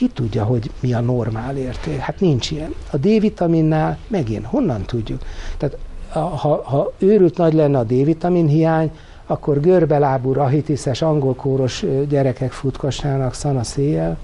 ki 0.00 0.08
tudja, 0.08 0.44
hogy 0.44 0.70
mi 0.80 0.92
a 0.92 1.00
normál 1.00 1.56
érték? 1.56 1.98
Hát 1.98 2.20
nincs 2.20 2.50
ilyen. 2.50 2.74
A 2.90 2.96
D-vitaminnál 2.96 3.98
megint 4.08 4.46
honnan 4.46 4.82
tudjuk? 4.82 5.20
Tehát 5.56 5.76
ha, 6.12 6.62
ha 6.64 6.92
őrült 6.98 7.36
nagy 7.36 7.52
lenne 7.52 7.78
a 7.78 7.84
D-vitamin 7.84 8.46
hiány, 8.46 8.90
akkor 9.26 9.60
görbelábú, 9.60 10.32
rahitiszes, 10.32 11.02
angolkóros 11.02 11.84
gyerekek 12.08 12.52
futkosnának 12.52 13.34
szana 13.34 13.62
széjjel, 13.62 14.16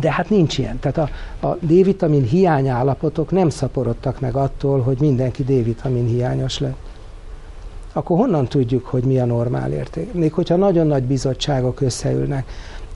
de 0.00 0.12
hát 0.12 0.30
nincs 0.30 0.58
ilyen. 0.58 0.78
Tehát 0.78 0.98
a, 1.40 1.46
a 1.46 1.56
D-vitamin 1.60 2.22
hiány 2.22 2.68
állapotok 2.68 3.30
nem 3.30 3.48
szaporodtak 3.48 4.20
meg 4.20 4.36
attól, 4.36 4.80
hogy 4.80 4.96
mindenki 5.00 5.42
D-vitamin 5.42 6.06
hiányos 6.06 6.58
lett. 6.58 6.76
Akkor 7.92 8.18
honnan 8.18 8.46
tudjuk, 8.46 8.86
hogy 8.86 9.04
mi 9.04 9.18
a 9.18 9.24
normál 9.24 9.72
érték? 9.72 10.12
Még 10.12 10.32
hogyha 10.32 10.56
nagyon 10.56 10.86
nagy 10.86 11.02
bizottságok 11.02 11.80
összeülnek, 11.80 12.46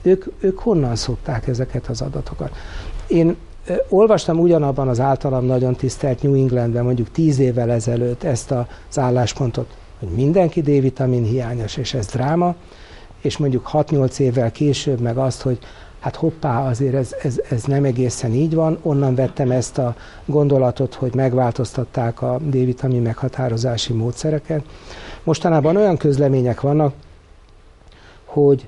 ők, 0.01 0.25
ők 0.39 0.59
honnan 0.59 0.95
szokták 0.95 1.47
ezeket 1.47 1.87
az 1.87 2.01
adatokat? 2.01 2.51
Én 3.07 3.35
olvastam 3.89 4.39
ugyanabban 4.39 4.87
az 4.87 4.99
általam 4.99 5.45
nagyon 5.45 5.75
tisztelt 5.75 6.21
New 6.21 6.33
Englandben 6.33 6.83
mondjuk 6.83 7.11
tíz 7.11 7.39
évvel 7.39 7.71
ezelőtt 7.71 8.23
ezt 8.23 8.51
az 8.51 8.99
álláspontot, 8.99 9.77
hogy 9.99 10.09
mindenki 10.09 10.61
D-vitamin 10.61 11.23
hiányos, 11.23 11.77
és 11.77 11.93
ez 11.93 12.05
dráma, 12.05 12.55
és 13.21 13.37
mondjuk 13.37 13.69
6-8 13.73 14.19
évvel 14.19 14.51
később 14.51 14.99
meg 14.99 15.17
azt, 15.17 15.41
hogy 15.41 15.59
hát 15.99 16.15
hoppá, 16.15 16.67
azért 16.67 16.93
ez, 16.93 17.15
ez, 17.23 17.41
ez 17.49 17.63
nem 17.63 17.83
egészen 17.83 18.31
így 18.31 18.53
van. 18.55 18.77
Onnan 18.81 19.15
vettem 19.15 19.51
ezt 19.51 19.77
a 19.77 19.95
gondolatot, 20.25 20.93
hogy 20.93 21.15
megváltoztatták 21.15 22.21
a 22.21 22.39
D-vitamin 22.41 23.01
meghatározási 23.01 23.93
módszereket. 23.93 24.63
Mostanában 25.23 25.75
olyan 25.75 25.97
közlemények 25.97 26.61
vannak, 26.61 26.93
hogy 28.25 28.67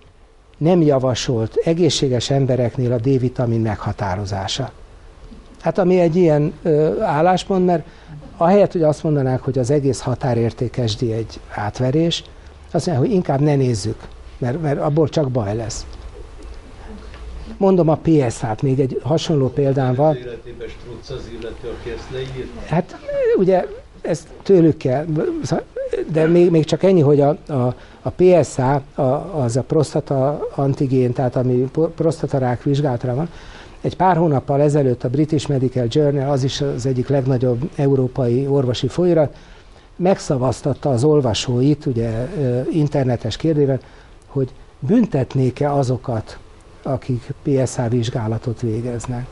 nem 0.61 0.81
javasolt 0.81 1.55
egészséges 1.55 2.29
embereknél 2.29 2.91
a 2.91 2.97
D-vitamin 2.97 3.61
meghatározása. 3.61 4.71
Hát 5.61 5.77
ami 5.77 5.99
egy 5.99 6.15
ilyen 6.15 6.53
ö, 6.61 7.01
álláspont, 7.01 7.65
mert 7.65 7.87
ahelyett, 8.37 8.71
hogy 8.71 8.83
azt 8.83 9.03
mondanák, 9.03 9.41
hogy 9.41 9.59
az 9.59 9.69
egész 9.71 9.99
határértékes 9.99 10.95
D 10.95 11.01
egy 11.01 11.39
átverés, 11.49 12.23
azt 12.71 12.85
mondják, 12.85 13.07
hogy 13.07 13.15
inkább 13.15 13.39
ne 13.39 13.55
nézzük, 13.55 13.97
mert, 14.37 14.61
mert 14.61 14.79
abból 14.79 15.09
csak 15.09 15.31
baj 15.31 15.55
lesz. 15.55 15.85
Mondom 17.57 17.89
a 17.89 17.99
PSA-t, 18.01 18.61
még 18.61 18.79
egy 18.79 18.99
hasonló 19.03 19.49
példán 19.49 19.95
van. 19.95 20.17
Az 21.01 21.11
az 21.11 21.29
illető, 21.39 21.67
aki 21.79 21.89
ezt 21.89 22.29
Hát 22.65 22.97
ugye 23.37 23.65
ezt 24.01 24.27
tőlük 24.43 24.77
kell, 24.77 25.05
de 26.11 26.25
még, 26.25 26.51
még 26.51 26.65
csak 26.65 26.83
ennyi, 26.83 27.01
hogy 27.01 27.21
a, 27.21 27.37
a, 27.47 27.75
a 28.01 28.09
PSA, 28.09 28.81
a, 28.95 29.01
az 29.43 29.57
a 29.57 29.61
prostata 29.61 30.47
antigén, 30.55 31.13
tehát 31.13 31.35
ami 31.35 31.69
prostatarák 31.95 32.63
vizsgálatra 32.63 33.15
van, 33.15 33.29
egy 33.81 33.95
pár 33.95 34.17
hónappal 34.17 34.61
ezelőtt 34.61 35.03
a 35.03 35.09
British 35.09 35.49
Medical 35.49 35.85
Journal, 35.89 36.31
az 36.31 36.43
is 36.43 36.61
az 36.61 36.85
egyik 36.85 37.07
legnagyobb 37.07 37.69
európai 37.75 38.47
orvosi 38.47 38.87
folyirat, 38.87 39.35
megszavaztatta 39.95 40.89
az 40.89 41.03
olvasóit, 41.03 41.85
ugye 41.85 42.27
internetes 42.71 43.37
kérdével, 43.37 43.79
hogy 44.27 44.49
büntetnék-e 44.79 45.73
azokat, 45.73 46.37
akik 46.83 47.33
PSA 47.43 47.87
vizsgálatot 47.87 48.61
végeznek. 48.61 49.25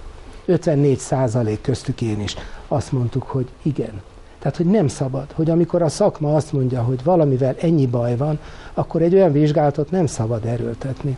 54 0.46 0.98
százalék 0.98 1.62
köztük 1.62 2.02
én 2.02 2.22
is. 2.22 2.36
Azt 2.68 2.92
mondtuk, 2.92 3.24
hogy 3.24 3.48
igen. 3.62 4.02
Tehát, 4.40 4.58
hogy 4.58 4.66
nem 4.66 4.88
szabad, 4.88 5.32
hogy 5.34 5.50
amikor 5.50 5.82
a 5.82 5.90
szakma 5.90 6.36
azt 6.36 6.54
mondja, 6.54 6.82
hogy 6.82 7.04
valamivel 7.04 7.56
ennyi 7.60 7.88
baj 7.88 8.18
van, 8.18 8.40
akkor 8.74 9.02
egy 9.02 9.14
olyan 9.14 9.32
vizsgálatot 9.32 9.92
nem 9.92 10.06
szabad 10.06 10.46
erőltetni. 10.46 11.18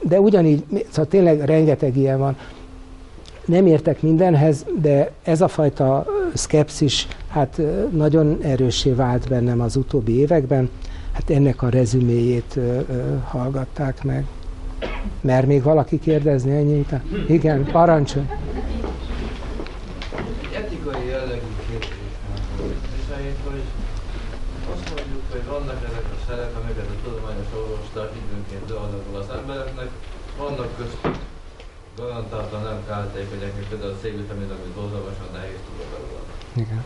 De 0.00 0.20
ugyanígy, 0.20 0.64
szóval 0.88 1.06
tényleg 1.06 1.44
rengeteg 1.44 1.96
ilyen 1.96 2.18
van, 2.18 2.36
nem 3.44 3.66
értek 3.66 4.02
mindenhez, 4.02 4.66
de 4.80 5.12
ez 5.22 5.40
a 5.40 5.48
fajta 5.48 6.06
szkepszis 6.34 7.08
hát 7.28 7.60
nagyon 7.90 8.38
erősé 8.42 8.90
vált 8.90 9.28
bennem 9.28 9.60
az 9.60 9.76
utóbbi 9.76 10.18
években, 10.18 10.70
hát 11.12 11.30
ennek 11.30 11.62
a 11.62 11.68
rezüméjét 11.68 12.58
hallgatták 13.24 14.04
meg. 14.04 14.26
Mer 15.20 15.46
még 15.46 15.62
valaki 15.62 15.98
kérdezni 15.98 16.56
ennyit? 16.56 16.94
Igen, 17.28 17.64
parancsolj. 17.64 18.26
Etikai 20.56 21.06
jellegű 21.08 21.50
kérdés 21.68 22.00
szerint, 23.08 23.38
hogy 23.48 23.62
azt 24.72 24.86
mondjuk, 24.94 25.22
hogy 25.32 25.44
vannak 25.54 25.80
ezek 25.88 26.06
a 26.14 26.18
szerek, 26.28 26.52
amiket 26.60 26.88
a 26.94 26.96
tudományos 27.04 27.50
orvosták 27.60 28.10
időnként 28.22 28.64
beadagol 28.68 29.16
az 29.22 29.30
embereknek, 29.38 29.90
vannak 30.38 30.70
köztük 30.76 31.16
garantáltan 32.20 32.62
nem 32.62 32.86
kártékonyek, 32.86 33.54
mint 33.54 33.68
például 33.68 33.92
a 33.92 34.00
C-vitamin, 34.00 34.50
amit 34.50 34.74
borzalmasan 34.78 35.28
nehéz 35.32 35.60
tud 35.66 35.76
belőle. 35.92 36.22
Igen. 36.52 36.84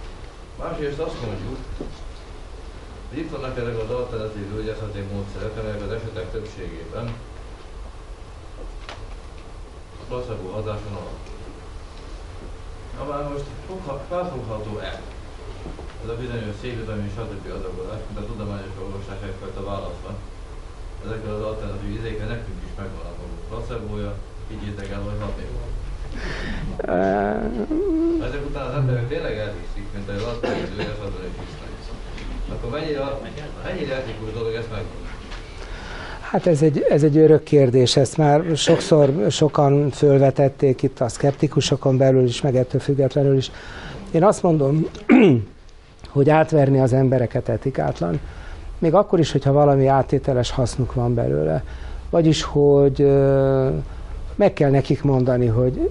Másrészt 0.59 0.99
azt 0.99 1.21
mondjuk, 1.27 1.59
hogy 3.09 3.19
itt 3.19 3.31
vannak 3.31 3.59
ezek 3.59 3.79
az 3.79 3.91
alternatív 3.91 4.45
gyógyászati 4.53 5.01
módszerek, 5.13 5.59
amelyek 5.59 5.83
az 5.83 5.93
esetek 5.93 6.31
többségében 6.31 7.07
placebo 10.09 10.49
hatáson 10.49 10.93
alapul. 10.93 11.39
Na 12.99 13.05
már 13.05 13.23
most 13.33 13.45
felfogható-e 14.09 15.03
ez 16.03 16.09
a 16.09 16.17
bizonyos 16.23 16.57
C-vitamin 16.61 17.11
stb. 17.17 17.47
adagolás, 17.59 18.01
mint 18.07 18.19
a 18.19 18.27
tudományos 18.27 18.75
orvosság 18.83 19.19
egyfajta 19.23 19.65
válaszra. 19.65 20.11
Ezekkel 21.05 21.35
az 21.35 21.43
alternatív 21.43 21.91
izékkel 21.99 22.27
nekünk 22.27 22.61
is 22.67 22.73
megvan 22.77 23.07
a 23.07 23.15
maguk 23.21 23.43
placeboja, 23.49 24.15
higgyétek 24.49 24.91
el, 24.91 25.01
hogy 25.01 25.19
hatékony. 25.21 25.73
Uh, 26.89 28.27
Ezek 28.27 28.47
után 28.49 28.67
az 28.67 28.75
emberek 28.75 29.09
tényleg 29.09 29.37
elhiszik, 29.37 29.87
mint 29.95 30.09
az 30.09 30.23
alternatív 30.23 30.69
gyógyászatban 30.71 31.25
is 31.29 31.37
hisznek. 31.41 31.73
Akkor 32.53 32.71
mennyire, 32.71 33.01
mennyire 33.65 33.95
etikus 33.95 34.33
dolog 34.33 34.55
ezt 34.55 34.71
megmondani? 34.71 35.05
Hát 36.21 36.47
ez 36.47 36.63
egy, 36.63 36.87
ez 36.89 37.03
egy 37.03 37.17
örök 37.17 37.43
kérdés, 37.43 37.97
ezt 37.97 38.17
már 38.17 38.43
sokszor 38.57 39.13
sokan 39.31 39.91
fölvetették 39.91 40.83
itt 40.83 41.01
a 41.01 41.09
szkeptikusokon 41.09 41.97
belül 41.97 42.25
is, 42.25 42.41
meg 42.41 42.57
ettől 42.57 42.81
függetlenül 42.81 43.37
is. 43.37 43.51
Én 44.11 44.25
azt 44.25 44.43
mondom, 44.43 44.87
hogy 46.09 46.31
átverni 46.31 46.81
az 46.81 46.93
embereket 46.93 47.49
etikátlan, 47.49 48.21
még 48.79 48.95
akkor 48.95 49.19
is, 49.19 49.33
hogyha 49.33 49.53
valami 49.53 49.87
áttételes 49.87 50.51
hasznuk 50.51 50.95
van 50.95 51.15
belőle. 51.15 51.65
Vagyis, 52.11 52.43
hogy 52.43 53.07
meg 54.35 54.53
kell 54.53 54.71
nekik 54.71 55.03
mondani, 55.03 55.47
hogy 55.47 55.91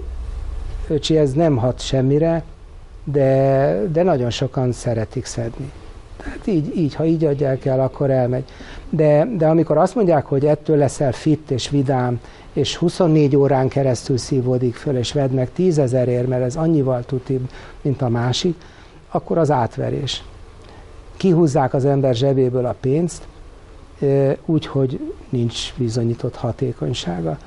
öcsi, 0.88 1.16
ez 1.16 1.32
nem 1.32 1.56
hat 1.56 1.80
semmire, 1.80 2.44
de, 3.04 3.82
de 3.92 4.02
nagyon 4.02 4.30
sokan 4.30 4.72
szeretik 4.72 5.24
szedni. 5.24 5.70
Tehát 6.16 6.46
így, 6.46 6.76
így, 6.76 6.94
ha 6.94 7.04
így 7.04 7.24
adják 7.24 7.64
el, 7.64 7.80
akkor 7.80 8.10
elmegy. 8.10 8.44
De, 8.90 9.28
de 9.36 9.46
amikor 9.46 9.76
azt 9.78 9.94
mondják, 9.94 10.26
hogy 10.26 10.46
ettől 10.46 10.76
leszel 10.76 11.12
fit 11.12 11.50
és 11.50 11.70
vidám, 11.70 12.20
és 12.52 12.76
24 12.76 13.36
órán 13.36 13.68
keresztül 13.68 14.16
szívódik 14.16 14.74
föl, 14.74 14.96
és 14.96 15.12
vedd 15.12 15.30
meg 15.30 15.52
tízezerért, 15.52 16.26
mert 16.26 16.42
ez 16.42 16.56
annyival 16.56 17.04
tutibb, 17.04 17.50
mint 17.82 18.02
a 18.02 18.08
másik, 18.08 18.56
akkor 19.10 19.38
az 19.38 19.50
átverés. 19.50 20.24
Kihúzzák 21.16 21.74
az 21.74 21.84
ember 21.84 22.14
zsebéből 22.14 22.66
a 22.66 22.74
pénzt, 22.80 23.26
úgy, 24.44 24.66
hogy 24.66 25.12
nincs 25.28 25.74
bizonyított 25.76 26.36
hatékonysága. 26.36 27.38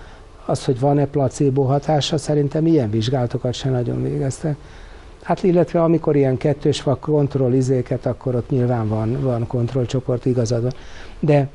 Az, 0.49 0.65
hogy 0.65 0.79
van-e 0.79 1.05
placebo 1.05 1.61
hatása, 1.61 2.17
szerintem 2.17 2.65
ilyen 2.65 2.89
vizsgálatokat 2.89 3.53
se 3.53 3.69
nagyon 3.69 4.03
végeztek. 4.03 4.55
Hát 5.21 5.43
illetve 5.43 5.83
amikor 5.83 6.15
ilyen 6.15 6.37
kettős 6.37 6.83
vagy 6.83 6.99
kontrollizéket, 6.99 8.05
akkor 8.05 8.35
ott 8.35 8.49
nyilván 8.49 8.87
van, 8.87 9.21
van 9.21 9.47
kontrollcsoport 9.47 10.25
igazad 10.25 10.75
De 11.19 11.47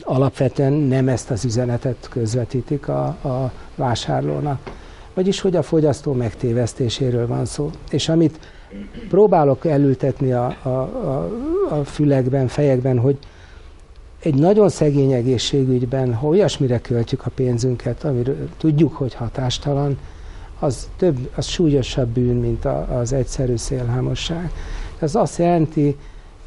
alapvetően 0.00 0.72
nem 0.72 1.08
ezt 1.08 1.30
az 1.30 1.44
üzenetet 1.44 2.08
közvetítik 2.10 2.88
a, 2.88 3.04
a 3.06 3.52
vásárlónak. 3.74 4.60
Vagyis, 5.14 5.40
hogy 5.40 5.56
a 5.56 5.62
fogyasztó 5.62 6.12
megtévesztéséről 6.12 7.26
van 7.26 7.44
szó. 7.44 7.70
És 7.90 8.08
amit 8.08 8.38
próbálok 9.08 9.66
elültetni 9.66 10.32
a, 10.32 10.56
a, 10.62 10.68
a, 10.68 11.30
a 11.68 11.84
fülekben, 11.84 12.48
fejekben, 12.48 12.98
hogy 12.98 13.18
egy 14.22 14.34
nagyon 14.34 14.68
szegény 14.68 15.12
egészségügyben, 15.12 16.14
ha 16.14 16.26
olyasmire 16.26 16.80
költjük 16.80 17.26
a 17.26 17.30
pénzünket, 17.34 18.04
amiről 18.04 18.48
tudjuk, 18.56 18.94
hogy 18.94 19.14
hatástalan, 19.14 19.98
az, 20.58 20.88
több, 20.96 21.30
az 21.34 21.46
súlyosabb 21.46 22.08
bűn, 22.08 22.36
mint 22.36 22.64
az 23.00 23.12
egyszerű 23.12 23.56
szélhámosság. 23.56 24.50
Ez 24.98 25.14
azt 25.14 25.38
jelenti, 25.38 25.96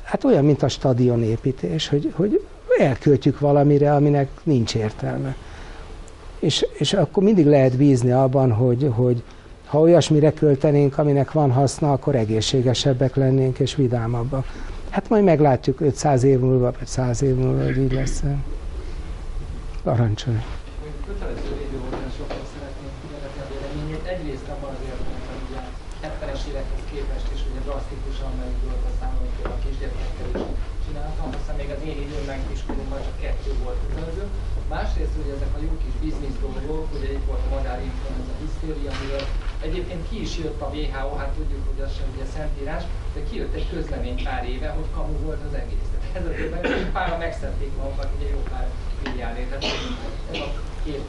hát 0.04 0.24
olyan, 0.24 0.46
mint 0.46 0.64
a 0.64 0.68
stadionépítés, 0.68 1.88
hogy, 1.88 2.12
hogy 2.16 2.44
elköltjük 2.80 3.40
valamire, 3.40 3.96
aminek 3.96 4.30
nincs 4.44 4.76
értelme. 4.76 5.36
És, 6.40 6.66
és 6.78 6.94
akkor 6.94 7.24
mindig 7.24 7.46
lehet 7.46 7.78
bízni 7.78 8.12
abban, 8.12 8.52
hogy, 8.52 8.92
hogy 8.96 9.24
ha 9.66 9.80
olyasmire 9.80 10.34
költenénk, 10.34 10.98
aminek 10.98 11.32
van 11.32 11.52
haszna, 11.52 11.92
akkor 11.92 12.16
egészségesebbek 12.16 13.16
lennénk 13.16 13.60
és 13.60 13.76
vidámabbak. 13.76 14.46
Hát 14.92 15.10
majd 15.10 15.24
meglátjuk 15.24 15.80
500 15.80 16.24
év 16.24 16.40
múlva, 16.40 16.72
vagy 16.80 16.88
100 16.88 17.22
év 17.22 17.36
múlva, 17.36 17.64
hogy 17.64 17.78
így 17.78 17.92
lesz. 17.92 18.24
Parancsolj. 19.84 20.42
Kötelező 21.08 21.52
védőoltásokról 21.60 22.46
szeretném 22.56 22.94
kérdezni 23.02 23.40
a 23.44 23.48
véleményét. 23.52 24.04
Egyrészt 24.14 24.48
abban 24.54 24.72
az 24.76 24.82
értelemben, 24.90 25.36
hogy 25.44 25.56
a 25.60 25.64
70-es 26.08 26.42
évekhez 26.50 26.84
képest 26.92 27.28
is 27.36 27.42
ugye 27.50 27.62
drasztikusan 27.68 28.34
a 29.02 29.08
hogy 29.20 29.52
a 29.54 29.58
kisgyerekekkel 29.64 30.30
az 31.82 31.88
én 31.92 32.00
időmben 32.06 32.40
kiskoromban 32.50 33.02
csak 33.06 33.18
kettő 33.24 33.52
volt 33.64 33.80
kötelező. 33.84 34.26
Másrészt 34.76 35.16
ugye 35.22 35.34
ezek 35.38 35.54
a 35.58 35.60
jó 35.66 35.74
kis 35.84 35.96
biznisz 36.06 36.38
dolgok, 36.46 36.88
ugye 36.96 37.10
itt 37.16 37.26
volt 37.30 37.44
a 37.48 37.54
madárinfluenza 37.56 38.34
hisztéria, 38.42 38.92
amiről 38.96 39.26
egyébként 39.68 40.10
ki 40.10 40.22
is 40.22 40.38
jött 40.38 40.62
a 40.62 40.72
WHO, 40.74 41.16
hát 41.16 41.32
tudjuk, 41.38 41.62
hogy 41.70 41.84
az 41.86 41.92
sem 41.98 42.08
ugye 42.16 42.26
szentírás, 42.36 42.84
de 43.14 43.20
kijött 43.30 43.54
egy 43.54 43.68
közlemény 43.74 44.24
pár 44.24 44.50
éve, 44.50 44.70
hogy 44.70 44.86
kamu 44.96 45.16
volt 45.24 45.42
az 45.48 45.54
egész. 45.54 45.88
Tehát 45.94 46.16
ez 46.18 46.26
a 46.26 46.36
tényleg 46.36 46.92
pára 46.92 47.18
megszették 47.18 47.72
magukat, 47.78 48.10
ugye 48.18 48.30
jó 48.30 48.42
pár 48.52 48.68
milliárdért. 49.04 49.50
Tehát 49.50 49.64
ez 50.32 50.38
a 50.38 50.52
két 50.84 51.04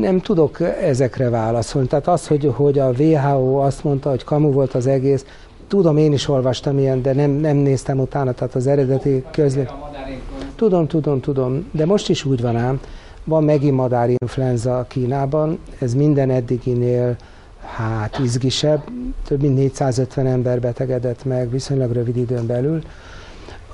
nem 0.00 0.20
tudok 0.20 0.60
ezekre 0.60 1.28
válaszolni. 1.28 1.88
Tehát 1.88 2.08
az, 2.08 2.26
hogy, 2.26 2.52
hogy 2.54 2.78
a 2.78 2.90
WHO 2.90 3.56
azt 3.56 3.84
mondta, 3.84 4.10
hogy 4.10 4.24
kamu 4.24 4.52
volt 4.52 4.74
az 4.74 4.86
egész, 4.86 5.24
tudom, 5.68 5.96
én 5.96 6.12
is 6.12 6.28
olvastam 6.28 6.78
ilyen, 6.78 7.02
de 7.02 7.12
nem, 7.12 7.30
nem 7.30 7.56
néztem 7.56 8.00
utána, 8.00 8.32
tehát 8.32 8.54
az 8.54 8.66
eredeti 8.66 9.24
közlé... 9.30 9.66
Tudom, 10.54 10.86
tudom, 10.86 11.20
tudom, 11.20 11.68
de 11.70 11.86
most 11.86 12.08
is 12.08 12.24
úgy 12.24 12.40
van 12.40 12.56
ám, 12.56 12.80
van 13.28 13.44
megint 13.44 13.76
madárinfluenza 13.76 14.84
Kínában, 14.88 15.58
ez 15.78 15.94
minden 15.94 16.30
eddiginél 16.30 17.16
hát 17.76 18.18
izgisebb, 18.18 18.82
több 19.26 19.40
mint 19.40 19.54
450 19.54 20.26
ember 20.26 20.60
betegedett 20.60 21.24
meg 21.24 21.50
viszonylag 21.50 21.92
rövid 21.92 22.16
időn 22.16 22.46
belül. 22.46 22.82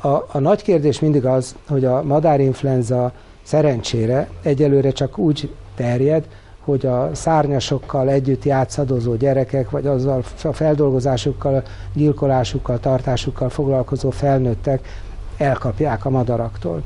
A, 0.00 0.08
a 0.08 0.38
nagy 0.38 0.62
kérdés 0.62 1.00
mindig 1.00 1.26
az, 1.26 1.54
hogy 1.68 1.84
a 1.84 2.02
madárinfluenza 2.02 3.12
szerencsére 3.42 4.28
egyelőre 4.42 4.90
csak 4.90 5.18
úgy 5.18 5.54
terjed, 5.74 6.28
hogy 6.60 6.86
a 6.86 7.10
szárnyasokkal 7.12 8.08
együtt 8.08 8.44
játszadozó 8.44 9.14
gyerekek, 9.14 9.70
vagy 9.70 9.86
azzal 9.86 10.22
a 10.42 10.52
feldolgozásukkal, 10.52 11.62
gyilkolásukkal, 11.92 12.80
tartásukkal 12.80 13.48
foglalkozó 13.48 14.10
felnőttek 14.10 14.88
elkapják 15.36 16.04
a 16.04 16.10
madaraktól. 16.10 16.82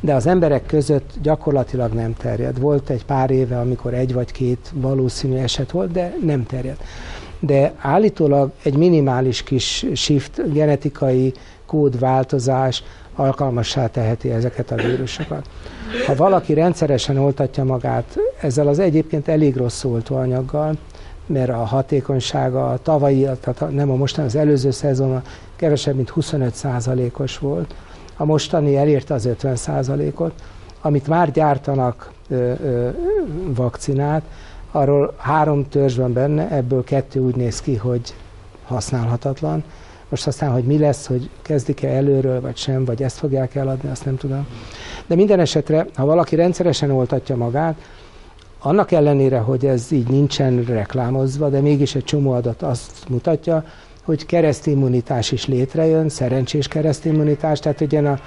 De 0.00 0.14
az 0.14 0.26
emberek 0.26 0.66
között 0.66 1.10
gyakorlatilag 1.22 1.92
nem 1.92 2.14
terjed. 2.14 2.60
Volt 2.60 2.90
egy 2.90 3.04
pár 3.04 3.30
éve, 3.30 3.58
amikor 3.58 3.94
egy 3.94 4.12
vagy 4.12 4.32
két 4.32 4.72
valószínű 4.74 5.36
eset 5.36 5.70
volt, 5.70 5.92
de 5.92 6.16
nem 6.24 6.46
terjed. 6.46 6.76
De 7.40 7.72
állítólag 7.78 8.50
egy 8.62 8.76
minimális 8.76 9.42
kis 9.42 9.86
shift, 9.94 10.52
genetikai 10.52 11.32
kódváltozás 11.66 12.82
alkalmassá 13.14 13.86
teheti 13.86 14.30
ezeket 14.30 14.70
a 14.70 14.74
vírusokat. 14.74 15.48
Ha 16.06 16.14
valaki 16.14 16.54
rendszeresen 16.54 17.16
oltatja 17.18 17.64
magát 17.64 18.18
ezzel 18.40 18.68
az 18.68 18.78
egyébként 18.78 19.28
elég 19.28 19.56
rossz 19.56 19.84
oltóanyaggal, 19.84 20.76
mert 21.26 21.50
a 21.50 21.64
hatékonysága 21.64 22.70
a 22.70 22.78
tavalyi, 22.78 23.28
tehát 23.40 23.70
nem 23.70 23.90
a 23.90 23.94
mostani, 23.94 24.26
az 24.26 24.36
előző 24.36 24.70
szezonban 24.70 25.22
kevesebb, 25.56 25.94
mint 25.94 26.12
25%-os 26.16 27.38
volt. 27.38 27.74
A 28.20 28.24
mostani 28.24 28.76
elérte 28.76 29.14
az 29.14 29.28
50%-ot, 29.42 30.32
amit 30.80 31.06
már 31.06 31.30
gyártanak 31.30 32.12
ö, 32.28 32.52
ö, 32.62 32.88
vakcinát, 33.54 34.22
arról 34.70 35.14
három 35.16 35.68
törzs 35.68 35.96
van 35.96 36.12
benne, 36.12 36.50
ebből 36.50 36.84
kettő 36.84 37.20
úgy 37.20 37.36
néz 37.36 37.60
ki, 37.60 37.76
hogy 37.76 38.14
használhatatlan. 38.66 39.64
Most 40.08 40.26
aztán, 40.26 40.50
hogy 40.50 40.64
mi 40.64 40.78
lesz, 40.78 41.06
hogy 41.06 41.30
kezdik-e 41.42 41.88
előről, 41.88 42.40
vagy 42.40 42.56
sem, 42.56 42.84
vagy 42.84 43.02
ezt 43.02 43.18
fogják 43.18 43.54
eladni, 43.54 43.90
azt 43.90 44.04
nem 44.04 44.16
tudom. 44.16 44.46
De 45.06 45.14
minden 45.14 45.40
esetre, 45.40 45.86
ha 45.94 46.04
valaki 46.04 46.36
rendszeresen 46.36 46.90
oltatja 46.90 47.36
magát, 47.36 47.78
annak 48.58 48.92
ellenére, 48.92 49.38
hogy 49.38 49.66
ez 49.66 49.90
így 49.90 50.08
nincsen 50.08 50.64
reklámozva, 50.64 51.48
de 51.48 51.60
mégis 51.60 51.94
egy 51.94 52.04
csomó 52.04 52.32
adat 52.32 52.62
azt 52.62 53.08
mutatja, 53.08 53.64
hogy 54.10 54.26
keresztimmunitás 54.26 55.32
is 55.32 55.46
létrejön, 55.46 56.08
szerencsés 56.08 56.68
keresztimmunitás, 56.68 57.58
tehát 57.58 57.80
ugye 57.80 58.00
a, 58.00 58.18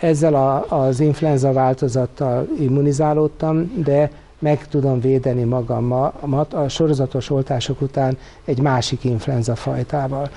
ezzel 0.00 0.34
a, 0.34 0.66
az 0.68 1.00
influenza 1.00 1.52
változattal 1.52 2.48
immunizálódtam, 2.60 3.72
de 3.84 4.10
meg 4.38 4.68
tudom 4.68 5.00
védeni 5.00 5.42
magamat 5.44 6.54
a 6.54 6.68
sorozatos 6.68 7.30
oltások 7.30 7.80
után 7.80 8.18
egy 8.44 8.60
másik 8.60 9.04
influenza 9.04 9.54
fajtával. 9.54 10.30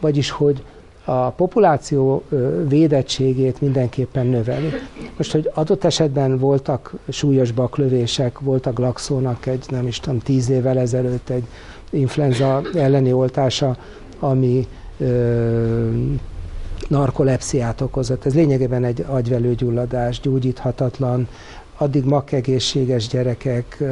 Vagyis, 0.00 0.30
hogy 0.30 0.62
a 1.04 1.30
populáció 1.30 2.22
védettségét 2.68 3.60
mindenképpen 3.60 4.26
növeli. 4.26 4.68
Most, 5.16 5.32
hogy 5.32 5.50
adott 5.54 5.84
esetben 5.84 6.38
voltak 6.38 6.94
súlyos 7.08 7.52
baklövések, 7.52 8.38
voltak 8.38 8.78
laxónak 8.78 9.46
egy, 9.46 9.64
nem 9.68 9.86
is 9.86 10.00
tudom, 10.00 10.18
tíz 10.18 10.50
évvel 10.50 10.78
ezelőtt 10.78 11.28
egy 11.28 11.44
influenza 11.90 12.62
elleni 12.74 13.12
oltása, 13.12 13.76
ami 14.20 14.68
narkolepsziát 16.88 17.80
okozott. 17.80 18.26
Ez 18.26 18.34
lényegében 18.34 18.84
egy 18.84 19.04
agyvelőgyulladás, 19.08 20.20
gyógyíthatatlan, 20.20 21.28
addig 21.76 22.04
makkegészséges 22.04 23.08
gyerekek 23.08 23.82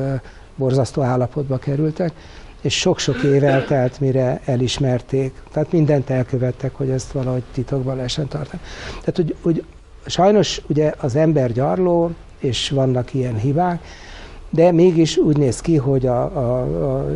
borzasztó 0.57 1.03
állapotba 1.03 1.59
kerültek 1.59 2.13
és 2.61 2.79
sok-sok 2.79 3.23
év 3.23 3.45
eltelt, 3.45 4.01
mire 4.01 4.41
elismerték. 4.45 5.33
Tehát 5.53 5.73
mindent 5.73 6.11
elkövettek, 6.11 6.75
hogy 6.75 6.91
ezt 6.91 7.13
valahogy 7.13 7.43
titokban 7.53 7.97
lehessen 7.97 8.29
tartani. 8.29 8.63
Tehát, 9.01 9.17
hogy, 9.17 9.35
hogy 9.43 9.65
sajnos 10.07 10.63
ugye 10.67 10.93
az 11.01 11.17
ember 11.17 11.53
gyarló, 11.53 12.11
és 12.39 12.71
vannak 12.71 13.15
ilyen 13.15 13.37
hibák, 13.37 13.85
de 14.51 14.73
mégis 14.73 15.17
úgy 15.17 15.37
néz 15.37 15.61
ki, 15.61 15.77
hogy 15.77 16.07
a, 16.07 16.23
a, 16.23 16.61
a 16.97 17.07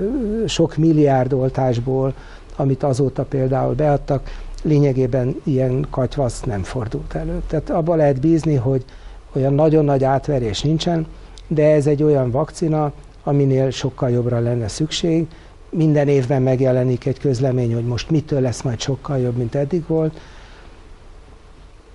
sok 0.46 0.76
milliárd 0.76 1.32
oltásból, 1.32 2.14
amit 2.56 2.82
azóta 2.82 3.24
például 3.24 3.74
beadtak, 3.74 4.30
lényegében 4.62 5.34
ilyen 5.42 5.86
katyvasz 5.90 6.40
nem 6.40 6.62
fordult 6.62 7.14
elő. 7.14 7.42
Tehát 7.46 7.70
abban 7.70 7.96
lehet 7.96 8.20
bízni, 8.20 8.54
hogy 8.54 8.84
olyan 9.32 9.54
nagyon 9.54 9.84
nagy 9.84 10.04
átverés 10.04 10.60
nincsen, 10.62 11.06
de 11.46 11.70
ez 11.70 11.86
egy 11.86 12.02
olyan 12.02 12.30
vakcina, 12.30 12.92
aminél 13.24 13.70
sokkal 13.70 14.10
jobbra 14.10 14.38
lenne 14.38 14.68
szükség. 14.68 15.26
Minden 15.70 16.08
évben 16.08 16.42
megjelenik 16.42 17.06
egy 17.06 17.18
közlemény, 17.18 17.74
hogy 17.74 17.84
most 17.84 18.10
mitől 18.10 18.40
lesz 18.40 18.62
majd 18.62 18.80
sokkal 18.80 19.18
jobb, 19.18 19.36
mint 19.36 19.54
eddig 19.54 19.86
volt. 19.86 20.20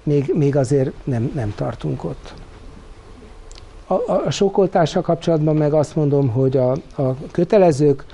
Még, 0.03 0.33
még 0.35 0.55
azért 0.55 0.91
nem, 1.03 1.31
nem 1.35 1.53
tartunk 1.55 2.03
ott. 2.03 2.33
A, 3.87 3.93
a, 3.93 4.23
a 4.25 4.31
sokoltással 4.31 5.01
kapcsolatban 5.01 5.55
meg 5.55 5.73
azt 5.73 5.95
mondom, 5.95 6.27
hogy 6.29 6.57
a, 6.57 6.71
a 6.95 7.15
kötelezők 7.31 8.05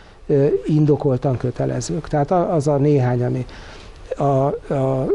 indokoltan 0.66 1.38
kötelezők. 1.38 2.08
Tehát 2.08 2.32
az 2.32 2.68
a 2.68 2.78
néhány, 2.78 3.24
ami 3.24 3.46
a, 4.18 4.74
a, 4.74 5.08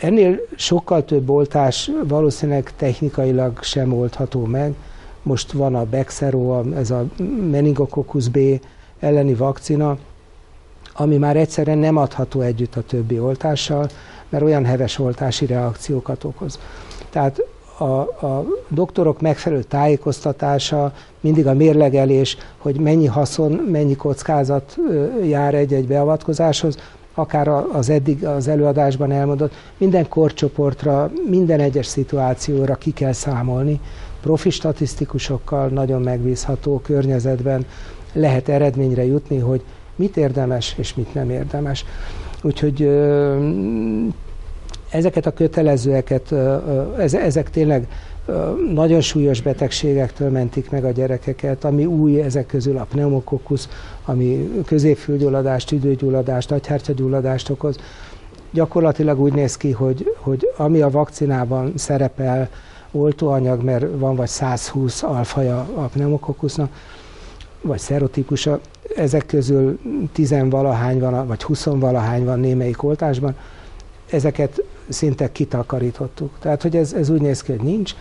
ennél 0.00 0.40
sokkal 0.56 1.04
több 1.04 1.30
oltás 1.30 1.90
valószínűleg 2.08 2.72
technikailag 2.76 3.62
sem 3.62 3.92
oldható 3.92 4.44
meg, 4.44 4.74
most 5.22 5.52
van 5.52 5.74
a 5.74 5.84
Bexero, 5.84 6.62
ez 6.74 6.90
a 6.90 7.04
meningococcus 7.50 8.28
B 8.28 8.38
elleni 8.98 9.34
vakcina, 9.34 9.96
ami 10.94 11.16
már 11.16 11.36
egyszerűen 11.36 11.78
nem 11.78 11.96
adható 11.96 12.40
együtt 12.40 12.76
a 12.76 12.82
többi 12.82 13.18
oltással, 13.18 13.88
mert 14.28 14.44
olyan 14.44 14.64
heves 14.64 14.98
oltási 14.98 15.46
reakciókat 15.46 16.24
okoz. 16.24 16.58
Tehát 17.10 17.42
a, 17.80 18.00
a 18.26 18.44
doktorok 18.68 19.20
megfelelő 19.20 19.62
tájékoztatása, 19.62 20.92
mindig 21.20 21.46
a 21.46 21.54
mérlegelés, 21.54 22.36
hogy 22.58 22.80
mennyi 22.80 23.06
haszon, 23.06 23.52
mennyi 23.52 23.96
kockázat 23.96 24.76
jár 25.22 25.54
egy-egy 25.54 25.86
beavatkozáshoz, 25.86 26.76
akár 27.14 27.48
az 27.72 27.88
eddig 27.88 28.24
az 28.24 28.48
előadásban 28.48 29.12
elmondott, 29.12 29.52
minden 29.76 30.08
korcsoportra, 30.08 31.10
minden 31.28 31.60
egyes 31.60 31.86
szituációra 31.86 32.74
ki 32.74 32.90
kell 32.90 33.12
számolni, 33.12 33.80
profi 34.20 34.50
statisztikusokkal 34.50 35.68
nagyon 35.68 36.02
megbízható 36.02 36.80
környezetben 36.84 37.66
lehet 38.12 38.48
eredményre 38.48 39.04
jutni, 39.04 39.38
hogy 39.38 39.62
mit 39.96 40.16
érdemes 40.16 40.74
és 40.78 40.94
mit 40.94 41.14
nem 41.14 41.30
érdemes. 41.30 41.84
Úgyhogy 42.42 42.88
ezeket 44.90 45.26
a 45.26 45.32
kötelezőeket, 45.32 46.34
ezek 46.98 47.50
tényleg 47.50 47.86
nagyon 48.72 49.00
súlyos 49.00 49.42
betegségektől 49.42 50.30
mentik 50.30 50.70
meg 50.70 50.84
a 50.84 50.90
gyerekeket, 50.90 51.64
ami 51.64 51.84
új 51.84 52.20
ezek 52.20 52.46
közül 52.46 52.76
a 52.76 52.86
pneumokokkusz, 52.90 53.68
ami 54.04 54.50
középfülgyulladást, 54.66 55.68
tüdőgyulladást, 55.68 56.50
agyhártyagyulladást 56.50 57.50
okoz. 57.50 57.76
Gyakorlatilag 58.52 59.20
úgy 59.20 59.32
néz 59.32 59.56
ki, 59.56 59.70
hogy, 59.70 60.14
hogy 60.18 60.48
ami 60.56 60.80
a 60.80 60.90
vakcinában 60.90 61.72
szerepel, 61.76 62.48
oltóanyag, 62.92 63.62
mert 63.62 63.86
van 63.98 64.16
vagy 64.16 64.28
120 64.28 65.02
alfaja 65.02 65.58
a 65.74 65.80
pneumokokkusznak, 65.80 66.70
vagy 67.62 67.78
szerotípusa, 67.78 68.60
ezek 68.96 69.26
közül 69.26 69.78
tizenvalahány 70.12 70.98
van, 70.98 71.26
vagy 71.26 71.42
huszonvalahány 71.42 72.24
van 72.24 72.40
némelyik 72.40 72.82
oltásban, 72.82 73.36
ezeket 74.10 74.62
szinte 74.92 75.32
kitakarítottuk. 75.32 76.36
Tehát, 76.40 76.62
hogy 76.62 76.76
ez, 76.76 76.92
ez 76.92 77.08
úgy 77.08 77.20
néz 77.20 77.42
ki, 77.42 77.52
hogy 77.52 77.62
nincs. 77.62 77.94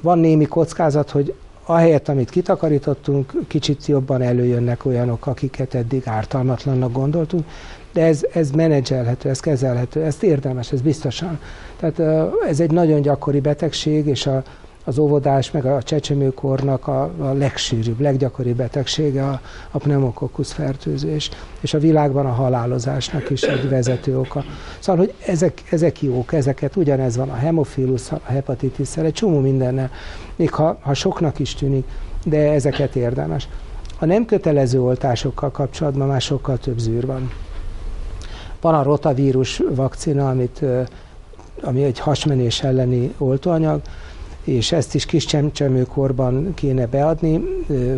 Van 0.00 0.18
némi 0.18 0.44
kockázat, 0.44 1.10
hogy 1.10 1.34
ahelyett, 1.64 2.08
amit 2.08 2.30
kitakarítottunk, 2.30 3.32
kicsit 3.48 3.86
jobban 3.86 4.22
előjönnek 4.22 4.84
olyanok, 4.84 5.26
akiket 5.26 5.74
eddig 5.74 6.02
ártalmatlannak 6.04 6.92
gondoltunk, 6.92 7.44
de 7.92 8.04
ez, 8.04 8.22
ez 8.32 8.50
menedzselhető, 8.50 9.28
ez 9.28 9.40
kezelhető, 9.40 10.02
ezt 10.02 10.22
érdemes, 10.22 10.72
ez 10.72 10.80
biztosan. 10.80 11.40
Tehát 11.76 12.26
ez 12.48 12.60
egy 12.60 12.70
nagyon 12.70 13.00
gyakori 13.00 13.40
betegség, 13.40 14.06
és 14.06 14.26
a, 14.26 14.42
az 14.90 14.98
óvodás, 14.98 15.50
meg 15.50 15.64
a 15.64 15.82
csecsemőkornak 15.82 16.86
a, 16.86 17.02
a 17.18 17.32
legsűrűbb, 17.32 18.00
leggyakoribb 18.00 18.56
betegsége 18.56 19.24
a, 19.24 19.40
a 19.70 19.78
pneumokokkusz 19.78 20.52
fertőzés, 20.52 21.30
és 21.60 21.74
a 21.74 21.78
világban 21.78 22.26
a 22.26 22.30
halálozásnak 22.30 23.30
is 23.30 23.42
egy 23.42 23.68
vezető 23.68 24.18
oka. 24.18 24.44
Szóval, 24.78 25.04
hogy 25.04 25.14
ezek, 25.26 25.62
ezek 25.70 26.02
jók, 26.02 26.32
ezeket 26.32 26.76
ugyanez 26.76 27.16
van 27.16 27.30
a 27.30 27.34
hemofilus, 27.34 28.12
a 28.12 28.20
hepatitis 28.24 28.96
egy 28.96 29.12
csomó 29.12 29.40
mindennel, 29.40 29.90
még 30.36 30.50
ha, 30.52 30.78
ha 30.80 30.94
soknak 30.94 31.38
is 31.38 31.54
tűnik, 31.54 31.86
de 32.24 32.52
ezeket 32.52 32.96
érdemes. 32.96 33.48
A 33.98 34.04
nem 34.04 34.24
kötelező 34.24 34.82
oltásokkal 34.82 35.50
kapcsolatban 35.50 36.08
már 36.08 36.20
sokkal 36.20 36.58
több 36.58 36.78
zűr 36.78 37.06
van. 37.06 37.30
Van 38.60 38.74
a 38.74 38.82
rotavírus 38.82 39.62
vakcina, 39.70 40.28
amit, 40.28 40.64
ami 41.62 41.84
egy 41.84 41.98
hasmenés 41.98 42.62
elleni 42.62 43.14
oltóanyag, 43.18 43.80
és 44.50 44.72
ezt 44.72 44.94
is 44.94 45.06
kis 45.06 45.24
csemcsemőkorban 45.24 46.54
kéne 46.54 46.86
beadni, 46.86 47.42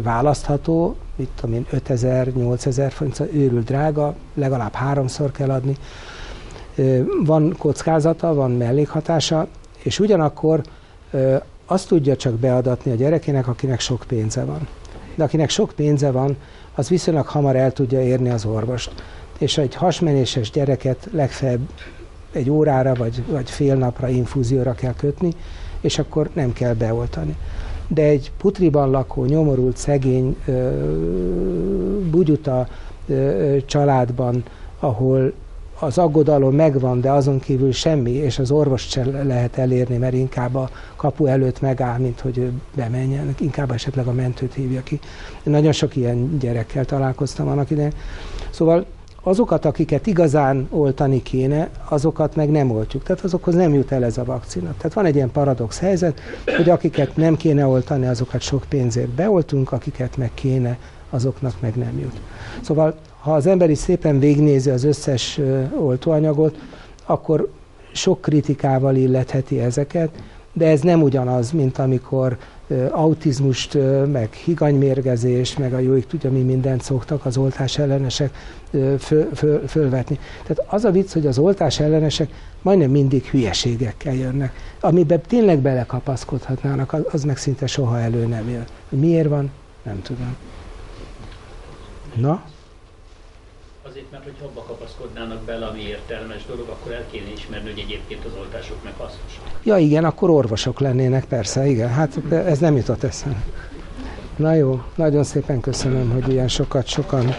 választható, 0.02 0.96
itt 1.16 1.40
amin 1.42 1.66
5000-8000 1.72 2.90
forint, 2.90 3.14
szóval 3.14 3.34
őrül 3.34 3.62
drága, 3.62 4.14
legalább 4.34 4.72
háromszor 4.72 5.30
kell 5.30 5.50
adni. 5.50 5.76
Van 7.24 7.54
kockázata, 7.58 8.34
van 8.34 8.50
mellékhatása, 8.50 9.46
és 9.82 9.98
ugyanakkor 10.00 10.62
azt 11.66 11.88
tudja 11.88 12.16
csak 12.16 12.34
beadatni 12.34 12.90
a 12.90 12.94
gyerekének, 12.94 13.48
akinek 13.48 13.80
sok 13.80 14.04
pénze 14.06 14.44
van. 14.44 14.68
De 15.14 15.24
akinek 15.24 15.50
sok 15.50 15.72
pénze 15.76 16.10
van, 16.10 16.36
az 16.74 16.88
viszonylag 16.88 17.26
hamar 17.26 17.56
el 17.56 17.72
tudja 17.72 18.02
érni 18.02 18.30
az 18.30 18.44
orvost. 18.44 18.92
És 19.38 19.58
egy 19.58 19.74
hasmenéses 19.74 20.50
gyereket 20.50 21.08
legfeljebb 21.12 21.68
egy 22.32 22.50
órára 22.50 22.94
vagy, 22.94 23.22
vagy 23.26 23.50
fél 23.50 23.74
napra 23.74 24.08
infúzióra 24.08 24.72
kell 24.72 24.94
kötni, 24.94 25.34
és 25.82 25.98
akkor 25.98 26.28
nem 26.32 26.52
kell 26.52 26.74
beoltani. 26.74 27.36
De 27.88 28.02
egy 28.02 28.32
putriban 28.36 28.90
lakó, 28.90 29.24
nyomorult, 29.24 29.76
szegény, 29.76 30.36
bugyuta 32.10 32.68
családban, 33.66 34.42
ahol 34.80 35.32
az 35.78 35.98
aggodalom 35.98 36.54
megvan, 36.54 37.00
de 37.00 37.10
azon 37.10 37.38
kívül 37.38 37.72
semmi, 37.72 38.10
és 38.10 38.38
az 38.38 38.50
orvos 38.50 38.88
sem 38.88 39.26
lehet 39.26 39.58
elérni, 39.58 39.96
mert 39.96 40.14
inkább 40.14 40.54
a 40.54 40.70
kapu 40.96 41.26
előtt 41.26 41.60
megáll, 41.60 41.98
mint 41.98 42.20
hogy 42.20 42.38
ő 42.38 42.52
bemenjen, 42.74 43.34
inkább 43.38 43.70
esetleg 43.70 44.06
a 44.06 44.12
mentőt 44.12 44.54
hívja 44.54 44.82
ki. 44.82 45.00
Nagyon 45.42 45.72
sok 45.72 45.96
ilyen 45.96 46.38
gyerekkel 46.38 46.84
találkoztam 46.84 47.48
annak 47.48 47.70
idején. 47.70 47.92
Szóval 48.50 48.86
azokat, 49.22 49.64
akiket 49.64 50.06
igazán 50.06 50.66
oltani 50.70 51.22
kéne, 51.22 51.68
azokat 51.88 52.36
meg 52.36 52.50
nem 52.50 52.70
oltjuk. 52.70 53.02
Tehát 53.02 53.24
azokhoz 53.24 53.54
nem 53.54 53.74
jut 53.74 53.92
el 53.92 54.04
ez 54.04 54.18
a 54.18 54.24
vakcina. 54.24 54.74
Tehát 54.76 54.92
van 54.92 55.04
egy 55.04 55.14
ilyen 55.14 55.30
paradox 55.30 55.78
helyzet, 55.78 56.20
hogy 56.56 56.70
akiket 56.70 57.16
nem 57.16 57.36
kéne 57.36 57.66
oltani, 57.66 58.06
azokat 58.06 58.40
sok 58.40 58.64
pénzért 58.68 59.08
beoltunk, 59.08 59.72
akiket 59.72 60.16
meg 60.16 60.30
kéne, 60.34 60.78
azoknak 61.10 61.60
meg 61.60 61.74
nem 61.76 61.98
jut. 61.98 62.20
Szóval, 62.60 62.94
ha 63.20 63.34
az 63.34 63.46
ember 63.46 63.70
is 63.70 63.78
szépen 63.78 64.18
végnézi 64.18 64.70
az 64.70 64.84
összes 64.84 65.40
oltóanyagot, 65.78 66.58
akkor 67.06 67.50
sok 67.92 68.20
kritikával 68.20 68.96
illetheti 68.96 69.60
ezeket, 69.60 70.10
de 70.52 70.66
ez 70.66 70.80
nem 70.80 71.02
ugyanaz, 71.02 71.50
mint 71.50 71.78
amikor 71.78 72.36
autizmust, 72.90 73.78
meg 74.12 74.32
higanymérgezés, 74.32 75.56
meg 75.56 75.74
a 75.74 75.78
jóik 75.78 76.06
tudja, 76.06 76.30
mi 76.30 76.42
mindent 76.42 76.82
szoktak 76.82 77.24
az 77.24 77.36
oltás 77.36 77.78
ellenesek 77.78 78.34
föl, 78.98 79.28
föl, 79.34 79.66
fölvetni. 79.68 80.18
Tehát 80.42 80.72
az 80.72 80.84
a 80.84 80.90
vicc, 80.90 81.12
hogy 81.12 81.26
az 81.26 81.38
oltás 81.38 81.80
ellenesek 81.80 82.28
majdnem 82.62 82.90
mindig 82.90 83.24
hülyeségekkel 83.24 84.14
jönnek. 84.14 84.52
Amiben 84.80 85.20
tényleg 85.20 85.58
belekapaszkodhatnának, 85.58 86.96
az 87.12 87.24
meg 87.24 87.36
szinte 87.36 87.66
soha 87.66 87.98
elő 87.98 88.26
nem 88.26 88.48
jön. 88.48 88.64
Miért 88.88 89.28
van? 89.28 89.50
Nem 89.82 90.02
tudom. 90.02 90.36
Na? 92.14 92.42
Mert 94.24 94.38
hogyha 94.38 94.50
abba 94.54 94.66
kapaszkodnának 94.66 95.42
bele, 95.42 95.66
ami 95.66 95.80
értelmes 95.80 96.46
dolog, 96.46 96.68
akkor 96.68 96.92
el 96.92 97.04
kéne 97.10 97.32
ismerni, 97.32 97.70
hogy 97.70 97.78
egyébként 97.78 98.24
az 98.24 98.30
oltások 98.38 98.84
meg 98.84 98.92
hasznosak. 98.96 99.60
Ja 99.62 99.76
igen, 99.76 100.04
akkor 100.04 100.30
orvosok 100.30 100.80
lennének, 100.80 101.24
persze, 101.24 101.66
igen. 101.66 101.88
Hát 101.88 102.18
ez 102.30 102.58
nem 102.58 102.76
jutott 102.76 103.02
eszembe. 103.02 103.42
Na 104.36 104.54
jó, 104.54 104.82
nagyon 104.94 105.24
szépen 105.24 105.60
köszönöm, 105.60 106.10
hogy 106.10 106.32
ilyen 106.32 106.48
sokat, 106.48 106.86
sokan 106.86 107.34